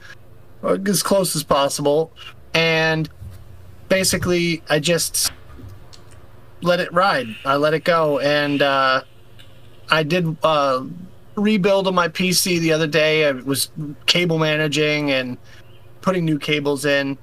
or 0.62 0.78
as 0.86 1.02
close 1.02 1.38
as 1.38 1.44
possible. 1.44 2.12
And 2.54 3.10
basically, 3.88 4.62
I 4.70 4.80
just 4.80 5.32
let 6.66 6.80
it 6.80 6.91
ride. 6.93 7.28
I 7.45 7.55
let 7.55 7.74
it 7.74 7.84
go, 7.84 8.20
and 8.20 8.61
uh, 8.61 9.03
I 9.89 10.03
did 10.03 10.36
uh, 10.43 10.84
rebuild 11.36 11.88
on 11.88 11.95
my 11.95 12.07
PC 12.09 12.59
the 12.59 12.74
other 12.74 12.88
day. 12.88 13.28
I 13.28 13.32
was 13.32 13.70
cable 14.05 14.38
managing 14.39 15.11
and 15.11 15.38
putting 16.01 16.26
new 16.26 16.39
cables 16.39 16.86
in, 16.86 17.18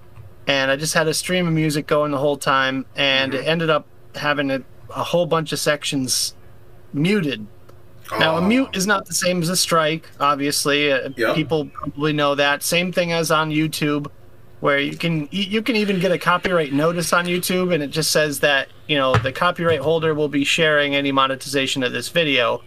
and 0.47 0.71
I 0.71 0.77
just 0.77 0.95
had 0.95 1.09
a 1.09 1.15
stream 1.15 1.47
of 1.47 1.53
music 1.53 1.87
going 1.87 2.13
the 2.13 2.19
whole 2.19 2.37
time, 2.37 2.87
and 2.97 3.35
it 3.35 3.47
ended 3.47 3.71
up 3.71 3.87
having 4.15 4.51
a, 4.51 4.63
a 4.91 5.03
whole 5.05 5.27
bunch 5.27 5.53
of 5.53 5.59
sections 5.59 6.35
muted. 6.93 7.47
Now, 8.19 8.37
a 8.37 8.41
Oh. 8.41 8.47
mute 8.47 8.69
is 8.75 8.87
not 8.87 9.07
the 9.07 9.15
same 9.15 9.41
as 9.41 9.49
a 9.49 9.57
strike, 9.57 10.09
obviously. 10.21 10.93
Uh, 10.93 11.09
Yep. 11.17 11.35
People 11.35 11.67
probably 11.67 12.13
know 12.13 12.35
that. 12.35 12.63
Same 12.63 12.93
thing 12.93 13.11
as 13.13 13.31
on 13.31 13.51
YouTube, 13.51 14.09
where 14.63 14.79
you 14.79 14.97
can 14.97 15.29
you 15.33 15.61
can 15.61 15.75
even 15.75 15.99
get 15.99 16.13
a 16.13 16.19
copyright 16.19 16.73
notice 16.73 17.13
on 17.13 17.27
YouTube, 17.27 17.75
and 17.75 17.83
it 17.83 17.89
just 17.89 18.13
says 18.13 18.39
that 18.41 18.69
you 18.87 18.97
know 18.97 19.13
the 19.17 19.33
copyright 19.33 19.81
holder 19.81 20.15
will 20.15 20.29
be 20.29 20.45
sharing 20.45 20.95
any 20.95 21.11
monetization 21.11 21.83
of 21.83 21.91
this 21.91 22.09
video, 22.11 22.63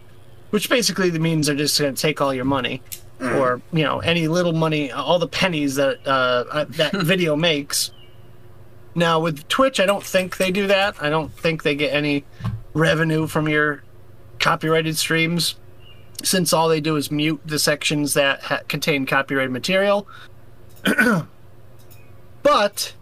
which 0.50 0.70
basically 0.70 1.10
means 1.18 1.48
they're 1.48 1.56
just 1.56 1.80
going 1.80 1.96
to 1.96 2.00
take 2.00 2.20
all 2.20 2.34
your 2.34 2.44
money, 2.44 2.82
or 3.22 3.62
you 3.72 3.86
know 3.86 4.00
any 4.00 4.28
little 4.28 4.52
money, 4.52 4.92
all 4.92 5.20
the 5.20 5.28
pennies 5.28 5.76
that 5.76 6.06
uh, 6.06 6.44
uh, 6.52 6.66
that 6.72 6.92
video 7.06 7.34
makes. 7.38 7.92
Now 8.94 9.22
with 9.22 9.48
Twitch, 9.48 9.80
I 9.80 9.86
don't 9.86 10.04
think 10.04 10.36
they 10.36 10.52
do 10.52 10.68
that. 10.68 11.02
I 11.02 11.10
don't 11.10 11.32
think 11.32 11.64
they 11.64 11.76
get 11.76 11.94
any 11.94 12.26
revenue 12.74 13.26
from 13.26 13.48
your 13.48 13.84
copyrighted 14.40 14.98
streams 14.98 15.56
since 16.24 16.52
all 16.52 16.68
they 16.68 16.82
do 16.82 16.98
is 16.98 17.10
mute 17.10 17.40
the 17.46 17.58
sections 17.58 18.16
that 18.16 18.42
ha- 18.42 18.60
contain 18.68 19.06
copyrighted 19.06 19.52
material. 19.52 20.10
but 22.46 22.94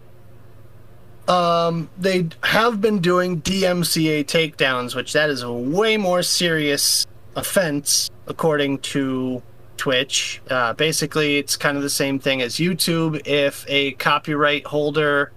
um, 1.28 1.90
they 1.98 2.28
have 2.42 2.80
been 2.80 3.00
doing 3.00 3.42
DMCA 3.42 4.24
takedowns, 4.24 4.94
which 4.94 5.12
that 5.12 5.28
is 5.28 5.42
a 5.42 5.52
way 5.52 5.98
more 5.98 6.22
serious 6.22 7.06
offense 7.36 8.10
according 8.26 8.78
to 8.78 9.42
Twitch. 9.76 10.40
Uh, 10.48 10.72
basically, 10.72 11.36
it's 11.36 11.58
kind 11.58 11.76
of 11.76 11.82
the 11.82 11.90
same 11.90 12.18
thing 12.18 12.40
as 12.40 12.54
YouTube. 12.54 13.20
If 13.26 13.66
a 13.68 13.92
copyright 13.92 14.64
holder 14.66 15.30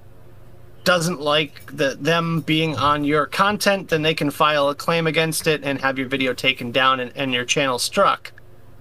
doesn't 0.85 1.19
like 1.19 1.75
the, 1.75 1.97
them 1.99 2.39
being 2.39 2.77
on 2.77 3.03
your 3.03 3.25
content, 3.25 3.89
then 3.89 4.03
they 4.03 4.13
can 4.13 4.31
file 4.31 4.69
a 4.69 4.75
claim 4.75 5.05
against 5.05 5.47
it 5.47 5.65
and 5.65 5.81
have 5.81 5.97
your 5.97 6.07
video 6.07 6.33
taken 6.33 6.71
down 6.71 7.01
and, 7.01 7.11
and 7.13 7.33
your 7.33 7.43
channel 7.43 7.77
struck. 7.77 8.31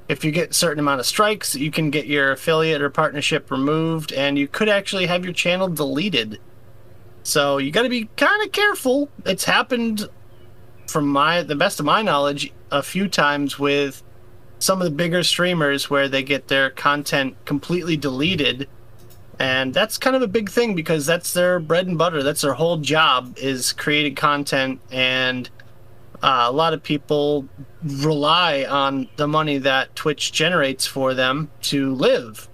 If 0.08 0.24
you 0.24 0.30
get 0.30 0.50
a 0.50 0.54
certain 0.54 0.78
amount 0.78 1.00
of 1.00 1.06
strikes, 1.06 1.54
you 1.54 1.70
can 1.70 1.90
get 1.90 2.06
your 2.06 2.32
affiliate 2.32 2.80
or 2.80 2.90
partnership 2.90 3.50
removed, 3.50 4.12
and 4.12 4.38
you 4.38 4.46
could 4.46 4.68
actually 4.68 5.06
have 5.06 5.24
your 5.24 5.34
channel 5.34 5.68
deleted. 5.68 6.38
So 7.22 7.58
you 7.58 7.72
got 7.72 7.82
to 7.82 7.88
be 7.88 8.08
kind 8.16 8.44
of 8.44 8.52
careful. 8.52 9.08
It's 9.24 9.44
happened, 9.44 10.08
from 10.86 11.08
my 11.08 11.42
the 11.42 11.56
best 11.56 11.80
of 11.80 11.86
my 11.86 12.02
knowledge, 12.02 12.52
a 12.70 12.82
few 12.82 13.08
times 13.08 13.58
with 13.58 14.02
some 14.58 14.80
of 14.80 14.84
the 14.84 14.90
bigger 14.90 15.22
streamers 15.22 15.90
where 15.90 16.08
they 16.08 16.22
get 16.22 16.48
their 16.48 16.70
content 16.70 17.36
completely 17.44 17.96
deleted 17.96 18.68
and 19.38 19.74
that's 19.74 19.98
kind 19.98 20.16
of 20.16 20.22
a 20.22 20.28
big 20.28 20.48
thing 20.48 20.74
because 20.74 21.04
that's 21.04 21.32
their 21.32 21.60
bread 21.60 21.86
and 21.86 21.98
butter 21.98 22.22
that's 22.22 22.40
their 22.40 22.54
whole 22.54 22.78
job 22.78 23.36
is 23.38 23.72
creating 23.72 24.14
content 24.14 24.80
and 24.90 25.50
uh, 26.22 26.46
a 26.48 26.52
lot 26.52 26.72
of 26.72 26.82
people 26.82 27.46
rely 27.82 28.64
on 28.64 29.08
the 29.16 29.26
money 29.26 29.58
that 29.58 29.94
twitch 29.96 30.32
generates 30.32 30.86
for 30.86 31.14
them 31.14 31.50
to 31.60 31.94
live 31.94 32.48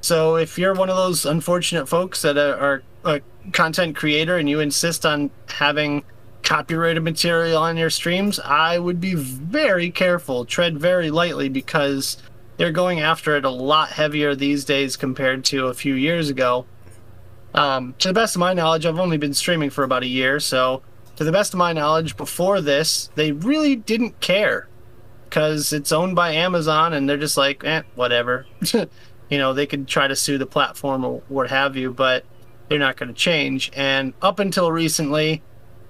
so 0.00 0.36
if 0.36 0.58
you're 0.58 0.74
one 0.74 0.90
of 0.90 0.96
those 0.96 1.24
unfortunate 1.24 1.86
folks 1.86 2.22
that 2.22 2.36
are, 2.36 2.56
are 2.56 2.82
a 3.04 3.20
content 3.52 3.96
creator 3.96 4.36
and 4.36 4.48
you 4.48 4.60
insist 4.60 5.04
on 5.04 5.30
having 5.48 6.02
copyrighted 6.42 7.02
material 7.02 7.62
on 7.62 7.76
your 7.76 7.90
streams 7.90 8.38
i 8.40 8.78
would 8.78 9.00
be 9.00 9.14
very 9.14 9.90
careful 9.90 10.44
tread 10.44 10.78
very 10.78 11.10
lightly 11.10 11.48
because 11.48 12.18
they're 12.56 12.72
going 12.72 13.00
after 13.00 13.36
it 13.36 13.44
a 13.44 13.50
lot 13.50 13.90
heavier 13.90 14.34
these 14.34 14.64
days 14.64 14.96
compared 14.96 15.44
to 15.46 15.66
a 15.66 15.74
few 15.74 15.94
years 15.94 16.30
ago. 16.30 16.66
Um, 17.54 17.94
to 17.98 18.08
the 18.08 18.14
best 18.14 18.36
of 18.36 18.40
my 18.40 18.52
knowledge, 18.52 18.86
I've 18.86 18.98
only 18.98 19.16
been 19.16 19.34
streaming 19.34 19.70
for 19.70 19.84
about 19.84 20.02
a 20.02 20.08
year, 20.08 20.40
so 20.40 20.82
to 21.16 21.24
the 21.24 21.32
best 21.32 21.52
of 21.54 21.58
my 21.58 21.72
knowledge, 21.72 22.16
before 22.16 22.60
this, 22.60 23.10
they 23.14 23.32
really 23.32 23.76
didn't 23.76 24.20
care 24.20 24.68
because 25.24 25.72
it's 25.72 25.92
owned 25.92 26.14
by 26.16 26.32
Amazon 26.32 26.92
and 26.92 27.08
they're 27.08 27.16
just 27.16 27.36
like, 27.36 27.64
eh, 27.64 27.82
whatever. 27.94 28.46
you 28.72 29.38
know, 29.38 29.52
they 29.52 29.66
could 29.66 29.86
try 29.88 30.06
to 30.08 30.16
sue 30.16 30.38
the 30.38 30.46
platform 30.46 31.04
or 31.04 31.22
what 31.28 31.50
have 31.50 31.76
you, 31.76 31.92
but 31.92 32.24
they're 32.68 32.78
not 32.78 32.96
going 32.96 33.08
to 33.08 33.14
change. 33.14 33.70
And 33.74 34.14
up 34.22 34.38
until 34.38 34.70
recently, 34.72 35.42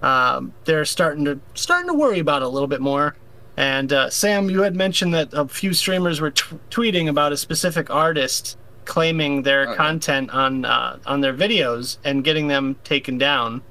um, 0.02 0.52
they're 0.64 0.84
starting 0.84 1.24
to 1.24 1.40
starting 1.54 1.88
to 1.88 1.94
worry 1.94 2.18
about 2.18 2.42
it 2.42 2.46
a 2.46 2.48
little 2.48 2.68
bit 2.68 2.80
more. 2.80 3.16
And 3.56 3.92
uh, 3.92 4.10
Sam, 4.10 4.50
you 4.50 4.62
had 4.62 4.74
mentioned 4.74 5.14
that 5.14 5.28
a 5.32 5.46
few 5.46 5.72
streamers 5.72 6.20
were 6.20 6.32
t- 6.32 6.56
tweeting 6.70 7.08
about 7.08 7.32
a 7.32 7.36
specific 7.36 7.88
artist 7.88 8.58
claiming 8.84 9.42
their 9.42 9.68
Oh, 9.68 9.70
yeah. 9.70 9.76
content 9.76 10.30
on 10.30 10.64
uh, 10.64 10.98
on 11.06 11.20
their 11.20 11.32
videos 11.32 11.98
and 12.04 12.24
getting 12.24 12.48
them 12.48 12.76
taken 12.84 13.16
down. 13.18 13.62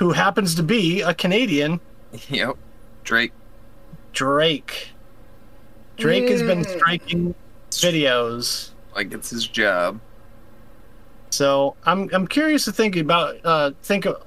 Who 0.00 0.12
happens 0.12 0.54
to 0.54 0.62
be 0.62 1.02
a 1.02 1.12
Canadian, 1.12 1.78
Yep. 2.30 2.56
Drake. 3.04 3.32
Drake. 4.14 4.92
Drake 5.98 6.30
has 6.30 6.42
been 6.42 6.64
striking 6.64 7.34
videos. 7.70 8.70
Like 8.94 9.12
it's 9.12 9.28
his 9.28 9.46
job. 9.46 10.00
So 11.28 11.76
I'm 11.84 12.08
I'm 12.14 12.26
curious 12.26 12.64
to 12.64 12.72
think 12.72 12.96
about 12.96 13.36
uh 13.44 13.72
think 13.82 14.06
of 14.06 14.26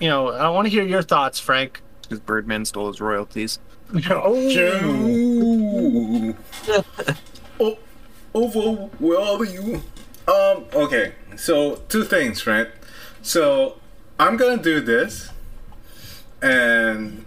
you 0.00 0.08
know 0.08 0.30
I 0.30 0.48
want 0.48 0.66
to 0.66 0.70
hear 0.70 0.82
your 0.82 1.02
thoughts, 1.02 1.38
Frank. 1.38 1.82
Because 2.02 2.18
Birdman 2.18 2.64
stole 2.64 2.88
his 2.88 3.00
royalties. 3.00 3.60
oh, 4.10 4.34
oh, 7.60 7.78
over, 8.34 8.82
where 8.98 9.20
are 9.20 9.44
you? 9.44 9.76
Um, 10.26 10.64
okay, 10.74 11.12
so 11.36 11.76
two 11.88 12.02
things, 12.02 12.44
right? 12.44 12.66
So 13.22 13.78
I'm 14.18 14.36
gonna 14.36 14.62
do 14.62 14.80
this, 14.80 15.30
and 16.42 17.24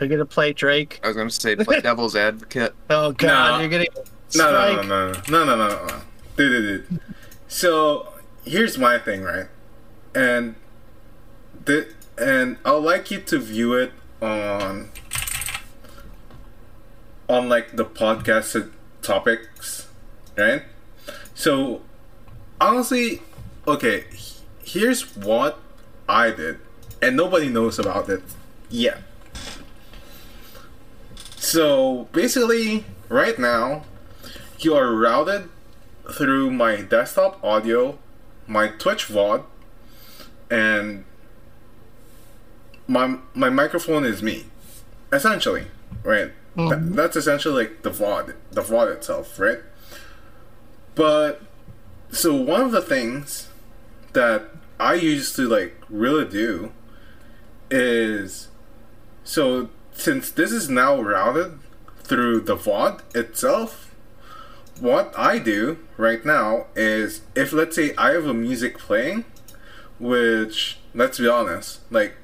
are 0.00 0.04
you 0.06 0.10
gonna 0.10 0.24
play 0.26 0.52
Drake? 0.52 1.00
I 1.04 1.08
was 1.08 1.16
gonna 1.16 1.30
say 1.30 1.56
play 1.56 1.80
devil's 1.82 2.16
advocate. 2.16 2.74
Oh 2.90 3.12
God, 3.12 3.52
No. 3.56 3.60
you're 3.60 3.68
getting 3.68 3.88
no, 3.94 4.50
no, 4.50 4.74
strike. 4.76 4.86
no, 4.88 5.12
no, 5.12 5.12
no, 5.28 5.44
no, 5.44 5.56
no, 5.56 5.68
no, 5.68 5.86
no. 5.86 6.00
Dude, 6.36 6.62
dude, 6.62 6.88
dude. 6.90 7.00
So 7.48 8.08
here's 8.44 8.78
my 8.78 8.98
thing, 8.98 9.22
right? 9.22 9.46
And 10.14 10.54
the 11.64 11.88
and 12.18 12.56
I'd 12.64 12.70
like 12.76 13.10
you 13.10 13.20
to 13.20 13.38
view 13.38 13.74
it 13.74 13.92
on 14.22 14.90
on 17.28 17.48
like 17.48 17.76
the 17.76 17.84
podcast 17.84 18.70
topics, 19.02 19.88
right? 20.36 20.62
So 21.34 21.82
honestly, 22.60 23.20
okay, 23.66 24.04
h- 24.12 24.34
here's 24.64 25.16
what 25.16 25.58
I 26.08 26.30
did, 26.30 26.58
and 27.00 27.16
nobody 27.16 27.48
knows 27.48 27.78
about 27.78 28.08
it 28.08 28.22
yet. 28.70 29.02
So 31.36 32.08
basically, 32.12 32.84
right 33.08 33.38
now, 33.38 33.84
you 34.58 34.74
are 34.74 34.92
routed 34.94 35.48
through 36.12 36.50
my 36.50 36.82
desktop 36.82 37.42
audio, 37.44 37.98
my 38.46 38.68
Twitch 38.68 39.06
VOD, 39.08 39.44
and 40.50 41.04
my 42.86 43.18
my 43.34 43.50
microphone 43.50 44.04
is 44.04 44.22
me, 44.22 44.44
essentially, 45.12 45.66
right? 46.02 46.32
Mm-hmm. 46.56 46.68
Th- 46.68 46.96
that's 46.96 47.16
essentially 47.16 47.64
like 47.64 47.82
the 47.82 47.90
VOD, 47.90 48.34
the 48.52 48.62
VOD 48.62 48.92
itself, 48.96 49.38
right? 49.38 49.58
But 50.94 51.42
so 52.10 52.34
one 52.34 52.60
of 52.60 52.70
the 52.72 52.82
things 52.82 53.48
that 54.12 54.44
I 54.78 54.94
used 54.94 55.36
to 55.36 55.48
like 55.48 55.76
really 55.88 56.24
do 56.24 56.72
is 57.70 58.48
so 59.22 59.70
since 59.92 60.30
this 60.30 60.52
is 60.52 60.68
now 60.68 61.00
routed 61.00 61.58
through 62.02 62.40
the 62.40 62.56
VOD 62.56 63.00
itself, 63.14 63.94
what 64.80 65.14
I 65.16 65.38
do 65.38 65.78
right 65.96 66.24
now 66.24 66.66
is 66.74 67.22
if 67.34 67.52
let's 67.52 67.76
say 67.76 67.94
I 67.96 68.10
have 68.10 68.26
a 68.26 68.34
music 68.34 68.78
playing, 68.78 69.24
which 69.98 70.78
let's 70.94 71.18
be 71.18 71.28
honest, 71.28 71.80
like 71.90 72.16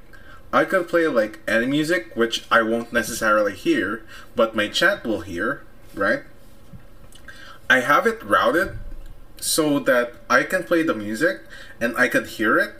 I 0.53 0.65
could 0.65 0.89
play 0.89 1.07
like 1.07 1.39
any 1.47 1.65
music 1.65 2.11
which 2.15 2.45
I 2.51 2.61
won't 2.61 2.91
necessarily 2.91 3.55
hear, 3.55 4.03
but 4.35 4.55
my 4.55 4.67
chat 4.67 5.05
will 5.05 5.21
hear, 5.21 5.63
right? 5.95 6.23
I 7.69 7.79
have 7.79 8.05
it 8.05 8.21
routed 8.21 8.77
so 9.37 9.79
that 9.79 10.13
I 10.29 10.43
can 10.43 10.63
play 10.63 10.83
the 10.83 10.93
music 10.93 11.41
and 11.81 11.97
I 11.97 12.07
could 12.07 12.27
hear 12.27 12.57
it, 12.57 12.73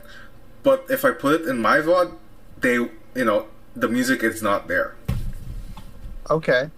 but 0.63 0.85
if 0.89 1.03
I 1.03 1.11
put 1.11 1.41
it 1.41 1.47
in 1.47 1.59
my 1.59 1.79
VOD, 1.79 2.13
they 2.59 2.75
you 2.75 3.25
know, 3.25 3.47
the 3.75 3.89
music 3.89 4.23
is 4.23 4.41
not 4.41 4.67
there. 4.67 4.95
Okay. 6.29 6.69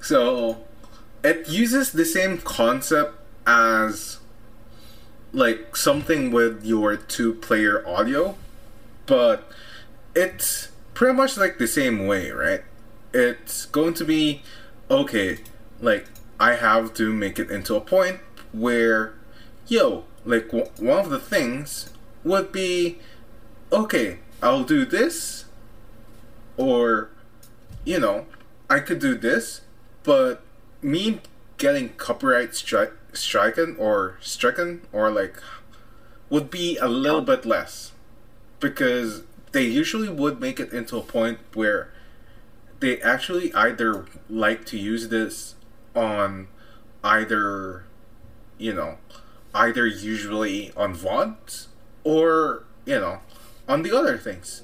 So 0.00 0.64
it 1.24 1.48
uses 1.48 1.92
the 1.92 2.04
same 2.04 2.38
concept 2.38 3.14
as 3.46 4.18
like 5.32 5.76
something 5.76 6.30
with 6.30 6.64
your 6.64 6.96
two 6.96 7.34
player 7.34 7.86
audio, 7.86 8.36
but 9.06 9.50
it's 10.14 10.68
pretty 10.92 11.14
much 11.14 11.38
like 11.38 11.58
the 11.58 11.66
same 11.66 12.06
way, 12.06 12.30
right? 12.30 12.62
It's 13.14 13.64
going 13.66 13.94
to 13.94 14.04
be 14.04 14.42
okay, 14.90 15.38
like 15.80 16.06
I 16.38 16.54
have 16.54 16.92
to 16.94 17.12
make 17.12 17.38
it 17.38 17.50
into 17.50 17.74
a 17.74 17.80
point 17.80 18.20
where 18.52 19.14
yo, 19.68 20.04
like 20.24 20.46
w- 20.50 20.70
one 20.78 20.98
of 20.98 21.10
the 21.10 21.18
things 21.18 21.90
would 22.24 22.52
be, 22.52 22.98
okay, 23.72 24.18
I'll 24.42 24.64
do 24.64 24.84
this, 24.84 25.44
or, 26.56 27.10
you 27.84 27.98
know, 27.98 28.26
I 28.68 28.80
could 28.80 28.98
do 28.98 29.14
this, 29.14 29.62
but 30.02 30.42
me 30.80 31.20
getting 31.58 31.90
copyright 31.90 32.50
stri- 32.50 32.92
stricken 33.12 33.76
or 33.78 34.16
stricken 34.20 34.82
or 34.92 35.10
like 35.10 35.36
would 36.28 36.50
be 36.50 36.76
a 36.78 36.88
little 36.88 37.20
bit 37.20 37.44
less 37.44 37.92
because 38.58 39.22
they 39.52 39.62
usually 39.62 40.08
would 40.08 40.40
make 40.40 40.58
it 40.58 40.72
into 40.72 40.96
a 40.96 41.02
point 41.02 41.38
where 41.54 41.92
they 42.80 43.00
actually 43.02 43.52
either 43.54 44.06
like 44.28 44.64
to 44.64 44.78
use 44.78 45.08
this 45.08 45.54
on 45.94 46.48
either 47.04 47.84
you 48.58 48.72
know 48.72 48.96
either 49.54 49.86
usually 49.86 50.72
on 50.76 50.94
VODs 50.94 51.66
or 52.04 52.64
you 52.84 52.98
know 52.98 53.20
on 53.68 53.82
the 53.82 53.96
other 53.96 54.18
things 54.18 54.62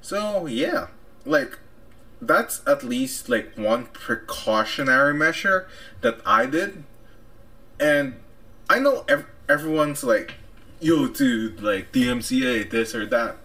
so 0.00 0.46
yeah 0.46 0.88
like 1.24 1.58
that's 2.20 2.62
at 2.66 2.84
least 2.84 3.28
like 3.28 3.52
one 3.56 3.86
precautionary 3.86 5.12
measure 5.12 5.68
that 6.00 6.20
I 6.24 6.46
did 6.46 6.84
and 7.80 8.14
I 8.70 8.78
know 8.78 9.04
ev- 9.08 9.26
everyone's 9.48 10.04
like 10.04 10.34
yo 10.80 11.08
dude 11.08 11.60
like 11.60 11.92
DMCA 11.92 12.70
this 12.70 12.94
or 12.94 13.06
that 13.06 13.36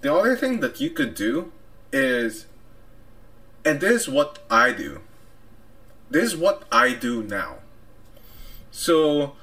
the 0.00 0.12
other 0.12 0.36
thing 0.36 0.60
that 0.60 0.80
you 0.80 0.90
could 0.90 1.14
do 1.14 1.52
is 1.92 2.46
and 3.68 3.80
this 3.80 4.02
is 4.02 4.08
what 4.08 4.38
I 4.50 4.72
do. 4.72 5.02
This 6.10 6.32
is 6.32 6.36
what 6.36 6.62
I 6.72 6.94
do 6.94 7.22
now. 7.22 7.56
So 8.70 9.36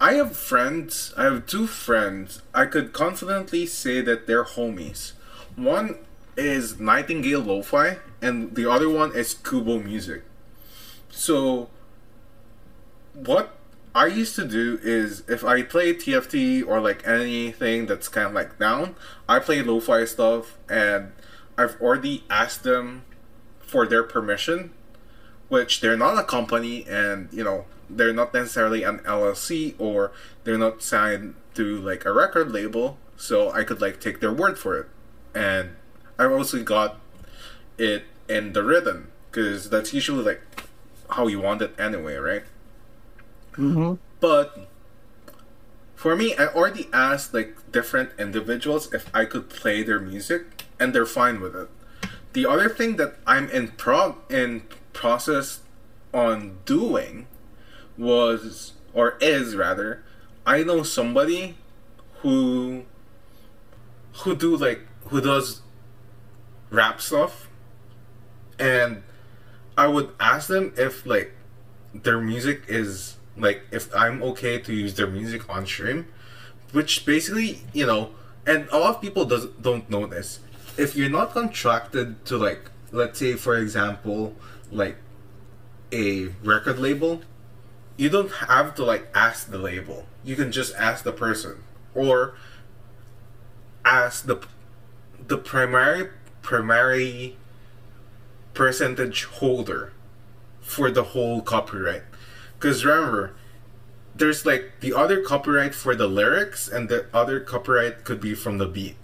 I 0.00 0.14
have 0.14 0.34
friends, 0.34 1.12
I 1.14 1.24
have 1.24 1.46
two 1.46 1.66
friends. 1.66 2.40
I 2.54 2.64
could 2.64 2.94
confidently 2.94 3.66
say 3.66 4.00
that 4.00 4.26
they're 4.26 4.44
homies. 4.44 5.12
One 5.56 5.98
is 6.38 6.80
Nightingale 6.80 7.40
Lo-Fi 7.40 7.98
and 8.22 8.54
the 8.54 8.70
other 8.70 8.88
one 8.88 9.14
is 9.14 9.34
Kubo 9.34 9.78
Music. 9.78 10.22
So 11.10 11.68
what 13.12 13.58
I 13.94 14.06
used 14.06 14.36
to 14.36 14.46
do 14.46 14.78
is 14.82 15.22
if 15.28 15.44
I 15.44 15.62
play 15.62 15.92
TFT 15.92 16.66
or 16.66 16.80
like 16.80 17.06
anything 17.06 17.84
that's 17.84 18.08
kind 18.08 18.28
of 18.28 18.32
like 18.32 18.58
down, 18.58 18.94
I 19.28 19.38
play 19.38 19.62
lo-fi 19.62 20.06
stuff 20.06 20.56
and 20.68 21.12
I've 21.58 21.78
already 21.80 22.24
asked 22.30 22.62
them 22.62 23.02
for 23.60 23.86
their 23.86 24.04
permission, 24.04 24.70
which 25.48 25.80
they're 25.80 25.96
not 25.96 26.18
a 26.18 26.24
company 26.24 26.86
and 26.88 27.28
you 27.32 27.44
know 27.44 27.66
they're 27.90 28.12
not 28.12 28.32
necessarily 28.32 28.82
an 28.82 28.98
LLC 29.00 29.74
or 29.78 30.12
they're 30.44 30.58
not 30.58 30.82
signed 30.82 31.34
to 31.54 31.80
like 31.80 32.04
a 32.04 32.12
record 32.12 32.52
label, 32.52 32.98
so 33.16 33.50
I 33.50 33.64
could 33.64 33.80
like 33.80 34.00
take 34.00 34.20
their 34.20 34.32
word 34.32 34.58
for 34.58 34.78
it. 34.78 34.88
And 35.34 35.76
I've 36.18 36.32
also 36.32 36.62
got 36.62 37.00
it 37.78 38.04
in 38.28 38.52
the 38.52 38.62
rhythm 38.62 39.10
because 39.30 39.70
that's 39.70 39.92
usually 39.92 40.24
like 40.24 40.42
how 41.10 41.26
you 41.26 41.40
want 41.40 41.62
it 41.62 41.78
anyway, 41.78 42.16
right? 42.16 42.42
Mm-hmm. 43.52 43.94
But 44.20 44.68
for 45.94 46.16
me, 46.16 46.34
I 46.36 46.46
already 46.46 46.88
asked 46.92 47.34
like 47.34 47.72
different 47.72 48.10
individuals 48.18 48.92
if 48.92 49.14
I 49.14 49.24
could 49.24 49.50
play 49.50 49.82
their 49.82 50.00
music, 50.00 50.64
and 50.78 50.94
they're 50.94 51.06
fine 51.06 51.40
with 51.40 51.54
it. 51.54 51.68
The 52.32 52.46
other 52.46 52.68
thing 52.68 52.96
that 52.96 53.16
I'm 53.26 53.50
in 53.50 53.68
prog 53.68 54.16
in 54.30 54.62
process 54.92 55.60
on 56.14 56.58
doing 56.64 57.26
was 58.00 58.72
or 58.94 59.16
is 59.20 59.54
rather, 59.54 60.02
I 60.44 60.64
know 60.64 60.82
somebody 60.82 61.56
who 62.22 62.84
who 64.12 64.34
do 64.34 64.56
like 64.56 64.80
who 65.06 65.20
does 65.20 65.60
rap 66.70 67.00
stuff, 67.00 67.48
and 68.58 69.02
I 69.76 69.86
would 69.86 70.12
ask 70.18 70.48
them 70.48 70.72
if 70.76 71.06
like 71.06 71.32
their 71.94 72.20
music 72.20 72.62
is 72.68 73.16
like 73.36 73.62
if 73.70 73.94
I'm 73.94 74.22
okay 74.22 74.58
to 74.58 74.72
use 74.72 74.94
their 74.94 75.06
music 75.06 75.48
on 75.48 75.66
stream, 75.66 76.06
which 76.72 77.04
basically 77.04 77.60
you 77.72 77.86
know, 77.86 78.10
and 78.46 78.66
a 78.72 78.78
lot 78.78 78.96
of 78.96 79.02
people 79.02 79.24
does 79.24 79.46
don't 79.60 79.88
know 79.90 80.06
this. 80.06 80.40
If 80.76 80.96
you're 80.96 81.10
not 81.10 81.32
contracted 81.32 82.24
to 82.26 82.38
like, 82.38 82.70
let's 82.92 83.18
say 83.18 83.34
for 83.34 83.56
example, 83.56 84.34
like 84.72 84.96
a 85.92 86.28
record 86.42 86.78
label, 86.78 87.22
you 88.00 88.08
don't 88.08 88.32
have 88.32 88.74
to 88.74 88.82
like 88.82 89.06
ask 89.14 89.50
the 89.50 89.58
label. 89.58 90.06
You 90.24 90.34
can 90.34 90.50
just 90.50 90.74
ask 90.76 91.04
the 91.04 91.12
person 91.12 91.62
or 91.94 92.34
ask 93.84 94.24
the 94.24 94.40
the 95.28 95.36
primary 95.36 96.08
primary 96.40 97.36
percentage 98.54 99.24
holder 99.24 99.92
for 100.62 100.90
the 100.90 101.02
whole 101.12 101.42
copyright. 101.42 102.04
Because 102.58 102.86
remember, 102.86 103.34
there's 104.14 104.46
like 104.46 104.80
the 104.80 104.94
other 104.94 105.20
copyright 105.20 105.74
for 105.74 105.94
the 105.94 106.06
lyrics, 106.06 106.68
and 106.68 106.88
the 106.88 107.04
other 107.12 107.38
copyright 107.38 108.04
could 108.04 108.20
be 108.20 108.34
from 108.34 108.56
the 108.56 108.66
beat. 108.66 108.96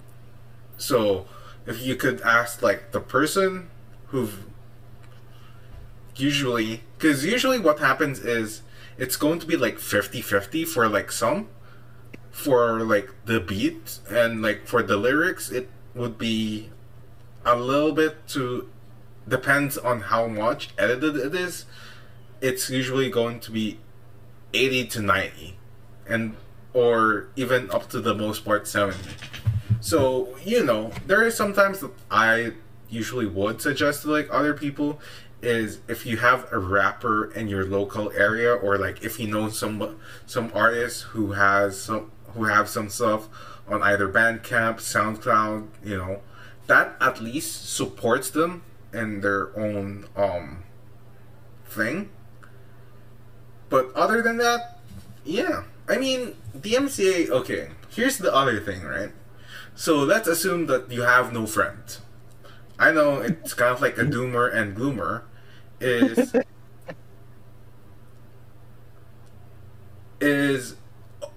So 0.78 1.26
if 1.66 1.82
you 1.82 1.96
could 1.96 2.22
ask 2.22 2.62
like 2.62 2.92
the 2.92 3.00
person 3.00 3.68
who 4.06 4.30
usually, 6.16 6.82
because 6.96 7.26
usually 7.26 7.58
what 7.58 7.78
happens 7.78 8.20
is 8.20 8.62
it's 8.98 9.16
going 9.16 9.38
to 9.40 9.46
be 9.46 9.56
like 9.56 9.78
50 9.78 10.20
50 10.22 10.64
for 10.64 10.88
like 10.88 11.12
some, 11.12 11.48
for 12.30 12.80
like 12.80 13.10
the 13.24 13.40
beat, 13.40 13.98
and 14.08 14.42
like 14.42 14.66
for 14.66 14.82
the 14.82 14.96
lyrics, 14.96 15.50
it 15.50 15.68
would 15.94 16.18
be 16.18 16.70
a 17.44 17.56
little 17.56 17.92
bit 17.92 18.26
to 18.28 18.68
depends 19.28 19.76
on 19.76 20.00
how 20.02 20.26
much 20.26 20.70
edited 20.78 21.16
it 21.16 21.34
is. 21.34 21.64
It's 22.40 22.70
usually 22.70 23.10
going 23.10 23.40
to 23.40 23.50
be 23.50 23.78
80 24.52 24.86
to 24.86 25.02
90 25.02 25.58
and 26.08 26.36
or 26.72 27.28
even 27.36 27.70
up 27.70 27.88
to 27.90 28.00
the 28.00 28.14
most 28.14 28.44
part 28.44 28.66
70 28.66 28.98
so 29.80 30.36
you 30.44 30.64
know 30.64 30.90
there 31.06 31.24
is 31.24 31.36
sometimes 31.36 31.80
that 31.80 31.90
i 32.10 32.52
usually 32.88 33.26
would 33.26 33.60
suggest 33.60 34.02
to 34.02 34.10
like 34.10 34.28
other 34.30 34.54
people 34.54 35.00
is 35.46 35.78
if 35.88 36.04
you 36.04 36.16
have 36.18 36.50
a 36.52 36.58
rapper 36.58 37.32
in 37.32 37.48
your 37.48 37.64
local 37.64 38.10
area 38.12 38.52
or 38.52 38.76
like 38.76 39.04
if 39.04 39.18
you 39.20 39.28
know 39.28 39.48
some 39.48 39.98
some 40.26 40.50
artists 40.54 41.02
who 41.02 41.32
has 41.32 41.80
some 41.80 42.10
who 42.34 42.44
have 42.44 42.68
some 42.68 42.88
stuff 42.88 43.28
on 43.68 43.82
either 43.82 44.08
bandcamp 44.08 44.76
soundcloud 44.76 45.68
you 45.84 45.96
know 45.96 46.20
that 46.66 46.96
at 47.00 47.20
least 47.20 47.74
supports 47.74 48.30
them 48.30 48.62
in 48.92 49.20
their 49.20 49.56
own 49.58 50.06
um 50.16 50.64
thing 51.64 52.10
but 53.68 53.92
other 53.94 54.22
than 54.22 54.38
that, 54.38 54.78
yeah. 55.24 55.64
I 55.88 55.98
mean, 55.98 56.36
the 56.54 56.72
MCA, 56.72 57.30
okay, 57.30 57.68
here's 57.90 58.18
the 58.18 58.34
other 58.34 58.60
thing, 58.60 58.82
right? 58.82 59.10
So 59.74 59.98
let's 59.98 60.28
assume 60.28 60.66
that 60.66 60.90
you 60.90 61.02
have 61.02 61.32
no 61.32 61.46
friend. 61.46 61.82
I 62.78 62.92
know 62.92 63.20
it's 63.20 63.54
kind 63.54 63.74
of 63.74 63.80
like 63.80 63.98
a 63.98 64.02
doomer 64.04 64.52
and 64.52 64.74
gloomer. 64.74 65.24
Is 65.80 66.34
is 70.20 70.76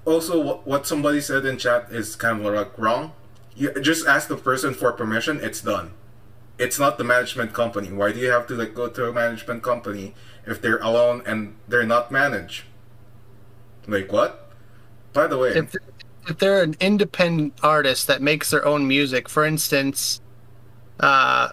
also 0.06 0.42
what, 0.42 0.68
what 0.68 0.88
somebody 0.88 1.22
said 1.22 1.46
in 1.46 1.58
chat 1.58 1.92
is 1.92 2.16
kind 2.16 2.46
of 2.46 2.54
like 2.54 2.78
wrong. 2.78 3.14
You 3.56 3.74
just 3.82 4.08
ask 4.08 4.28
the 4.28 4.38
person 4.38 4.74
for 4.74 4.92
permission, 4.94 5.40
it's 5.42 5.62
done. 5.62 5.92
It's 6.58 6.80
not 6.80 6.98
the 6.98 7.04
management 7.04 7.54
company. 7.54 7.92
Why 7.92 8.12
do 8.12 8.20
you 8.20 8.32
have 8.32 8.48
to 8.48 8.56
like 8.56 8.74
go 8.74 8.90
to 8.90 9.08
a 9.08 9.14
management 9.14 9.64
company 9.64 10.14
if 10.46 10.62
they're 10.62 10.80
alone 10.80 11.22
and 11.26 11.56
they're 11.68 11.86
not 11.86 12.12
managed? 12.12 12.64
Like 13.88 14.12
what? 14.12 14.52
By 15.14 15.28
the 15.28 15.38
way, 15.38 15.50
If, 15.50 15.76
if 16.28 16.38
they're 16.38 16.64
an 16.64 16.76
independent 16.80 17.54
artist 17.64 18.08
that 18.08 18.22
makes 18.22 18.50
their 18.52 18.66
own 18.66 18.88
music, 18.88 19.28
for 19.28 19.46
instance, 19.46 20.22
uh, 21.00 21.50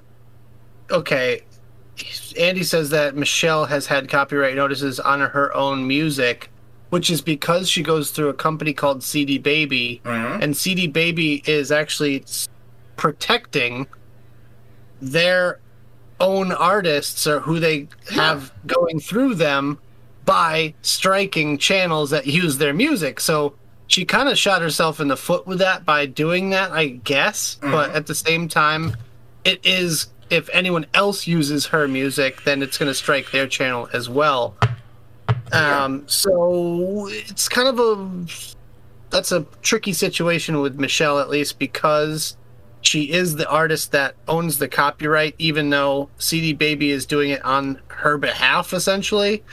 okay, 0.91 1.43
Andy 2.38 2.62
says 2.62 2.90
that 2.90 3.16
Michelle 3.16 3.64
has 3.66 3.86
had 3.86 4.09
copyright 4.09 4.55
notices 4.57 5.01
on 5.01 5.20
her 5.20 5.55
own 5.57 5.86
music, 5.86 6.51
which 6.90 7.11
is 7.11 7.20
because 7.20 7.68
she 7.68 7.82
goes 7.82 8.11
through 8.11 8.28
a 8.28 8.34
company 8.34 8.72
called 8.72 9.03
CD 9.03 9.38
Baby, 9.38 10.01
Mhm. 10.05 10.42
and 10.42 10.57
CD 10.57 10.86
Baby 10.86 11.42
is 11.47 11.72
actually 11.72 12.24
protecting 12.97 13.86
their 15.01 15.59
own 16.20 16.53
artists 16.53 17.26
or 17.26 17.40
who 17.40 17.61
they 17.61 17.88
have 18.11 18.53
going 18.66 18.99
through 19.01 19.34
them 19.34 19.78
by 20.24 20.74
striking 20.82 21.59
channels 21.59 22.11
that 22.11 22.26
use 22.26 22.59
their 22.59 22.72
music. 22.72 23.20
So 23.20 23.55
she 23.86 24.05
kind 24.05 24.28
of 24.28 24.38
shot 24.38 24.62
herself 24.62 24.99
in 24.99 25.09
the 25.09 25.16
foot 25.16 25.47
with 25.47 25.59
that 25.59 25.84
by 25.84 26.07
doing 26.07 26.51
that, 26.51 26.72
I 26.72 26.86
guess. 26.86 27.59
But 27.61 27.90
at 27.92 28.07
the 28.07 28.14
same 28.14 28.49
time, 28.49 28.97
it 29.44 29.61
is 29.64 30.09
if 30.31 30.49
anyone 30.53 30.87
else 30.95 31.27
uses 31.27 31.66
her 31.66 31.87
music, 31.87 32.43
then 32.45 32.62
it's 32.62 32.79
going 32.79 32.91
to 32.91 32.95
strike 32.95 33.31
their 33.31 33.47
channel 33.47 33.89
as 33.93 34.09
well. 34.09 34.57
Um, 35.53 36.07
so 36.09 37.09
it's 37.11 37.49
kind 37.49 37.68
of 37.68 37.79
a 37.79 38.27
that's 39.11 39.31
a 39.33 39.47
tricky 39.62 39.93
situation 39.93 40.61
with 40.61 40.79
Michelle 40.79 41.20
at 41.20 41.29
least 41.29 41.59
because 41.59 42.37
she 42.81 43.11
is 43.12 43.37
the 43.37 43.49
artist 43.49 43.93
that 43.93 44.16
owns 44.29 44.59
the 44.59 44.68
copyright, 44.68 45.35
even 45.39 45.70
though 45.70 46.09
CD 46.18 46.53
Baby 46.53 46.91
is 46.91 47.07
doing 47.07 47.31
it 47.31 47.45
on 47.45 47.81
her 47.89 48.18
behalf 48.18 48.72
essentially. 48.72 49.45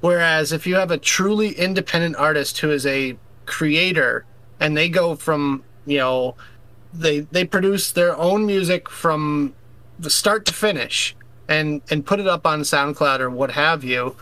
Whereas 0.00 0.52
if 0.52 0.66
you 0.66 0.76
have 0.76 0.90
a 0.90 0.98
truly 0.98 1.50
independent 1.52 2.16
artist 2.16 2.58
who 2.58 2.70
is 2.70 2.86
a 2.86 3.16
creator 3.46 4.24
and 4.60 4.76
they 4.76 4.88
go 4.88 5.16
from 5.16 5.64
you 5.86 5.98
know 5.98 6.36
they 6.92 7.20
they 7.20 7.44
produce 7.44 7.92
their 7.92 8.16
own 8.16 8.46
music 8.46 8.88
from 8.88 9.54
start 10.08 10.46
to 10.46 10.54
finish 10.54 11.14
and 11.48 11.82
and 11.90 12.06
put 12.06 12.20
it 12.20 12.26
up 12.28 12.46
on 12.46 12.60
SoundCloud 12.60 13.20
or 13.20 13.28
what 13.28 13.50
have 13.50 13.82
you, 13.84 14.16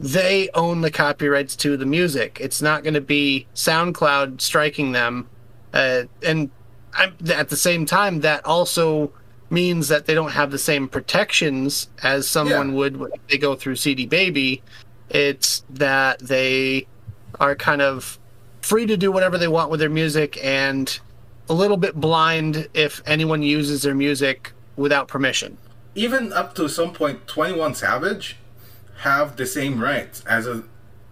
they 0.00 0.50
own 0.52 0.80
the 0.80 0.90
copyrights 0.90 1.54
to 1.56 1.76
the 1.76 1.86
music. 1.86 2.38
It's 2.40 2.60
not 2.60 2.82
going 2.82 2.94
to 2.94 3.00
be 3.00 3.46
SoundCloud 3.54 4.40
striking 4.40 4.92
them, 4.92 5.28
uh, 5.72 6.02
and 6.22 6.50
I'm, 6.94 7.14
at 7.32 7.48
the 7.48 7.56
same 7.56 7.86
time, 7.86 8.20
that 8.20 8.44
also 8.44 9.12
means 9.48 9.88
that 9.88 10.06
they 10.06 10.14
don't 10.14 10.32
have 10.32 10.50
the 10.50 10.58
same 10.58 10.88
protections 10.88 11.88
as 12.02 12.26
someone 12.28 12.70
Yeah. 12.70 12.74
would 12.74 13.00
if 13.14 13.26
they 13.28 13.38
go 13.38 13.54
through 13.54 13.76
CD 13.76 14.06
Baby. 14.06 14.62
It's 15.10 15.62
that 15.70 16.18
they 16.20 16.86
are 17.38 17.54
kind 17.54 17.80
of 17.82 18.18
free 18.62 18.86
to 18.86 18.96
do 18.96 19.12
whatever 19.12 19.36
they 19.38 19.48
want 19.48 19.70
with 19.70 19.80
their 19.80 19.90
music 19.90 20.38
and 20.42 20.98
a 21.48 21.52
little 21.54 21.76
bit 21.76 21.94
blind 21.96 22.68
if 22.72 23.02
anyone 23.06 23.42
uses 23.42 23.82
their 23.82 23.94
music 23.94 24.51
without 24.76 25.08
permission. 25.08 25.58
even 25.94 26.32
up 26.32 26.54
to 26.54 26.68
some 26.68 26.92
point 26.92 27.26
21 27.26 27.74
savage 27.74 28.36
have 28.98 29.36
the 29.36 29.44
same 29.46 29.80
rights 29.80 30.22
as 30.26 30.46
a 30.46 30.62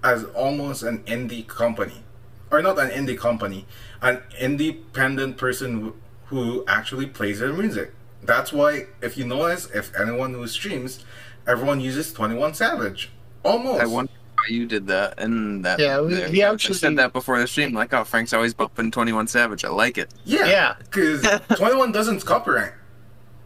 as 0.03 0.25
almost 0.35 0.83
an 0.83 0.99
indie 1.01 1.47
company 1.47 2.03
or 2.51 2.63
not 2.63 2.79
an 2.79 2.89
indie 2.91 3.19
company 3.19 3.67
an 4.01 4.23
independent 4.41 5.37
person 5.37 5.81
who, 5.81 5.95
who 6.27 6.65
actually 6.67 7.07
plays 7.07 7.41
their 7.41 7.53
music 7.53 7.93
that's 8.23 8.53
why 8.53 8.87
if 9.03 9.19
you 9.19 9.25
notice 9.27 9.67
if 9.75 9.93
anyone 10.01 10.33
who 10.33 10.47
streams 10.47 11.05
everyone 11.47 11.81
uses 11.81 12.13
21 12.13 12.55
savage 12.55 13.11
almost 13.45 13.83
I 13.83 13.87
wonder 13.87 14.13
why 14.37 14.55
you 14.55 14.65
did 14.67 14.87
that, 14.87 15.21
and 15.21 15.63
that. 15.67 15.79
Yeah, 15.79 16.01
we- 16.01 16.15
there- 16.15 16.29
he 16.29 16.43
I 16.43 16.51
actually- 16.53 16.77
said 16.77 16.97
that 16.97 17.13
before 17.13 17.39
the 17.39 17.47
stream. 17.47 17.75
Like, 17.75 17.93
oh, 17.93 18.05
Frank's 18.05 18.33
always 18.33 18.55
bumping 18.55 18.91
Twenty 18.91 19.13
One 19.13 19.27
Savage. 19.27 19.67
I 19.67 19.69
like 19.69 19.99
it. 19.99 20.15
yeah 20.25 20.47
Yeah. 20.47 20.75
because 20.85 21.21
21 21.57 21.93
doesn't 21.93 22.25
copyright 22.25 22.73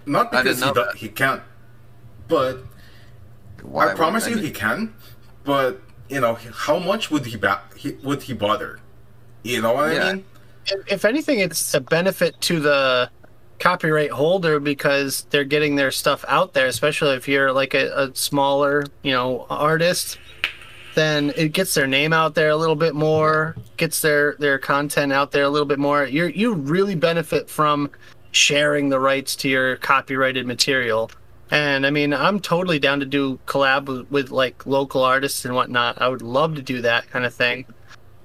not 0.06 0.30
because 0.30 0.62
he, 0.62 0.72
do, 0.72 0.84
he 0.96 1.08
can't 1.08 1.42
but 2.28 2.58
Why 3.62 3.90
I 3.90 3.94
promise 3.94 4.26
you 4.26 4.36
would 4.36 4.44
he 4.44 4.50
can, 4.50 4.94
but 5.44 5.80
you 6.08 6.20
know 6.20 6.38
how 6.52 6.78
much 6.78 7.10
would 7.10 7.26
he, 7.26 7.36
ba- 7.36 7.62
he 7.76 7.92
would 8.02 8.22
he 8.22 8.32
bother? 8.32 8.80
You 9.42 9.60
know 9.62 9.74
what 9.74 9.92
Yeah. 9.92 10.04
I 10.06 10.12
mean? 10.14 10.24
if 10.66 10.92
if 10.92 11.04
anything, 11.04 11.40
it's 11.40 11.74
a 11.74 11.80
benefit 11.80 12.40
to 12.42 12.60
the 12.60 13.10
copyright 13.58 14.10
holder 14.10 14.58
because 14.58 15.26
they're 15.30 15.44
getting 15.44 15.76
their 15.76 15.90
stuff 15.90 16.24
out 16.28 16.54
there, 16.54 16.66
especially 16.66 17.14
if 17.14 17.28
you're 17.28 17.52
like 17.52 17.74
a, 17.74 17.90
a 17.94 18.14
smaller, 18.14 18.84
you 19.02 19.12
know, 19.12 19.46
artist. 19.50 20.18
Then 20.94 21.32
it 21.36 21.52
gets 21.52 21.74
their 21.74 21.86
name 21.88 22.12
out 22.12 22.34
there 22.34 22.50
a 22.50 22.56
little 22.56 22.76
bit 22.76 22.94
more, 22.94 23.56
gets 23.76 24.00
their 24.00 24.36
their 24.38 24.58
content 24.58 25.12
out 25.12 25.32
there 25.32 25.44
a 25.44 25.48
little 25.50 25.66
bit 25.66 25.78
more. 25.78 26.04
You 26.06 26.26
you 26.26 26.54
really 26.54 26.94
benefit 26.94 27.50
from 27.50 27.90
sharing 28.34 28.88
the 28.88 29.00
rights 29.00 29.36
to 29.36 29.48
your 29.48 29.76
copyrighted 29.76 30.46
material. 30.46 31.10
And 31.50 31.86
I 31.86 31.90
mean, 31.90 32.12
I'm 32.12 32.40
totally 32.40 32.78
down 32.78 33.00
to 33.00 33.06
do 33.06 33.38
collab 33.46 33.86
with, 33.86 34.10
with 34.10 34.30
like 34.30 34.66
local 34.66 35.02
artists 35.02 35.44
and 35.44 35.54
whatnot. 35.54 36.00
I 36.00 36.08
would 36.08 36.22
love 36.22 36.54
to 36.56 36.62
do 36.62 36.80
that 36.82 37.08
kind 37.10 37.24
of 37.24 37.34
thing. 37.34 37.66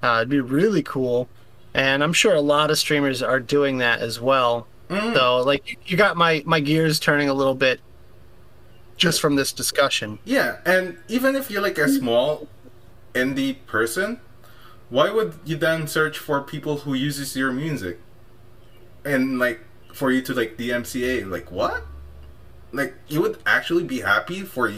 Uh, 0.01 0.17
it'd 0.19 0.29
be 0.29 0.39
really 0.39 0.81
cool 0.83 1.29
and 1.73 2.03
I'm 2.03 2.13
sure 2.13 2.33
a 2.33 2.41
lot 2.41 2.71
of 2.71 2.77
streamers 2.77 3.21
are 3.21 3.39
doing 3.39 3.77
that 3.79 3.99
as 3.99 4.19
well. 4.19 4.67
Mm. 4.89 5.13
So, 5.13 5.37
like, 5.37 5.77
you 5.85 5.97
got 5.97 6.17
my 6.17 6.43
my 6.45 6.59
gears 6.59 6.99
turning 6.99 7.29
a 7.29 7.33
little 7.33 7.55
bit 7.55 7.79
just 8.97 9.21
from 9.21 9.35
this 9.35 9.53
discussion. 9.53 10.19
Yeah, 10.25 10.57
and 10.65 10.97
even 11.07 11.35
if 11.35 11.51
you're 11.51 11.61
like 11.61 11.77
a 11.77 11.87
small 11.87 12.47
indie 13.13 13.57
person, 13.67 14.19
why 14.89 15.11
would 15.11 15.35
you 15.45 15.57
then 15.57 15.87
search 15.87 16.17
for 16.17 16.41
people 16.41 16.77
who 16.77 16.93
uses 16.93 17.35
your 17.35 17.51
music? 17.51 17.99
And 19.05 19.39
like 19.39 19.61
for 19.93 20.11
you 20.11 20.21
to 20.23 20.33
like 20.33 20.57
DMCA, 20.57 21.29
like 21.29 21.51
what? 21.51 21.85
Like 22.71 22.93
you 23.07 23.21
would 23.21 23.39
actually 23.45 23.83
be 23.83 24.01
happy 24.01 24.41
for 24.41 24.71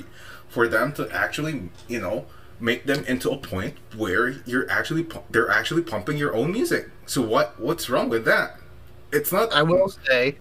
for 0.50 0.68
them 0.68 0.94
to 0.94 1.10
actually, 1.12 1.70
you 1.88 2.00
know, 2.00 2.26
make 2.60 2.86
them 2.86 3.04
into 3.06 3.32
a 3.32 3.38
point 3.38 3.76
where 3.98 4.30
you're 4.46 4.70
actually 4.70 5.08
they're 5.30 5.50
actually 5.50 5.82
pumping 5.82 6.18
your 6.18 6.36
own 6.36 6.52
music. 6.52 6.90
So 7.06 7.22
what 7.22 7.60
what's 7.60 7.90
wrong 7.90 8.10
with 8.10 8.26
that? 8.26 8.58
It's 9.12 9.32
not 9.32 9.52
I 9.52 9.64
will 9.64 9.90
say, 9.90 10.38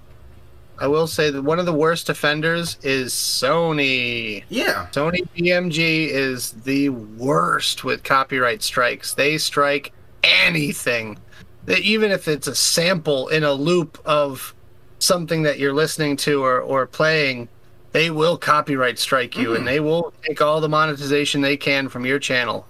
I 0.78 0.86
will 0.86 1.06
say 1.06 1.30
that 1.30 1.42
one 1.42 1.58
of 1.58 1.66
the 1.66 1.72
worst 1.72 2.08
offenders 2.08 2.78
is 2.82 3.12
Sony. 3.12 4.44
Yeah. 4.48 4.86
Sony 4.92 5.26
BMG 5.36 6.08
is 6.08 6.52
the 6.52 6.90
worst 6.90 7.82
with 7.82 8.04
copyright 8.04 8.62
strikes. 8.62 9.14
They 9.14 9.38
strike 9.38 9.92
anything, 10.22 11.18
even 11.66 12.12
if 12.12 12.28
it's 12.28 12.46
a 12.46 12.54
sample 12.54 13.28
in 13.28 13.42
a 13.42 13.52
loop 13.52 14.00
of 14.04 14.54
something 15.00 15.42
that 15.42 15.58
you're 15.58 15.72
listening 15.72 16.16
to 16.18 16.44
or, 16.44 16.60
or 16.60 16.86
playing. 16.86 17.48
They 17.92 18.10
will 18.10 18.36
copyright 18.36 19.00
strike 19.00 19.36
you, 19.36 19.54
and 19.56 19.64
Mhm. 19.64 19.66
they 19.66 19.80
will 19.80 20.12
take 20.22 20.40
all 20.40 20.60
the 20.60 20.68
monetization 20.68 21.40
they 21.40 21.56
can 21.56 21.88
from 21.88 22.06
your 22.06 22.20
channel. 22.20 22.66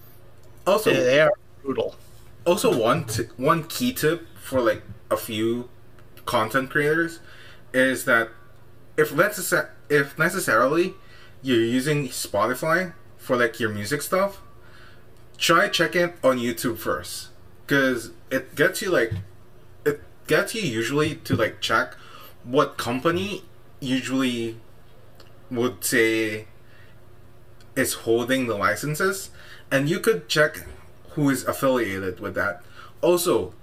Also 0.67 0.91
They, 0.91 1.01
they 1.03 1.21
are 1.21 1.33
brutal. 1.63 1.95
also 2.47 2.75
one 2.75 3.05
t- 3.05 3.29
one 3.37 3.65
key 3.65 3.93
tip 3.93 4.27
for 4.41 4.63
like 4.63 4.83
a 5.11 5.17
few 5.19 5.69
content 6.25 6.71
creators 6.71 7.19
is 7.75 8.05
that 8.07 8.31
if 8.97 9.11
necess- 9.13 9.69
if 9.91 10.19
necessarily 10.19 10.95
you're 11.43 11.59
using 11.79 12.09
Spotify 12.09 12.93
for 13.19 13.37
like 13.37 13.61
your 13.61 13.69
music 13.71 14.01
stuff, 14.01 14.41
try 15.37 15.69
check 15.69 15.95
it 15.95 16.15
on 16.25 16.39
YouTube 16.39 16.79
first 16.79 17.29
because 17.67 18.11
it 18.31 18.55
gets 18.55 18.81
you 18.81 18.91
like 18.91 19.13
it 19.85 20.01
gets 20.27 20.55
you 20.55 20.63
usually 20.63 21.17
to 21.17 21.35
like 21.37 21.61
check 21.61 21.95
what 22.45 22.77
company 22.77 23.43
usually 23.81 24.57
would 25.51 25.85
say 25.85 26.47
is 27.77 27.95
holding 27.95 28.47
the 28.47 28.55
licenses 28.57 29.31
and 29.71 29.89
you 29.89 29.99
could 30.01 30.29
check 30.29 30.67
who 31.11 31.31
is 31.31 31.45
affiliated 31.45 32.21
with 32.21 32.35
that. 32.35 32.63
Also, 33.01 33.55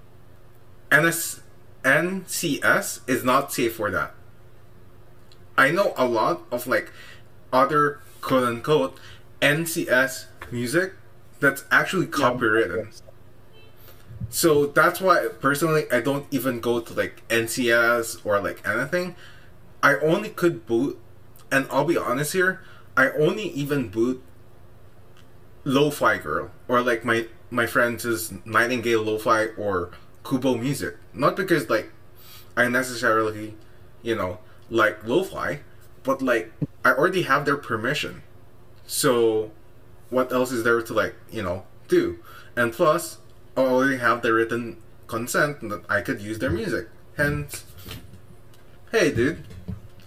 NS- 0.92 1.40
NCS 1.84 3.00
is 3.08 3.24
not 3.24 3.52
safe 3.52 3.76
for 3.76 3.90
that. 3.90 4.14
I 5.56 5.70
know 5.70 5.92
a 5.96 6.06
lot 6.06 6.42
of 6.50 6.66
like 6.66 6.92
other 7.52 8.00
quote 8.20 8.44
unquote 8.44 8.98
NCS 9.40 10.26
music 10.50 10.92
that's 11.40 11.64
actually 11.70 12.06
copyrighted. 12.06 12.88
So 14.30 14.66
that's 14.66 15.00
why 15.00 15.28
personally 15.40 15.84
I 15.90 16.00
don't 16.00 16.26
even 16.30 16.60
go 16.60 16.80
to 16.80 16.94
like 16.94 17.26
NCS 17.28 18.24
or 18.24 18.40
like 18.40 18.66
anything. 18.66 19.16
I 19.82 19.96
only 19.96 20.30
could 20.30 20.66
boot, 20.66 20.98
and 21.50 21.66
I'll 21.70 21.84
be 21.84 21.96
honest 21.96 22.32
here, 22.32 22.60
I 22.96 23.10
only 23.10 23.44
even 23.44 23.88
boot 23.88 24.22
lo-fi 25.64 26.18
girl 26.18 26.50
or 26.66 26.80
like 26.82 27.04
my 27.04 27.26
my 27.50 27.66
friends 27.66 28.04
is 28.04 28.32
nightingale 28.44 29.02
lo-fi 29.02 29.46
or 29.56 29.90
kubo 30.24 30.56
music. 30.56 30.96
Not 31.12 31.36
because 31.36 31.68
like 31.70 31.90
i 32.56 32.66
necessarily 32.68 33.54
you 34.02 34.16
know 34.16 34.38
like 34.70 35.06
lo-fi 35.06 35.60
but 36.02 36.20
like 36.22 36.52
i 36.84 36.90
already 36.90 37.22
have 37.22 37.44
their 37.44 37.56
permission. 37.56 38.22
So 38.86 39.50
what 40.10 40.32
else 40.32 40.52
is 40.52 40.64
there 40.64 40.80
to 40.82 40.92
like 40.92 41.14
you 41.30 41.42
know 41.42 41.64
do? 41.88 42.18
And 42.56 42.72
plus 42.72 43.18
already 43.66 43.96
have 43.98 44.22
the 44.22 44.32
written 44.32 44.76
consent 45.06 45.60
that 45.68 45.82
i 45.88 46.00
could 46.00 46.20
use 46.20 46.38
their 46.38 46.50
music 46.50 46.88
hence 47.16 47.64
hey 48.92 49.10
dude 49.12 49.44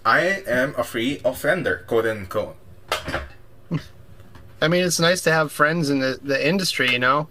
i 0.04 0.20
am 0.46 0.74
a 0.78 0.84
free 0.84 1.20
offender 1.24 1.84
quote 1.86 2.06
unquote 2.06 2.56
I 4.60 4.68
mean, 4.68 4.84
it's 4.84 5.00
nice 5.00 5.22
to 5.22 5.32
have 5.32 5.50
friends 5.50 5.90
in 5.90 5.98
the, 5.98 6.20
the 6.22 6.46
industry, 6.48 6.92
you 6.92 7.00
know. 7.00 7.26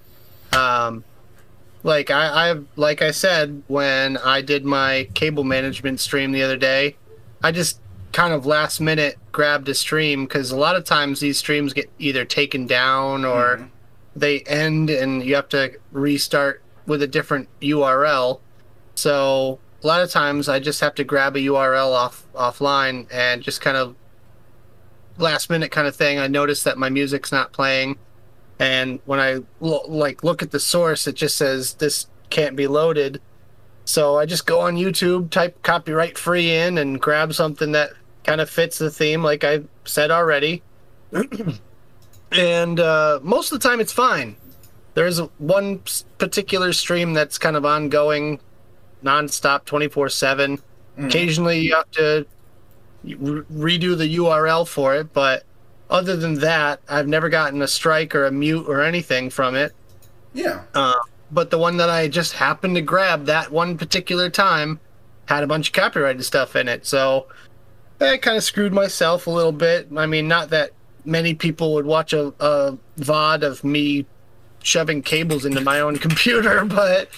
Um, 0.52 1.06
like 1.82 2.10
I, 2.12 2.52
I, 2.52 2.60
like 2.76 3.02
I 3.02 3.12
said 3.12 3.64
when 3.68 4.18
I 4.18 4.42
did 4.42 4.66
my 4.66 5.08
cable 5.14 5.46
management 5.46 6.02
stream 6.02 6.34
the 6.34 6.44
other 6.44 6.58
day, 6.58 6.98
I 7.42 7.54
just 7.54 7.80
kind 8.12 8.34
of 8.34 8.46
last 8.46 8.82
minute 8.82 9.18
grabbed 9.32 9.70
a 9.70 9.74
stream 9.74 10.26
because 10.26 10.52
a 10.52 10.58
lot 10.58 10.76
of 10.76 10.84
times 10.84 11.22
these 11.22 11.38
streams 11.38 11.72
get 11.72 11.90
either 12.00 12.26
taken 12.26 12.68
down 12.68 13.24
or 13.24 13.60
Mhm. 13.60 13.70
They 14.16 14.42
end 14.42 14.90
and 14.90 15.24
you 15.24 15.36
have 15.36 15.50
to 15.50 15.74
restart 15.92 16.62
with 16.86 17.02
a 17.02 17.08
different 17.08 17.48
URL. 17.62 18.40
So 18.96 19.60
a 19.84 19.88
lot 19.88 20.02
of 20.02 20.10
times 20.10 20.50
I 20.50 20.60
just 20.60 20.82
have 20.82 20.96
to 20.96 21.04
grab 21.04 21.36
a 21.36 21.40
URL 21.40 21.92
off 21.92 22.26
offline 22.34 23.08
and 23.12 23.42
just 23.42 23.62
kind 23.62 23.78
of 23.78 23.96
last 25.18 25.50
minute 25.50 25.72
kind 25.72 25.88
of 25.88 25.96
thing. 25.96 26.20
I 26.20 26.28
notice 26.28 26.64
that 26.64 26.78
my 26.78 26.90
music's 26.90 27.32
not 27.32 27.52
playing, 27.52 27.98
and 28.60 29.00
when 29.06 29.20
I 29.20 29.40
lo- 29.60 29.86
like 29.88 30.24
look 30.24 30.42
at 30.42 30.52
the 30.52 30.60
source, 30.60 31.08
it 31.08 31.16
just 31.16 31.38
says 31.38 31.76
this 31.76 32.08
can't 32.30 32.56
be 32.56 32.68
loaded. 32.68 33.22
So 33.86 34.18
I 34.18 34.26
just 34.26 34.46
go 34.46 34.62
on 34.62 34.76
YouTube, 34.76 35.32
type 35.32 35.62
copyright 35.64 36.18
free 36.18 36.52
in, 36.54 36.78
and 36.78 37.02
grab 37.02 37.34
something 37.34 37.72
that 37.72 37.92
kind 38.24 38.40
of 38.40 38.50
fits 38.50 38.78
the 38.78 38.92
theme, 38.92 39.24
like 39.24 39.44
I 39.44 39.62
said 39.86 40.12
already. 40.12 40.62
and 42.32 42.80
uh, 42.80 43.20
most 43.22 43.52
of 43.52 43.60
the 43.60 43.68
time, 43.68 43.80
it's 43.80 43.94
fine. 43.94 44.36
There's 44.94 45.20
one 45.38 45.82
particular 46.18 46.74
stream 46.74 47.14
that's 47.14 47.38
kind 47.38 47.56
of 47.56 47.66
ongoing, 47.66 48.40
nonstop, 49.04 49.66
twenty 49.66 49.88
four 49.88 50.10
seven. 50.10 50.60
Occasionally, 50.98 51.60
you 51.60 51.76
have 51.76 51.90
to 51.92 52.28
re- 53.04 53.80
redo 53.80 53.98
the 53.98 54.18
URL 54.18 54.68
for 54.68 54.96
it, 54.96 55.14
but 55.14 55.44
other 55.90 56.16
than 56.16 56.36
that, 56.36 56.80
I've 56.88 57.08
never 57.08 57.30
gotten 57.30 57.62
a 57.62 57.68
strike 57.68 58.14
or 58.14 58.26
a 58.26 58.32
mute 58.32 58.66
or 58.68 58.82
anything 58.82 59.30
from 59.30 59.56
it. 59.56 59.74
Yeah. 60.34 60.64
Uh, 60.74 60.96
but 61.32 61.50
the 61.50 61.58
one 61.58 61.78
that 61.78 61.90
I 61.90 62.08
just 62.08 62.34
happened 62.34 62.76
to 62.76 62.82
grab 62.82 63.26
that 63.26 63.52
one 63.52 63.78
particular 63.78 64.30
time 64.30 64.80
had 65.26 65.44
a 65.44 65.48
bunch 65.48 65.70
of 65.70 65.74
copyrighted 65.74 66.24
stuff 66.24 66.56
in 66.56 66.68
it. 66.68 66.86
So 66.86 67.28
I 68.00 68.18
kind 68.18 68.38
of 68.38 68.44
screwed 68.44 68.74
myself 68.74 69.28
a 69.28 69.30
little 69.30 69.52
bit. 69.52 69.90
I 69.96 70.06
mean, 70.06 70.28
not 70.28 70.50
that 70.50 70.72
many 71.06 71.34
people 71.34 71.74
would 71.74 71.86
watch 71.86 72.14
a, 72.14 72.28
a 72.40 72.78
VOD 73.00 73.44
of 73.44 73.64
me 73.64 74.06
shoving 74.64 75.02
cables 75.02 75.46
into 75.46 75.62
my 75.62 75.80
own 75.80 75.98
computer, 76.08 76.66
but 76.66 77.10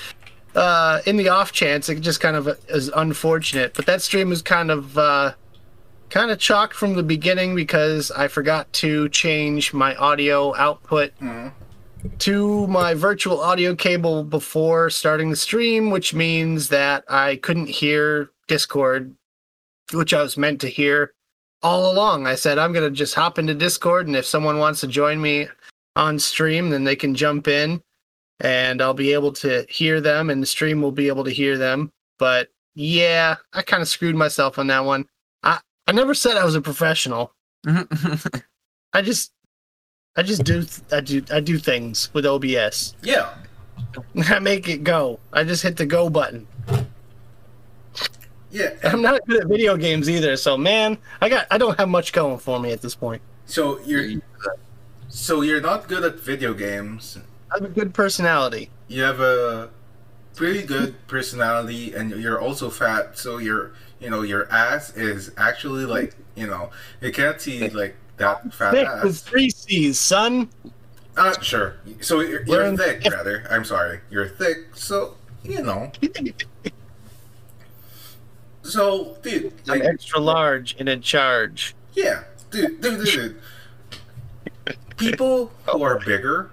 uh, 0.56 1.02
in 1.06 1.18
the 1.18 1.30
off 1.30 1.52
chance, 1.52 1.90
it 1.90 2.00
just 2.02 2.20
kind 2.20 2.36
of 2.36 2.48
is 2.70 2.90
unfortunate. 2.96 3.74
But 3.74 3.86
that 3.86 4.02
stream 4.02 4.30
was 4.30 4.42
kind 4.42 4.72
of. 4.72 4.98
Uh, 4.98 5.34
kind 6.10 6.30
of 6.30 6.38
chalked 6.38 6.76
from 6.76 6.94
the 6.94 7.02
beginning 7.02 7.56
because 7.56 8.12
I 8.12 8.28
forgot 8.28 8.72
to 8.74 9.10
change 9.10 9.74
my 9.74 9.96
audio 9.96 10.56
output 10.56 11.12
to 12.20 12.68
my 12.68 12.94
virtual 12.94 13.42
audio 13.42 13.74
cable 13.76 14.24
before 14.24 14.92
starting 14.92 15.32
the 15.32 15.36
stream, 15.36 15.90
which 15.90 16.14
means 16.14 16.70
that 16.70 17.04
I 17.10 17.38
couldn't 17.38 17.68
hear 17.68 18.30
Discord, 18.48 19.16
which 19.92 20.14
I 20.14 20.22
was 20.22 20.38
meant 20.38 20.62
to 20.62 20.68
hear 20.68 21.14
all 21.64 21.92
along. 21.92 22.28
I 22.28 22.36
said, 22.36 22.60
I'm 22.60 22.74
going 22.74 22.90
to 22.90 22.96
just 22.96 23.16
hop 23.16 23.40
into 23.40 23.56
Discord, 23.56 24.08
and 24.08 24.16
if 24.16 24.26
someone 24.26 24.60
wants 24.60 24.82
to 24.82 24.88
join 24.88 25.22
me 25.22 25.48
on 25.96 26.20
stream, 26.20 26.70
then 26.70 26.84
they 26.84 26.96
can 26.96 27.16
jump 27.16 27.48
in 27.48 27.82
and 28.40 28.82
I'll 28.82 28.94
be 28.94 29.14
able 29.14 29.32
to 29.34 29.66
hear 29.70 30.02
them, 30.02 30.30
and 30.30 30.42
the 30.42 30.48
stream 30.48 30.82
will 30.82 30.92
be 30.92 31.08
able 31.08 31.24
to 31.24 31.32
hear 31.32 31.58
them. 31.58 31.92
But 32.20 32.50
yeah, 32.76 33.38
I 33.54 33.62
kind 33.62 33.82
of 33.82 33.88
screwed 33.88 34.16
myself 34.16 34.60
on 34.60 34.68
that 34.68 34.84
one. 34.86 35.06
I, 35.44 35.60
I 35.88 35.94
never 35.94 36.14
said 36.14 36.38
I 36.38 36.46
was 36.46 36.56
a 36.56 36.62
professional. 36.62 37.34
I 38.94 39.02
just 39.02 39.32
I 40.16 40.24
just 40.24 40.44
do 40.44 40.66
I 40.92 41.00
do 41.00 41.24
I 41.32 41.40
do 41.40 41.58
things 41.58 42.14
with 42.14 42.26
OBS. 42.26 42.96
Yeah. 43.02 43.34
I 44.30 44.40
make 44.40 44.68
it 44.68 44.84
go. 44.84 45.20
I 45.32 45.44
just 45.44 45.64
hit 45.64 45.78
the 45.78 45.86
go 45.86 46.10
button. 46.10 46.48
Yeah. 48.54 48.70
I'm 48.84 49.02
not 49.02 49.26
good 49.26 49.42
at 49.42 49.48
video 49.48 49.76
games 49.76 50.08
either, 50.08 50.38
so 50.38 50.56
man, 50.56 51.00
I 51.20 51.28
got 51.28 51.48
I 51.50 51.58
don't 51.58 51.78
have 51.80 51.90
much 51.90 52.14
going 52.14 52.38
for 52.38 52.60
me 52.60 52.72
at 52.72 52.82
this 52.82 52.94
point. 52.94 53.22
So 53.46 53.80
you're 53.82 54.22
so 55.10 55.42
you're 55.42 55.60
not 55.60 55.88
good 55.88 56.04
at 56.04 56.20
video 56.20 56.54
games. 56.54 57.18
I 57.52 57.56
have 57.56 57.66
a 57.66 57.70
good 57.70 57.96
personality. 57.96 58.70
You 58.88 59.02
have 59.02 59.20
a 59.20 59.72
pretty 60.36 60.62
good 60.62 60.96
personality, 61.08 61.94
and 61.94 62.12
you're 62.12 62.40
also 62.40 62.70
fat. 62.70 63.18
So 63.18 63.40
your 63.40 63.74
you 64.00 64.12
know 64.12 64.22
your 64.22 64.52
ass 64.52 64.96
is 64.96 65.32
actually 65.36 65.86
like 65.86 66.16
you 66.36 66.46
know 66.46 66.70
you 67.02 67.12
can't 67.12 67.42
see 67.42 67.68
like 67.70 67.96
that 68.18 68.54
fat 68.54 68.72
Thick 68.72 68.88
ass. 68.88 69.04
with 69.04 69.20
three 69.20 69.50
C's, 69.50 70.00
son. 70.00 70.48
Uh, 71.18 71.40
sure. 71.42 71.78
So 72.02 72.20
you're, 72.20 72.44
you're 72.44 72.78
thick, 72.78 73.04
rather. 73.12 73.46
I'm 73.50 73.66
sorry. 73.66 74.02
You're 74.12 74.28
thick. 74.28 74.76
So 74.76 75.18
you 75.44 75.64
know. 75.64 75.92
So, 78.64 79.18
dude, 79.22 79.54
I'm 79.70 79.82
extra 79.82 80.20
large 80.20 80.76
and 80.80 80.88
in 80.90 81.02
charge. 81.02 81.76
yeah, 81.94 82.24
dude, 82.50 82.82
dude, 82.82 83.04
dude, 83.04 83.36
dude. 84.66 84.76
People 84.98 85.52
who 85.68 85.84
are 85.84 86.00
bigger, 86.00 86.50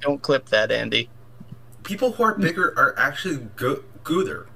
Don't 0.00 0.20
clip 0.20 0.46
that, 0.50 0.70
Andy. 0.70 1.08
people 1.82 2.12
who 2.12 2.22
are 2.24 2.34
bigger 2.34 2.74
are 2.78 2.94
actually 2.98 3.36
go- 3.56 3.82
gooder. 4.04 4.46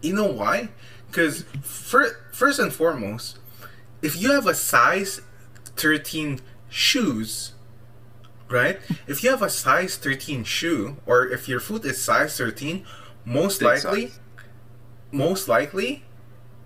You 0.00 0.14
know 0.14 0.26
why? 0.30 0.68
Because 1.08 1.42
fir- 1.62 2.16
first 2.32 2.58
and 2.60 2.72
foremost, 2.72 3.38
if 4.02 4.20
you 4.20 4.30
have 4.32 4.46
a 4.46 4.54
size 4.54 5.20
13 5.76 6.40
shoes, 6.68 7.54
right? 8.48 8.78
If 9.08 9.24
you 9.24 9.30
have 9.30 9.42
a 9.42 9.50
size 9.50 9.96
13 9.96 10.44
shoe, 10.44 10.98
or 11.04 11.26
if 11.26 11.48
your 11.48 11.58
foot 11.58 11.84
is 11.84 12.00
size 12.02 12.36
13, 12.36 12.84
most 13.24 13.58
Big 13.58 13.66
likely, 13.66 14.06
size. 14.08 14.20
most 15.10 15.48
likely, 15.48 16.04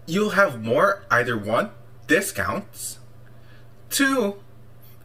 you'll 0.07 0.31
have 0.31 0.63
more 0.63 1.05
either 1.11 1.37
one 1.37 1.71
discounts, 2.07 2.99
two, 3.91 4.37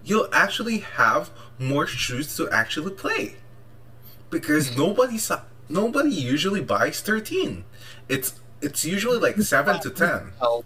you'll 0.04 0.30
actually 0.34 0.80
have 0.80 1.30
more 1.60 1.88
shoes 1.88 2.36
to 2.38 2.50
actually 2.50 2.92
play 2.92 3.36
because 4.30 4.70
hmm. 4.70 4.80
nobody 4.80 5.18
si- 5.18 5.36
nobody 5.70 6.10
usually 6.10 6.62
buys 6.62 7.02
13 7.02 7.66
it's 8.08 8.40
it's 8.62 8.86
usually 8.86 9.18
like 9.18 9.38
7 9.38 9.80
to 9.82 9.90
10 9.90 10.32
Oh. 10.42 10.64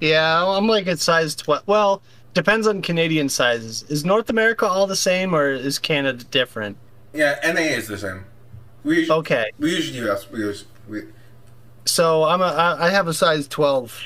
Yeah, 0.00 0.46
I'm 0.46 0.66
like 0.66 0.86
at 0.86 0.98
size 0.98 1.34
12. 1.36 1.64
Well, 1.66 2.02
depends 2.32 2.66
on 2.66 2.80
Canadian 2.80 3.28
sizes. 3.28 3.82
Is 3.90 4.02
North 4.02 4.30
America 4.30 4.66
all 4.66 4.86
the 4.86 4.96
same 4.96 5.34
or 5.34 5.50
is 5.50 5.78
Canada 5.78 6.24
different? 6.24 6.78
yeah 7.12 7.38
na 7.44 7.60
is 7.60 7.88
the 7.88 7.98
same 7.98 8.24
we 8.84 9.10
Okay. 9.10 9.50
we 9.58 9.70
usually 9.70 10.08
us 10.08 10.30
we 10.30 10.54
we, 10.88 11.02
So 11.84 12.24
I'm 12.24 12.40
a 12.40 12.44
I 12.44 12.86
I 12.86 12.90
have 12.90 13.08
a 13.08 13.14
size 13.14 13.48
12 13.48 14.00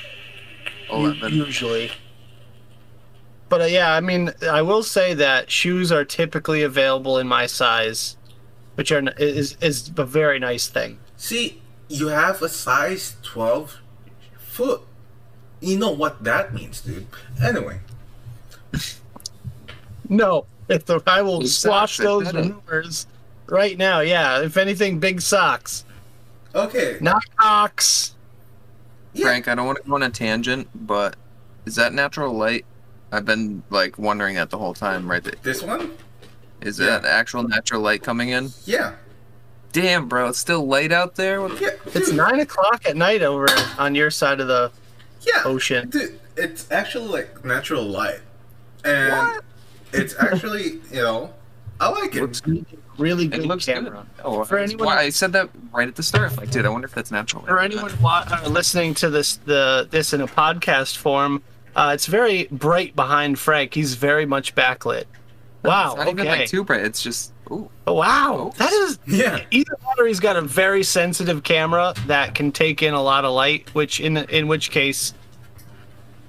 11. 0.90 1.32
usually. 1.34 1.90
But 3.48 3.60
uh, 3.62 3.64
yeah, 3.64 3.94
I 3.94 4.00
mean, 4.00 4.32
I 4.50 4.62
will 4.62 4.82
say 4.82 5.14
that 5.14 5.50
shoes 5.50 5.92
are 5.92 6.04
typically 6.04 6.62
available 6.62 7.18
in 7.18 7.28
my 7.28 7.46
size, 7.46 8.16
which 8.74 8.90
are 8.90 9.02
is 9.18 9.56
is 9.60 9.90
a 9.96 10.04
very 10.04 10.38
nice 10.38 10.68
thing. 10.68 10.98
see 11.16 11.60
you 11.88 12.08
have 12.08 12.40
a 12.42 12.48
size 12.48 13.16
12 13.22 13.78
foot 14.38 14.80
you 15.60 15.76
know 15.78 15.90
what 15.90 16.24
that 16.24 16.54
means 16.54 16.80
dude 16.80 17.06
anyway 17.42 17.78
No, 20.08 20.46
if 20.68 20.84
the 20.84 21.02
I 21.06 21.22
will 21.22 21.40
Big 21.40 21.48
squash 21.48 21.96
socks, 21.96 22.04
those 22.04 22.26
said 22.26 22.34
rumors 22.36 23.06
right 23.46 23.76
now. 23.76 24.00
Yeah, 24.00 24.42
if 24.42 24.56
anything, 24.56 24.98
big 24.98 25.20
socks, 25.20 25.84
okay 26.54 26.98
not 27.00 27.22
cocks. 27.36 28.14
yeah, 29.12 29.26
Frank, 29.26 29.48
I 29.48 29.54
don't 29.54 29.66
want 29.66 29.78
to 29.82 29.88
go 29.88 29.94
on 29.94 30.02
a 30.02 30.10
tangent, 30.10 30.68
but 30.74 31.16
is 31.66 31.74
that 31.76 31.92
natural 31.92 32.32
light? 32.34 32.64
I've 33.12 33.24
been 33.24 33.62
like 33.70 33.98
wondering 33.98 34.34
that 34.36 34.50
the 34.50 34.58
whole 34.58 34.74
time. 34.74 35.08
Right? 35.10 35.22
there. 35.22 35.34
this 35.42 35.62
one 35.62 35.92
Is 36.60 36.78
Yeah. 36.78 36.98
that 36.98 37.04
actual 37.04 37.42
natural 37.44 37.80
light 37.80 38.02
coming 38.02 38.30
in? 38.30 38.50
yeah 38.64 38.94
Damn, 39.72 40.06
bro, 40.08 40.28
it's 40.28 40.38
still 40.38 40.64
light 40.66 40.92
out 40.92 41.16
there. 41.16 41.40
Yeah 41.60 41.70
It's 41.86 42.06
dude, 42.08 42.16
nine 42.16 42.38
o'clock 42.40 42.86
at 42.86 42.96
night 42.96 43.22
over 43.22 43.46
on 43.76 43.94
your 43.96 44.10
side 44.10 44.38
of 44.40 44.46
the 44.48 44.70
yeah 45.22 45.42
ocean. 45.44 45.90
Dude, 45.90 46.20
it's 46.36 46.70
actually 46.70 47.08
like 47.08 47.44
natural 47.44 47.82
light, 47.82 48.20
and 48.84 49.12
What? 49.12 49.44
it's 49.92 50.14
actually 50.18 50.80
you 50.92 51.02
know 51.02 51.32
I 51.80 51.88
like 51.88 52.14
it. 52.14 52.22
Looks 52.22 52.42
Really 52.96 53.24
It 53.24 53.30
good 53.32 53.46
looks 53.46 53.66
camera. 53.66 54.06
good. 54.16 54.24
Oh, 54.24 54.44
For 54.44 54.56
anyone- 54.58 54.86
why 54.86 55.00
I 55.00 55.08
said 55.08 55.32
that 55.32 55.48
right 55.72 55.88
at 55.88 55.96
the 55.96 56.02
start. 56.04 56.36
Like, 56.36 56.50
dude, 56.50 56.64
I 56.64 56.68
wonder 56.68 56.84
if 56.86 56.94
that's 56.94 57.10
natural. 57.10 57.42
For 57.44 57.58
anyone 57.58 57.92
wa- 58.00 58.24
uh, 58.30 58.48
listening 58.48 58.94
to 58.94 59.10
this 59.10 59.36
the 59.44 59.88
this 59.90 60.12
in 60.12 60.20
a 60.20 60.28
podcast 60.28 60.96
form, 60.96 61.42
uh, 61.74 61.90
it's 61.92 62.06
very 62.06 62.44
bright 62.52 62.94
behind 62.94 63.38
Frank. 63.40 63.74
He's 63.74 63.94
very 63.96 64.26
much 64.26 64.54
backlit. 64.54 65.04
Wow. 65.64 65.86
It's 65.92 65.96
not 65.96 66.08
even 66.08 66.20
okay. 66.28 66.38
like 66.40 66.48
too 66.50 66.62
bright. 66.62 66.82
It's 66.82 67.02
just 67.02 67.32
ooh. 67.50 67.70
Oh, 67.86 67.94
wow. 67.94 68.52
Oh. 68.52 68.54
That 68.58 68.70
is 68.70 68.98
Yeah. 69.06 69.40
either 69.50 69.74
that 69.80 69.98
or 69.98 70.06
he's 70.06 70.20
got 70.20 70.36
a 70.36 70.42
very 70.42 70.82
sensitive 70.82 71.42
camera 71.42 71.94
that 72.06 72.34
can 72.34 72.52
take 72.52 72.82
in 72.82 72.92
a 72.92 73.02
lot 73.02 73.24
of 73.24 73.32
light, 73.32 73.74
which 73.74 73.98
in 73.98 74.18
in 74.18 74.46
which 74.46 74.70
case, 74.70 75.14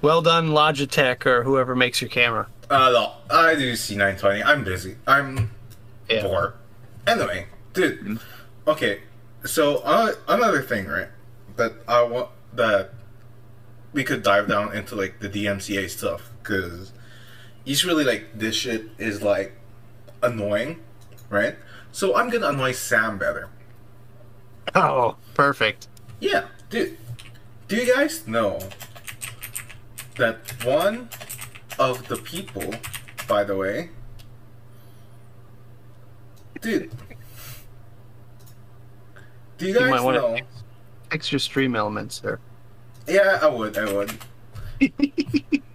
well 0.00 0.22
done 0.22 0.48
Logitech 0.48 1.26
or 1.26 1.42
whoever 1.42 1.76
makes 1.76 2.00
your 2.00 2.08
camera. 2.08 2.46
Uh, 2.68 2.90
no, 2.90 3.12
I 3.30 3.54
do 3.54 3.72
C920. 3.72 4.44
I'm 4.44 4.64
busy. 4.64 4.96
I'm 5.06 5.50
Yeah. 6.08 6.22
bored. 6.22 6.54
Anyway, 7.06 7.46
dude. 7.72 8.18
Okay, 8.66 9.02
so 9.44 9.78
uh, 9.78 10.12
another 10.28 10.62
thing, 10.62 10.86
right? 10.86 11.08
That 11.56 11.72
I 11.86 12.02
want 12.02 12.30
that 12.54 12.90
we 13.92 14.02
could 14.04 14.22
dive 14.22 14.48
down 14.48 14.74
into 14.76 14.96
like 14.96 15.20
the 15.20 15.28
DMCA 15.28 15.88
stuff 15.88 16.30
because 16.42 16.92
usually 17.64 18.04
like 18.04 18.30
this 18.34 18.56
shit 18.56 18.86
is 18.98 19.22
like 19.22 19.56
annoying, 20.22 20.80
right? 21.30 21.54
So 21.92 22.16
I'm 22.16 22.28
gonna 22.30 22.48
annoy 22.48 22.72
Sam 22.72 23.18
better. 23.18 23.48
Oh, 24.74 25.16
perfect. 25.34 25.86
Yeah, 26.18 26.46
dude. 26.70 26.98
Do 27.68 27.76
you 27.76 27.94
guys 27.94 28.26
know 28.26 28.58
that 30.18 30.64
one 30.64 31.08
of 31.78 32.06
the 32.08 32.16
people, 32.16 32.74
by 33.28 33.44
the 33.44 33.56
way, 33.56 33.90
dude. 36.60 36.90
Do 39.58 39.66
you 39.66 39.72
You 39.72 39.78
guys 39.78 40.02
might 40.02 40.14
know? 40.14 40.38
Fix 41.10 41.32
your 41.32 41.38
StreamElements 41.38 42.20
there. 42.20 42.40
Yeah, 43.06 43.38
I 43.40 43.46
would. 43.46 43.78
I 43.78 43.92
would. 43.92 44.18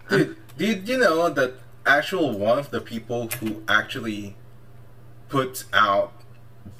Dude, 0.10 0.38
did 0.58 0.88
you 0.88 0.97
know 0.97 1.30
that 1.30 1.54
actual 1.86 2.38
one 2.38 2.60
of 2.60 2.70
the 2.70 2.82
people 2.82 3.28
who 3.39 3.64
actually 3.68 4.36
puts 5.30 5.66
out 5.74 6.14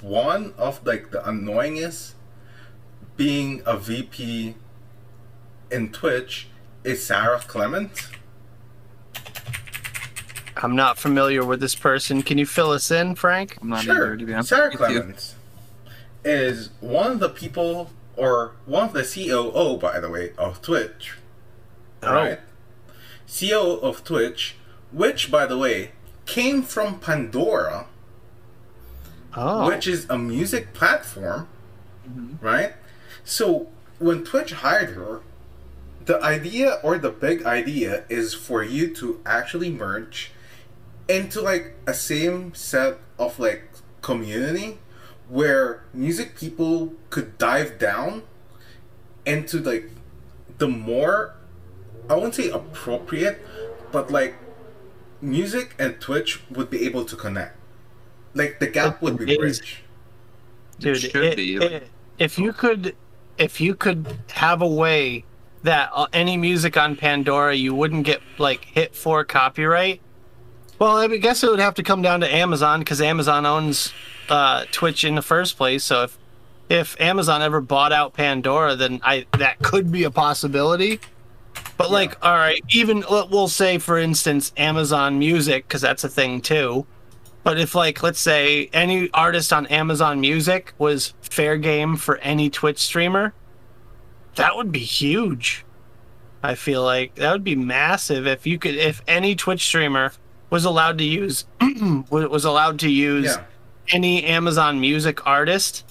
one 0.02 0.54
of 0.58 0.86
like 0.86 1.12
the 1.12 1.20
annoyingest 1.22 2.14
being 3.16 3.64
a 3.66 3.78
VP 3.78 4.56
in 5.72 5.92
Twitch 5.92 6.50
is 6.84 7.04
Sara 7.06 7.40
Clemens? 7.40 8.10
I'm 10.58 10.76
not 10.76 10.98
familiar 10.98 11.44
with 11.46 11.60
this 11.60 11.76
person. 11.76 12.22
Can 12.24 12.38
you 12.38 12.46
fill 12.46 12.72
us 12.72 12.92
in, 12.92 13.16
Frank? 13.16 13.58
I'm 13.62 13.70
not 13.70 13.84
sure. 13.84 13.96
either, 13.96 14.18
to 14.18 14.26
be 14.26 14.34
honest 14.34 14.50
Sara 14.50 14.70
with. 14.70 14.78
Clemens 14.78 15.36
is 16.24 16.70
one 16.82 17.12
of 17.14 17.20
the 17.20 17.30
people, 17.30 17.92
or 18.16 18.52
one 18.66 18.88
of 18.90 18.94
the 18.94 19.04
COO, 19.04 19.78
by 19.78 20.00
the 20.00 20.10
way, 20.10 20.34
of 20.38 20.62
Twitch. 20.62 21.14
Oh. 22.04 22.14
Right? 22.14 22.40
COO 23.28 23.80
of 23.82 24.04
Twitch, 24.04 24.56
which, 24.92 25.32
by 25.32 25.46
the 25.46 25.58
way, 25.58 25.92
came 26.26 26.62
from 26.64 27.00
Pandora, 27.00 27.86
Oh. 29.36 29.68
which 29.68 29.88
is 29.88 30.06
a 30.10 30.18
music 30.18 30.74
platform, 30.74 31.48
Mhm. 32.10 32.36
right? 32.42 32.74
So 33.24 33.68
when 33.98 34.24
Twitch 34.24 34.52
hired 34.52 34.92
her, 34.92 35.22
the 36.06 36.22
idea 36.22 36.80
or 36.84 36.98
the 36.98 37.10
big 37.12 37.46
idea 37.46 38.04
is 38.10 38.34
for 38.34 38.64
you 38.64 38.94
to 38.96 39.22
actually 39.26 39.70
merge 39.70 40.32
into 41.18 41.42
like 41.42 41.74
a 41.88 41.94
same 41.94 42.54
set 42.54 42.98
of 43.20 43.40
like 43.40 43.64
community 44.02 44.80
where 45.30 45.84
music 45.94 46.36
people 46.36 46.94
could 47.10 47.38
dive 47.38 47.78
down 47.78 48.24
into 49.26 49.60
like 49.60 49.90
the 50.58 50.68
more 50.68 51.36
I 52.10 52.16
wouldn't 52.16 52.36
say 52.36 52.50
appropriate, 52.50 53.40
but 53.92 54.12
like 54.12 54.36
music 55.22 55.76
and 55.80 56.00
Twitch 56.02 56.42
would 56.50 56.70
be 56.70 56.86
able 56.86 57.06
to 57.06 57.16
connect. 57.16 57.56
Like 58.34 58.60
the 58.60 58.68
gap 58.68 59.02
would 59.02 59.18
be 59.18 59.24
Amazing. 59.26 59.40
bridged. 59.40 59.78
Dude, 60.80 60.98
should 60.98 61.16
it- 61.24 61.36
be, 61.38 61.56
it- 61.56 61.88
if 62.18 62.38
you 62.38 62.54
could, 62.54 62.96
if 63.38 63.60
you 63.62 63.74
could 63.76 64.06
have 64.34 64.62
a 64.62 64.68
way 64.68 65.26
that 65.64 65.90
uh, 65.94 66.08
any 66.14 66.38
music 66.38 66.76
on 66.78 66.96
Pandora 66.96 67.54
you 67.56 67.74
wouldn't 67.76 68.06
get 68.06 68.22
like 68.38 68.66
hit 68.66 68.96
for 68.96 69.24
copyright. 69.24 70.02
Well, 70.82 70.98
I 70.98 71.16
guess 71.18 71.44
it 71.44 71.50
would 71.52 71.60
have 71.60 71.76
to 71.76 71.84
come 71.84 72.02
down 72.02 72.22
to 72.22 72.34
Amazon 72.34 72.80
because 72.80 73.02
Amazon 73.02 73.46
owns 73.46 73.94
uh, 74.30 74.66
Twitch 74.72 75.04
in 75.04 75.14
the 75.14 75.22
first 75.22 75.56
place. 75.56 75.84
So 75.84 76.06
if 76.06 76.18
if 76.70 77.00
Amazon 77.00 77.44
ever 77.44 77.62
bought 77.62 77.92
out 77.92 78.14
Pandora, 78.16 78.76
then 78.76 79.00
I 79.04 79.28
that 79.38 79.60
could 79.60 79.92
be 79.92 80.06
a 80.06 80.10
possibility. 80.10 81.00
But 81.78 81.92
like, 81.92 82.18
all 82.26 82.34
right, 82.34 82.64
even 82.72 83.04
we'll 83.08 83.48
say 83.48 83.78
for 83.78 84.00
instance 84.00 84.54
Amazon 84.58 85.20
Music 85.20 85.68
because 85.68 85.82
that's 85.82 86.04
a 86.04 86.10
thing 86.10 86.42
too. 86.42 86.88
But 87.44 87.60
if 87.60 87.76
like 87.76 88.02
let's 88.02 88.20
say 88.20 88.68
any 88.74 89.12
artist 89.14 89.54
on 89.54 89.68
Amazon 89.68 90.20
Music 90.20 90.74
was 90.80 91.14
fair 91.22 91.58
game 91.58 91.96
for 91.96 92.18
any 92.18 92.50
Twitch 92.50 92.80
streamer, 92.80 93.36
that 94.34 94.56
would 94.56 94.72
be 94.72 94.80
huge. 94.80 95.64
I 96.42 96.56
feel 96.56 96.84
like 96.84 97.14
that 97.18 97.32
would 97.32 97.44
be 97.44 97.56
massive 97.56 98.26
if 98.26 98.48
you 98.48 98.58
could 98.58 98.74
if 98.74 99.04
any 99.08 99.36
Twitch 99.36 99.64
streamer 99.64 100.12
was 100.52 100.66
allowed 100.66 101.00
to 101.00 101.04
use 101.04 101.46
was 102.12 102.46
allowed 102.46 102.78
to 102.82 102.90
use 102.90 103.26
Yeah. 103.26 103.44
any 103.90 104.24
Amazon 104.26 104.80
Music 104.80 105.26
artist. 105.26 105.84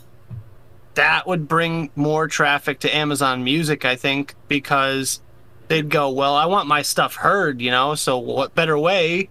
That 0.94 1.26
would 1.26 1.48
bring 1.48 1.90
more 1.96 2.28
traffic 2.28 2.78
to 2.80 2.94
Amazon 2.94 3.42
Music, 3.42 3.84
I 3.84 3.96
think, 3.96 4.34
because 4.48 5.20
they'd 5.68 5.88
go, 5.88 6.10
"Well, 6.10 6.34
I 6.34 6.46
want 6.46 6.68
my 6.68 6.82
stuff 6.82 7.14
heard," 7.16 7.60
you 7.60 7.70
know. 7.70 7.94
So 7.94 8.18
what 8.18 8.54
better 8.54 8.78
way 8.78 9.28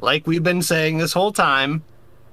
like 0.00 0.26
we've 0.26 0.42
been 0.42 0.62
saying 0.62 0.98
this 0.98 1.12
whole 1.12 1.32
time, 1.32 1.84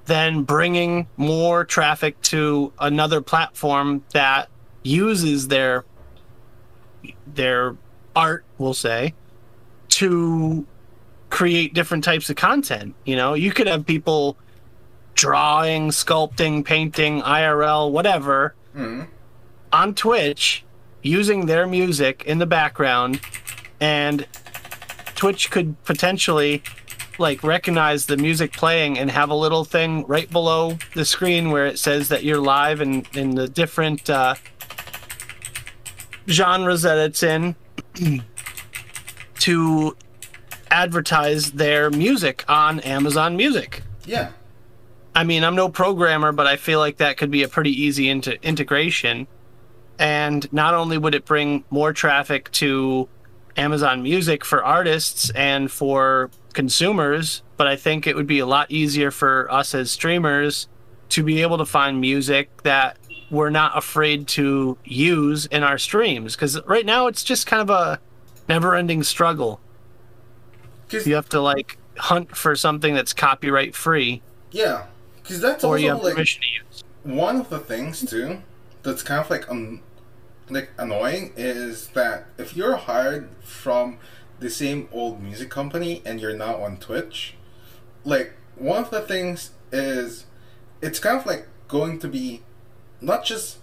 than 0.06 0.42
bringing 0.42 1.06
more 1.16 1.64
traffic 1.64 2.20
to 2.22 2.72
another 2.80 3.20
platform 3.20 4.02
that 4.12 4.48
uses 4.82 5.46
their 5.48 5.84
their 7.32 7.76
art, 8.16 8.44
we'll 8.58 8.74
say, 8.74 9.14
to 9.88 10.66
create 11.30 11.72
different 11.74 12.04
types 12.04 12.28
of 12.28 12.36
content. 12.36 12.94
You 13.04 13.16
know, 13.16 13.34
you 13.34 13.50
could 13.52 13.66
have 13.66 13.86
people 13.86 14.36
drawing, 15.14 15.90
sculpting, 15.90 16.64
painting, 16.64 17.22
IRL, 17.22 17.90
whatever, 17.90 18.54
Mhm. 18.76 19.06
on 19.72 19.94
Twitch 19.94 20.64
using 21.02 21.46
their 21.46 21.66
music 21.66 22.22
in 22.26 22.38
the 22.38 22.46
background 22.46 23.20
and 23.80 24.26
Twitch 25.14 25.50
could 25.50 25.82
potentially 25.84 26.62
like 27.18 27.42
recognize 27.44 28.06
the 28.06 28.16
music 28.16 28.52
playing 28.52 28.98
and 28.98 29.10
have 29.10 29.28
a 29.30 29.34
little 29.34 29.64
thing 29.64 30.04
right 30.06 30.30
below 30.30 30.78
the 30.94 31.04
screen 31.04 31.50
where 31.50 31.66
it 31.66 31.78
says 31.78 32.08
that 32.08 32.24
you're 32.24 32.40
live 32.40 32.80
and 32.80 33.06
in 33.14 33.34
the 33.34 33.46
different 33.48 34.08
uh, 34.08 34.34
genres 36.28 36.82
that 36.82 36.98
it's 36.98 37.22
in 37.22 37.54
to 39.40 39.96
advertise 40.70 41.52
their 41.52 41.90
music 41.90 42.44
on 42.48 42.80
Amazon 42.80 43.36
Music. 43.36 43.82
Yeah. 44.04 44.32
I 45.14 45.24
mean, 45.24 45.42
I'm 45.42 45.56
no 45.56 45.68
programmer, 45.68 46.32
but 46.32 46.46
I 46.46 46.56
feel 46.56 46.78
like 46.78 46.98
that 46.98 47.16
could 47.16 47.30
be 47.30 47.42
a 47.42 47.48
pretty 47.48 47.70
easy 47.70 48.08
into 48.08 48.40
integration. 48.46 49.26
And 49.98 50.50
not 50.52 50.74
only 50.74 50.96
would 50.96 51.14
it 51.14 51.24
bring 51.24 51.64
more 51.70 51.92
traffic 51.92 52.50
to 52.52 53.08
Amazon 53.56 54.02
Music 54.02 54.44
for 54.44 54.64
artists 54.64 55.30
and 55.30 55.70
for 55.70 56.30
consumers, 56.52 57.42
but 57.56 57.66
I 57.66 57.76
think 57.76 58.06
it 58.06 58.16
would 58.16 58.26
be 58.26 58.38
a 58.38 58.46
lot 58.46 58.70
easier 58.70 59.10
for 59.10 59.50
us 59.52 59.74
as 59.74 59.90
streamers 59.90 60.68
to 61.10 61.22
be 61.22 61.42
able 61.42 61.58
to 61.58 61.66
find 61.66 62.00
music 62.00 62.62
that 62.62 62.96
we're 63.30 63.50
not 63.50 63.76
afraid 63.76 64.26
to 64.28 64.78
use 64.84 65.46
in 65.46 65.62
our 65.62 65.78
streams. 65.78 66.34
Because 66.34 66.60
right 66.64 66.86
now 66.86 67.08
it's 67.08 67.24
just 67.24 67.46
kind 67.46 67.60
of 67.60 67.70
a 67.70 68.00
never 68.48 68.74
ending 68.74 69.02
struggle. 69.02 69.60
'Cause- 70.90 71.06
You 71.06 71.14
have 71.14 71.28
to 71.30 71.40
like 71.40 71.78
hunt 71.98 72.36
for 72.36 72.56
something 72.56 72.94
that's 72.94 73.12
copyright 73.12 73.74
free 73.74 74.22
yeah. 74.52 74.84
Because 75.22 75.40
that's 75.40 75.62
or 75.62 75.78
you 75.78 75.90
also 75.90 75.96
have 75.98 76.04
like 76.04 76.14
permission 76.14 76.42
to 76.42 76.48
use. 76.48 76.84
one 77.04 77.36
of 77.36 77.50
the 77.50 77.58
things 77.60 78.04
too 78.04 78.42
that's 78.82 79.02
kind 79.02 79.20
of 79.20 79.30
like 79.30 79.48
um 79.50 79.80
like 80.48 80.70
annoying 80.78 81.32
is 81.36 81.88
that 81.88 82.26
if 82.38 82.56
you're 82.56 82.76
hired 82.76 83.28
from 83.44 83.98
the 84.40 84.50
same 84.50 84.88
old 84.90 85.22
music 85.22 85.50
company 85.50 86.02
and 86.04 86.20
you're 86.20 86.36
now 86.36 86.56
on 86.56 86.76
Twitch, 86.78 87.34
like 88.04 88.32
one 88.56 88.82
of 88.82 88.90
the 88.90 89.02
things 89.02 89.50
is 89.70 90.24
it's 90.82 90.98
kind 90.98 91.20
of 91.20 91.26
like 91.26 91.46
going 91.68 91.98
to 92.00 92.08
be 92.08 92.42
not 93.00 93.24
just 93.24 93.58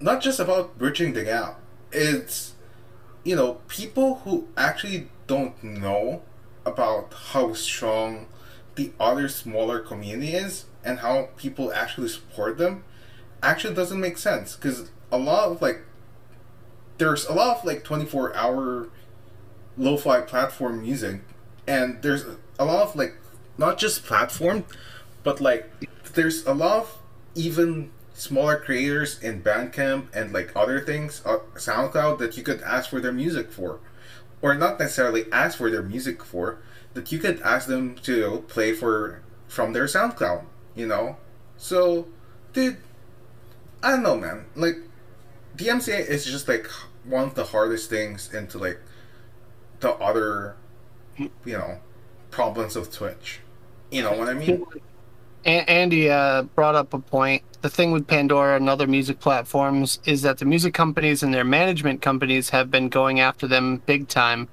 not 0.00 0.20
just 0.20 0.40
about 0.40 0.76
bridging 0.78 1.12
the 1.12 1.24
gap. 1.24 1.58
It's 1.92 2.49
you 3.24 3.36
know, 3.36 3.54
people 3.68 4.16
who 4.24 4.48
actually 4.56 5.08
don't 5.26 5.62
know 5.62 6.22
about 6.64 7.12
how 7.32 7.52
strong 7.52 8.26
the 8.74 8.92
other 8.98 9.28
smaller 9.28 9.80
community 9.80 10.32
is 10.32 10.66
and 10.84 11.00
how 11.00 11.28
people 11.36 11.72
actually 11.72 12.08
support 12.08 12.58
them 12.58 12.84
actually 13.42 13.74
doesn't 13.74 14.00
make 14.00 14.18
sense. 14.18 14.56
Because 14.56 14.90
a 15.12 15.18
lot 15.18 15.50
of 15.50 15.62
like 15.62 15.82
there's 16.98 17.26
a 17.26 17.32
lot 17.32 17.58
of 17.58 17.64
like 17.64 17.82
24 17.82 18.36
hour 18.36 18.88
lo-fi 19.76 20.20
platform 20.20 20.82
music 20.82 21.22
and 21.66 22.02
there's 22.02 22.24
a 22.58 22.64
lot 22.64 22.82
of 22.82 22.96
like 22.96 23.14
not 23.56 23.78
just 23.78 24.04
platform 24.04 24.64
but 25.22 25.40
like 25.40 25.70
there's 26.14 26.44
a 26.46 26.52
lot 26.52 26.82
of 26.82 26.98
even 27.34 27.90
smaller 28.20 28.56
creators 28.56 29.18
in 29.22 29.42
bandcamp 29.42 30.06
and 30.14 30.30
like 30.30 30.52
other 30.54 30.78
things 30.78 31.22
uh, 31.24 31.38
soundcloud 31.54 32.18
that 32.18 32.36
you 32.36 32.42
could 32.42 32.60
ask 32.60 32.90
for 32.90 33.00
their 33.00 33.12
music 33.12 33.50
for. 33.50 33.80
Or 34.42 34.54
not 34.54 34.78
necessarily 34.78 35.24
ask 35.32 35.56
for 35.58 35.70
their 35.70 35.82
music 35.82 36.22
for 36.22 36.58
that 36.92 37.10
you 37.12 37.18
could 37.18 37.40
ask 37.40 37.66
them 37.66 37.94
to 38.02 38.44
play 38.48 38.72
for 38.74 39.22
from 39.48 39.72
their 39.72 39.86
soundcloud 39.86 40.44
you 40.74 40.86
know? 40.86 41.16
So 41.56 42.08
dude 42.52 42.76
i 43.82 43.90
don't 43.90 44.02
know 44.02 44.16
man. 44.16 44.44
Like 44.54 44.76
dmca 45.56 46.06
is 46.06 46.26
just 46.26 46.46
like 46.46 46.66
one 47.04 47.24
of 47.24 47.34
the 47.34 47.44
hardest 47.44 47.88
things 47.88 48.32
into 48.34 48.58
like 48.58 48.80
the 49.80 49.92
other 49.94 50.56
you 51.18 51.30
know 51.46 51.80
problems 52.30 52.76
of 52.76 52.92
twitch. 52.92 53.40
You 53.90 54.02
know 54.02 54.12
what 54.12 54.28
i 54.28 54.34
mean 54.34 54.64
Andy 55.44 56.10
uh, 56.10 56.42
brought 56.42 56.74
up 56.74 56.92
a 56.94 56.98
point. 56.98 57.42
The 57.62 57.70
thing 57.70 57.92
with 57.92 58.06
Pandora 58.06 58.56
and 58.56 58.68
other 58.68 58.86
music 58.86 59.20
platforms 59.20 60.00
is 60.04 60.22
that 60.22 60.38
the 60.38 60.44
music 60.44 60.74
companies 60.74 61.22
and 61.22 61.32
their 61.32 61.44
management 61.44 62.02
companies 62.02 62.50
have 62.50 62.70
been 62.70 62.88
going 62.88 63.20
after 63.20 63.46
them 63.46 63.82
big 63.86 64.08
time. 64.08 64.48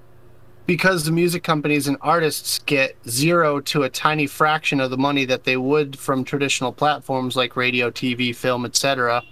because 0.68 1.06
the 1.06 1.12
music 1.12 1.44
companies 1.44 1.88
and 1.88 1.98
artists 2.02 2.60
get 2.66 2.96
zero 3.08 3.62
to 3.62 3.84
a 3.84 3.90
tiny 3.90 4.28
fraction 4.28 4.82
of 4.82 4.92
the 4.92 4.98
money 4.98 5.24
that 5.24 5.46
they 5.46 5.56
would 5.56 5.98
from 5.98 6.26
traditional 6.26 6.74
platforms 6.74 7.38
like 7.38 7.56
radio, 7.56 7.90
TV, 7.90 8.36
film, 8.36 8.66
etc. 8.66 9.24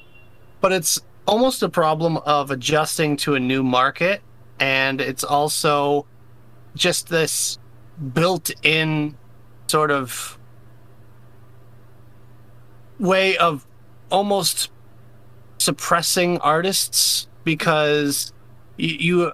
But 0.62 0.72
it's 0.72 1.01
almost 1.28 1.62
a 1.62 1.70
problem 1.70 2.18
of 2.18 2.51
adjusting 2.51 3.18
to 3.18 3.36
a 3.36 3.39
new 3.39 3.64
market 3.64 4.22
and 4.60 5.01
it's 5.01 5.24
also 5.24 6.06
just 6.76 7.10
this 7.10 7.60
built-in 8.14 9.18
sort 9.68 9.91
of 9.91 10.38
way 13.00 13.38
of 13.38 13.66
almost 14.12 14.70
suppressing 15.58 16.38
artists 16.39 17.28
because 17.43 18.34
you 18.78 19.32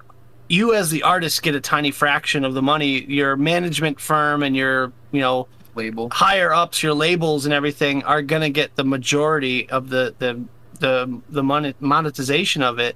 you 0.49 0.73
as 0.73 0.89
the 0.91 1.03
artist 1.03 1.41
get 1.43 1.55
a 1.55 1.61
tiny 1.61 1.91
fraction 1.91 2.43
of 2.45 2.53
the 2.53 2.61
money. 2.61 3.03
Your 3.05 3.35
management 3.35 3.99
firm 3.99 4.43
and 4.43 4.55
your 4.55 4.91
you 5.11 5.21
know 5.21 5.47
label. 5.75 6.09
higher 6.11 6.53
ups 6.53 6.83
your 6.83 6.93
labels 6.93 7.45
and 7.45 7.53
everything 7.53 8.03
are 8.03 8.21
going 8.21 8.41
to 8.41 8.49
get 8.49 8.75
the 8.75 8.83
majority 8.83 9.69
of 9.69 9.89
the 9.89 10.13
the 10.19 10.43
the 10.79 11.21
the 11.29 11.43
mon- 11.43 11.73
monetization 11.79 12.61
of 12.63 12.79
it. 12.79 12.95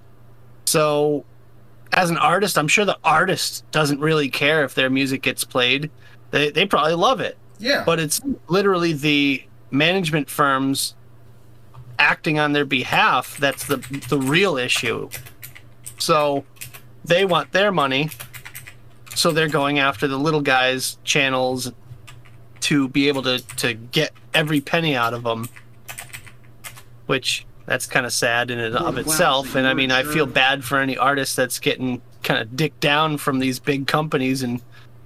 So 0.66 1.24
as 1.94 2.10
an 2.10 2.18
artist 2.18 2.58
i'm 2.58 2.68
sure 2.68 2.84
the 2.84 2.98
artist 3.04 3.64
doesn't 3.72 4.00
really 4.00 4.28
care 4.28 4.64
if 4.66 4.76
their 4.76 4.90
music 4.90 5.22
gets 5.22 5.44
played. 5.44 5.90
They 6.32 6.50
they 6.52 6.66
probably 6.66 6.96
love 6.96 7.22
it. 7.22 7.38
Yeah. 7.58 7.84
but 7.86 8.00
it's 8.02 8.20
literally 8.50 8.92
the 8.92 9.42
management 9.72 10.30
firms 10.30 10.96
acting 11.98 12.38
on 12.40 12.52
their 12.54 12.66
behalf 12.66 13.38
that's 13.38 13.66
the 13.68 13.78
the 14.10 14.20
real 14.20 14.58
issue. 14.58 15.10
So 15.98 16.44
they 17.06 17.26
want 17.26 17.52
their 17.52 17.72
money 17.72 18.10
so 19.16 19.32
they're 19.32 19.48
going 19.48 19.80
after 19.80 20.08
the 20.08 20.18
little 20.18 20.42
guys 20.42 20.98
channels 21.04 21.72
to 22.60 22.88
be 22.90 23.08
able 23.08 23.24
to 23.24 23.40
to 23.56 23.74
get 23.74 24.12
every 24.34 24.62
penny 24.62 24.96
out 24.96 25.14
of 25.14 25.24
them 25.24 25.48
which 27.06 27.46
that's 27.66 27.86
kind 27.86 28.06
of 28.06 28.14
sad 28.14 28.52
in 28.52 28.60
and 28.60 28.76
of 28.76 28.98
itself 28.98 29.52
so 29.52 29.60
and 29.60 29.68
i 29.68 29.74
mean 29.74 29.92
i 29.92 30.04
feel 30.04 30.26
bad 30.26 30.64
for 30.64 30.80
any 30.80 30.98
artist 30.98 31.36
that's 31.36 31.60
getting 31.60 32.02
kind 32.24 32.42
of 32.42 32.56
dicked 32.56 32.80
down 32.80 33.18
from 33.18 33.40
these 33.40 33.60
big 33.60 33.88
companies 33.88 34.44
and 34.44 34.62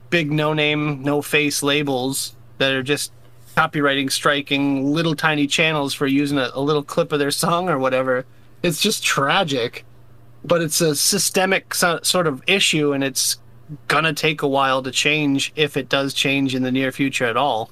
big 0.09 0.31
no 0.31 0.53
name 0.53 1.03
no 1.03 1.21
face 1.21 1.61
labels 1.61 2.35
that 2.57 2.73
are 2.73 2.83
just 2.83 3.11
copywriting 3.55 4.11
striking 4.11 4.93
little 4.93 5.15
tiny 5.15 5.47
channels 5.47 5.93
for 5.93 6.07
using 6.07 6.37
a, 6.37 6.49
a 6.53 6.61
little 6.61 6.83
clip 6.83 7.11
of 7.11 7.19
their 7.19 7.31
song 7.31 7.69
or 7.69 7.77
whatever 7.77 8.25
it's 8.63 8.79
just 8.79 9.03
tragic 9.03 9.85
but 10.43 10.61
it's 10.61 10.81
a 10.81 10.95
systemic 10.95 11.73
so, 11.73 11.99
sort 12.03 12.27
of 12.27 12.41
issue 12.47 12.93
and 12.93 13.03
it's 13.03 13.37
gonna 13.87 14.13
take 14.13 14.41
a 14.41 14.47
while 14.47 14.81
to 14.81 14.91
change 14.91 15.51
if 15.55 15.77
it 15.77 15.89
does 15.89 16.13
change 16.13 16.55
in 16.55 16.63
the 16.63 16.71
near 16.71 16.91
future 16.91 17.25
at 17.25 17.37
all 17.37 17.69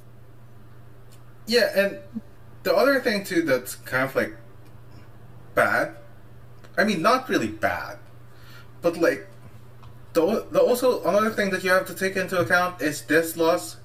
Yeah, 1.47 1.71
and 1.75 1.99
the 2.63 2.75
other 2.75 2.99
thing 2.99 3.23
too 3.23 3.41
that's 3.41 3.75
kind 3.75 4.03
of 4.03 4.15
like 4.15 4.35
bad. 5.55 5.95
I 6.77 6.83
mean, 6.83 7.01
not 7.01 7.29
really 7.29 7.47
bad, 7.47 7.97
but 8.81 8.97
like 8.97 9.27
the, 10.13 10.45
the 10.51 10.59
also 10.59 11.01
another 11.03 11.31
thing 11.31 11.49
that 11.51 11.63
you 11.63 11.71
have 11.71 11.87
to 11.87 11.95
take 11.95 12.15
into 12.15 12.39
account 12.39 12.81
is 12.81 13.01
this 13.03 13.37
loss. 13.37 13.77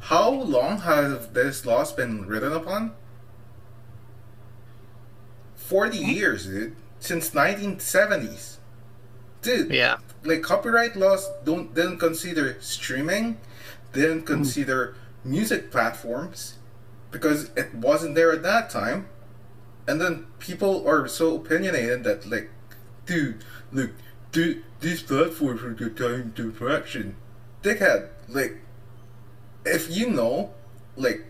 How 0.00 0.30
long 0.30 0.78
has 0.80 1.28
this 1.28 1.66
loss 1.66 1.92
been 1.92 2.26
written 2.26 2.52
upon? 2.52 2.92
Forty 5.54 6.02
hmm? 6.02 6.10
years, 6.10 6.46
dude. 6.46 6.76
Since 7.00 7.34
nineteen 7.34 7.78
seventies, 7.78 8.58
dude. 9.42 9.70
yeah 9.70 9.98
like 10.24 10.42
copyright 10.42 10.96
laws 10.96 11.28
don't 11.44 11.74
didn't 11.74 11.98
consider 11.98 12.56
streaming, 12.60 13.38
didn't 13.92 14.20
hmm. 14.20 14.26
consider 14.26 14.96
music 15.24 15.70
platforms 15.70 16.58
because 17.10 17.50
it 17.56 17.74
wasn't 17.74 18.14
there 18.14 18.32
at 18.32 18.42
that 18.42 18.70
time. 18.70 19.08
And 19.86 20.00
then 20.00 20.26
people 20.38 20.86
are 20.86 21.08
so 21.08 21.36
opinionated 21.36 22.04
that 22.04 22.28
like, 22.28 22.50
dude, 23.06 23.42
look, 23.72 23.92
dude, 24.32 24.62
these 24.80 25.02
platforms 25.02 25.62
are 25.62 25.74
the 25.74 25.88
time 25.88 26.32
to 26.36 26.52
fraction. 26.52 27.16
Dickhead, 27.62 28.08
like, 28.28 28.58
if 29.64 29.94
you 29.94 30.10
know, 30.10 30.54
like, 30.96 31.24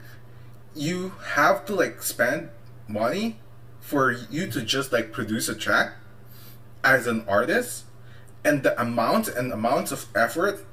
you 0.74 1.12
have 1.34 1.64
to 1.66 1.74
like 1.74 2.02
spend 2.02 2.50
money 2.86 3.40
for 3.80 4.12
you 4.12 4.46
to 4.46 4.62
just 4.62 4.92
like 4.92 5.12
produce 5.12 5.48
a 5.48 5.54
track 5.54 5.94
as 6.84 7.06
an 7.06 7.24
artist 7.26 7.84
and 8.44 8.62
the 8.62 8.80
amount 8.80 9.28
and 9.28 9.52
amounts 9.52 9.90
of 9.90 10.06
effort 10.14 10.64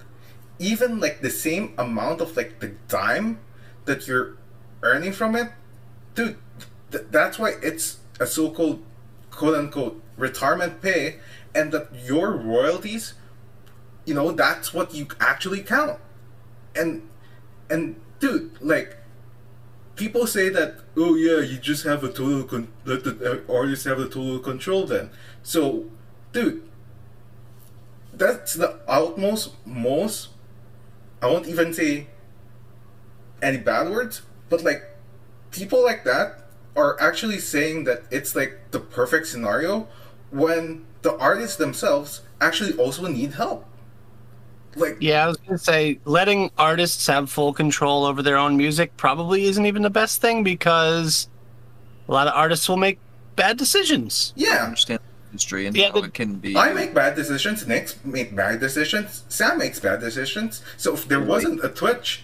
even 0.60 1.00
like 1.00 1.22
the 1.22 1.30
same 1.30 1.74
amount 1.78 2.22
of 2.22 2.38
like 2.38 2.60
the 2.60 2.68
dime 2.88 3.40
that 3.86 4.08
you're 4.08 4.38
earning 4.84 5.12
from 5.12 5.36
it 5.36 5.50
dude 6.14 6.38
th- 6.92 7.06
that's 7.10 7.40
why 7.40 7.54
it's 7.64 7.98
a 8.20 8.28
so-called 8.28 8.84
quote-unquote 9.32 10.02
retirement 10.18 10.82
pay 10.82 11.16
and 11.56 11.72
that 11.72 11.90
your 12.06 12.32
royalties 12.32 13.16
you 14.06 14.14
know 14.14 14.32
that's 14.32 14.74
what 14.74 14.94
you 14.94 15.08
actually 15.20 15.62
count. 15.62 16.00
And 16.76 17.08
and 17.70 17.96
dude 18.20 18.52
like 18.62 18.98
people 19.96 20.28
say 20.28 20.50
that 20.50 20.76
oh 20.98 21.16
yeah 21.16 21.40
you 21.40 21.58
just 21.58 21.84
have 21.84 22.04
a 22.04 22.10
total 22.10 22.44
con- 22.44 22.72
let 22.86 23.04
the 23.04 23.44
uh, 23.48 23.54
artists 23.54 23.86
have 23.86 23.98
the 23.98 24.10
total 24.10 24.40
control 24.40 24.86
then. 24.86 25.10
So 25.44 25.86
dude 26.32 26.64
that's 28.14 28.54
the 28.54 28.80
utmost 28.88 29.52
most 29.66 30.30
i 31.22 31.28
won't 31.28 31.48
even 31.48 31.74
say 31.74 32.08
any 33.42 33.58
bad 33.58 33.90
words 33.90 34.22
but 34.50 34.64
like 34.64 34.84
people 35.52 35.84
like 35.84 36.04
that 36.04 36.46
are 36.76 37.00
actually 37.02 37.40
saying 37.40 37.84
that 37.86 38.04
it's 38.12 38.36
like 38.36 38.60
the 38.72 38.80
perfect 38.80 39.28
scenario 39.28 39.88
when 40.32 40.86
the 41.02 41.16
artists 41.18 41.58
themselves 41.58 42.22
actually 42.42 42.74
also 42.78 43.08
need 43.08 43.34
help 43.34 43.66
like 44.76 44.98
yeah 45.00 45.24
i 45.24 45.28
was 45.28 45.38
gonna 45.38 45.58
say 45.58 46.00
letting 46.06 46.52
artists 46.58 47.08
have 47.08 47.30
full 47.30 47.54
control 47.54 48.04
over 48.06 48.22
their 48.22 48.38
own 48.38 48.58
music 48.58 48.96
probably 48.98 49.46
isn't 49.46 49.66
even 49.66 49.82
the 49.82 49.90
best 49.90 50.22
thing 50.22 50.44
because 50.44 51.28
a 52.08 52.12
lot 52.12 52.28
of 52.28 52.34
artists 52.36 52.68
will 52.70 52.78
make 52.78 53.00
bad 53.36 53.58
decisions 53.58 54.34
Yeah, 54.36 54.58
I 54.62 54.66
understand 54.66 55.00
the 55.00 55.32
industry 55.32 55.66
and 55.66 55.76
Yeah, 55.76 55.88
how 55.92 56.02
the- 56.02 56.08
it 56.08 56.14
can 56.14 56.36
be. 56.36 56.56
I 56.56 56.72
make 56.74 56.94
bad 56.94 57.16
decisions. 57.16 57.68
Nick 57.68 57.94
make 58.06 58.36
bad 58.36 58.60
decisions. 58.62 59.24
Sam 59.28 59.58
makes 59.58 59.80
bad 59.80 60.00
decisions. 60.00 60.62
So 60.78 60.94
if 60.94 61.08
there 61.08 61.20
wasn't 61.20 61.64
a 61.66 61.70
Twitch, 61.70 62.24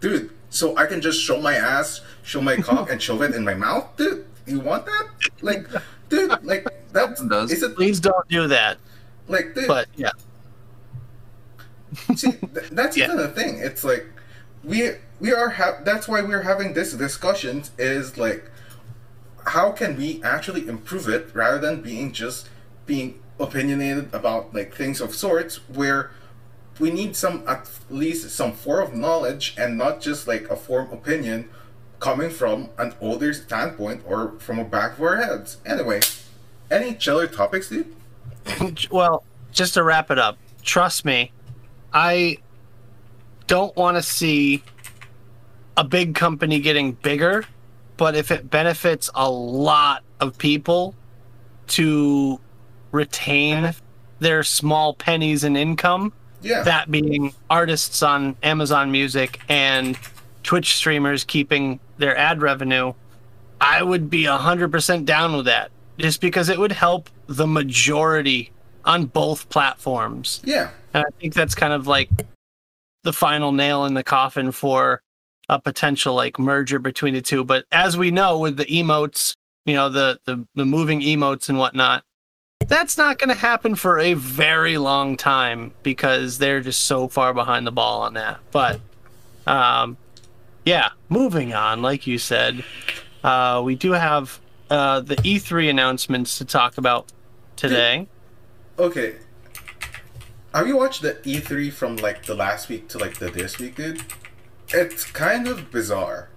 dude, 0.00 0.30
so 0.50 0.76
I 0.76 0.84
can 0.86 1.00
just 1.00 1.18
show 1.22 1.40
my 1.40 1.54
ass, 1.54 2.00
show 2.22 2.40
my 2.42 2.56
cock, 2.56 2.90
and 2.90 3.00
shove 3.00 3.22
it 3.22 3.34
in 3.34 3.44
my 3.44 3.54
mouth, 3.54 3.86
dude. 3.96 4.26
You 4.46 4.60
want 4.60 4.84
that? 4.86 5.06
Like, 5.40 5.66
dude, 6.10 6.44
like 6.44 6.66
that's 6.92 7.22
does. 7.22 7.52
is 7.52 7.62
it 7.62 7.74
please 7.76 8.00
don't 8.00 8.26
do 8.28 8.48
that 8.48 8.76
like, 9.28 9.54
dude? 9.54 9.68
but 9.68 9.86
yeah 9.96 10.10
See, 12.16 12.32
th- 12.32 12.70
that's 12.70 12.96
Yeah. 12.96 13.04
even 13.06 13.16
the 13.16 13.28
thing. 13.28 13.58
It's 13.58 13.84
like 13.84 14.06
we 14.64 14.92
we 15.20 15.32
are 15.32 15.50
ha- 15.50 15.78
that's 15.84 16.06
why 16.08 16.22
we're 16.22 16.42
having 16.42 16.74
this 16.74 16.92
discussions 16.92 17.70
is 17.78 18.16
like 18.18 18.50
how 19.46 19.72
can 19.72 19.96
we 19.96 20.22
actually 20.22 20.68
improve 20.68 21.08
it 21.08 21.30
rather 21.34 21.58
than 21.58 21.80
being 21.80 22.12
just 22.12 22.48
being 22.86 23.18
opinionated 23.38 24.12
about 24.12 24.54
like 24.54 24.74
things 24.74 25.00
of 25.00 25.14
sorts 25.14 25.56
where 25.68 26.10
we 26.78 26.90
need 26.90 27.16
some 27.16 27.42
at 27.48 27.68
least 27.88 28.28
some 28.30 28.52
form 28.52 28.82
of 28.84 28.94
knowledge 28.94 29.54
and 29.58 29.76
not 29.78 30.00
just 30.00 30.28
like 30.28 30.48
a 30.50 30.56
form 30.56 30.90
opinion 30.92 31.48
coming 32.00 32.30
from 32.30 32.68
an 32.78 32.94
older 33.00 33.32
standpoint 33.32 34.02
or 34.06 34.32
from 34.38 34.58
a 34.58 34.64
back 34.64 34.92
of 34.96 35.02
our 35.02 35.16
heads. 35.16 35.58
Anyway, 35.66 36.00
any 36.70 36.94
chiller 36.94 37.26
topics, 37.26 37.68
dude? 37.68 37.94
well, 38.90 39.24
just 39.52 39.74
to 39.74 39.82
wrap 39.82 40.10
it 40.10 40.18
up, 40.18 40.38
trust 40.62 41.04
me, 41.04 41.32
I 41.92 42.38
don't 43.46 43.74
want 43.76 43.96
to 43.96 44.02
see 44.02 44.62
a 45.76 45.84
big 45.84 46.14
company 46.14 46.60
getting 46.60 46.92
bigger, 46.92 47.44
but 47.96 48.14
if 48.14 48.30
it 48.30 48.50
benefits 48.50 49.10
a 49.14 49.28
lot 49.30 50.02
of 50.20 50.36
people 50.38 50.94
to 51.68 52.40
retain 52.92 53.74
their 54.18 54.42
small 54.42 54.94
pennies 54.94 55.44
in 55.44 55.56
income, 55.56 56.12
Yeah. 56.42 56.62
that 56.62 56.90
being 56.90 57.34
artists 57.48 58.02
on 58.02 58.36
Amazon 58.42 58.90
Music 58.90 59.40
and 59.48 59.98
Twitch 60.42 60.74
streamers 60.76 61.24
keeping 61.24 61.80
their 61.98 62.16
ad 62.16 62.40
revenue, 62.42 62.92
I 63.60 63.82
would 63.82 64.08
be 64.10 64.24
100% 64.26 65.04
down 65.04 65.36
with 65.36 65.46
that 65.46 65.70
just 65.98 66.20
because 66.20 66.48
it 66.48 66.58
would 66.58 66.72
help 66.72 67.10
the 67.26 67.46
majority 67.46 68.50
on 68.84 69.06
both 69.06 69.48
platforms. 69.48 70.40
yeah. 70.44 70.70
And 70.92 71.04
I 71.06 71.10
think 71.20 71.34
that's 71.34 71.54
kind 71.54 71.72
of 71.72 71.86
like 71.86 72.10
the 73.04 73.12
final 73.12 73.52
nail 73.52 73.84
in 73.84 73.94
the 73.94 74.02
coffin 74.02 74.50
for 74.50 75.02
a 75.48 75.60
potential 75.60 76.14
like 76.14 76.38
merger 76.38 76.78
between 76.78 77.14
the 77.14 77.22
two. 77.22 77.44
But 77.44 77.64
as 77.70 77.96
we 77.96 78.10
know 78.10 78.38
with 78.38 78.56
the 78.56 78.64
emotes, 78.66 79.36
you 79.66 79.74
know, 79.74 79.88
the 79.88 80.18
the, 80.24 80.46
the 80.54 80.64
moving 80.64 81.00
emotes 81.00 81.48
and 81.48 81.58
whatnot, 81.58 82.04
That's 82.66 82.98
not 82.98 83.18
going 83.18 83.28
to 83.28 83.34
happen 83.34 83.74
for 83.74 83.98
a 83.98 84.14
very 84.14 84.78
long 84.78 85.16
time 85.16 85.72
because 85.82 86.38
they're 86.38 86.60
just 86.60 86.84
so 86.84 87.08
far 87.08 87.32
behind 87.34 87.66
the 87.66 87.72
ball 87.72 88.02
on 88.02 88.14
that. 88.14 88.38
But, 88.50 88.80
um, 89.46 89.96
yeah, 90.64 90.90
moving 91.08 91.54
on, 91.54 91.82
like 91.82 92.06
you 92.06 92.18
said, 92.18 92.64
uh, 93.24 93.62
we 93.64 93.76
do 93.76 93.92
have 93.92 94.40
uh, 94.68 95.00
the 95.00 95.16
E3 95.16 95.70
announcements 95.70 96.38
to 96.38 96.44
talk 96.44 96.78
about 96.78 97.06
today. 97.56 98.08
Okay. 98.80 99.16
Have 100.54 100.66
you 100.66 100.76
watched 100.76 101.02
the 101.02 101.14
E3 101.14 101.70
from 101.72 101.96
like 101.96 102.24
the 102.24 102.34
last 102.34 102.68
week 102.68 102.88
to 102.88 102.98
like 102.98 103.18
the 103.18 103.30
this 103.30 103.58
week, 103.58 103.76
dude? 103.76 104.02
It's 104.70 105.04
kind 105.04 105.46
of 105.46 105.70
bizarre. 105.70 106.30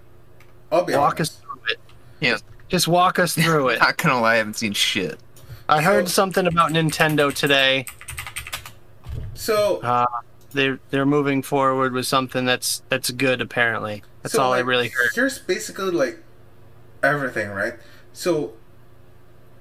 I'll 0.72 0.84
be 0.84 0.94
Walk 0.94 1.16
honest. 1.16 1.34
us 1.34 1.40
through 1.40 1.62
it. 1.70 1.80
Yeah. 2.20 2.38
Just 2.68 2.88
walk 2.88 3.18
us 3.18 3.34
through 3.42 3.70
it. 3.70 3.80
Not 3.80 3.98
gonna 3.98 4.20
lie, 4.22 4.34
I 4.34 4.36
haven't 4.38 4.56
seen 4.58 4.74
shit. 4.74 5.20
I 5.70 5.82
heard 5.82 6.08
So- 6.10 6.14
something 6.14 6.46
about 6.46 6.72
Nintendo 6.72 7.34
today. 7.34 7.86
So 9.36 9.80
Uh, 9.82 10.06
they're 10.52 10.80
they're 10.90 11.06
moving 11.06 11.42
forward 11.42 11.94
with 11.94 12.06
something 12.06 12.46
that's 12.46 12.84
that's 12.90 13.10
good. 13.12 13.42
Apparently, 13.42 14.04
that's 14.22 14.34
So, 14.36 14.44
all 14.44 14.54
I 14.54 14.58
like, 14.58 14.66
really 14.66 14.90
heard. 14.90 15.10
Here's 15.16 15.40
basically 15.40 15.92
like 15.92 16.22
everything, 17.02 17.50
right? 17.52 17.76
So 18.12 18.54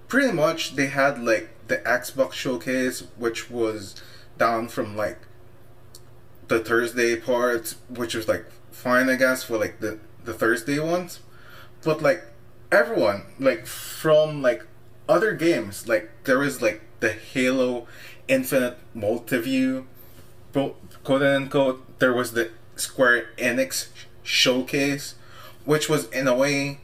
pretty 0.08 0.32
much 0.32 0.74
they 0.76 0.86
had 0.88 1.22
like 1.22 1.48
the 1.72 1.78
Xbox 1.78 2.34
showcase, 2.34 3.04
which 3.16 3.50
was 3.50 3.94
down 4.36 4.68
from 4.68 4.94
like 4.94 5.18
the 6.48 6.58
Thursday 6.58 7.16
part, 7.16 7.74
which 7.88 8.14
was 8.14 8.28
like 8.28 8.44
fine, 8.70 9.08
I 9.08 9.16
guess, 9.16 9.44
for 9.44 9.56
like 9.56 9.80
the 9.80 9.98
the 10.22 10.34
Thursday 10.34 10.78
ones. 10.78 11.20
But 11.82 12.02
like 12.02 12.24
everyone, 12.70 13.22
like 13.38 13.66
from 13.66 14.42
like 14.42 14.66
other 15.08 15.32
games, 15.32 15.88
like 15.88 16.10
there 16.24 16.38
was 16.38 16.60
like 16.60 16.82
the 17.00 17.12
Halo 17.12 17.86
Infinite 18.28 18.76
Multiview 18.94 19.86
quote 20.52 21.22
unquote, 21.22 21.98
there 21.98 22.12
was 22.12 22.32
the 22.32 22.50
Square 22.76 23.30
Enix 23.38 23.88
showcase, 24.22 25.14
which 25.64 25.88
was 25.88 26.08
in 26.10 26.28
a 26.28 26.34
way, 26.34 26.80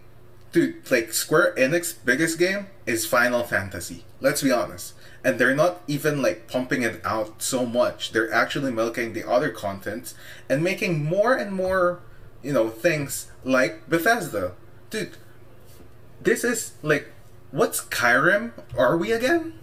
dude, 0.52 0.90
like 0.90 1.12
Square 1.12 1.54
Enix 1.56 1.94
biggest 2.04 2.38
game 2.38 2.66
is 2.86 3.06
Final 3.06 3.42
Fantasy. 3.44 4.04
Let's 4.20 4.42
be 4.42 4.52
honest. 4.52 4.94
And 5.24 5.38
they're 5.38 5.54
not 5.54 5.82
even 5.86 6.22
like 6.22 6.48
pumping 6.48 6.82
it 6.82 7.04
out 7.04 7.42
so 7.42 7.66
much. 7.66 8.12
They're 8.12 8.32
actually 8.32 8.72
milking 8.72 9.12
the 9.12 9.28
other 9.28 9.50
contents 9.50 10.14
and 10.48 10.62
making 10.62 11.04
more 11.04 11.34
and 11.34 11.52
more, 11.52 12.00
you 12.42 12.52
know, 12.52 12.68
things 12.70 13.30
like 13.44 13.88
Bethesda. 13.88 14.52
Dude, 14.90 15.16
this 16.20 16.44
is 16.44 16.72
like 16.82 17.10
what 17.50 17.72
Skyrim 17.72 18.52
are 18.76 18.96
we 18.96 19.12
again? 19.12 19.54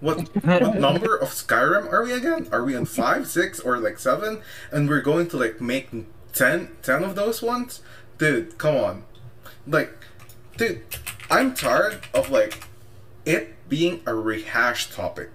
What 0.00 0.28
what 0.44 0.78
number 0.78 1.16
of 1.16 1.30
Skyrim 1.30 1.92
are 1.92 2.04
we 2.04 2.12
again? 2.12 2.48
Are 2.52 2.64
we 2.64 2.76
on 2.76 2.84
five, 2.84 3.26
six, 3.26 3.60
or 3.60 3.78
like 3.78 3.98
seven? 3.98 4.42
And 4.70 4.88
we're 4.88 5.00
going 5.00 5.28
to 5.28 5.36
like 5.36 5.60
make 5.60 5.90
10, 6.32 6.68
10 6.82 7.02
of 7.02 7.14
those 7.14 7.42
ones? 7.42 7.82
Dude, 8.18 8.58
come 8.58 8.76
on. 8.76 9.04
Like, 9.66 9.97
dude, 10.58 10.82
I'm 11.30 11.54
tired 11.54 12.00
of 12.12 12.30
like 12.30 12.64
it 13.24 13.68
being 13.68 14.02
a 14.06 14.14
rehashed 14.14 14.92
topic. 14.92 15.30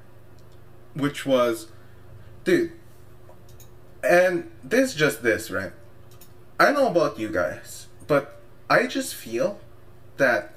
Which 0.93 1.25
was, 1.25 1.69
dude, 2.43 2.71
and 4.03 4.51
this 4.63 4.93
just 4.93 5.23
this, 5.23 5.49
right? 5.49 5.71
I 6.59 6.71
know 6.71 6.87
about 6.87 7.17
you 7.17 7.29
guys, 7.29 7.87
but 8.05 8.39
I 8.69 8.85
just 8.85 9.15
feel 9.15 9.59
that 10.17 10.53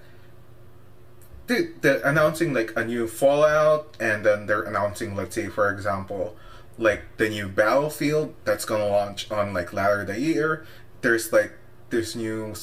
dude, 1.46 1.80
they're 1.80 2.04
announcing 2.04 2.52
like 2.52 2.72
a 2.76 2.84
new 2.84 3.06
Fallout, 3.06 3.96
and 3.98 4.26
then 4.26 4.46
they're 4.46 4.62
announcing, 4.62 5.14
let's 5.14 5.34
say, 5.34 5.48
for 5.48 5.70
example, 5.70 6.36
like 6.76 7.02
the 7.16 7.28
new 7.28 7.48
Battlefield 7.48 8.34
that's 8.44 8.64
gonna 8.64 8.88
launch 8.88 9.30
on 9.30 9.54
like 9.54 9.72
later 9.72 10.04
the 10.04 10.20
year. 10.20 10.66
There's 11.00 11.32
like 11.32 11.52
this 11.90 12.14
new, 12.14 12.54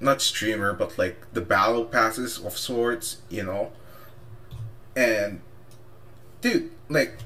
not 0.00 0.20
streamer, 0.22 0.72
but 0.72 0.98
like 0.98 1.32
the 1.32 1.40
battle 1.40 1.84
passes 1.84 2.38
of 2.38 2.56
sorts, 2.56 3.22
you 3.28 3.42
know. 3.42 3.72
And, 4.96 5.40
dude, 6.40 6.70
like, 6.88 7.18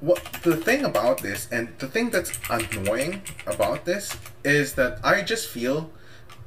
what 0.00 0.22
the 0.42 0.56
thing 0.56 0.84
about 0.84 1.22
this, 1.22 1.48
and 1.50 1.68
the 1.78 1.88
thing 1.88 2.10
that's 2.10 2.38
annoying 2.48 3.22
about 3.46 3.84
this, 3.84 4.16
is 4.44 4.74
that 4.74 4.98
I 5.04 5.22
just 5.22 5.48
feel 5.48 5.90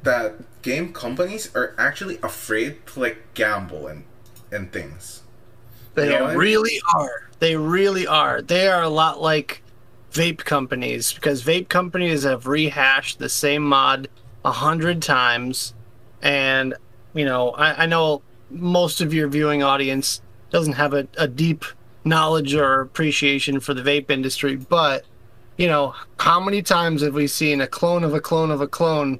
that 0.03 0.61
game 0.61 0.93
companies 0.93 1.53
are 1.55 1.75
actually 1.77 2.17
afraid 2.23 2.85
to 2.87 2.99
like 2.99 3.33
gamble 3.33 3.87
and 3.87 4.03
and 4.51 4.71
things. 4.71 5.23
They 5.93 6.05
You 6.05 6.09
know 6.11 6.21
what 6.21 6.23
I 6.23 6.29
mean? 6.29 6.39
really 6.39 6.81
are. 6.95 7.29
They 7.39 7.55
really 7.55 8.07
are. 8.07 8.41
They 8.41 8.67
are 8.67 8.83
a 8.83 8.89
lot 8.89 9.21
like 9.21 9.61
vape 10.11 10.39
companies 10.39 11.13
because 11.13 11.43
vape 11.43 11.69
companies 11.69 12.23
have 12.23 12.47
rehashed 12.47 13.19
the 13.19 13.29
same 13.29 13.63
mod 13.63 14.09
a 14.45 14.51
hundred 14.51 15.01
times, 15.01 15.73
and 16.21 16.73
you 17.13 17.25
know 17.25 17.51
I, 17.51 17.83
I 17.83 17.85
know 17.85 18.21
most 18.49 19.01
of 19.01 19.13
your 19.13 19.27
viewing 19.27 19.63
audience 19.63 20.21
doesn't 20.49 20.73
have 20.73 20.93
a, 20.93 21.07
a 21.17 21.27
deep 21.27 21.63
knowledge 22.03 22.53
or 22.55 22.81
appreciation 22.81 23.59
for 23.59 23.73
the 23.73 23.81
vape 23.81 24.09
industry, 24.09 24.55
but 24.55 25.05
you 25.57 25.67
know 25.67 25.93
how 26.19 26.39
many 26.39 26.61
times 26.61 27.01
have 27.01 27.13
we 27.13 27.27
seen 27.27 27.61
a 27.61 27.67
clone 27.67 28.03
of 28.03 28.13
a 28.13 28.19
clone 28.21 28.51
of 28.51 28.61
a 28.61 28.67
clone 28.67 29.19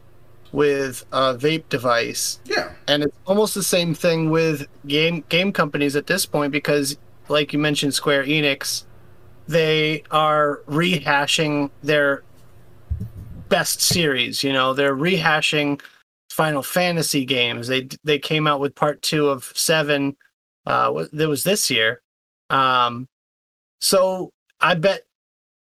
with 0.51 1.05
a 1.13 1.33
vape 1.35 1.63
device 1.69 2.39
Yeah. 2.45 2.71
and 2.87 3.03
it's 3.03 3.15
almost 3.25 3.53
the 3.55 3.63
same 3.63 3.93
thing 3.93 4.29
with 4.29 4.67
game 4.85 5.23
game 5.29 5.53
companies 5.53 5.95
at 5.95 6.07
this 6.07 6.25
point 6.25 6.51
because 6.51 6.97
like 7.29 7.53
you 7.53 7.59
mentioned 7.59 7.93
square 7.93 8.25
enix 8.25 8.83
they 9.47 10.03
are 10.11 10.61
rehashing 10.67 11.69
their 11.83 12.23
best 13.51 13.81
series 13.81 14.43
you 14.43 14.51
know 14.51 14.73
they're 14.73 14.95
rehashing 14.95 15.79
final 16.31 16.63
fantasy 16.63 17.25
games. 17.25 17.67
They 17.67 17.89
they 18.03 18.17
came 18.17 18.47
out 18.47 18.59
with 18.59 18.73
part 18.73 19.01
two 19.01 19.27
of 19.27 19.51
seven 19.55 20.15
uh 20.65 21.05
that 21.11 21.27
was 21.27 21.43
this 21.43 21.69
year. 21.69 22.01
Um 22.49 23.07
so 23.79 24.31
i 24.59 24.75
bet 24.75 25.01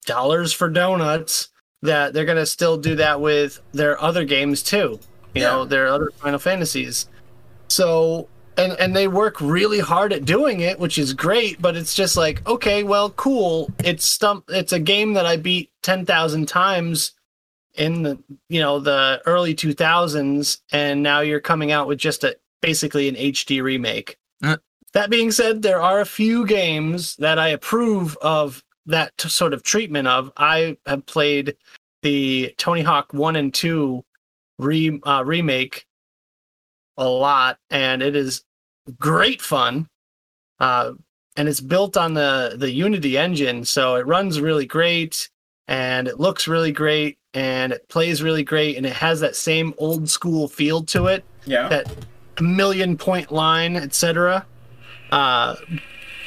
dollars 0.05 0.51
for 0.51 0.69
donuts 0.69 1.49
that 1.83 2.13
they're 2.13 2.25
gonna 2.25 2.45
still 2.45 2.77
do 2.77 2.95
that 2.95 3.21
with 3.21 3.61
their 3.73 4.01
other 4.01 4.25
games 4.25 4.63
too 4.63 4.99
you 5.35 5.41
know 5.43 5.65
their 5.65 5.87
other 5.87 6.11
final 6.17 6.39
fantasies. 6.39 7.07
So 7.69 8.27
and 8.57 8.73
and 8.73 8.93
they 8.95 9.07
work 9.07 9.39
really 9.39 9.79
hard 9.79 10.11
at 10.11 10.25
doing 10.25 10.59
it 10.59 10.77
which 10.79 10.97
is 10.97 11.13
great 11.13 11.61
but 11.61 11.77
it's 11.77 11.95
just 11.95 12.17
like 12.17 12.45
okay 12.45 12.83
well 12.83 13.11
cool. 13.11 13.69
It's 13.83 14.05
stump 14.05 14.43
it's 14.49 14.73
a 14.73 14.79
game 14.79 15.13
that 15.13 15.25
i 15.25 15.37
beat 15.37 15.71
10,000 15.83 16.47
times 16.47 17.13
in 17.81 18.03
the 18.03 18.17
you 18.47 18.59
know 18.59 18.79
the 18.79 19.21
early 19.25 19.55
2000s 19.55 20.59
and 20.71 21.01
now 21.01 21.19
you're 21.19 21.39
coming 21.39 21.71
out 21.71 21.87
with 21.87 21.97
just 21.97 22.23
a 22.23 22.37
basically 22.61 23.09
an 23.09 23.15
HD 23.15 23.61
remake. 23.63 24.17
Uh. 24.43 24.57
that 24.93 25.09
being 25.09 25.31
said 25.31 25.61
there 25.63 25.81
are 25.81 25.99
a 25.99 26.05
few 26.05 26.45
games 26.45 27.15
that 27.15 27.39
I 27.39 27.49
approve 27.49 28.15
of 28.21 28.63
that 28.85 29.17
t- 29.17 29.29
sort 29.29 29.53
of 29.53 29.63
treatment 29.63 30.07
of. 30.07 30.31
I 30.37 30.77
have 30.85 31.05
played 31.07 31.55
the 32.03 32.53
Tony 32.57 32.81
Hawk 32.81 33.13
1 33.13 33.35
and 33.35 33.53
2 33.53 34.03
re, 34.59 34.99
uh, 35.03 35.23
remake 35.25 35.85
a 36.97 37.07
lot 37.07 37.57
and 37.71 38.03
it 38.03 38.15
is 38.15 38.43
great 38.99 39.41
fun 39.41 39.87
uh, 40.59 40.91
and 41.35 41.49
it's 41.49 41.61
built 41.61 41.97
on 41.97 42.13
the 42.13 42.55
the 42.57 42.69
unity 42.69 43.17
engine 43.17 43.65
so 43.65 43.95
it 43.95 44.05
runs 44.05 44.39
really 44.39 44.67
great 44.67 45.29
and 45.67 46.07
it 46.07 46.19
looks 46.19 46.47
really 46.47 46.71
great 46.71 47.17
and 47.33 47.71
it 47.71 47.87
plays 47.87 48.21
really 48.21 48.43
great 48.43 48.77
and 48.77 48.85
it 48.85 48.93
has 48.93 49.19
that 49.19 49.35
same 49.35 49.73
old 49.77 50.09
school 50.09 50.47
feel 50.47 50.83
to 50.83 51.07
it. 51.07 51.23
Yeah. 51.45 51.69
that 51.69 51.87
million 52.39 52.97
point 52.97 53.31
line 53.31 53.75
etc 53.75 54.45
uh, 55.11 55.55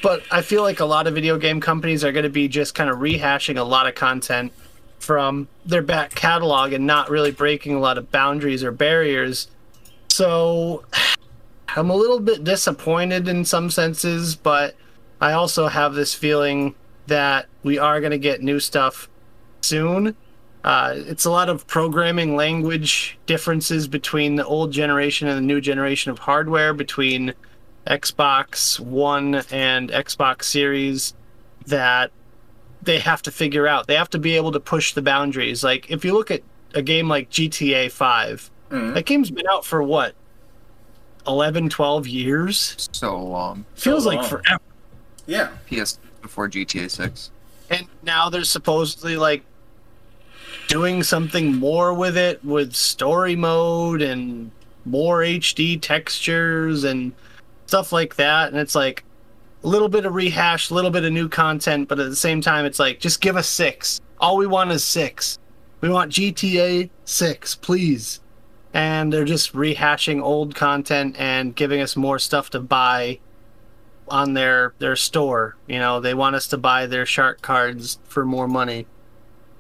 but 0.03 0.23
i 0.31 0.43
feel 0.43 0.63
like 0.63 0.79
a 0.81 0.85
lot 0.85 1.07
of 1.07 1.15
video 1.15 1.39
game 1.39 1.61
companies 1.61 2.05
are 2.05 2.13
going 2.13 2.25
to 2.25 2.31
be 2.31 2.47
just 2.47 2.75
kind 2.75 2.89
of 2.89 2.99
rehashing 2.99 3.59
a 3.59 3.63
lot 3.63 3.89
of 3.89 3.95
content 3.95 4.53
from 5.01 5.49
their 5.67 5.83
back 5.83 6.15
catalog 6.15 6.73
and 6.73 6.87
not 6.87 7.11
really 7.11 7.31
breaking 7.31 7.75
a 7.75 7.81
lot 7.81 7.99
of 7.99 8.11
boundaries 8.11 8.63
or 8.65 8.71
barriers. 8.71 9.49
So 10.09 10.85
i'm 11.77 11.91
a 11.91 11.97
little 11.97 12.21
bit 12.21 12.45
disappointed 12.45 13.27
in 13.27 13.45
some 13.45 13.71
senses 13.71 14.37
but 14.37 14.75
i 15.21 15.33
also 15.33 15.67
have 15.67 15.95
this 15.95 16.15
feeling 16.15 16.75
that 17.07 17.47
we 17.63 17.79
are 17.79 18.01
going 18.01 18.13
to 18.13 18.19
get 18.19 18.43
new 18.43 18.61
stuff 18.61 19.09
soon 19.61 20.15
uh, 20.65 20.95
it's 20.97 21.25
a 21.25 21.31
lot 21.31 21.49
of 21.49 21.67
programming 21.67 22.37
language 22.37 23.19
differences 23.27 23.87
between 23.87 24.37
the 24.37 24.45
old 24.47 24.73
generation 24.73 25.29
and 25.29 25.37
the 25.37 25.43
new 25.43 25.61
generation 25.61 26.11
of 26.11 26.19
hardware 26.21 26.73
between 26.73 27.35
Xbox 27.87 28.81
One 28.81 29.43
and 29.51 29.91
Xbox 29.91 30.45
Series 30.45 31.15
that 31.67 32.11
they 32.83 32.99
have 32.99 33.23
to 33.23 33.31
figure 33.31 33.67
out. 33.69 33.87
They 33.87 33.95
have 33.97 34.11
to 34.11 34.19
be 34.19 34.37
able 34.37 34.53
to 34.53 34.61
push 34.61 34.95
the 34.95 35.03
boundaries. 35.03 35.63
Like 35.63 35.91
if 35.91 36.05
you 36.05 36.13
look 36.15 36.31
at 36.31 36.43
a 36.75 36.83
game 36.83 37.09
like 37.09 37.31
GTA 37.31 37.91
5, 37.91 38.51
Mhm. 38.71 38.95
that 38.95 39.05
game's 39.07 39.31
been 39.31 39.47
out 39.47 39.65
for 39.65 39.83
what? 39.83 40.15
11, 41.27 41.69
12 41.71 42.07
years. 42.07 42.89
So 42.93 43.19
long. 43.23 43.65
Feels 43.75 44.05
like 44.07 44.19
long. 44.21 44.29
forever. 44.29 44.61
Yeah. 45.27 45.49
PS 45.71 45.99
before 46.21 46.49
GTA 46.49 46.89
6. 46.91 47.31
And 47.71 47.87
now 48.03 48.29
they're 48.29 48.45
supposedly 48.45 49.17
like 49.17 49.43
doing 50.69 51.03
something 51.03 51.55
more 51.55 51.95
with 51.95 52.17
it 52.17 52.45
with 52.45 52.75
story 52.75 53.37
mode 53.37 54.03
and 54.03 54.51
more 54.85 55.21
HD 55.21 55.81
textures 55.81 56.85
and 56.85 57.13
stuff 57.67 57.93
like 57.93 58.17
that. 58.17 58.49
And 58.49 58.59
it's 58.59 58.75
like 58.75 59.05
a 59.63 59.69
little 59.69 59.89
bit 59.89 60.05
of 60.05 60.15
rehash, 60.15 60.71
a 60.71 60.75
little 60.75 60.91
bit 60.91 61.05
of 61.05 61.13
new 61.13 61.29
content, 61.29 61.89
but 61.89 61.99
at 61.99 62.09
the 62.09 62.17
same 62.17 62.41
time, 62.41 62.65
it's 62.65 62.79
like 62.79 63.01
just 63.01 63.21
give 63.21 63.37
us 63.37 63.49
six. 63.49 64.01
All 64.21 64.37
we 64.37 64.47
want 64.47 64.71
is 64.71 64.85
six. 64.85 65.39
We 65.81 65.89
want 65.89 66.13
GTA 66.13 66.91
6, 67.05 67.55
please. 67.57 68.21
And 68.73 69.13
they're 69.13 69.25
just 69.25 69.53
rehashing 69.53 70.23
old 70.23 70.55
content 70.55 71.17
and 71.19 71.55
giving 71.55 71.81
us 71.81 71.97
more 71.97 72.19
stuff 72.19 72.51
to 72.51 72.61
buy 72.61 73.21
on 74.09 74.35
their 74.35 74.75
their 74.79 74.97
store. 74.97 75.57
You 75.67 75.79
know, 75.79 76.01
they 76.01 76.15
want 76.15 76.37
us 76.37 76.47
to 76.49 76.59
buy 76.59 76.87
their 76.87 77.07
shark 77.07 77.41
cards 77.41 77.99
for 78.05 78.25
more 78.25 78.49
money. 78.49 78.87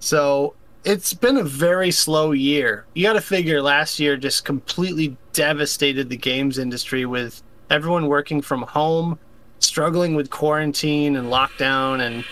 So 0.00 0.54
it's 0.84 1.14
been 1.14 1.38
a 1.38 1.42
very 1.42 1.90
slow 1.90 2.32
year. 2.32 2.84
You 2.94 3.04
got 3.04 3.14
to 3.14 3.20
figure 3.20 3.62
last 3.62 3.98
year 3.98 4.16
just 4.16 4.44
completely 4.44 5.16
devastated 5.32 6.08
the 6.08 6.16
games 6.16 6.58
industry 6.58 7.06
with 7.06 7.42
everyone 7.70 8.06
working 8.06 8.42
from 8.42 8.62
home, 8.62 9.18
struggling 9.58 10.14
with 10.14 10.30
quarantine 10.30 11.16
and 11.16 11.28
lockdown, 11.28 12.00
and 12.00 12.24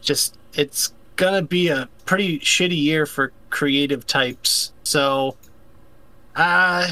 just 0.00 0.38
it's 0.54 0.92
gonna 1.16 1.42
be 1.42 1.68
a 1.68 1.88
pretty 2.06 2.38
shitty 2.40 2.80
year 2.80 3.04
for 3.04 3.32
creative 3.50 4.06
types. 4.06 4.72
So, 4.84 5.36
uh, 6.36 6.90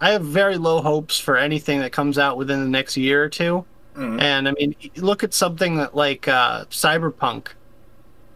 I 0.00 0.10
have 0.10 0.22
very 0.22 0.56
low 0.56 0.80
hopes 0.80 1.18
for 1.18 1.36
anything 1.36 1.80
that 1.80 1.92
comes 1.92 2.18
out 2.18 2.36
within 2.36 2.60
the 2.60 2.68
next 2.68 2.96
year 2.96 3.24
or 3.24 3.28
two. 3.28 3.64
Mhm. 3.96 4.22
And 4.22 4.48
I 4.48 4.52
mean, 4.52 4.74
look 4.96 5.22
at 5.24 5.34
something 5.34 5.76
that 5.76 5.94
like 5.94 6.28
uh, 6.28 6.64
Cyberpunk. 6.66 7.48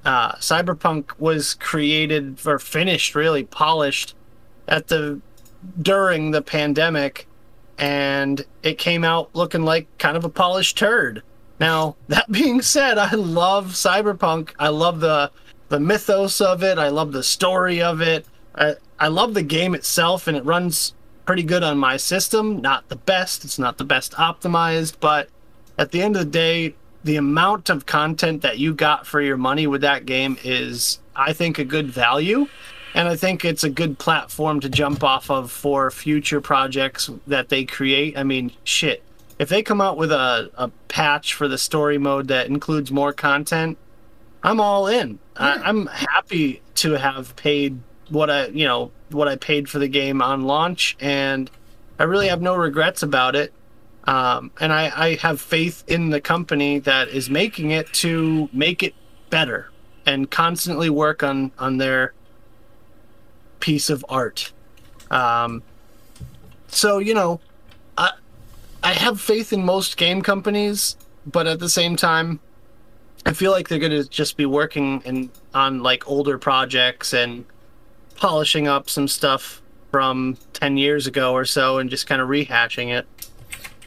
Uh, 0.07 0.37
Cyberpunk 0.37 1.19
was 1.19 1.55
created 1.55 2.39
or 2.47 2.61
finished, 2.61 3.17
really 3.17 3.43
polished, 3.43 4.15
at 4.69 4.87
the 4.87 5.21
during 5.83 6.31
the 6.31 6.43
pandemic, 6.43 7.27
and 7.77 8.47
it 8.63 8.79
came 8.79 9.03
out 9.03 9.35
looking 9.35 9.65
like 9.65 9.89
kind 9.99 10.17
of 10.17 10.25
a 10.25 10.29
polished 10.29 10.79
turd. 10.79 11.25
Now 11.59 11.97
that 12.09 12.31
being 12.31 12.63
said, 12.63 12.99
I 12.99 13.11
love 13.15 13.73
Cyberpunk. 13.73 14.51
I 14.61 14.69
love 14.69 15.01
the 15.01 15.33
the 15.71 15.81
mythos 15.81 16.41
of 16.41 16.63
it. 16.63 16.79
I 16.79 16.89
love 16.89 17.11
the 17.11 17.25
story 17.25 17.83
of 17.83 18.01
it. 18.01 18.27
I 18.55 18.77
I 19.01 19.09
love 19.09 19.35
the 19.35 19.43
game 19.43 19.75
itself, 19.75 20.29
and 20.29 20.37
it 20.37 20.45
runs 20.45 20.95
pretty 21.25 21.43
good 21.43 21.65
on 21.65 21.79
my 21.79 21.97
system. 21.97 22.61
Not 22.61 22.89
the 22.91 22.97
best. 22.97 23.45
It's 23.45 23.59
not 23.59 23.77
the 23.77 23.85
best 23.85 24.13
optimized, 24.13 25.01
but 25.01 25.31
at 25.77 25.91
the 25.91 26.01
end 26.01 26.15
of 26.15 26.27
the 26.27 26.31
day, 26.31 26.77
the 27.07 27.17
amount 27.17 27.71
of 27.71 27.87
content 27.87 28.43
that 28.43 28.59
you 28.59 28.75
got 28.75 29.07
for 29.07 29.21
your 29.21 29.37
money 29.37 29.67
with 29.67 29.81
that 29.83 30.07
game 30.07 30.37
is, 30.43 30.99
I 31.15 31.33
think, 31.33 31.59
a 31.59 31.65
good 31.65 31.87
value. 31.87 32.49
And 32.95 33.09
I 33.09 33.15
think 33.15 33.45
it's 33.45 33.63
a 33.63 33.71
good 33.71 33.99
platform 33.99 34.59
to 34.61 34.69
jump 34.69 35.05
off 35.05 35.31
of 35.31 35.53
for 35.53 35.91
future 35.93 36.41
projects 36.41 37.09
that 37.29 37.49
they 37.49 37.65
create. 37.65 38.19
I 38.19 38.25
mean, 38.25 38.53
shit. 38.65 39.05
If 39.39 39.49
they 39.49 39.63
come 39.63 39.81
out 39.81 39.97
with 39.97 40.11
a, 40.11 40.51
a 40.57 40.69
patch 40.89 41.35
for 41.35 41.47
the 41.47 41.59
story 41.59 41.97
mode 41.97 42.27
that 42.29 42.49
includes 42.49 42.91
more 42.91 43.13
content, 43.13 43.79
I'm 44.43 44.61
all 44.61 44.89
in. 44.89 45.21
I, 45.37 45.59
I'm 45.59 45.87
happy 45.87 46.61
to 46.77 46.93
have 46.95 47.37
paid 47.37 47.79
what 48.09 48.31
I, 48.31 48.47
you 48.49 48.65
know, 48.65 48.91
what 49.11 49.29
I 49.29 49.37
paid 49.37 49.69
for 49.69 49.79
the 49.79 49.89
game 49.89 50.21
on 50.21 50.45
launch, 50.45 50.97
and 50.99 51.51
I 52.01 52.05
really 52.05 52.29
have 52.29 52.43
no 52.43 52.57
regrets 52.57 53.03
about 53.03 53.37
it. 53.37 53.53
Um, 54.07 54.53
and 54.61 54.73
I, 54.73 54.93
I 54.95 55.15
have 55.17 55.41
faith 55.41 55.83
in 55.89 56.11
the 56.11 56.21
company 56.21 56.79
that 56.81 57.09
is 57.09 57.29
making 57.29 57.73
it 57.73 57.93
to 57.95 58.49
make 58.53 58.83
it 58.83 58.95
better 59.31 59.71
and 60.07 60.31
constantly 60.31 60.89
work 60.89 61.23
on 61.23 61.51
on 61.59 61.79
their 61.79 62.15
piece 63.59 63.91
of 63.91 64.05
art. 64.09 64.53
Um, 65.11 65.63
so 66.69 66.99
you 66.99 67.15
know, 67.15 67.41
I 67.99 68.13
I 68.83 68.93
have 68.93 69.21
faith 69.21 69.53
in 69.53 69.65
most 69.65 69.97
game 69.97 70.23
companies, 70.23 70.97
but 71.27 71.49
at 71.49 71.59
the 71.59 71.69
same 71.69 71.97
time, 71.97 72.39
I 73.25 73.33
feel 73.33 73.51
like 73.51 73.69
they're 73.69 73.81
gonna 73.81 74.05
just 74.05 74.37
be 74.37 74.47
working 74.47 75.03
in 75.05 75.31
on 75.53 75.83
like 75.83 76.09
older 76.09 76.39
projects 76.39 77.13
and 77.13 77.45
polishing 78.17 78.69
up 78.69 78.89
some 78.89 79.09
stuff 79.09 79.63
from 79.91 80.37
ten 80.53 80.77
years 80.77 81.09
ago 81.09 81.33
or 81.33 81.45
so 81.45 81.79
and 81.79 81.91
just 81.91 82.07
kind 82.07 82.23
of 82.23 82.29
rehashing 82.29 82.97
it. 82.97 83.07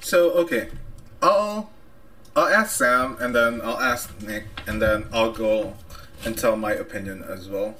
So 0.01 0.31
okay, 0.31 0.69
I'll 1.21 1.69
I'll 2.35 2.47
ask 2.47 2.77
Sam 2.77 3.17
and 3.19 3.35
then 3.35 3.61
I'll 3.61 3.79
ask 3.79 4.21
Nick 4.21 4.45
and 4.65 4.81
then 4.81 5.05
I'll 5.11 5.31
go 5.31 5.75
and 6.23 6.37
tell 6.37 6.55
my 6.55 6.71
opinion 6.71 7.23
as 7.23 7.49
well. 7.49 7.75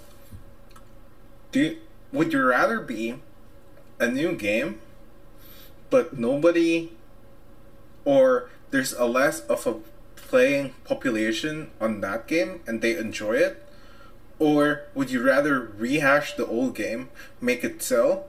Do 1.51 1.59
you, 1.59 1.77
would 2.11 2.31
you 2.33 2.43
rather 2.43 2.79
be 2.79 3.15
a 3.99 4.07
new 4.07 4.35
game, 4.35 4.79
but 5.89 6.17
nobody, 6.17 6.91
or 8.05 8.49
there's 8.71 8.93
a 8.93 9.05
less 9.05 9.41
of 9.41 9.65
a 9.65 9.75
playing 10.15 10.73
population 10.83 11.71
on 11.81 12.01
that 12.01 12.27
game 12.27 12.61
and 12.67 12.81
they 12.81 12.95
enjoy 12.95 13.33
it, 13.33 13.65
or 14.37 14.83
would 14.93 15.09
you 15.09 15.23
rather 15.23 15.59
rehash 15.59 16.35
the 16.35 16.45
old 16.45 16.75
game, 16.75 17.09
make 17.41 17.63
it 17.63 17.81
sell, 17.81 18.27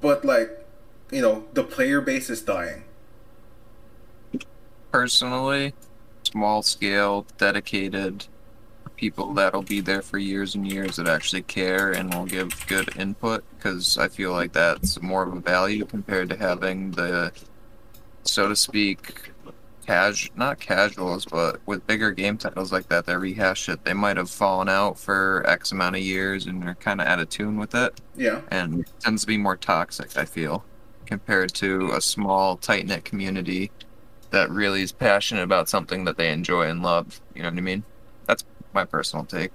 but 0.00 0.24
like, 0.24 0.64
you 1.10 1.20
know, 1.20 1.44
the 1.52 1.64
player 1.64 2.00
base 2.00 2.30
is 2.30 2.40
dying. 2.40 2.83
Personally, 4.98 5.74
small 6.22 6.62
scale, 6.62 7.26
dedicated 7.36 8.28
people 8.94 9.34
that'll 9.34 9.60
be 9.64 9.80
there 9.80 10.02
for 10.02 10.18
years 10.18 10.54
and 10.54 10.64
years 10.70 10.94
that 10.94 11.08
actually 11.08 11.42
care 11.42 11.90
and 11.90 12.14
will 12.14 12.26
give 12.26 12.64
good 12.68 12.96
input 12.96 13.42
because 13.56 13.98
I 13.98 14.06
feel 14.06 14.30
like 14.30 14.52
that's 14.52 15.02
more 15.02 15.24
of 15.24 15.32
a 15.34 15.40
value 15.40 15.84
compared 15.84 16.28
to 16.30 16.36
having 16.36 16.92
the, 16.92 17.32
so 18.22 18.48
to 18.48 18.54
speak, 18.54 19.32
cash 19.84 20.30
not 20.36 20.60
casuals, 20.60 21.24
but 21.24 21.58
with 21.66 21.84
bigger 21.88 22.12
game 22.12 22.38
titles 22.38 22.70
like 22.70 22.88
that 22.90 23.04
that 23.06 23.18
rehash 23.18 23.68
it, 23.68 23.84
they 23.84 23.94
might 23.94 24.16
have 24.16 24.30
fallen 24.30 24.68
out 24.68 24.96
for 24.96 25.42
X 25.48 25.72
amount 25.72 25.96
of 25.96 26.02
years 26.02 26.46
and 26.46 26.62
are 26.68 26.76
kind 26.76 27.00
of 27.00 27.08
out 27.08 27.18
of 27.18 27.28
tune 27.28 27.56
with 27.56 27.74
it, 27.74 28.00
Yeah. 28.14 28.42
and 28.52 28.82
it 28.82 28.92
tends 29.00 29.22
to 29.22 29.26
be 29.26 29.38
more 29.38 29.56
toxic. 29.56 30.16
I 30.16 30.24
feel 30.24 30.64
compared 31.04 31.52
to 31.54 31.90
a 31.94 32.00
small, 32.00 32.56
tight 32.56 32.86
knit 32.86 33.04
community 33.04 33.72
that 34.34 34.50
really 34.50 34.82
is 34.82 34.90
passionate 34.90 35.42
about 35.42 35.68
something 35.68 36.04
that 36.04 36.16
they 36.16 36.30
enjoy 36.32 36.68
and 36.68 36.82
love. 36.82 37.20
You 37.34 37.42
know 37.42 37.50
what 37.50 37.58
I 37.58 37.60
mean? 37.60 37.84
That's 38.26 38.42
my 38.72 38.84
personal 38.84 39.24
take. 39.24 39.52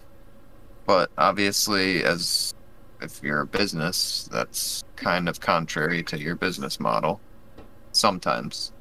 But 0.85 1.11
obviously, 1.17 2.03
as 2.05 2.53
if 3.01 3.21
you're 3.21 3.41
a 3.41 3.45
business, 3.45 4.29
that's 4.31 4.81
kind 4.95 5.27
of 5.27 5.41
contrary 5.41 6.01
to 6.03 6.17
your 6.17 6.35
business 6.35 6.79
model. 6.79 7.19
Sometimes 7.91 8.71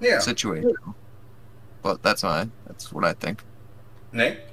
Yeah. 0.00 0.16
situational. 0.16 0.94
But 1.82 2.02
that's 2.02 2.22
fine. 2.22 2.50
That's 2.66 2.90
what 2.90 3.04
I 3.04 3.12
think. 3.12 3.42
Nick? 4.12 4.48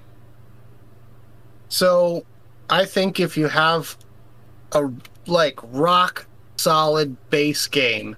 So, 1.70 2.26
I 2.70 2.84
think 2.84 3.22
if 3.22 3.38
you 3.38 3.48
have 3.48 3.98
a 4.74 4.90
like 5.26 5.60
rock 5.64 6.28
solid 6.58 7.16
base 7.30 7.68
game, 7.68 8.18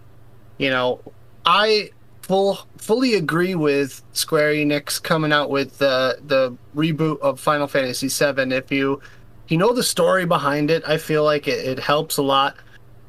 you 0.57 0.72
know, 0.72 1.02
I 1.45 1.91
full 2.30 2.60
fully 2.77 3.15
agree 3.15 3.56
with 3.56 4.03
Square 4.14 4.53
Enix 4.53 5.01
coming 5.01 5.34
out 5.34 5.49
with 5.49 5.80
the 5.80 6.19
the 6.27 6.56
reboot 6.76 7.19
of 7.22 7.39
Final 7.39 7.65
Fantasy 7.65 8.07
VII. 8.07 8.53
If 8.53 8.72
you 8.72 9.01
you 9.47 9.57
know 9.57 9.73
the 9.73 9.81
story 9.81 10.26
behind 10.27 10.69
it, 10.69 10.84
I 10.88 10.97
feel 10.99 11.23
like 11.23 11.47
it, 11.47 11.65
it 11.65 11.80
helps 11.80 12.18
a 12.18 12.22
lot. 12.22 12.56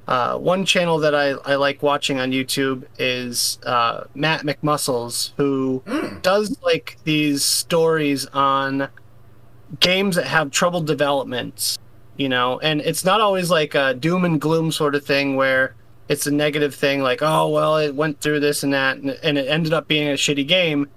Uh, 0.08 0.38
one 0.38 0.64
channel 0.64 0.96
that 0.98 1.14
I, 1.14 1.32
I 1.44 1.56
like 1.56 1.82
watching 1.82 2.18
on 2.18 2.32
YouTube 2.32 2.84
is 2.98 3.58
uh, 3.64 4.04
Matt 4.14 4.40
McMuscles, 4.44 5.32
who 5.36 5.82
Mm. 5.86 6.22
does 6.22 6.56
like 6.62 6.96
these 7.04 7.44
stories 7.44 8.24
on 8.32 8.88
games 9.80 10.16
that 10.16 10.26
have 10.26 10.50
troubled 10.50 10.86
developments, 10.86 11.78
you 12.16 12.28
know, 12.30 12.58
and 12.60 12.80
it's 12.80 13.04
not 13.04 13.20
always 13.20 13.50
like 13.50 13.74
a 13.74 13.92
doom 13.92 14.24
and 14.24 14.40
gloom 14.40 14.72
sort 14.72 14.94
of 14.94 15.04
thing 15.04 15.36
where 15.36 15.74
it's 16.10 16.26
a 16.26 16.30
negative 16.30 16.74
thing, 16.74 17.00
like, 17.02 17.22
oh, 17.22 17.48
well, 17.48 17.78
it 17.78 17.94
went 17.94 18.20
through 18.20 18.40
this 18.40 18.62
and 18.62 18.74
that, 18.74 18.98
and, 18.98 19.10
and 19.10 19.38
it 19.38 19.48
ended 19.48 19.72
up 19.72 19.88
being 19.88 20.08
a 20.08 20.14
shitty 20.14 20.46
game. 20.46 20.90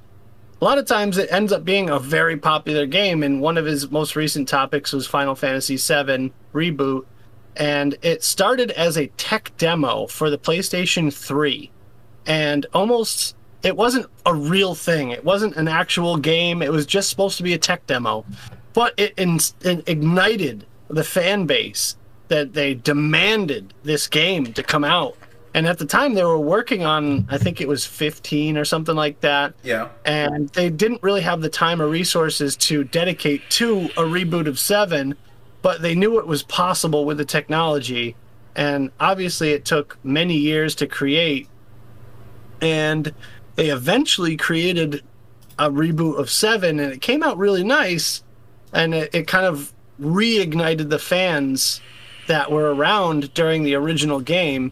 A 0.60 0.66
lot 0.66 0.78
of 0.78 0.86
times 0.86 1.18
it 1.18 1.32
ends 1.32 1.54
up 1.54 1.64
being 1.64 1.90
a 1.90 2.00
very 2.00 2.36
popular 2.36 2.86
game, 2.86 3.24
and 3.24 3.40
one 3.40 3.58
of 3.58 3.66
his 3.66 3.92
most 3.92 4.16
recent 4.16 4.50
topics 4.50 4.92
was 4.92 5.08
Final 5.08 5.36
Fantasy 5.36 5.78
VII 5.78 6.34
Reboot, 6.54 7.06
and 7.56 7.96
it 8.02 8.24
started 8.24 8.72
as 8.72 8.98
a 8.98 9.08
tech 9.16 9.52
demo 9.58 10.08
for 10.08 10.30
the 10.30 10.38
PlayStation 10.38 11.14
3 11.14 11.72
and 12.26 12.66
almost 12.74 13.36
it 13.64 13.76
wasn't 13.78 14.08
a 14.26 14.34
real 14.34 14.76
thing. 14.76 15.12
It 15.12 15.24
wasn't 15.24 15.56
an 15.56 15.68
actual 15.68 16.18
game. 16.18 16.62
It 16.62 16.72
was 16.72 16.86
just 16.86 17.10
supposed 17.10 17.38
to 17.38 17.44
be 17.44 17.54
a 17.54 17.58
tech 17.58 17.86
demo. 17.88 18.26
But 18.74 18.94
it, 18.98 19.14
in, 19.18 19.40
it 19.62 19.88
ignited 19.88 20.66
the 20.90 21.04
fan 21.04 21.46
base 21.46 21.96
that 22.34 22.54
they 22.54 22.74
demanded 22.74 23.76
this 23.84 24.08
game 24.08 24.54
to 24.54 24.64
come 24.64 24.84
out 24.84 25.16
And 25.56 25.68
at 25.68 25.78
the 25.78 25.86
time, 25.86 26.16
they 26.16 26.24
were 26.24 26.40
working 26.40 26.84
on, 26.84 27.28
I 27.30 27.38
think 27.38 27.62
it 27.62 27.68
was 27.68 27.86
15 27.86 28.58
or 28.58 28.66
something 28.66 28.96
like 28.96 29.20
that. 29.22 29.54
Yeah. 29.64 29.90
And 30.04 30.50
they 30.50 30.70
didn't 30.70 31.04
really 31.04 31.22
have 31.22 31.42
the 31.42 31.50
time 31.50 31.82
or 31.82 31.88
resources 31.88 32.56
to 32.58 32.84
dedicate 32.84 33.48
to 33.52 33.86
a 33.98 34.02
reboot 34.02 34.48
of 34.48 34.58
7, 34.58 35.16
but 35.62 35.82
they 35.82 35.94
knew 35.94 36.18
it 36.18 36.26
was 36.26 36.42
possible 36.44 37.06
with 37.06 37.18
the 37.18 37.26
technology. 37.26 38.16
And 38.56 38.92
obviously, 39.00 39.52
it 39.52 39.64
took 39.64 39.98
many 40.04 40.36
years 40.36 40.74
to 40.76 40.88
create. 40.88 41.48
And 42.62 43.14
they 43.56 43.70
eventually 43.70 44.38
created 44.38 45.04
a 45.60 45.70
reboot 45.70 46.18
of 46.18 46.32
7, 46.32 46.80
and 46.80 46.94
it 46.94 47.02
came 47.02 47.22
out 47.22 47.38
really 47.38 47.64
nice. 47.64 48.24
And 48.72 48.96
it, 48.96 49.14
it 49.14 49.28
kind 49.28 49.46
of 49.46 49.72
reignited 50.02 50.90
the 50.90 50.98
fans 50.98 51.80
that 52.28 52.52
were 52.52 52.74
around 52.74 53.34
during 53.34 53.64
the 53.64 53.76
original 53.76 54.20
game 54.20 54.72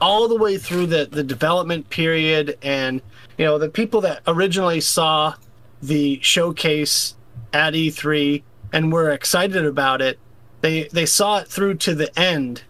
all 0.00 0.28
the 0.28 0.36
way 0.36 0.58
through 0.58 0.86
the, 0.86 1.06
the 1.10 1.22
development 1.22 1.88
period 1.88 2.58
and 2.62 3.00
you 3.38 3.44
know 3.44 3.58
the 3.58 3.68
people 3.68 4.00
that 4.00 4.22
originally 4.26 4.80
saw 4.80 5.34
the 5.82 6.18
showcase 6.20 7.14
at 7.52 7.74
E3 7.74 8.42
and 8.72 8.92
were 8.92 9.10
excited 9.10 9.64
about 9.64 10.02
it 10.02 10.18
they 10.60 10.84
they 10.84 11.06
saw 11.06 11.38
it 11.38 11.48
through 11.48 11.74
to 11.74 11.94
the 11.94 12.18
end 12.18 12.62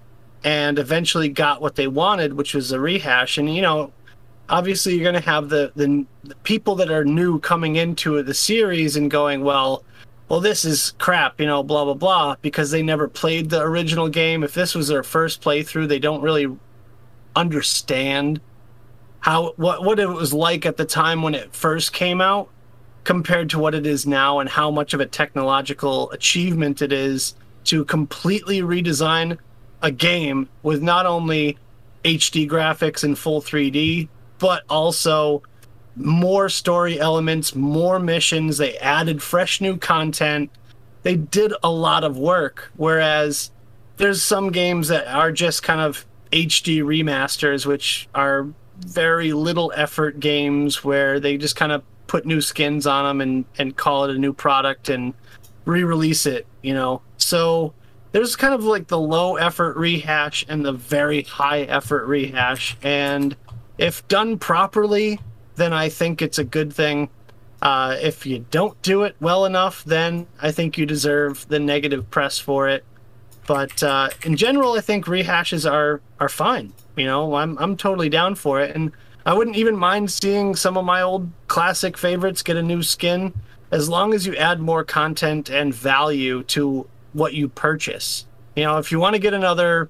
and 0.42 0.78
eventually 0.78 1.28
got 1.28 1.62
what 1.62 1.76
they 1.76 1.86
wanted 1.86 2.34
which 2.34 2.54
was 2.54 2.72
a 2.72 2.80
rehash. 2.80 3.38
And 3.38 3.54
you 3.54 3.62
know 3.62 3.92
obviously 4.48 4.94
you're 4.94 5.10
going 5.10 5.20
to 5.20 5.28
have 5.28 5.48
the, 5.48 5.72
the 5.74 6.04
the 6.24 6.34
people 6.36 6.74
that 6.76 6.90
are 6.90 7.04
new 7.04 7.38
coming 7.40 7.76
into 7.76 8.22
the 8.22 8.34
series 8.34 8.96
and 8.96 9.10
going 9.10 9.42
well 9.42 9.84
well 10.34 10.40
this 10.40 10.64
is 10.64 10.94
crap 10.98 11.40
you 11.40 11.46
know 11.46 11.62
blah 11.62 11.84
blah 11.84 11.94
blah 11.94 12.34
because 12.42 12.72
they 12.72 12.82
never 12.82 13.06
played 13.06 13.50
the 13.50 13.62
original 13.62 14.08
game. 14.08 14.42
If 14.42 14.52
this 14.52 14.74
was 14.74 14.88
their 14.88 15.04
first 15.04 15.40
playthrough 15.40 15.86
they 15.86 16.00
don't 16.00 16.22
really 16.22 16.48
understand 17.36 18.40
how 19.20 19.52
what 19.52 19.84
what 19.84 20.00
it 20.00 20.08
was 20.08 20.32
like 20.32 20.66
at 20.66 20.76
the 20.76 20.84
time 20.84 21.22
when 21.22 21.36
it 21.36 21.54
first 21.54 21.92
came 21.92 22.20
out 22.20 22.48
compared 23.04 23.48
to 23.50 23.60
what 23.60 23.76
it 23.76 23.86
is 23.86 24.08
now 24.08 24.40
and 24.40 24.50
how 24.50 24.72
much 24.72 24.92
of 24.92 24.98
a 24.98 25.06
technological 25.06 26.10
achievement 26.10 26.82
it 26.82 26.92
is 26.92 27.36
to 27.62 27.84
completely 27.84 28.60
redesign 28.60 29.38
a 29.82 29.92
game 29.92 30.48
with 30.64 30.82
not 30.82 31.06
only 31.06 31.56
HD 32.04 32.50
graphics 32.50 33.04
in 33.04 33.14
full 33.14 33.40
3D 33.40 34.08
but 34.40 34.64
also 34.68 35.44
more 35.96 36.48
story 36.48 36.98
elements, 36.98 37.54
more 37.54 37.98
missions, 37.98 38.58
they 38.58 38.76
added 38.78 39.22
fresh 39.22 39.60
new 39.60 39.76
content. 39.76 40.50
They 41.02 41.16
did 41.16 41.52
a 41.62 41.70
lot 41.70 42.04
of 42.04 42.18
work 42.18 42.70
whereas 42.76 43.50
there's 43.96 44.22
some 44.22 44.50
games 44.50 44.88
that 44.88 45.06
are 45.06 45.30
just 45.30 45.62
kind 45.62 45.80
of 45.80 46.04
HD 46.32 46.82
remasters, 46.82 47.64
which 47.64 48.08
are 48.14 48.48
very 48.78 49.32
little 49.32 49.72
effort 49.76 50.18
games 50.18 50.82
where 50.82 51.20
they 51.20 51.36
just 51.36 51.56
kind 51.56 51.70
of 51.70 51.82
put 52.06 52.26
new 52.26 52.40
skins 52.40 52.86
on 52.86 53.04
them 53.04 53.20
and, 53.20 53.44
and 53.58 53.76
call 53.76 54.04
it 54.04 54.14
a 54.14 54.18
new 54.18 54.32
product 54.32 54.88
and 54.88 55.14
re-release 55.64 56.26
it, 56.26 56.46
you 56.62 56.74
know. 56.74 57.00
So 57.18 57.72
there's 58.12 58.36
kind 58.36 58.52
of 58.52 58.64
like 58.64 58.88
the 58.88 58.98
low 58.98 59.36
effort 59.36 59.76
rehash 59.76 60.44
and 60.48 60.64
the 60.64 60.72
very 60.72 61.22
high 61.22 61.62
effort 61.62 62.06
rehash. 62.06 62.76
And 62.82 63.36
if 63.78 64.06
done 64.08 64.38
properly, 64.38 65.20
then 65.56 65.72
I 65.72 65.88
think 65.88 66.22
it's 66.22 66.38
a 66.38 66.44
good 66.44 66.72
thing. 66.72 67.08
Uh, 67.62 67.96
if 68.00 68.26
you 68.26 68.44
don't 68.50 68.80
do 68.82 69.04
it 69.04 69.16
well 69.20 69.46
enough, 69.46 69.84
then 69.84 70.26
I 70.40 70.52
think 70.52 70.76
you 70.76 70.84
deserve 70.84 71.48
the 71.48 71.58
negative 71.58 72.10
press 72.10 72.38
for 72.38 72.68
it. 72.68 72.84
But 73.46 73.82
uh, 73.82 74.10
in 74.24 74.36
general, 74.36 74.72
I 74.72 74.80
think 74.80 75.06
rehashes 75.06 75.70
are 75.70 76.00
are 76.18 76.28
fine. 76.28 76.72
You 76.96 77.06
know, 77.06 77.34
I'm 77.34 77.58
I'm 77.58 77.76
totally 77.76 78.08
down 78.08 78.34
for 78.34 78.60
it, 78.60 78.74
and 78.74 78.92
I 79.26 79.34
wouldn't 79.34 79.56
even 79.56 79.76
mind 79.76 80.10
seeing 80.10 80.56
some 80.56 80.76
of 80.76 80.84
my 80.84 81.02
old 81.02 81.30
classic 81.48 81.96
favorites 81.96 82.42
get 82.42 82.56
a 82.56 82.62
new 82.62 82.82
skin, 82.82 83.32
as 83.70 83.88
long 83.88 84.14
as 84.14 84.26
you 84.26 84.36
add 84.36 84.60
more 84.60 84.84
content 84.84 85.50
and 85.50 85.74
value 85.74 86.42
to 86.44 86.86
what 87.12 87.34
you 87.34 87.48
purchase. 87.48 88.26
You 88.56 88.64
know, 88.64 88.78
if 88.78 88.92
you 88.92 88.98
want 88.98 89.14
to 89.14 89.20
get 89.20 89.34
another 89.34 89.88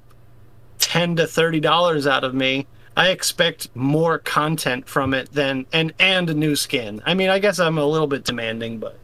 ten 0.79 1.17
to 1.17 1.27
thirty 1.27 1.61
dollars 1.61 2.07
out 2.07 2.25
of 2.25 2.35
me, 2.35 2.67
I 2.97 3.09
expect 3.09 3.75
more 3.75 4.19
content 4.19 4.89
from 4.89 5.15
it 5.15 5.33
than 5.33 5.67
and 5.73 5.93
and 5.99 6.31
a 6.31 6.35
new 6.35 6.57
skin. 6.57 7.03
I 7.05 7.15
mean, 7.15 7.31
I 7.31 7.39
guess 7.39 7.59
I'm 7.59 7.79
a 7.79 7.85
little 7.85 8.07
bit 8.07 8.25
demanding, 8.25 8.79
but 8.79 8.99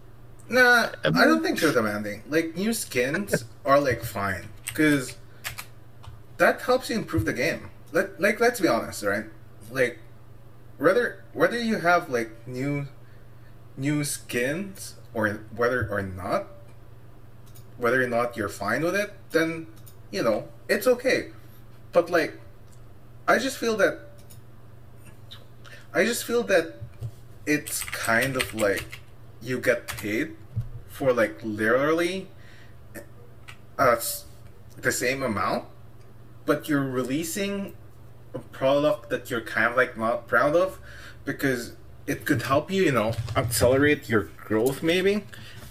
Nah, 0.48 0.88
I 1.04 1.10
don't 1.10 1.42
think 1.44 1.60
they're 1.60 1.72
demanding. 1.72 2.24
Like 2.28 2.56
new 2.56 2.72
skins 2.72 3.44
are 3.64 3.80
like 3.80 4.02
fine 4.02 4.48
because 4.66 5.16
that 6.38 6.60
helps 6.62 6.90
you 6.90 6.96
improve 6.96 7.24
the 7.24 7.32
game. 7.32 7.70
Let 7.92 8.20
like 8.20 8.40
let's 8.40 8.60
be 8.60 8.66
honest, 8.66 9.04
right? 9.04 9.26
Like 9.70 9.98
whether 10.78 11.24
whether 11.32 11.58
you 11.58 11.78
have 11.78 12.10
like 12.10 12.46
new 12.48 12.86
new 13.76 14.02
skins 14.02 14.96
or 15.14 15.40
whether 15.54 15.88
or 15.88 16.02
not 16.02 16.46
whether 17.78 18.02
or 18.02 18.08
not 18.08 18.36
you're 18.36 18.48
fine 18.48 18.82
with 18.82 18.96
it, 18.96 19.12
then 19.30 19.68
you 20.10 20.22
know 20.22 20.48
it's 20.68 20.86
okay. 20.86 21.30
But 21.92 22.10
like, 22.10 22.39
I 23.30 23.38
just 23.38 23.58
feel 23.58 23.76
that 23.76 24.00
I 25.94 26.04
just 26.04 26.24
feel 26.24 26.42
that 26.44 26.74
it's 27.46 27.84
kind 27.84 28.34
of 28.34 28.52
like 28.54 28.98
you 29.40 29.60
get 29.60 29.86
paid 29.86 30.36
for 30.88 31.12
like 31.12 31.38
literally 31.44 32.26
uh, 33.78 33.96
the 34.76 34.90
same 34.90 35.22
amount, 35.22 35.66
but 36.44 36.68
you're 36.68 36.82
releasing 36.82 37.74
a 38.34 38.40
product 38.40 39.10
that 39.10 39.30
you're 39.30 39.40
kind 39.40 39.66
of 39.66 39.76
like 39.76 39.96
not 39.96 40.26
proud 40.26 40.56
of 40.56 40.80
because 41.24 41.76
it 42.08 42.26
could 42.26 42.42
help 42.42 42.68
you, 42.68 42.82
you 42.82 42.92
know, 42.92 43.12
accelerate 43.36 44.08
your 44.08 44.24
growth 44.44 44.82
maybe 44.82 45.22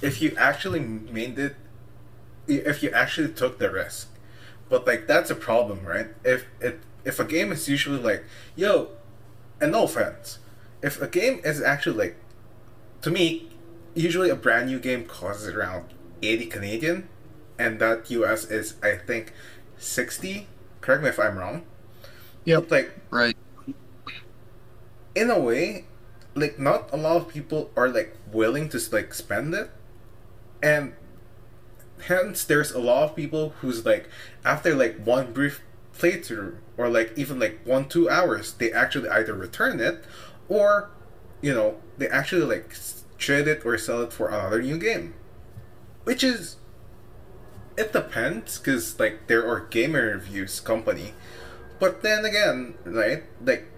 if 0.02 0.22
you 0.22 0.34
actually 0.38 0.80
made 0.80 1.38
it, 1.38 1.58
if 2.48 2.82
you 2.82 2.90
actually 2.92 3.34
took 3.34 3.60
the 3.60 3.70
risk. 3.70 4.08
But 4.70 4.88
like 4.88 5.08
that's 5.08 5.30
a 5.30 5.36
problem, 5.36 5.84
right? 5.84 6.08
If 6.24 6.46
it 6.62 6.80
if 7.10 7.20
a 7.20 7.26
game 7.26 7.52
is 7.52 7.68
usually 7.68 8.00
like, 8.00 8.24
yo, 8.56 8.90
and 9.60 9.72
no 9.72 9.84
offense, 9.86 10.38
if 10.84 11.02
a 11.02 11.08
game 11.08 11.42
is 11.44 11.60
actually 11.62 11.98
like, 11.98 12.16
to 13.02 13.10
me, 13.10 13.50
usually 13.96 14.30
a 14.30 14.36
brand 14.36 14.68
new 14.68 14.80
game 14.80 15.06
costs 15.06 15.48
around 15.48 15.86
80 16.22 16.46
Canadian, 16.46 17.10
and 17.58 17.80
that 17.80 18.10
US 18.12 18.46
is, 18.46 18.76
I 18.84 18.96
think, 18.96 19.34
60. 19.78 20.48
Correct 20.82 21.02
me 21.04 21.10
if 21.10 21.20
I'm 21.20 21.38
wrong. 21.38 21.64
Yep. 22.46 22.70
Like, 22.70 22.92
Right. 23.10 23.36
in 25.16 25.32
a 25.32 25.40
way, 25.40 25.86
like, 26.36 26.60
not 26.60 26.90
a 26.94 26.98
lot 26.98 27.18
of 27.18 27.28
people 27.28 27.72
are, 27.76 27.90
like, 27.90 28.16
willing 28.32 28.70
to, 28.70 28.80
like, 28.92 29.14
spend 29.16 29.56
it. 29.56 29.72
And 30.62 30.94
hence, 32.04 32.44
there's 32.44 32.72
a 32.72 32.80
lot 32.80 33.10
of 33.10 33.16
people 33.16 33.54
who's, 33.62 33.84
like, 33.86 34.08
after, 34.46 34.76
like, 34.76 35.04
one 35.04 35.34
brief 35.34 35.62
playthrough, 35.98 36.58
or, 36.80 36.88
like, 36.90 37.12
even, 37.18 37.40
like, 37.40 37.60
one, 37.66 37.90
two 37.90 38.10
hours, 38.10 38.54
they 38.54 38.72
actually 38.72 39.10
either 39.10 39.34
return 39.34 39.82
it, 39.82 40.06
or, 40.48 40.90
you 41.42 41.54
know, 41.54 41.76
they 41.98 42.08
actually, 42.08 42.46
like, 42.46 42.74
trade 43.18 43.48
it 43.50 43.66
or 43.66 43.78
sell 43.78 44.02
it 44.02 44.14
for 44.14 44.30
another 44.30 44.62
new 44.62 44.78
game. 44.78 45.14
Which 46.06 46.24
is 46.24 46.56
it 47.78 47.94
depends 47.94 48.60
because 48.60 49.00
like 49.00 49.28
there 49.28 49.48
are 49.48 49.62
gamer 49.62 50.08
reviews 50.08 50.60
company 50.60 51.14
but 51.80 52.02
then 52.02 52.26
again 52.26 52.74
right 52.84 53.24
like 53.42 53.72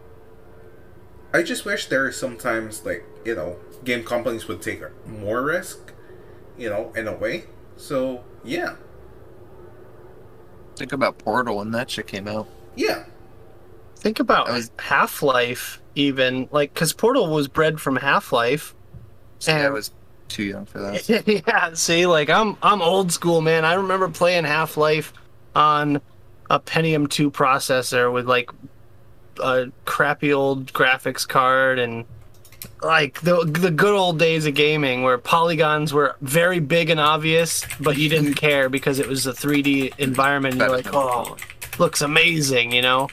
i 1.32 1.44
just 1.44 1.65
wish 1.65 1.86
there 1.86 2.07
are 2.07 2.11
sometimes 2.11 2.84
like 2.84 3.06
you 3.23 3.36
know 3.36 3.57
game 3.84 4.03
companies 4.03 4.48
would 4.48 4.60
take 4.60 4.82
more 5.07 5.44
risk 5.44 5.94
you 6.57 6.68
know 6.68 6.91
in 6.95 7.07
a 7.07 7.14
way 7.14 7.44
so 7.78 8.23
yeah 8.44 8.73
Think 10.82 10.94
about 10.94 11.19
Portal 11.19 11.57
when 11.57 11.69
that 11.72 11.91
shit 11.91 12.07
came 12.07 12.28
out. 12.28 12.48
Yeah 12.76 13.03
Think 13.98 14.19
about 14.19 14.48
was- 14.52 14.72
Half 14.80 15.22
Life, 15.22 15.80
even 15.93 16.49
like 16.52 16.73
because 16.73 16.91
Portal 16.91 17.27
was 17.31 17.48
bred 17.48 17.80
from 17.80 17.95
Half 17.98 18.31
Life. 18.34 18.73
See, 19.38 19.52
I 19.52 19.69
was 19.69 19.91
too 20.27 20.41
young 20.41 20.65
for 20.65 20.80
that. 20.80 21.07
yeah, 21.48 21.73
see, 21.76 22.07
like 22.07 22.27
I'm 22.27 22.57
I'm 22.64 22.81
old 22.81 23.11
school, 23.11 23.41
man. 23.41 23.64
I 23.64 23.76
remember 23.76 24.10
playing 24.10 24.45
Half 24.45 24.76
Life 24.76 25.14
on 25.56 26.02
a 26.49 26.60
Pentium 26.60 27.07
2 27.07 27.30
processor 27.30 28.11
with 28.11 28.27
like 28.27 28.49
a 29.39 29.68
crappy 29.85 30.34
old 30.34 30.73
graphics 30.73 31.27
card 31.27 31.77
and 31.77 32.06
like 32.81 33.22
the 33.22 33.45
the 33.45 33.69
good 33.69 33.93
old 33.93 34.18
days 34.18 34.48
of 34.48 34.56
gaming 34.56 35.03
where 35.03 35.19
polygons 35.19 35.93
were 35.93 36.15
very 36.22 36.60
big 36.60 36.89
and 36.89 36.99
obvious, 36.99 37.65
but 37.80 37.98
you 37.98 38.10
didn't 38.10 38.34
care 38.48 38.68
because 38.68 38.98
it 38.98 39.07
was 39.07 39.27
a 39.27 39.31
3D 39.31 39.99
environment. 39.99 40.53
And 40.53 40.61
you're 40.61 40.72
like, 40.76 40.91
oh, 40.91 41.38
looks 41.80 42.02
amazing, 42.02 42.72
you 42.72 42.81
know. 42.81 43.10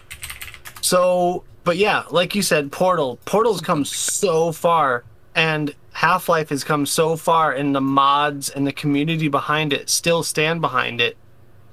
So, 0.80 1.44
but 1.64 1.76
yeah, 1.76 2.04
like 2.10 2.34
you 2.34 2.42
said, 2.42 2.72
Portal. 2.72 3.18
Portal's 3.24 3.60
come 3.60 3.84
so 3.84 4.52
far, 4.52 5.04
and 5.34 5.74
Half 5.92 6.28
Life 6.28 6.50
has 6.50 6.64
come 6.64 6.86
so 6.86 7.16
far, 7.16 7.52
and 7.52 7.74
the 7.74 7.80
mods 7.80 8.48
and 8.50 8.66
the 8.66 8.72
community 8.72 9.28
behind 9.28 9.72
it 9.72 9.90
still 9.90 10.22
stand 10.22 10.60
behind 10.60 11.00
it. 11.00 11.16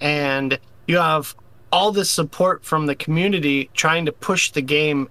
And 0.02 0.60
you 0.88 0.98
have 0.98 1.36
all 1.72 1.92
this 1.92 2.10
support 2.10 2.64
from 2.64 2.86
the 2.86 2.96
community 2.96 3.70
trying 3.74 4.06
to 4.06 4.12
push 4.12 4.52
the 4.52 4.62
game 4.62 5.10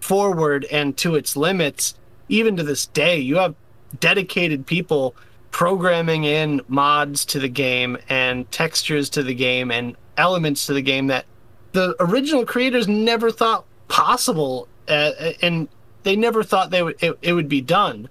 forward 0.00 0.66
and 0.70 0.96
to 0.96 1.14
its 1.14 1.36
limits 1.36 1.94
even 2.28 2.56
to 2.56 2.62
this 2.62 2.86
day 2.86 3.18
you 3.18 3.36
have 3.36 3.54
dedicated 3.98 4.66
people 4.66 5.14
programming 5.50 6.24
in 6.24 6.60
mods 6.68 7.24
to 7.24 7.38
the 7.38 7.48
game 7.48 7.98
and 8.08 8.50
textures 8.50 9.10
to 9.10 9.22
the 9.22 9.34
game 9.34 9.70
and 9.70 9.96
elements 10.20 10.66
to 10.66 10.74
the 10.74 10.82
game 10.82 11.06
that 11.08 11.24
the 11.72 11.96
original 11.98 12.44
creators 12.44 12.86
never 12.86 13.30
thought 13.30 13.64
possible 13.88 14.68
uh, 14.88 15.12
and 15.42 15.68
they 16.02 16.14
never 16.14 16.42
thought 16.42 16.70
they 16.70 16.82
would 16.82 17.02
it, 17.02 17.18
it 17.22 17.32
would 17.32 17.48
be 17.48 17.60
done. 17.60 18.08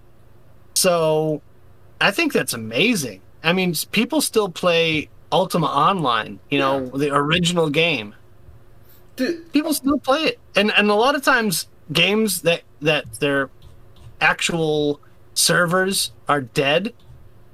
So 0.74 1.42
i 2.02 2.12
think 2.12 2.34
that's 2.34 2.54
amazing. 2.54 3.22
I 3.44 3.54
mean 3.54 3.74
people 3.92 4.22
still 4.22 4.50
play 4.50 5.10
ultima 5.32 5.68
online 5.68 6.40
you 6.50 6.60
know 6.60 6.88
the 6.88 7.14
original 7.14 7.70
game. 7.70 8.16
Dude, 9.16 9.52
people 9.54 9.74
still 9.74 10.00
play 10.00 10.24
it. 10.24 10.40
And 10.56 10.72
and 10.72 10.90
a 10.90 10.96
lot 10.96 11.16
of 11.16 11.24
times 11.24 11.68
games 11.94 12.42
that 12.42 12.64
that 12.82 13.06
their 13.20 13.50
actual 14.22 15.00
servers 15.34 16.12
are 16.28 16.42
dead 16.42 16.94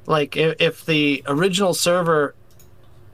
like 0.08 0.38
if, 0.38 0.56
if 0.60 0.86
the 0.86 1.24
original 1.28 1.74
server 1.74 2.36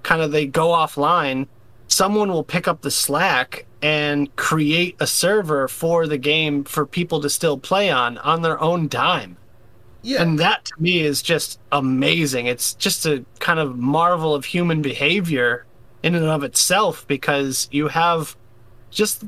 kind 0.03 0.21
of 0.21 0.31
they 0.31 0.45
go 0.45 0.69
offline 0.69 1.47
someone 1.91 2.29
will 2.31 2.43
pick 2.43 2.67
up 2.67 2.81
the 2.81 2.91
slack 2.91 3.65
and 3.81 4.33
create 4.37 4.95
a 4.99 5.07
server 5.07 5.67
for 5.67 6.07
the 6.07 6.17
game 6.17 6.63
for 6.63 6.85
people 6.85 7.19
to 7.21 7.29
still 7.29 7.57
play 7.57 7.89
on 7.89 8.17
on 8.19 8.41
their 8.41 8.59
own 8.61 8.87
dime. 8.87 9.37
Yeah. 10.03 10.23
and 10.23 10.39
that 10.39 10.65
to 10.65 10.73
me 10.79 11.01
is 11.01 11.21
just 11.21 11.59
amazing. 11.71 12.47
It's 12.47 12.73
just 12.73 13.05
a 13.05 13.23
kind 13.37 13.59
of 13.59 13.77
marvel 13.77 14.33
of 14.33 14.45
human 14.45 14.81
behavior 14.81 15.65
in 16.01 16.15
and 16.15 16.25
of 16.25 16.43
itself 16.43 17.05
because 17.07 17.67
you 17.71 17.87
have 17.89 18.35
just 18.89 19.23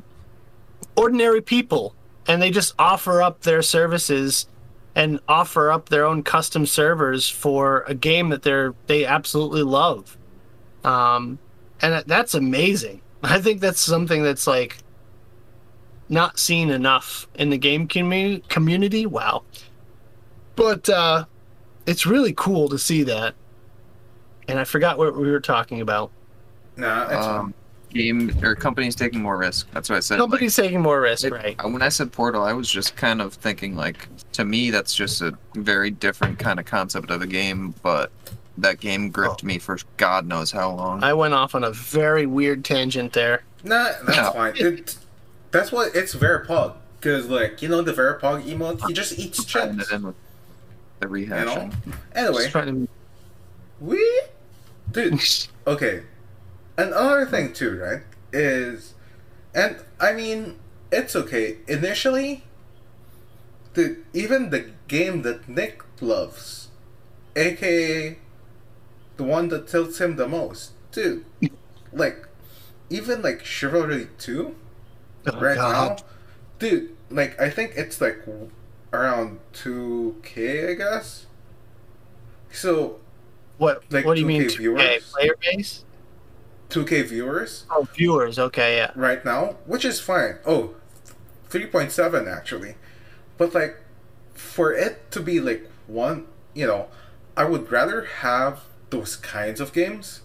ordinary 0.95 1.41
people 1.41 1.93
and 2.27 2.41
they 2.41 2.49
just 2.49 2.73
offer 2.79 3.21
up 3.21 3.41
their 3.41 3.61
services 3.61 4.47
and 4.95 5.19
offer 5.27 5.71
up 5.71 5.89
their 5.89 6.05
own 6.05 6.23
custom 6.23 6.65
servers 6.65 7.29
for 7.29 7.83
a 7.87 7.93
game 7.93 8.29
that 8.29 8.41
they're 8.41 8.73
they 8.87 9.05
absolutely 9.05 9.61
love 9.61 10.17
um 10.83 11.37
and 11.81 11.93
that- 11.93 12.07
that's 12.07 12.33
amazing 12.33 13.01
i 13.23 13.39
think 13.39 13.61
that's 13.61 13.79
something 13.79 14.23
that's 14.23 14.47
like 14.47 14.77
not 16.09 16.37
seen 16.37 16.69
enough 16.69 17.27
in 17.35 17.49
the 17.49 17.57
game 17.57 17.87
commu- 17.87 18.47
community 18.49 19.05
wow 19.05 19.43
but 20.55 20.87
uh 20.89 21.25
it's 21.85 22.05
really 22.05 22.33
cool 22.33 22.67
to 22.69 22.77
see 22.77 23.03
that 23.03 23.33
and 24.47 24.59
i 24.59 24.63
forgot 24.63 24.97
what 24.97 25.15
we 25.15 25.29
were 25.31 25.39
talking 25.39 25.81
about 25.81 26.11
nah, 26.77 27.03
it's 27.09 27.25
Um, 27.25 27.53
game 27.91 28.35
or 28.43 28.55
companies 28.55 28.95
taking 28.95 29.21
more 29.21 29.37
risk. 29.37 29.69
That's 29.71 29.87
what 29.87 29.97
I 29.97 29.99
said. 29.99 30.19
like, 30.19 30.51
taking 30.51 30.81
more 30.81 30.99
risk, 30.99 31.25
it- 31.25 31.31
right? 31.31 31.55
uh, 31.63 31.69
When 31.69 31.83
I 31.83 31.89
said 31.89 32.11
Portal, 32.11 32.43
I 32.43 32.51
was 32.51 32.67
just 32.67 32.95
kind 32.95 33.21
of 33.21 33.35
thinking 33.35 33.75
like, 33.75 34.07
to 34.31 34.43
me, 34.43 34.71
that's 34.71 34.95
just 34.95 35.21
a 35.21 35.37
very 35.53 35.91
different 35.91 36.39
kind 36.39 36.59
of 36.59 36.65
concept 36.65 37.11
of 37.11 37.21
a 37.21 37.27
game. 37.27 37.75
But 37.83 38.11
that 38.57 38.79
game 38.79 39.09
gripped 39.09 39.43
oh. 39.43 39.47
me 39.47 39.57
for 39.59 39.77
God 39.97 40.27
knows 40.27 40.51
how 40.51 40.71
long. 40.71 41.03
I 41.03 41.13
went 41.13 41.33
off 41.33 41.55
on 41.55 41.63
a 41.63 41.71
very 41.71 42.25
weird 42.25 42.63
tangent 42.63 43.13
there. 43.13 43.43
Nah, 43.63 43.91
that's 44.05 44.17
No. 44.17 44.31
fine. 44.33 44.53
It, 44.57 44.95
that's 45.51 45.71
what 45.71 45.95
it's 45.95 46.13
VeryPog. 46.15 46.75
Because, 46.99 47.27
like, 47.27 47.61
you 47.61 47.67
know 47.69 47.81
the 47.81 47.91
VeryPog 47.93 48.43
emote? 48.45 48.87
He 48.87 48.93
just 48.93 49.17
eats 49.19 49.43
Tying 49.43 49.77
chips. 49.77 49.91
it 49.91 49.95
in 49.95 50.01
the 50.03 50.13
You 51.01 51.25
know? 51.27 51.35
rehashing. 51.35 51.73
Anyway, 52.15 52.37
Just 52.43 52.51
trying 52.51 52.87
we. 53.81 54.21
Dude, 54.91 55.19
okay. 55.67 56.03
Another 56.77 57.25
thing, 57.25 57.53
too, 57.53 57.77
right? 57.79 58.01
Is. 58.31 58.93
And, 59.53 59.77
I 59.99 60.13
mean, 60.13 60.57
it's 60.91 61.15
okay. 61.15 61.57
Initially, 61.67 62.43
the 63.73 63.97
even 64.13 64.49
the 64.49 64.71
game 64.87 65.23
that 65.23 65.47
Nick 65.49 65.83
loves, 66.01 66.69
aka 67.35 68.17
the 69.23 69.29
one 69.29 69.47
that 69.49 69.67
tilts 69.67 69.99
him 70.01 70.15
the 70.17 70.27
most, 70.27 70.71
dude. 70.91 71.25
like, 71.91 72.27
even 72.89 73.21
like 73.21 73.43
Chivalry 73.45 74.07
2, 74.17 74.55
Oh, 75.25 75.39
right 75.39 75.55
God. 75.55 75.99
now, 75.99 76.05
dude. 76.59 76.89
Like 77.09 77.39
I 77.39 77.49
think 77.49 77.73
it's 77.77 78.01
like 78.01 78.25
around 78.91 79.39
two 79.53 80.17
k, 80.23 80.71
I 80.71 80.73
guess. 80.73 81.27
So 82.51 82.99
What? 83.57 83.83
like 83.89 84.03
what 84.05 84.15
do 84.15 84.19
you 84.21 84.25
mean? 84.27 84.41
2K 84.43 84.49
2K 84.49 84.57
viewers? 84.57 85.11
player 85.13 85.35
base? 85.39 85.85
two 86.69 86.83
k 86.85 87.01
viewers 87.03 87.65
Oh, 87.69 87.87
viewers. 87.95 88.37
Okay, 88.39 88.77
yeah. 88.77 88.91
right 88.95 89.23
now, 89.23 89.55
which 89.65 89.85
is 89.85 89.99
fine. 90.01 90.39
Oh, 90.45 90.73
3.7 91.49 92.27
actually, 92.27 92.75
but 93.37 93.53
like 93.53 93.77
for 94.33 94.73
it 94.73 95.09
to 95.11 95.21
be 95.21 95.39
like 95.39 95.69
one, 95.87 96.25
you 96.53 96.65
know, 96.67 96.87
I 97.37 97.45
would 97.45 97.71
rather 97.71 98.03
have 98.05 98.61
those 98.93 99.15
kinds 99.17 99.59
of 99.59 99.73
games 99.73 100.21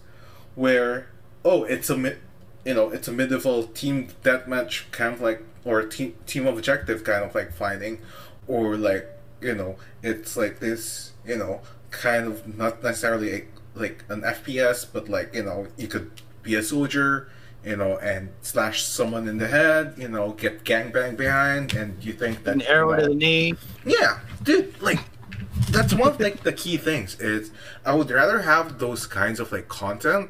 where 0.55 1.07
oh, 1.45 1.63
it's 1.63 1.89
a 1.89 1.97
mi- 1.97 2.21
you 2.65 2.73
know, 2.73 2.89
it's 2.89 3.07
a 3.07 3.11
medieval 3.11 3.63
team 3.63 4.09
deathmatch 4.23 4.89
kind 4.91 5.13
of 5.13 5.21
like 5.21 5.41
or 5.65 5.83
team 5.83 6.15
team 6.25 6.47
objective 6.47 7.03
kind 7.03 7.23
of 7.23 7.33
like 7.35 7.51
fighting, 7.53 7.99
or 8.47 8.77
like 8.77 9.05
you 9.41 9.55
know, 9.55 9.75
it's 10.03 10.35
like 10.37 10.59
this 10.59 11.11
you 11.25 11.37
know 11.37 11.61
kind 11.91 12.27
of 12.27 12.57
not 12.57 12.83
necessarily 12.83 13.29
a, 13.33 13.41
like 13.75 14.03
an 14.09 14.21
FPS, 14.21 14.85
but 14.91 15.09
like 15.09 15.33
you 15.33 15.43
know 15.43 15.67
you 15.77 15.87
could 15.87 16.11
be 16.43 16.55
a 16.55 16.63
soldier, 16.63 17.29
you 17.65 17.75
know, 17.75 17.97
and 17.99 18.29
slash 18.41 18.83
someone 18.83 19.27
in 19.27 19.37
the 19.37 19.47
head, 19.47 19.93
you 19.97 20.07
know, 20.07 20.31
get 20.33 20.63
gangbang 20.63 21.17
behind, 21.17 21.73
and 21.73 22.03
you 22.03 22.13
think 22.13 22.43
that 22.43 22.55
An 22.55 22.61
arrow 22.63 22.91
you 22.91 22.97
know, 22.97 23.03
to 23.03 23.09
the 23.09 23.15
knee. 23.15 23.53
yeah, 23.85 24.19
dude, 24.43 24.79
like 24.81 24.99
that's 25.67 25.93
one 25.93 26.09
of 26.09 26.19
like 26.19 26.43
the 26.43 26.53
key 26.53 26.77
things 26.77 27.19
is 27.19 27.51
I 27.85 27.93
would 27.93 28.09
rather 28.09 28.41
have 28.41 28.79
those 28.79 29.05
kinds 29.05 29.39
of 29.39 29.51
like 29.51 29.67
content 29.67 30.29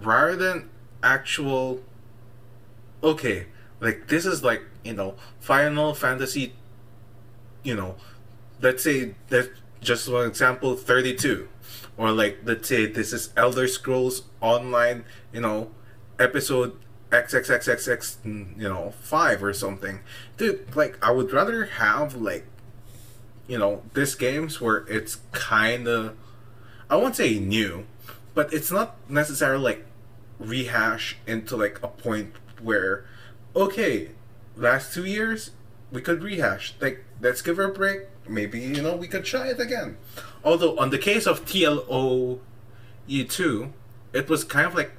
rather 0.00 0.36
than 0.36 0.70
actual 1.02 1.82
okay, 3.02 3.46
like 3.80 4.08
this 4.08 4.24
is 4.24 4.44
like, 4.44 4.62
you 4.84 4.94
know, 4.94 5.14
Final 5.40 5.94
Fantasy 5.94 6.54
you 7.62 7.74
know, 7.74 7.96
let's 8.60 8.82
say 8.82 9.14
that 9.28 9.50
just 9.80 10.08
one 10.08 10.28
example 10.28 10.76
32 10.76 11.48
or 11.96 12.12
like 12.12 12.38
let's 12.44 12.68
say 12.68 12.86
this 12.86 13.12
is 13.12 13.30
Elder 13.36 13.68
Scrolls 13.68 14.22
online, 14.40 15.04
you 15.32 15.40
know, 15.40 15.70
episode 16.18 16.76
XXXXX, 17.10 18.56
you 18.58 18.68
know, 18.68 18.94
5 19.00 19.44
or 19.44 19.52
something. 19.52 20.00
Dude, 20.36 20.74
like 20.74 20.98
I 21.04 21.10
would 21.10 21.32
rather 21.32 21.66
have 21.66 22.14
like 22.14 22.46
you 23.46 23.58
know, 23.58 23.82
this 23.92 24.14
games 24.14 24.60
where 24.60 24.78
it's 24.88 25.18
kind 25.32 25.88
of 25.88 26.16
I 26.88 26.96
won't 26.96 27.16
say 27.16 27.38
new, 27.38 27.86
but 28.34 28.52
it's 28.52 28.70
not 28.70 28.96
necessarily 29.08 29.64
like 29.64 29.86
rehash 30.38 31.16
into 31.26 31.56
like 31.56 31.82
a 31.82 31.88
point 31.88 32.34
where 32.60 33.04
okay, 33.54 34.10
last 34.56 34.94
2 34.94 35.04
years 35.04 35.50
we 35.90 36.00
could 36.00 36.22
rehash. 36.22 36.74
Like 36.80 37.04
let's 37.20 37.42
give 37.42 37.56
her 37.56 37.64
a 37.64 37.72
break. 37.72 38.02
Maybe, 38.28 38.60
you 38.60 38.82
know, 38.82 38.94
we 38.96 39.08
could 39.08 39.24
try 39.24 39.48
it 39.48 39.58
again. 39.58 39.96
Although 40.44 40.78
on 40.78 40.90
the 40.90 40.98
case 40.98 41.26
of 41.26 41.44
TLO 41.44 42.38
E2, 43.08 43.72
it 44.12 44.28
was 44.28 44.44
kind 44.44 44.66
of 44.66 44.74
like 44.74 44.92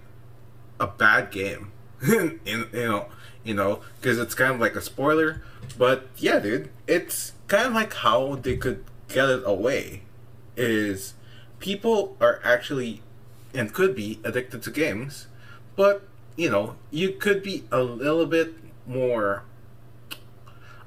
a 0.80 0.88
bad 0.88 1.32
game. 1.32 1.72
you 2.06 2.40
know, 2.74 3.08
you 3.44 3.54
know, 3.54 3.82
because 4.00 4.20
it's 4.20 4.36
kind 4.36 4.54
of 4.54 4.60
like 4.60 4.76
a 4.76 4.82
spoiler. 4.82 5.42
But 5.78 6.08
yeah, 6.18 6.40
dude, 6.40 6.70
it's 6.88 7.34
kind 7.48 7.68
of 7.68 7.74
like 7.74 7.94
how 7.94 8.36
they 8.36 8.58
could 8.58 8.84
get 9.08 9.30
it 9.30 9.44
away. 9.46 10.04
Is 10.56 11.14
people 11.60 12.16
are 12.22 12.40
actually 12.44 13.02
and 13.54 13.74
could 13.74 13.96
be 13.96 14.20
addicted 14.24 14.64
to 14.64 14.72
games, 14.72 15.28
but 15.76 16.08
you 16.36 16.50
know, 16.50 16.76
you 16.92 17.12
could 17.12 17.44
be 17.44 17.64
a 17.72 17.82
little 17.84 18.26
bit 18.26 18.56
more. 18.88 19.44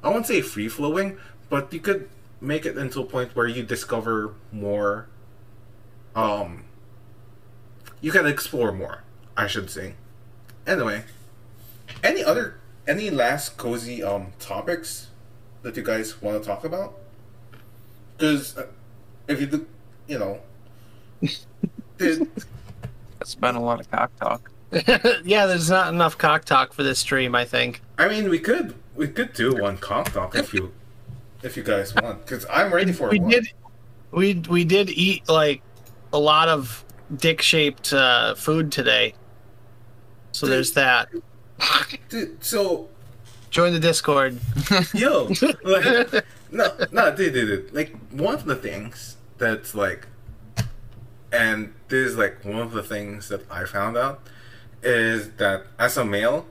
I 0.02 0.08
won't 0.08 0.26
say 0.26 0.40
free 0.40 0.68
flowing, 0.68 1.18
but 1.48 1.72
you 1.72 1.80
could 1.80 2.08
make 2.40 2.66
it 2.66 2.76
into 2.76 3.00
a 3.00 3.04
point 3.04 3.34
where 3.34 3.46
you 3.46 3.62
discover 3.62 4.34
more. 4.52 5.06
Um, 6.14 6.64
you 8.00 8.12
can 8.12 8.26
explore 8.26 8.72
more, 8.72 9.02
I 9.36 9.46
should 9.46 9.70
say. 9.70 9.94
Anyway, 10.66 11.04
any 12.02 12.22
other 12.22 12.60
any 12.86 13.10
last 13.10 13.56
cozy 13.56 14.02
um 14.02 14.32
topics 14.38 15.08
that 15.62 15.76
you 15.76 15.82
guys 15.82 16.20
want 16.22 16.40
to 16.40 16.46
talk 16.46 16.64
about? 16.64 16.98
Because 18.16 18.56
uh, 18.56 18.66
if 19.28 19.40
you 19.40 19.46
do, 19.46 19.66
you 20.06 20.18
know, 20.18 20.40
did, 21.98 22.28
It's 23.20 23.34
been 23.34 23.56
a 23.56 23.62
lot 23.62 23.80
of 23.80 23.90
cock 23.90 24.14
talk. 24.16 24.50
yeah, 25.24 25.46
there's 25.46 25.70
not 25.70 25.92
enough 25.92 26.16
cock 26.18 26.44
talk 26.44 26.72
for 26.72 26.82
this 26.82 26.98
stream. 26.98 27.34
I 27.34 27.44
think. 27.44 27.82
I 27.98 28.08
mean, 28.08 28.28
we 28.28 28.38
could 28.38 28.74
we 28.94 29.08
could 29.08 29.32
do 29.32 29.56
one 29.56 29.78
cock 29.78 30.12
talk 30.12 30.34
if 30.34 30.52
you 30.54 30.72
if 31.42 31.56
you 31.56 31.62
guys 31.62 31.94
want, 31.94 32.24
because 32.24 32.46
I'm 32.50 32.72
ready 32.72 32.92
for 32.92 33.08
it. 33.08 33.12
we 33.12 33.20
one. 33.20 33.30
did. 33.30 33.52
We 34.12 34.34
we 34.48 34.64
did 34.64 34.90
eat 34.90 35.28
like 35.28 35.62
a 36.12 36.18
lot 36.18 36.48
of 36.48 36.84
dick 37.16 37.42
shaped 37.42 37.92
uh, 37.92 38.34
food 38.34 38.72
today. 38.72 39.14
So 40.32 40.46
there's 40.46 40.72
that. 40.72 41.08
Dude. 42.08 42.42
So 42.44 42.88
Join 43.56 43.72
the 43.72 43.80
Discord. 43.80 44.38
yo, 44.94 45.30
like, 45.64 46.24
no, 46.50 46.76
no, 46.92 47.16
dude, 47.16 47.32
dude, 47.32 47.32
dude. 47.32 47.72
Like 47.72 47.96
one 48.10 48.34
of 48.34 48.44
the 48.44 48.54
things 48.54 49.16
that's 49.38 49.74
like, 49.74 50.06
and 51.32 51.72
this 51.88 52.10
is 52.10 52.18
like 52.18 52.44
one 52.44 52.58
of 52.60 52.72
the 52.72 52.82
things 52.82 53.28
that 53.28 53.50
I 53.50 53.64
found 53.64 53.96
out 53.96 54.20
is 54.82 55.30
that 55.38 55.64
as 55.78 55.96
a 55.96 56.04
male 56.04 56.46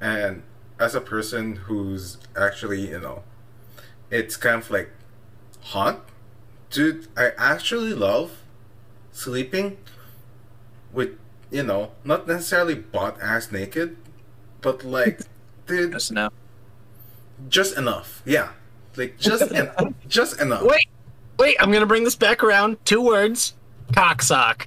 and 0.00 0.42
as 0.80 0.94
a 0.94 1.00
person 1.00 1.56
who's 1.56 2.16
actually 2.34 2.88
you 2.88 3.00
know, 3.00 3.22
it's 4.10 4.36
kind 4.36 4.62
of 4.62 4.70
like 4.70 4.90
hot, 5.60 6.08
dude. 6.70 7.08
I 7.16 7.32
actually 7.36 7.92
love 7.92 8.32
sleeping 9.12 9.76
with 10.90 11.18
you 11.50 11.64
know 11.64 11.92
not 12.02 12.26
necessarily 12.26 12.76
butt 12.76 13.20
ass 13.20 13.52
naked, 13.52 13.98
but 14.66 14.84
like, 14.84 15.20
dude, 15.68 15.92
Just 15.92 16.10
now. 16.10 16.30
just 17.48 17.78
enough. 17.78 18.20
Yeah, 18.26 18.48
like 18.96 19.16
just 19.16 19.52
en- 19.54 19.94
just 20.08 20.40
enough. 20.40 20.64
Wait, 20.64 20.88
wait, 21.38 21.56
I'm 21.60 21.70
gonna 21.70 21.86
bring 21.86 22.02
this 22.02 22.16
back 22.16 22.42
around. 22.42 22.84
Two 22.84 23.00
words. 23.00 23.54
Cocksock. 23.92 24.66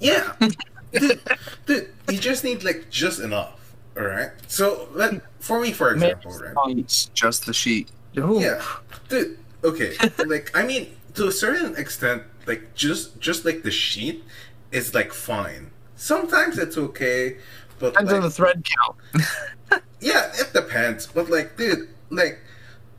Yeah, 0.00 0.32
dude, 0.92 1.20
dude, 1.66 1.88
you 2.08 2.18
just 2.18 2.42
need 2.42 2.64
like 2.64 2.88
just 2.88 3.20
enough. 3.20 3.74
All 3.98 4.04
right. 4.04 4.30
So 4.48 4.88
let 4.94 5.20
for 5.40 5.60
me, 5.60 5.72
for 5.72 5.92
example, 5.92 6.32
right? 6.38 6.78
It's 6.78 7.04
just 7.12 7.44
the 7.44 7.52
sheet. 7.52 7.90
Ooh. 8.16 8.40
Yeah, 8.40 8.62
dude. 9.10 9.36
Okay, 9.62 9.92
like 10.26 10.50
I 10.54 10.64
mean, 10.64 10.96
to 11.16 11.26
a 11.28 11.32
certain 11.32 11.76
extent, 11.76 12.22
like 12.46 12.74
just 12.74 13.20
just 13.20 13.44
like 13.44 13.62
the 13.62 13.70
sheet 13.70 14.24
is 14.72 14.94
like 14.94 15.12
fine. 15.12 15.70
Sometimes 15.96 16.58
it's 16.58 16.76
okay, 16.78 17.36
but 17.78 17.92
Depends 17.92 18.12
on 18.12 18.22
the 18.22 18.30
thread 18.30 18.64
count. 18.64 19.82
Yeah, 20.00 20.30
it 20.38 20.52
depends. 20.52 21.06
But 21.06 21.30
like, 21.30 21.56
dude, 21.56 21.88
like, 22.10 22.38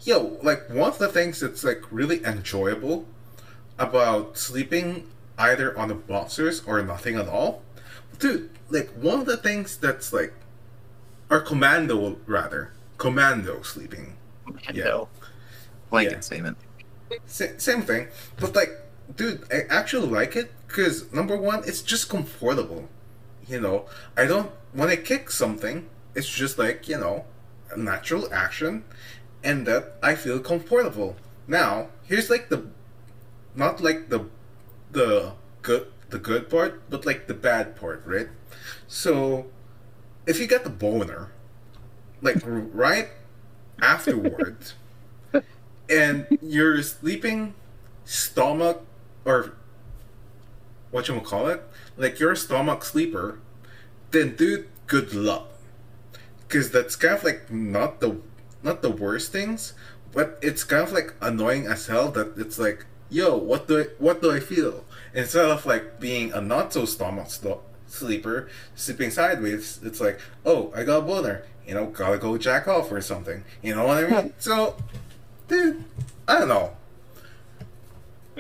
yo, 0.02 0.40
like 0.42 0.68
one 0.72 0.90
of 0.90 0.98
the 0.98 1.08
things 1.08 1.40
that's 1.40 1.64
like 1.64 1.84
really 1.92 2.24
enjoyable 2.26 3.06
about 3.78 4.38
sleeping 4.40 5.08
either 5.38 5.78
on 5.78 5.90
the 5.90 5.94
boxers 5.94 6.64
or 6.66 6.82
nothing 6.82 7.16
at 7.16 7.28
all, 7.28 7.62
dude, 8.18 8.50
like 8.72 8.90
one 8.94 9.20
of 9.20 9.28
the 9.28 9.38
things 9.38 9.78
that's 9.78 10.12
like, 10.14 10.34
or 11.30 11.42
commando 11.42 12.18
rather, 12.26 12.72
commando 12.98 13.62
sleeping. 13.62 14.16
No. 14.74 15.08
Blanket 15.92 16.12
Yeah. 16.14 16.20
statement. 16.22 16.58
Sa- 17.28 17.58
same 17.58 17.84
thing, 17.84 18.08
but 18.38 18.56
like, 18.56 18.72
dude, 19.16 19.44
I 19.54 19.62
actually 19.70 20.08
like 20.08 20.36
it 20.36 20.52
because 20.68 21.12
number 21.14 21.38
one, 21.38 21.62
it's 21.68 21.84
just 21.84 22.10
comfortable. 22.10 22.90
You 23.48 23.62
know, 23.62 23.86
I 24.18 24.26
don't 24.26 24.50
when 24.76 24.90
I 24.90 24.98
kick 24.98 25.32
something, 25.32 25.88
it's 26.14 26.30
just 26.30 26.60
like 26.60 26.88
you 26.88 26.98
know, 26.98 27.26
a 27.72 27.78
natural 27.78 28.32
action, 28.34 28.84
and 29.44 29.66
that 29.66 29.96
I 30.04 30.16
feel 30.16 30.40
comfortable. 30.40 31.16
Now, 31.48 31.90
here's 32.04 32.30
like 32.30 32.50
the, 32.50 32.68
not 33.56 33.82
like 33.82 34.10
the, 34.10 34.26
the 34.92 35.34
good 35.62 35.88
the 36.10 36.20
good 36.20 36.50
part, 36.50 36.90
but 36.90 37.06
like 37.06 37.28
the 37.28 37.34
bad 37.34 37.76
part, 37.76 38.04
right? 38.06 38.28
So, 38.88 39.48
if 40.28 40.40
you 40.40 40.48
get 40.48 40.64
the 40.64 40.70
boner, 40.70 41.32
like 42.22 42.38
right 42.46 43.10
afterwards 43.82 44.76
and 45.90 46.26
you're 46.42 46.82
sleeping 46.82 47.54
stomach 48.06 48.82
or 49.26 49.54
what 50.92 51.08
you 51.08 51.20
call 51.20 51.48
it 51.48 51.62
like 51.98 52.20
you're 52.20 52.32
a 52.32 52.38
stomach 52.38 52.84
sleeper 52.84 53.40
then 54.16 54.36
dude 54.36 54.68
good 54.88 55.14
luck. 55.14 55.50
Because 56.48 56.72
that's 56.72 56.96
kind 56.96 57.16
of 57.16 57.24
like 57.24 57.52
not 57.52 58.00
the 58.00 58.18
not 58.64 58.82
the 58.82 58.90
worst 58.90 59.32
things 59.32 59.74
but 60.16 60.40
it's 60.42 60.64
kind 60.64 60.82
of 60.82 60.94
like 60.94 61.14
annoying 61.22 61.68
as 61.68 61.88
hell 61.88 62.10
that 62.10 62.38
it's 62.38 62.58
like 62.58 62.86
yo 63.10 63.38
what 63.38 63.68
do 63.68 63.82
I, 63.82 63.84
what 64.00 64.22
do 64.22 64.32
I 64.32 64.40
feel? 64.40 64.84
Instead 65.14 65.46
of 65.46 65.66
like 65.66 66.00
being 66.00 66.34
a 66.34 66.42
not 66.42 66.74
so 66.74 66.86
stomach 66.86 67.30
sto- 67.30 67.62
sleeper 67.88 68.50
sleeping 68.74 69.12
sideways 69.12 69.80
it's 69.84 70.02
like 70.02 70.20
oh 70.46 70.72
I 70.76 70.84
got 70.84 71.00
a 71.00 71.02
boner 71.02 71.44
you 71.68 71.76
know 71.76 71.88
gotta 71.88 72.18
go 72.18 72.38
jack 72.38 72.68
off 72.68 72.92
or 72.92 73.02
something. 73.02 73.44
You 73.62 73.76
know 73.76 73.86
what 73.86 74.04
I 74.04 74.08
mean? 74.10 74.34
So 74.40 74.78
dude 75.48 75.84
I 76.28 76.40
don't 76.40 76.48
know. 76.48 76.72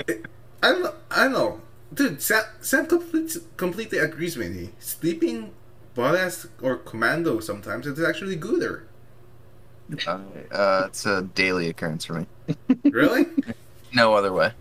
It, 0.07 0.26
I 0.64 0.72
don't 0.72 0.84
know 0.84 0.93
I 1.11 1.23
don't 1.26 1.34
know. 1.34 1.61
Dude 1.93 2.22
Sam, 2.22 2.43
Sam 2.61 2.88
completely, 2.88 3.41
completely 3.57 3.97
agrees 3.99 4.38
with 4.38 4.56
me. 4.56 4.72
Sleeping 4.80 5.52
badass 5.95 6.47
or 6.61 6.77
commando 6.77 7.39
sometimes 7.39 7.88
it's 7.88 8.01
actually 8.01 8.35
gooder 8.35 8.88
Uh, 10.51 10.84
it's 10.88 11.05
a 11.05 11.22
daily 11.35 11.69
occurrence 11.69 12.05
for 12.05 12.13
me. 12.13 12.27
really 12.85 13.27
No 13.93 14.13
other 14.13 14.34
way. 14.34 14.51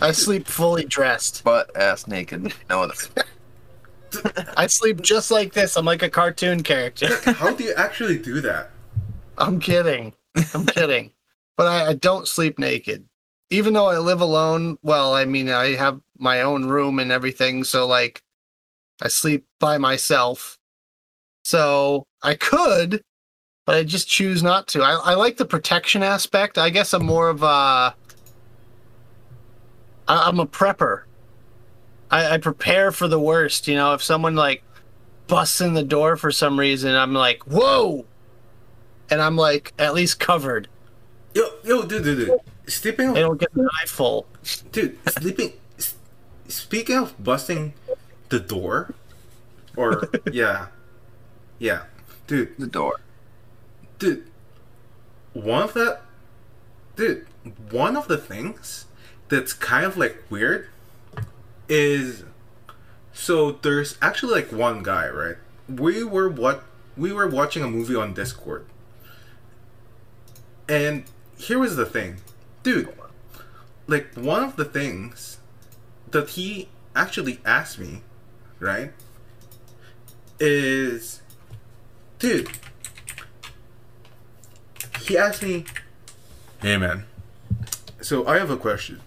I 0.00 0.12
sleep 0.12 0.46
fully 0.46 0.84
dressed. 0.84 1.44
Butt 1.44 1.70
ass 1.76 2.06
naked. 2.06 2.54
No 2.70 2.82
other. 2.82 2.94
I 4.56 4.66
sleep 4.66 5.02
just 5.02 5.30
like 5.30 5.52
this. 5.52 5.76
I'm 5.76 5.84
like 5.84 6.02
a 6.02 6.08
cartoon 6.08 6.62
character. 6.62 7.08
how 7.32 7.52
do 7.54 7.64
you 7.64 7.74
actually 7.76 8.18
do 8.18 8.40
that 8.40 8.70
I'm 9.40 9.58
kidding. 9.58 10.12
I'm 10.54 10.66
kidding. 10.66 11.12
But 11.56 11.66
I, 11.66 11.88
I 11.88 11.94
don't 11.94 12.28
sleep 12.28 12.58
naked. 12.58 13.06
Even 13.48 13.72
though 13.72 13.86
I 13.86 13.98
live 13.98 14.20
alone, 14.20 14.78
well, 14.82 15.14
I 15.14 15.24
mean, 15.24 15.48
I 15.48 15.74
have 15.74 16.00
my 16.18 16.42
own 16.42 16.66
room 16.66 16.98
and 16.98 17.10
everything. 17.10 17.64
So, 17.64 17.86
like, 17.86 18.22
I 19.02 19.08
sleep 19.08 19.44
by 19.58 19.78
myself. 19.78 20.56
So 21.44 22.04
I 22.22 22.34
could, 22.34 23.02
but 23.66 23.76
I 23.76 23.84
just 23.84 24.08
choose 24.08 24.42
not 24.42 24.68
to. 24.68 24.82
I, 24.82 24.92
I 24.92 25.14
like 25.14 25.36
the 25.36 25.44
protection 25.46 26.02
aspect. 26.02 26.58
I 26.58 26.70
guess 26.70 26.92
I'm 26.92 27.04
more 27.06 27.28
of 27.28 27.42
a. 27.42 27.46
I- 27.46 27.94
I'm 30.08 30.40
a 30.40 30.46
prepper. 30.46 31.02
I, 32.10 32.34
I 32.34 32.38
prepare 32.38 32.90
for 32.92 33.06
the 33.08 33.20
worst. 33.20 33.68
You 33.68 33.76
know, 33.76 33.94
if 33.94 34.02
someone 34.02 34.34
like 34.34 34.62
busts 35.28 35.60
in 35.60 35.74
the 35.74 35.84
door 35.84 36.16
for 36.16 36.32
some 36.32 36.58
reason, 36.58 36.94
I'm 36.94 37.14
like, 37.14 37.42
whoa! 37.44 38.04
And 39.10 39.22
I'm 39.22 39.36
like, 39.36 39.72
at 39.78 39.94
least 39.94 40.18
covered. 40.20 40.68
yo 41.34 41.44
yo 41.64 41.82
dude 41.84 42.02
dude 42.04 42.26
dude 42.26 42.40
sleeping 42.66 43.12
They 43.12 43.20
don't 43.20 43.38
get 43.38 43.52
the 43.54 43.68
eye 43.80 43.86
full. 43.86 44.26
Dude, 44.72 44.98
sleeping. 45.08 45.52
Speaking 46.48 46.96
of 46.96 47.22
busting 47.22 47.72
the 48.30 48.40
door, 48.40 48.94
or 49.76 50.08
yeah, 50.32 50.68
yeah, 51.58 51.84
dude, 52.26 52.56
The 52.58 52.66
door. 52.66 53.00
dude, 53.98 54.24
one 55.32 55.62
of 55.62 55.74
the, 55.74 55.98
dude, 56.96 57.26
one 57.70 57.96
of 57.96 58.08
the 58.08 58.18
things 58.18 58.86
that's 59.28 59.52
kind 59.52 59.84
of 59.86 59.96
like 59.96 60.22
weird 60.30 60.68
is, 61.68 62.24
so 63.12 63.52
there's 63.52 63.96
actually 64.02 64.32
like 64.34 64.52
one 64.52 64.82
guy, 64.82 65.08
right? 65.08 65.36
We 65.68 66.02
were 66.04 66.28
what 66.28 66.64
we 66.96 67.12
were 67.12 67.28
watching 67.28 67.62
a 67.62 67.68
movie 67.68 67.94
on 67.94 68.14
Discord, 68.14 68.66
and 70.68 71.04
here 71.36 71.58
was 71.58 71.76
the 71.76 71.86
thing, 71.86 72.16
dude 72.62 72.92
like 73.86 74.14
one 74.14 74.44
of 74.44 74.54
the 74.54 74.64
things 74.64 75.38
that 76.12 76.30
he 76.30 76.68
actually 76.94 77.40
asked 77.44 77.78
me, 77.78 78.02
right, 78.60 78.92
is, 80.38 81.22
dude, 82.18 82.48
he 85.00 85.18
asked 85.18 85.42
me, 85.42 85.64
hey 86.62 86.76
man, 86.76 87.04
so 88.00 88.26
I 88.26 88.38
have 88.38 88.50
a 88.50 88.56
question. 88.56 89.00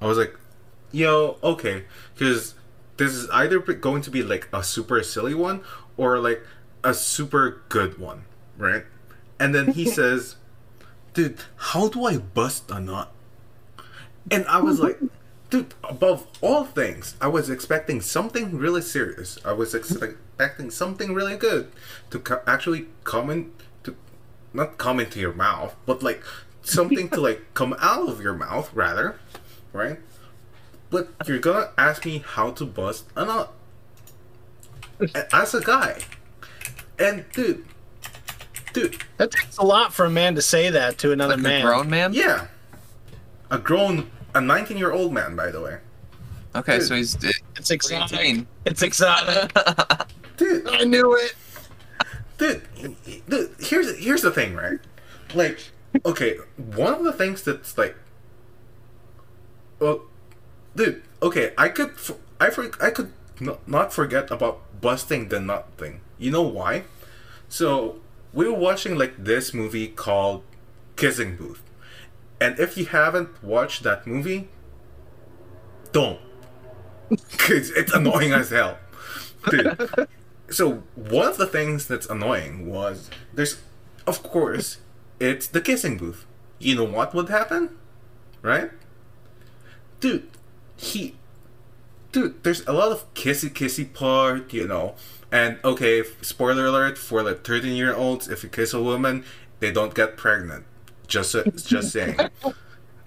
I 0.00 0.06
was 0.06 0.16
like, 0.16 0.34
yo, 0.92 1.36
okay, 1.42 1.84
because 2.14 2.54
this 2.96 3.12
is 3.12 3.28
either 3.30 3.58
going 3.58 4.02
to 4.02 4.10
be 4.10 4.22
like 4.22 4.48
a 4.52 4.62
super 4.62 5.02
silly 5.02 5.34
one 5.34 5.62
or 5.96 6.18
like 6.18 6.42
a 6.82 6.94
super 6.94 7.62
good 7.68 7.98
one, 7.98 8.24
right? 8.56 8.84
And 9.38 9.54
then 9.54 9.72
he 9.72 9.84
says, 9.90 10.36
dude, 11.14 11.38
how 11.56 11.88
do 11.88 12.04
I 12.04 12.18
bust 12.18 12.70
a 12.70 12.80
nut? 12.80 13.12
And 14.30 14.46
I 14.46 14.60
was 14.60 14.80
like, 14.80 14.98
dude, 15.50 15.74
above 15.84 16.26
all 16.40 16.64
things, 16.64 17.16
I 17.20 17.28
was 17.28 17.48
expecting 17.50 18.00
something 18.00 18.56
really 18.58 18.82
serious. 18.82 19.38
I 19.44 19.52
was 19.52 19.74
ex- 19.74 19.92
expecting 19.92 20.70
something 20.70 21.14
really 21.14 21.36
good 21.36 21.70
to 22.10 22.18
co- 22.18 22.42
actually 22.46 22.86
come 23.04 23.30
in, 23.30 23.52
to 23.84 23.96
not 24.52 24.78
come 24.78 25.00
into 25.00 25.20
your 25.20 25.32
mouth, 25.32 25.74
but 25.86 26.02
like 26.02 26.22
something 26.62 27.08
to 27.10 27.20
like 27.20 27.42
come 27.54 27.74
out 27.80 28.08
of 28.08 28.20
your 28.20 28.34
mouth, 28.34 28.70
rather, 28.74 29.18
right? 29.72 29.98
But 30.90 31.08
you're 31.26 31.38
gonna 31.38 31.70
ask 31.76 32.04
me 32.06 32.22
how 32.26 32.50
to 32.52 32.64
bust 32.64 33.06
a 33.16 33.24
nut 33.24 33.52
A- 35.00 35.34
as 35.34 35.54
a 35.54 35.60
guy, 35.60 36.00
and 36.98 37.24
dude, 37.32 37.64
dude, 38.72 39.02
That 39.18 39.30
takes 39.30 39.56
a 39.58 39.62
lot 39.64 39.92
for 39.92 40.04
a 40.06 40.10
man 40.10 40.34
to 40.34 40.42
say 40.42 40.70
that 40.70 40.98
to 40.98 41.12
another 41.12 41.34
Like 41.34 41.42
man. 41.42 41.60
a 41.60 41.64
grown 41.64 41.90
man. 41.90 42.12
yeah, 42.14 42.46
a 43.50 43.58
grown, 43.58 44.10
a 44.38 44.40
19 44.40 44.76
year 44.78 44.92
old 44.92 45.12
man, 45.12 45.36
by 45.36 45.50
the 45.50 45.60
way. 45.60 45.78
Okay, 46.54 46.78
Dude. 46.78 46.88
so 46.88 46.94
he's 46.94 47.16
It's 47.56 47.70
exotic. 47.70 48.18
18. 48.18 48.46
It's 48.64 48.82
exotic. 48.88 49.52
dude, 50.36 50.66
I 50.68 50.84
knew 50.84 51.14
it. 51.16 51.34
dude, 52.38 52.62
dude, 53.28 53.50
here's 53.60 53.98
here's 53.98 54.22
the 54.22 54.30
thing, 54.30 54.54
right? 54.54 54.78
Like, 55.34 55.58
okay, 56.06 56.36
one 56.56 56.94
of 56.94 57.04
the 57.04 57.12
things 57.12 57.42
that's 57.42 57.76
like, 57.76 57.94
well, 59.78 60.02
dude, 60.74 61.02
okay, 61.22 61.52
I 61.58 61.68
could, 61.68 61.90
f- 61.90 62.12
I 62.40 62.50
for, 62.50 62.70
I 62.82 62.90
could 62.90 63.12
n- 63.40 63.56
not 63.66 63.92
forget 63.92 64.30
about 64.30 64.80
busting 64.80 65.28
the 65.28 65.40
nut 65.40 65.68
thing. 65.76 66.00
You 66.18 66.30
know 66.30 66.42
why? 66.42 66.84
So 67.48 68.00
we 68.32 68.46
were 68.48 68.58
watching 68.58 68.96
like 68.96 69.14
this 69.22 69.52
movie 69.54 69.88
called 69.88 70.42
Kissing 70.96 71.36
Booth, 71.36 71.62
and 72.40 72.58
if 72.58 72.76
you 72.76 72.86
haven't 72.86 73.42
watched 73.42 73.82
that 73.82 74.06
movie, 74.06 74.48
don't, 75.92 76.20
cause 77.38 77.70
it's 77.70 77.92
annoying 77.92 78.32
as 78.32 78.50
hell, 78.50 78.78
dude. 79.50 80.08
So 80.50 80.82
one 80.94 81.26
of 81.26 81.36
the 81.36 81.46
things 81.46 81.86
that's 81.86 82.06
annoying 82.06 82.66
was 82.66 83.10
there's 83.34 83.60
of 84.06 84.22
course 84.22 84.78
it's 85.20 85.46
the 85.46 85.60
kissing 85.60 85.98
booth. 85.98 86.24
You 86.58 86.76
know 86.76 86.84
what 86.84 87.14
would 87.14 87.28
happen? 87.28 87.76
Right? 88.40 88.70
Dude 90.00 90.28
he 90.76 91.16
dude 92.12 92.42
there's 92.44 92.66
a 92.66 92.72
lot 92.72 92.92
of 92.92 93.12
kissy 93.14 93.50
kissy 93.50 93.92
part 93.92 94.52
you 94.52 94.66
know. 94.66 94.94
And 95.30 95.58
okay 95.64 96.02
spoiler 96.22 96.66
alert 96.66 96.96
for 96.96 97.22
like 97.22 97.44
13 97.44 97.74
year 97.74 97.94
olds 97.94 98.28
if 98.28 98.42
you 98.42 98.48
kiss 98.48 98.72
a 98.72 98.82
woman 98.82 99.24
they 99.60 99.70
don't 99.70 99.94
get 99.94 100.16
pregnant 100.16 100.64
just 101.08 101.34
just 101.66 101.90
saying 101.90 102.16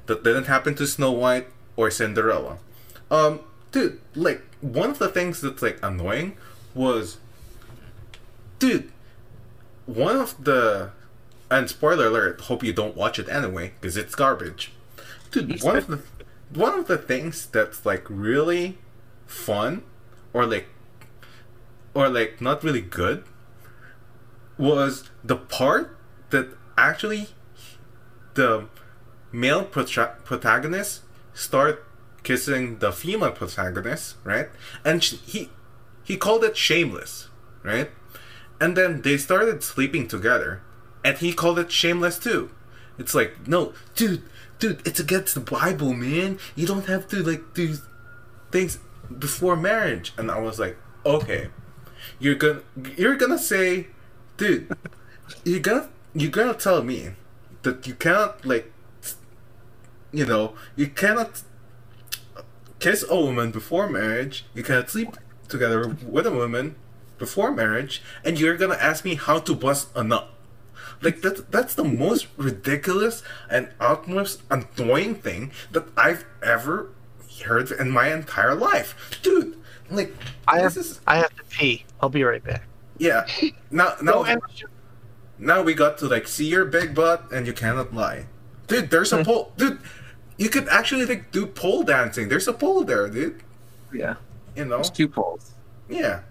that 0.08 0.24
didn't 0.24 0.46
happen 0.46 0.76
to 0.76 0.86
snow 0.86 1.12
white 1.12 1.48
or 1.78 1.90
cinderella 1.90 2.58
um 3.10 3.40
dude 3.72 4.02
like 4.16 4.42
one 4.62 4.90
of 4.90 5.00
the 5.00 5.08
things 5.08 5.42
that's 5.42 5.62
like 5.62 5.80
annoying 5.82 6.36
was 6.74 7.18
dude, 8.62 8.92
one 9.88 10.16
of 10.18 10.42
the 10.44 10.92
and 11.50 11.68
spoiler 11.68 12.08
alert, 12.08 12.40
hope 12.42 12.64
you 12.64 12.72
don't 12.72 12.96
watch 12.96 13.20
it 13.20 13.28
anyway 13.28 13.74
because 13.82 13.98
it's 13.98 14.16
garbage. 14.16 14.72
Dude, 15.32 15.62
one 15.62 15.76
of 15.76 15.88
the 15.88 16.02
one 16.54 16.78
of 16.78 16.88
the 16.88 16.98
things 16.98 17.48
that's 17.48 17.86
like 17.86 18.06
really 18.08 18.78
fun 19.26 19.84
or 20.32 20.46
like 20.46 20.68
or 21.94 22.08
like 22.08 22.40
not 22.40 22.64
really 22.64 22.82
good 22.82 23.24
was 24.58 25.10
the 25.24 25.36
part 25.36 25.98
that 26.30 26.50
actually 26.78 27.30
the 28.34 28.66
male 29.32 29.66
prota- 29.66 30.24
protagonist 30.24 31.02
start 31.34 31.86
kissing 32.24 32.80
the 32.80 32.92
female 32.92 33.32
protagonist, 33.32 34.16
right? 34.24 34.50
And 34.84 35.04
he 35.04 35.50
he 36.04 36.18
called 36.18 36.44
it 36.44 36.58
shameless, 36.58 37.30
right? 37.64 37.92
And 38.60 38.76
then 38.78 39.02
they 39.02 39.18
started 39.18 39.64
sleeping 39.64 40.08
together, 40.08 40.62
and 41.04 41.18
he 41.18 41.34
called 41.34 41.60
it 41.60 41.72
shameless 41.72 42.20
too. 42.20 42.52
It's 42.98 43.16
like, 43.16 43.48
no, 43.48 43.74
dude, 43.96 44.24
dude, 44.60 44.86
it's 44.86 45.00
against 45.00 45.34
the 45.34 45.40
Bible, 45.42 45.94
man. 45.94 46.38
You 46.56 46.68
don't 46.68 46.86
have 46.86 47.08
to 47.10 47.24
like 47.24 47.54
do 47.54 47.76
things 48.52 48.78
before 49.18 49.56
marriage. 49.56 50.14
And 50.18 50.30
I 50.30 50.40
was 50.40 50.60
like, 50.60 50.78
okay, 51.06 51.50
you're 52.20 52.36
gonna 52.36 52.62
you're 52.98 53.16
gonna 53.16 53.40
say, 53.40 53.88
dude, 54.38 54.72
you're 55.44 55.60
gonna 55.60 55.90
you're 56.14 56.32
gonna 56.32 56.54
tell 56.54 56.84
me 56.84 57.12
that 57.64 57.88
you 57.88 57.94
cannot 57.96 58.46
like, 58.46 58.72
you 60.12 60.26
know, 60.26 60.54
you 60.76 60.88
cannot 60.88 61.42
kiss 62.80 63.06
a 63.10 63.16
woman 63.16 63.52
before 63.52 63.90
marriage. 63.90 64.46
You 64.54 64.64
cannot 64.64 64.90
sleep 64.90 65.16
together 65.48 65.88
with 66.08 66.26
a 66.26 66.32
woman 66.32 66.76
before 67.18 67.52
marriage, 67.52 68.02
and 68.24 68.40
you're 68.40 68.58
gonna 68.58 68.76
ask 68.76 69.06
me 69.06 69.16
how 69.16 69.40
to 69.40 69.54
bust 69.56 69.90
a 69.96 70.04
nut. 70.04 70.28
Like 71.02 71.22
that 71.22 71.52
that's 71.52 71.76
the 71.76 71.84
most 71.84 72.28
ridiculous 72.38 73.24
and 73.50 73.70
utmost 73.80 74.42
annoying 74.50 75.16
thing 75.16 75.52
that 75.72 75.86
I've 75.98 76.26
ever 76.44 76.90
heard 77.44 77.72
in 77.72 77.90
my 77.90 78.12
entire 78.14 78.56
life. 78.56 79.20
Dude, 79.24 79.58
like 79.90 80.14
I 80.48 80.62
this 80.62 80.76
have, 80.76 80.84
is 80.86 81.00
I 81.08 81.18
have 81.18 81.36
to 81.36 81.44
pee. 81.46 81.86
I'll 82.02 82.10
be 82.10 82.24
right 82.24 82.44
back. 82.44 82.64
yeah. 82.98 83.26
Now 83.72 83.96
now 84.02 84.24
now 85.42 85.62
we 85.62 85.74
got 85.74 85.98
to 85.98 86.08
like 86.08 86.28
see 86.28 86.48
your 86.48 86.66
big 86.66 86.94
butt 86.96 87.30
and 87.32 87.46
you 87.48 87.54
cannot 87.54 87.94
lie. 87.94 88.28
Dude, 88.68 88.90
there's 88.90 89.12
a 89.12 89.18
hmm. 89.18 89.24
pole 89.24 89.52
dude 89.58 89.80
you 90.38 90.50
could 90.50 90.68
actually 90.70 91.06
like 91.06 91.32
do 91.32 91.46
pole 91.46 91.84
dancing. 91.84 92.30
There's 92.30 92.48
a 92.48 92.54
pole 92.54 92.84
there, 92.84 93.08
dude. 93.10 93.44
yeah, 93.94 94.16
You 94.56 94.66
know? 94.66 94.78
There's 94.78 94.90
two 94.90 95.08
poles. 95.08 95.52
Yeah. 95.90 96.22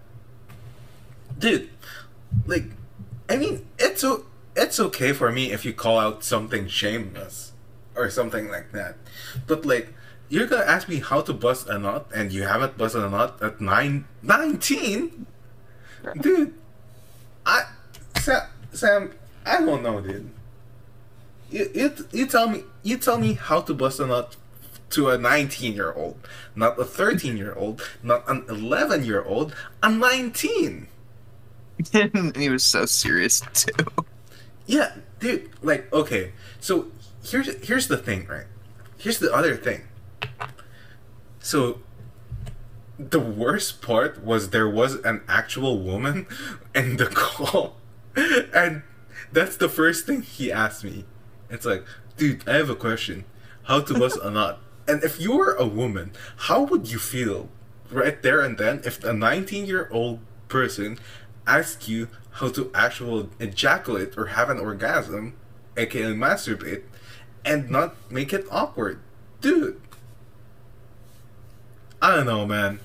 Dude, 1.37 1.69
like, 2.45 2.65
I 3.29 3.37
mean, 3.37 3.67
it's 3.79 4.03
o- 4.03 4.25
it's 4.55 4.79
okay 4.79 5.13
for 5.13 5.31
me 5.31 5.51
if 5.51 5.63
you 5.63 5.73
call 5.73 5.97
out 5.97 6.23
something 6.23 6.67
shameless 6.67 7.53
or 7.95 8.09
something 8.09 8.49
like 8.49 8.71
that, 8.73 8.97
but 9.47 9.65
like, 9.65 9.93
you're 10.27 10.47
gonna 10.47 10.65
ask 10.65 10.89
me 10.89 10.97
how 10.97 11.21
to 11.21 11.33
bust 11.33 11.67
a 11.67 11.77
nut 11.79 12.07
and 12.13 12.31
you 12.31 12.43
haven't 12.43 12.77
busted 12.77 13.03
a 13.03 13.09
nut 13.09 13.37
at 13.41 13.61
nine, 13.61 14.05
19? 14.23 15.25
Dude, 16.19 16.53
I, 17.45 17.63
Sam, 18.19 18.41
Sam, 18.71 19.13
I 19.45 19.61
don't 19.61 19.83
know, 19.83 20.01
dude. 20.01 20.29
You, 21.49 21.69
you, 21.73 21.93
you 22.11 22.25
tell 22.27 22.47
me, 22.47 22.63
you 22.83 22.97
tell 22.97 23.17
me 23.17 23.33
how 23.33 23.61
to 23.61 23.73
bust 23.73 23.99
a 23.99 24.07
nut 24.07 24.35
to 24.91 25.09
a 25.09 25.17
19 25.17 25.73
year 25.73 25.93
old, 25.93 26.17
not 26.55 26.79
a 26.79 26.85
13 26.85 27.37
year 27.37 27.53
old, 27.55 27.81
not 28.03 28.27
an 28.29 28.45
11 28.47 29.03
year 29.03 29.23
old, 29.23 29.53
a 29.83 29.89
19. 29.89 30.87
and 31.93 32.35
he 32.37 32.49
was 32.49 32.63
so 32.63 32.85
serious 32.85 33.41
too. 33.53 33.85
Yeah, 34.65 34.93
dude, 35.19 35.49
like 35.61 35.91
okay. 35.91 36.31
So 36.59 36.87
here's 37.23 37.47
here's 37.65 37.87
the 37.87 37.97
thing, 37.97 38.27
right? 38.27 38.45
Here's 38.97 39.19
the 39.19 39.33
other 39.33 39.55
thing. 39.55 39.83
So 41.39 41.79
the 42.99 43.19
worst 43.19 43.81
part 43.81 44.23
was 44.23 44.51
there 44.51 44.69
was 44.69 44.95
an 44.95 45.21
actual 45.27 45.79
woman 45.79 46.27
in 46.75 46.97
the 46.97 47.07
call. 47.07 47.77
And 48.53 48.83
that's 49.31 49.57
the 49.57 49.69
first 49.69 50.05
thing 50.05 50.21
he 50.21 50.51
asked 50.51 50.83
me. 50.83 51.05
It's 51.49 51.65
like, 51.65 51.85
dude, 52.17 52.47
I 52.47 52.55
have 52.55 52.69
a 52.69 52.75
question. 52.75 53.25
How 53.63 53.81
to 53.81 53.93
bust 53.93 54.19
a 54.21 54.31
nut? 54.31 54.59
And 54.87 55.03
if 55.03 55.21
you 55.21 55.37
were 55.37 55.53
a 55.53 55.65
woman, 55.65 56.11
how 56.49 56.63
would 56.63 56.91
you 56.91 56.97
feel 56.97 57.49
right 57.91 58.21
there 58.21 58.41
and 58.41 58.57
then 58.57 58.81
if 58.83 59.01
a 59.03 59.13
19 59.13 59.65
year 59.65 59.87
old 59.91 60.19
person 60.49 60.97
asked 61.45 61.87
you 61.87 62.07
how 62.31 62.49
to 62.49 62.71
actually 62.73 63.29
ejaculate 63.39 64.17
or 64.17 64.25
have 64.25 64.49
an 64.49 64.59
orgasm, 64.59 65.35
aka 65.77 66.11
masturbate, 66.13 66.81
and 67.45 67.69
not 67.69 67.95
make 68.11 68.33
it 68.33 68.45
awkward? 68.49 68.99
Dude. 69.39 69.79
I 72.01 72.15
don't 72.15 72.25
know, 72.25 72.45
man. 72.47 72.79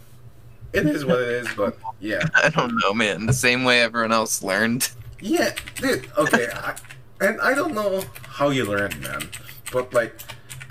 It 0.72 0.86
is 0.86 1.04
what 1.04 1.20
it 1.22 1.28
is, 1.28 1.48
but 1.56 1.78
yeah. 1.98 2.22
I 2.34 2.50
don't 2.50 2.76
know, 2.82 2.92
man. 2.92 3.26
The 3.26 3.32
same 3.32 3.64
way 3.64 3.80
everyone 3.80 4.12
else 4.12 4.42
learned. 4.42 4.90
Yeah, 5.20 5.54
dude. 5.76 6.08
Okay, 6.18 6.48
I, 6.52 6.76
and 7.20 7.40
I 7.40 7.54
don't 7.54 7.74
know 7.74 8.02
how 8.28 8.50
you 8.50 8.64
learn, 8.64 8.92
man. 9.00 9.22
But 9.72 9.92
like, 9.94 10.14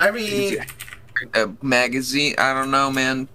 I 0.00 0.10
mean, 0.10 0.58
A 1.34 1.50
magazine? 1.62 2.34
I 2.38 2.52
don't 2.54 2.70
know, 2.70 2.90
man. 2.90 3.28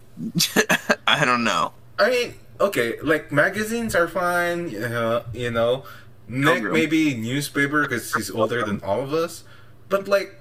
I 1.08 1.26
don't 1.26 1.44
know. 1.44 1.74
I 2.00 2.10
mean, 2.10 2.34
okay, 2.60 3.00
like 3.02 3.32
magazines 3.32 3.96
are 3.96 4.08
fine. 4.08 4.76
Uh, 4.76 5.24
you 5.34 5.52
know, 5.52 5.84
Nick 6.28 6.54
Pilgrim. 6.56 6.74
maybe 6.74 7.16
newspaper 7.16 7.82
because 7.84 8.14
he's 8.14 8.32
older 8.32 8.64
than 8.64 8.82
all 8.84 9.02
of 9.02 9.14
us. 9.14 9.44
But 9.90 10.08
like, 10.08 10.40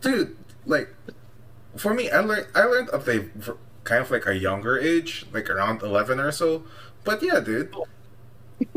dude, 0.00 0.36
like, 0.64 0.88
for 1.76 1.92
me, 1.94 2.10
I 2.10 2.20
learned 2.20 2.46
I 2.54 2.62
learned 2.64 2.88
of 2.90 3.06
a 3.08 3.28
kind 3.84 4.00
of 4.02 4.10
like 4.10 4.26
a 4.26 4.34
younger 4.36 4.78
age, 4.78 5.26
like 5.32 5.50
around 5.50 5.82
eleven 5.82 6.18
or 6.18 6.32
so. 6.32 6.64
But 7.04 7.22
yeah, 7.22 7.40
dude. 7.40 7.74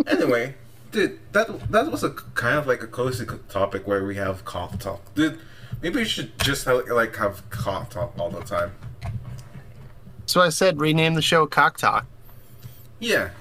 Anyway, 0.05 0.53
dude, 0.91 1.19
that 1.31 1.71
that 1.71 1.91
was 1.91 2.03
a 2.03 2.09
kind 2.09 2.57
of 2.57 2.67
like 2.67 2.83
a 2.83 2.87
cozy 2.87 3.25
topic 3.49 3.87
where 3.87 4.05
we 4.05 4.15
have 4.15 4.45
cough 4.45 4.77
talk, 4.79 5.13
dude. 5.15 5.39
Maybe 5.81 5.99
we 5.99 6.05
should 6.05 6.37
just 6.39 6.65
have, 6.65 6.87
like 6.89 7.15
have 7.15 7.49
cough 7.49 7.89
talk 7.89 8.13
all 8.19 8.29
the 8.29 8.43
time. 8.43 8.73
So 10.25 10.41
I 10.41 10.49
said 10.49 10.79
rename 10.79 11.15
the 11.15 11.21
show 11.21 11.45
Cock 11.45 11.77
Talk. 11.77 12.05
Yeah. 12.99 13.31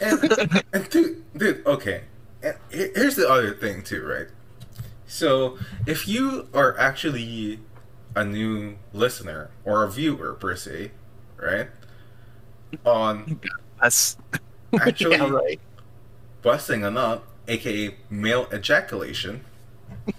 And, 0.00 0.64
and 0.72 0.90
dude, 0.90 1.38
dude, 1.38 1.66
okay. 1.66 2.02
And 2.42 2.56
here's 2.70 3.16
the 3.16 3.28
other 3.28 3.54
thing 3.54 3.82
too, 3.82 4.04
right? 4.04 4.26
So, 5.06 5.56
if 5.86 6.08
you 6.08 6.48
are 6.52 6.76
actually 6.78 7.60
a 8.16 8.24
new 8.24 8.76
listener 8.92 9.50
or 9.64 9.84
a 9.84 9.90
viewer 9.90 10.34
per 10.34 10.56
se, 10.56 10.90
right? 11.36 11.68
On 12.84 13.40
us, 13.80 14.16
actually 14.80 15.16
yeah, 15.16 15.28
right. 15.28 15.60
Busting 16.46 16.84
a 16.84 16.90
nut, 16.92 17.24
aka 17.48 17.90
male 18.08 18.46
ejaculation, 18.54 19.42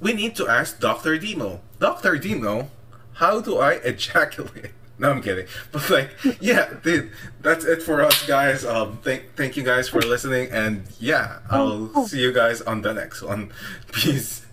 we 0.00 0.12
need 0.12 0.36
to 0.36 0.46
ask 0.46 0.78
Dr. 0.78 1.16
Demo. 1.16 1.62
Dr. 1.80 2.18
Demo, 2.18 2.68
how 3.14 3.40
do 3.40 3.56
I 3.58 3.80
ejaculate? 3.80 4.72
No, 4.98 5.10
I'm 5.10 5.20
kidding. 5.20 5.44
But 5.72 5.90
like, 5.90 6.08
yeah, 6.40 6.72
dude, 6.82 7.10
that's 7.42 7.66
it 7.66 7.82
for 7.82 8.00
us, 8.00 8.26
guys. 8.26 8.64
Um, 8.64 8.96
thank 9.04 9.28
thank 9.36 9.54
you 9.54 9.62
guys 9.62 9.90
for 9.90 10.00
listening, 10.00 10.48
and 10.50 10.88
yeah, 10.98 11.40
I'll 11.50 11.92
see 12.08 12.22
you 12.24 12.32
guys 12.32 12.62
on 12.62 12.80
the 12.80 12.94
next 12.94 13.20
one. 13.20 13.52
Peace. 13.92 14.46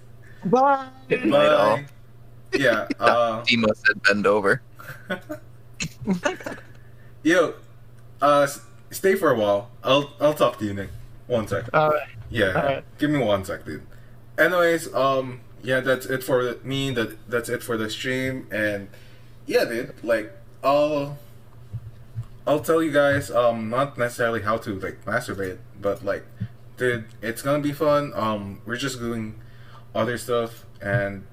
Bye. 0.44 0.90
Bye. 1.08 1.86
Yeah. 2.52 2.90
Uh, 3.00 3.40
Demo 3.48 3.72
said 3.72 4.04
bend 4.04 4.28
over. 4.28 4.62
yo, 7.24 7.54
uh, 8.22 8.42
s- 8.42 8.60
stay 8.94 9.16
for 9.16 9.32
a 9.32 9.36
while. 9.36 9.70
I'll 9.84 10.14
I'll 10.22 10.34
talk 10.34 10.60
to 10.60 10.66
you, 10.66 10.74
Nick. 10.74 10.90
One 11.28 11.48
sec. 11.48 11.74
Alright. 11.74 12.08
Yeah, 12.30 12.48
Alright. 12.48 12.84
give 12.98 13.10
me 13.10 13.20
one 13.20 13.46
sec, 13.46 13.66
dude. 13.66 13.84
Anyways, 14.38 14.94
um, 14.94 15.42
yeah, 15.62 15.80
that's 15.80 16.06
it 16.06 16.24
for 16.24 16.56
me. 16.64 16.92
That 16.92 17.30
that's 17.30 17.50
it 17.50 17.64
for 17.64 17.78
the 17.78 17.90
stream, 17.90 18.48
and 18.52 18.90
yeah, 19.46 19.66
dude, 19.66 19.94
like 20.04 20.32
I'll 20.64 21.18
I'll 22.46 22.60
tell 22.60 22.82
you 22.84 22.92
guys, 22.92 23.32
um, 23.32 23.70
not 23.70 23.98
necessarily 23.98 24.42
how 24.42 24.58
to 24.58 24.80
like 24.80 25.06
masturbate, 25.06 25.60
but 25.80 26.04
like, 26.04 26.26
dude, 26.78 27.06
it's 27.22 27.42
gonna 27.42 27.64
be 27.64 27.72
fun. 27.72 28.12
Um, 28.16 28.62
we're 28.66 28.76
just 28.76 29.00
doing 29.00 29.36
other 29.96 30.18
stuff, 30.18 30.66
and 30.82 31.26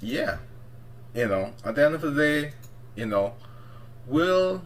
yeah, 0.00 0.38
you 1.14 1.28
know, 1.28 1.52
at 1.64 1.76
the 1.76 1.84
end 1.84 1.94
of 1.94 2.00
the 2.00 2.10
day, 2.12 2.52
you 2.96 3.06
know, 3.06 3.34
we'll 4.06 4.62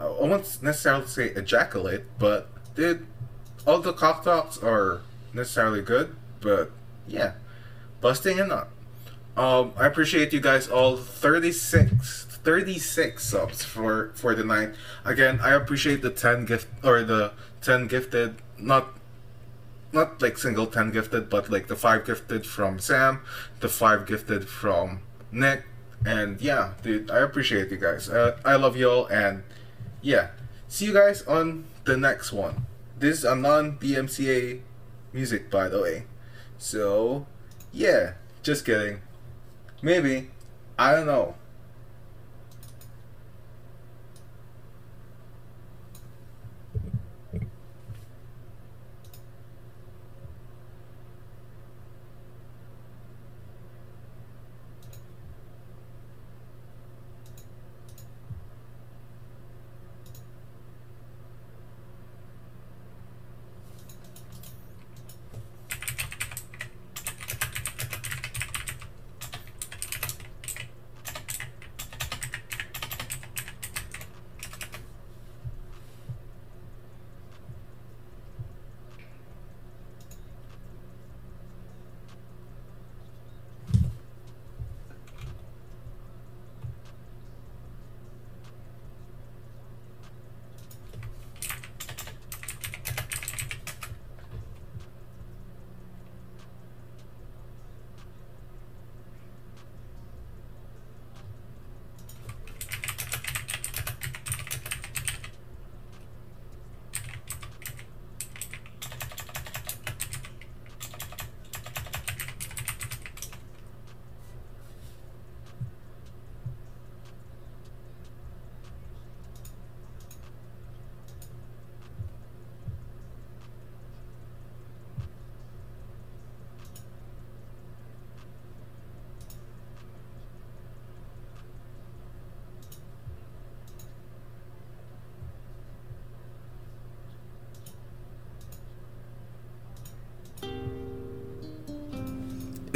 I 0.00 0.06
won't 0.06 0.62
necessarily 0.62 1.06
say 1.06 1.26
ejaculate, 1.26 2.04
but 2.18 2.48
dude, 2.74 3.06
all 3.66 3.80
the 3.80 3.92
cock 3.92 4.24
talks 4.24 4.56
are 4.58 5.02
necessarily 5.34 5.82
good, 5.82 6.16
but 6.40 6.70
yeah, 7.06 7.32
busting 8.00 8.40
and 8.40 8.48
not. 8.48 8.68
Um, 9.36 9.72
I 9.76 9.86
appreciate 9.86 10.32
you 10.32 10.40
guys 10.40 10.68
all 10.68 10.96
36, 10.96 12.24
36 12.42 13.22
subs 13.22 13.64
for 13.64 14.12
for 14.14 14.34
the 14.34 14.44
night. 14.44 14.74
Again, 15.04 15.38
I 15.42 15.52
appreciate 15.52 16.02
the 16.02 16.10
10 16.10 16.46
gift 16.46 16.68
or 16.82 17.02
the 17.02 17.32
10 17.62 17.86
gifted, 17.86 18.36
not 18.58 18.98
not 19.92 20.22
like 20.22 20.38
single 20.38 20.66
10 20.66 20.92
gifted, 20.92 21.28
but 21.28 21.50
like 21.50 21.66
the 21.68 21.76
5 21.76 22.06
gifted 22.06 22.46
from 22.46 22.78
Sam, 22.78 23.20
the 23.60 23.68
5 23.68 24.06
gifted 24.06 24.48
from 24.48 25.00
Nick, 25.32 25.64
and 26.04 26.40
yeah, 26.40 26.72
dude, 26.82 27.10
I 27.10 27.18
appreciate 27.18 27.70
you 27.70 27.76
guys. 27.76 28.08
Uh, 28.08 28.38
I 28.44 28.56
love 28.56 28.76
you 28.76 28.88
all, 28.90 29.06
and 29.06 29.42
yeah, 30.02 30.28
see 30.68 30.86
you 30.86 30.92
guys 30.92 31.22
on 31.22 31.64
the 31.84 31.96
next 31.96 32.32
one. 32.32 32.66
This 32.98 33.18
is 33.18 33.24
a 33.24 33.34
non 33.34 33.78
DMCA 33.78 34.60
music, 35.12 35.50
by 35.50 35.68
the 35.68 35.80
way. 35.80 36.04
So, 36.58 37.26
yeah, 37.72 38.14
just 38.42 38.64
kidding. 38.64 39.00
Maybe. 39.82 40.30
I 40.78 40.94
don't 40.94 41.06
know. 41.06 41.34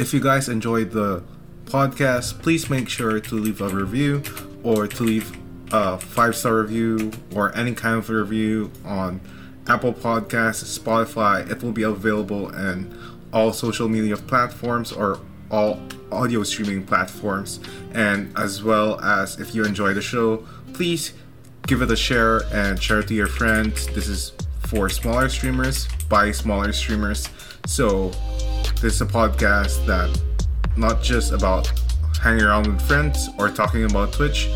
If 0.05 0.13
you 0.13 0.19
guys 0.19 0.49
enjoyed 0.49 0.91
the 0.91 1.23
podcast, 1.63 2.39
please 2.43 2.69
make 2.69 2.89
sure 2.89 3.19
to 3.19 3.35
leave 3.35 3.59
a 3.59 3.69
review 3.69 4.21
or 4.61 4.85
to 4.85 5.03
leave 5.03 5.35
a 5.71 5.97
five 5.97 6.35
star 6.35 6.61
review 6.61 7.11
or 7.33 7.57
any 7.57 7.73
kind 7.73 7.97
of 7.97 8.07
review 8.07 8.71
on 8.85 9.19
Apple 9.67 9.93
Podcasts, 9.93 10.77
Spotify. 10.77 11.49
It 11.49 11.63
will 11.63 11.71
be 11.71 11.81
available 11.81 12.53
in 12.53 12.95
all 13.33 13.51
social 13.51 13.89
media 13.89 14.15
platforms 14.15 14.91
or 14.91 15.21
all 15.49 15.81
audio 16.11 16.43
streaming 16.43 16.85
platforms. 16.85 17.59
And 17.95 18.31
as 18.37 18.61
well 18.61 19.01
as 19.01 19.39
if 19.39 19.55
you 19.55 19.65
enjoy 19.65 19.95
the 19.95 20.03
show, 20.03 20.45
please 20.73 21.13
give 21.65 21.81
it 21.81 21.89
a 21.89 21.95
share 21.95 22.41
and 22.53 22.79
share 22.79 22.99
it 22.99 23.07
to 23.07 23.15
your 23.15 23.25
friends. 23.25 23.87
This 23.87 24.07
is 24.07 24.33
for 24.67 24.87
smaller 24.87 25.29
streamers 25.29 25.87
by 26.09 26.29
smaller 26.31 26.73
streamers. 26.73 27.27
So 27.65 28.11
this 28.81 28.95
is 28.95 29.01
a 29.01 29.05
podcast 29.05 29.85
that 29.85 30.09
not 30.77 31.01
just 31.01 31.31
about 31.31 31.71
hanging 32.21 32.43
around 32.43 32.67
with 32.67 32.81
friends 32.81 33.29
or 33.37 33.49
talking 33.49 33.85
about 33.85 34.13
Twitch, 34.13 34.49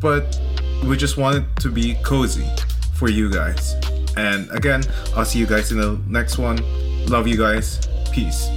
but 0.00 0.38
we 0.84 0.96
just 0.96 1.16
want 1.16 1.36
it 1.36 1.44
to 1.60 1.70
be 1.70 1.94
cozy 2.02 2.48
for 2.94 3.08
you 3.08 3.30
guys. 3.30 3.74
And 4.16 4.50
again, 4.50 4.82
I'll 5.14 5.24
see 5.24 5.38
you 5.38 5.46
guys 5.46 5.70
in 5.72 5.78
the 5.80 6.00
next 6.08 6.38
one. 6.38 6.58
Love 7.06 7.26
you 7.26 7.36
guys. 7.36 7.86
Peace. 8.12 8.48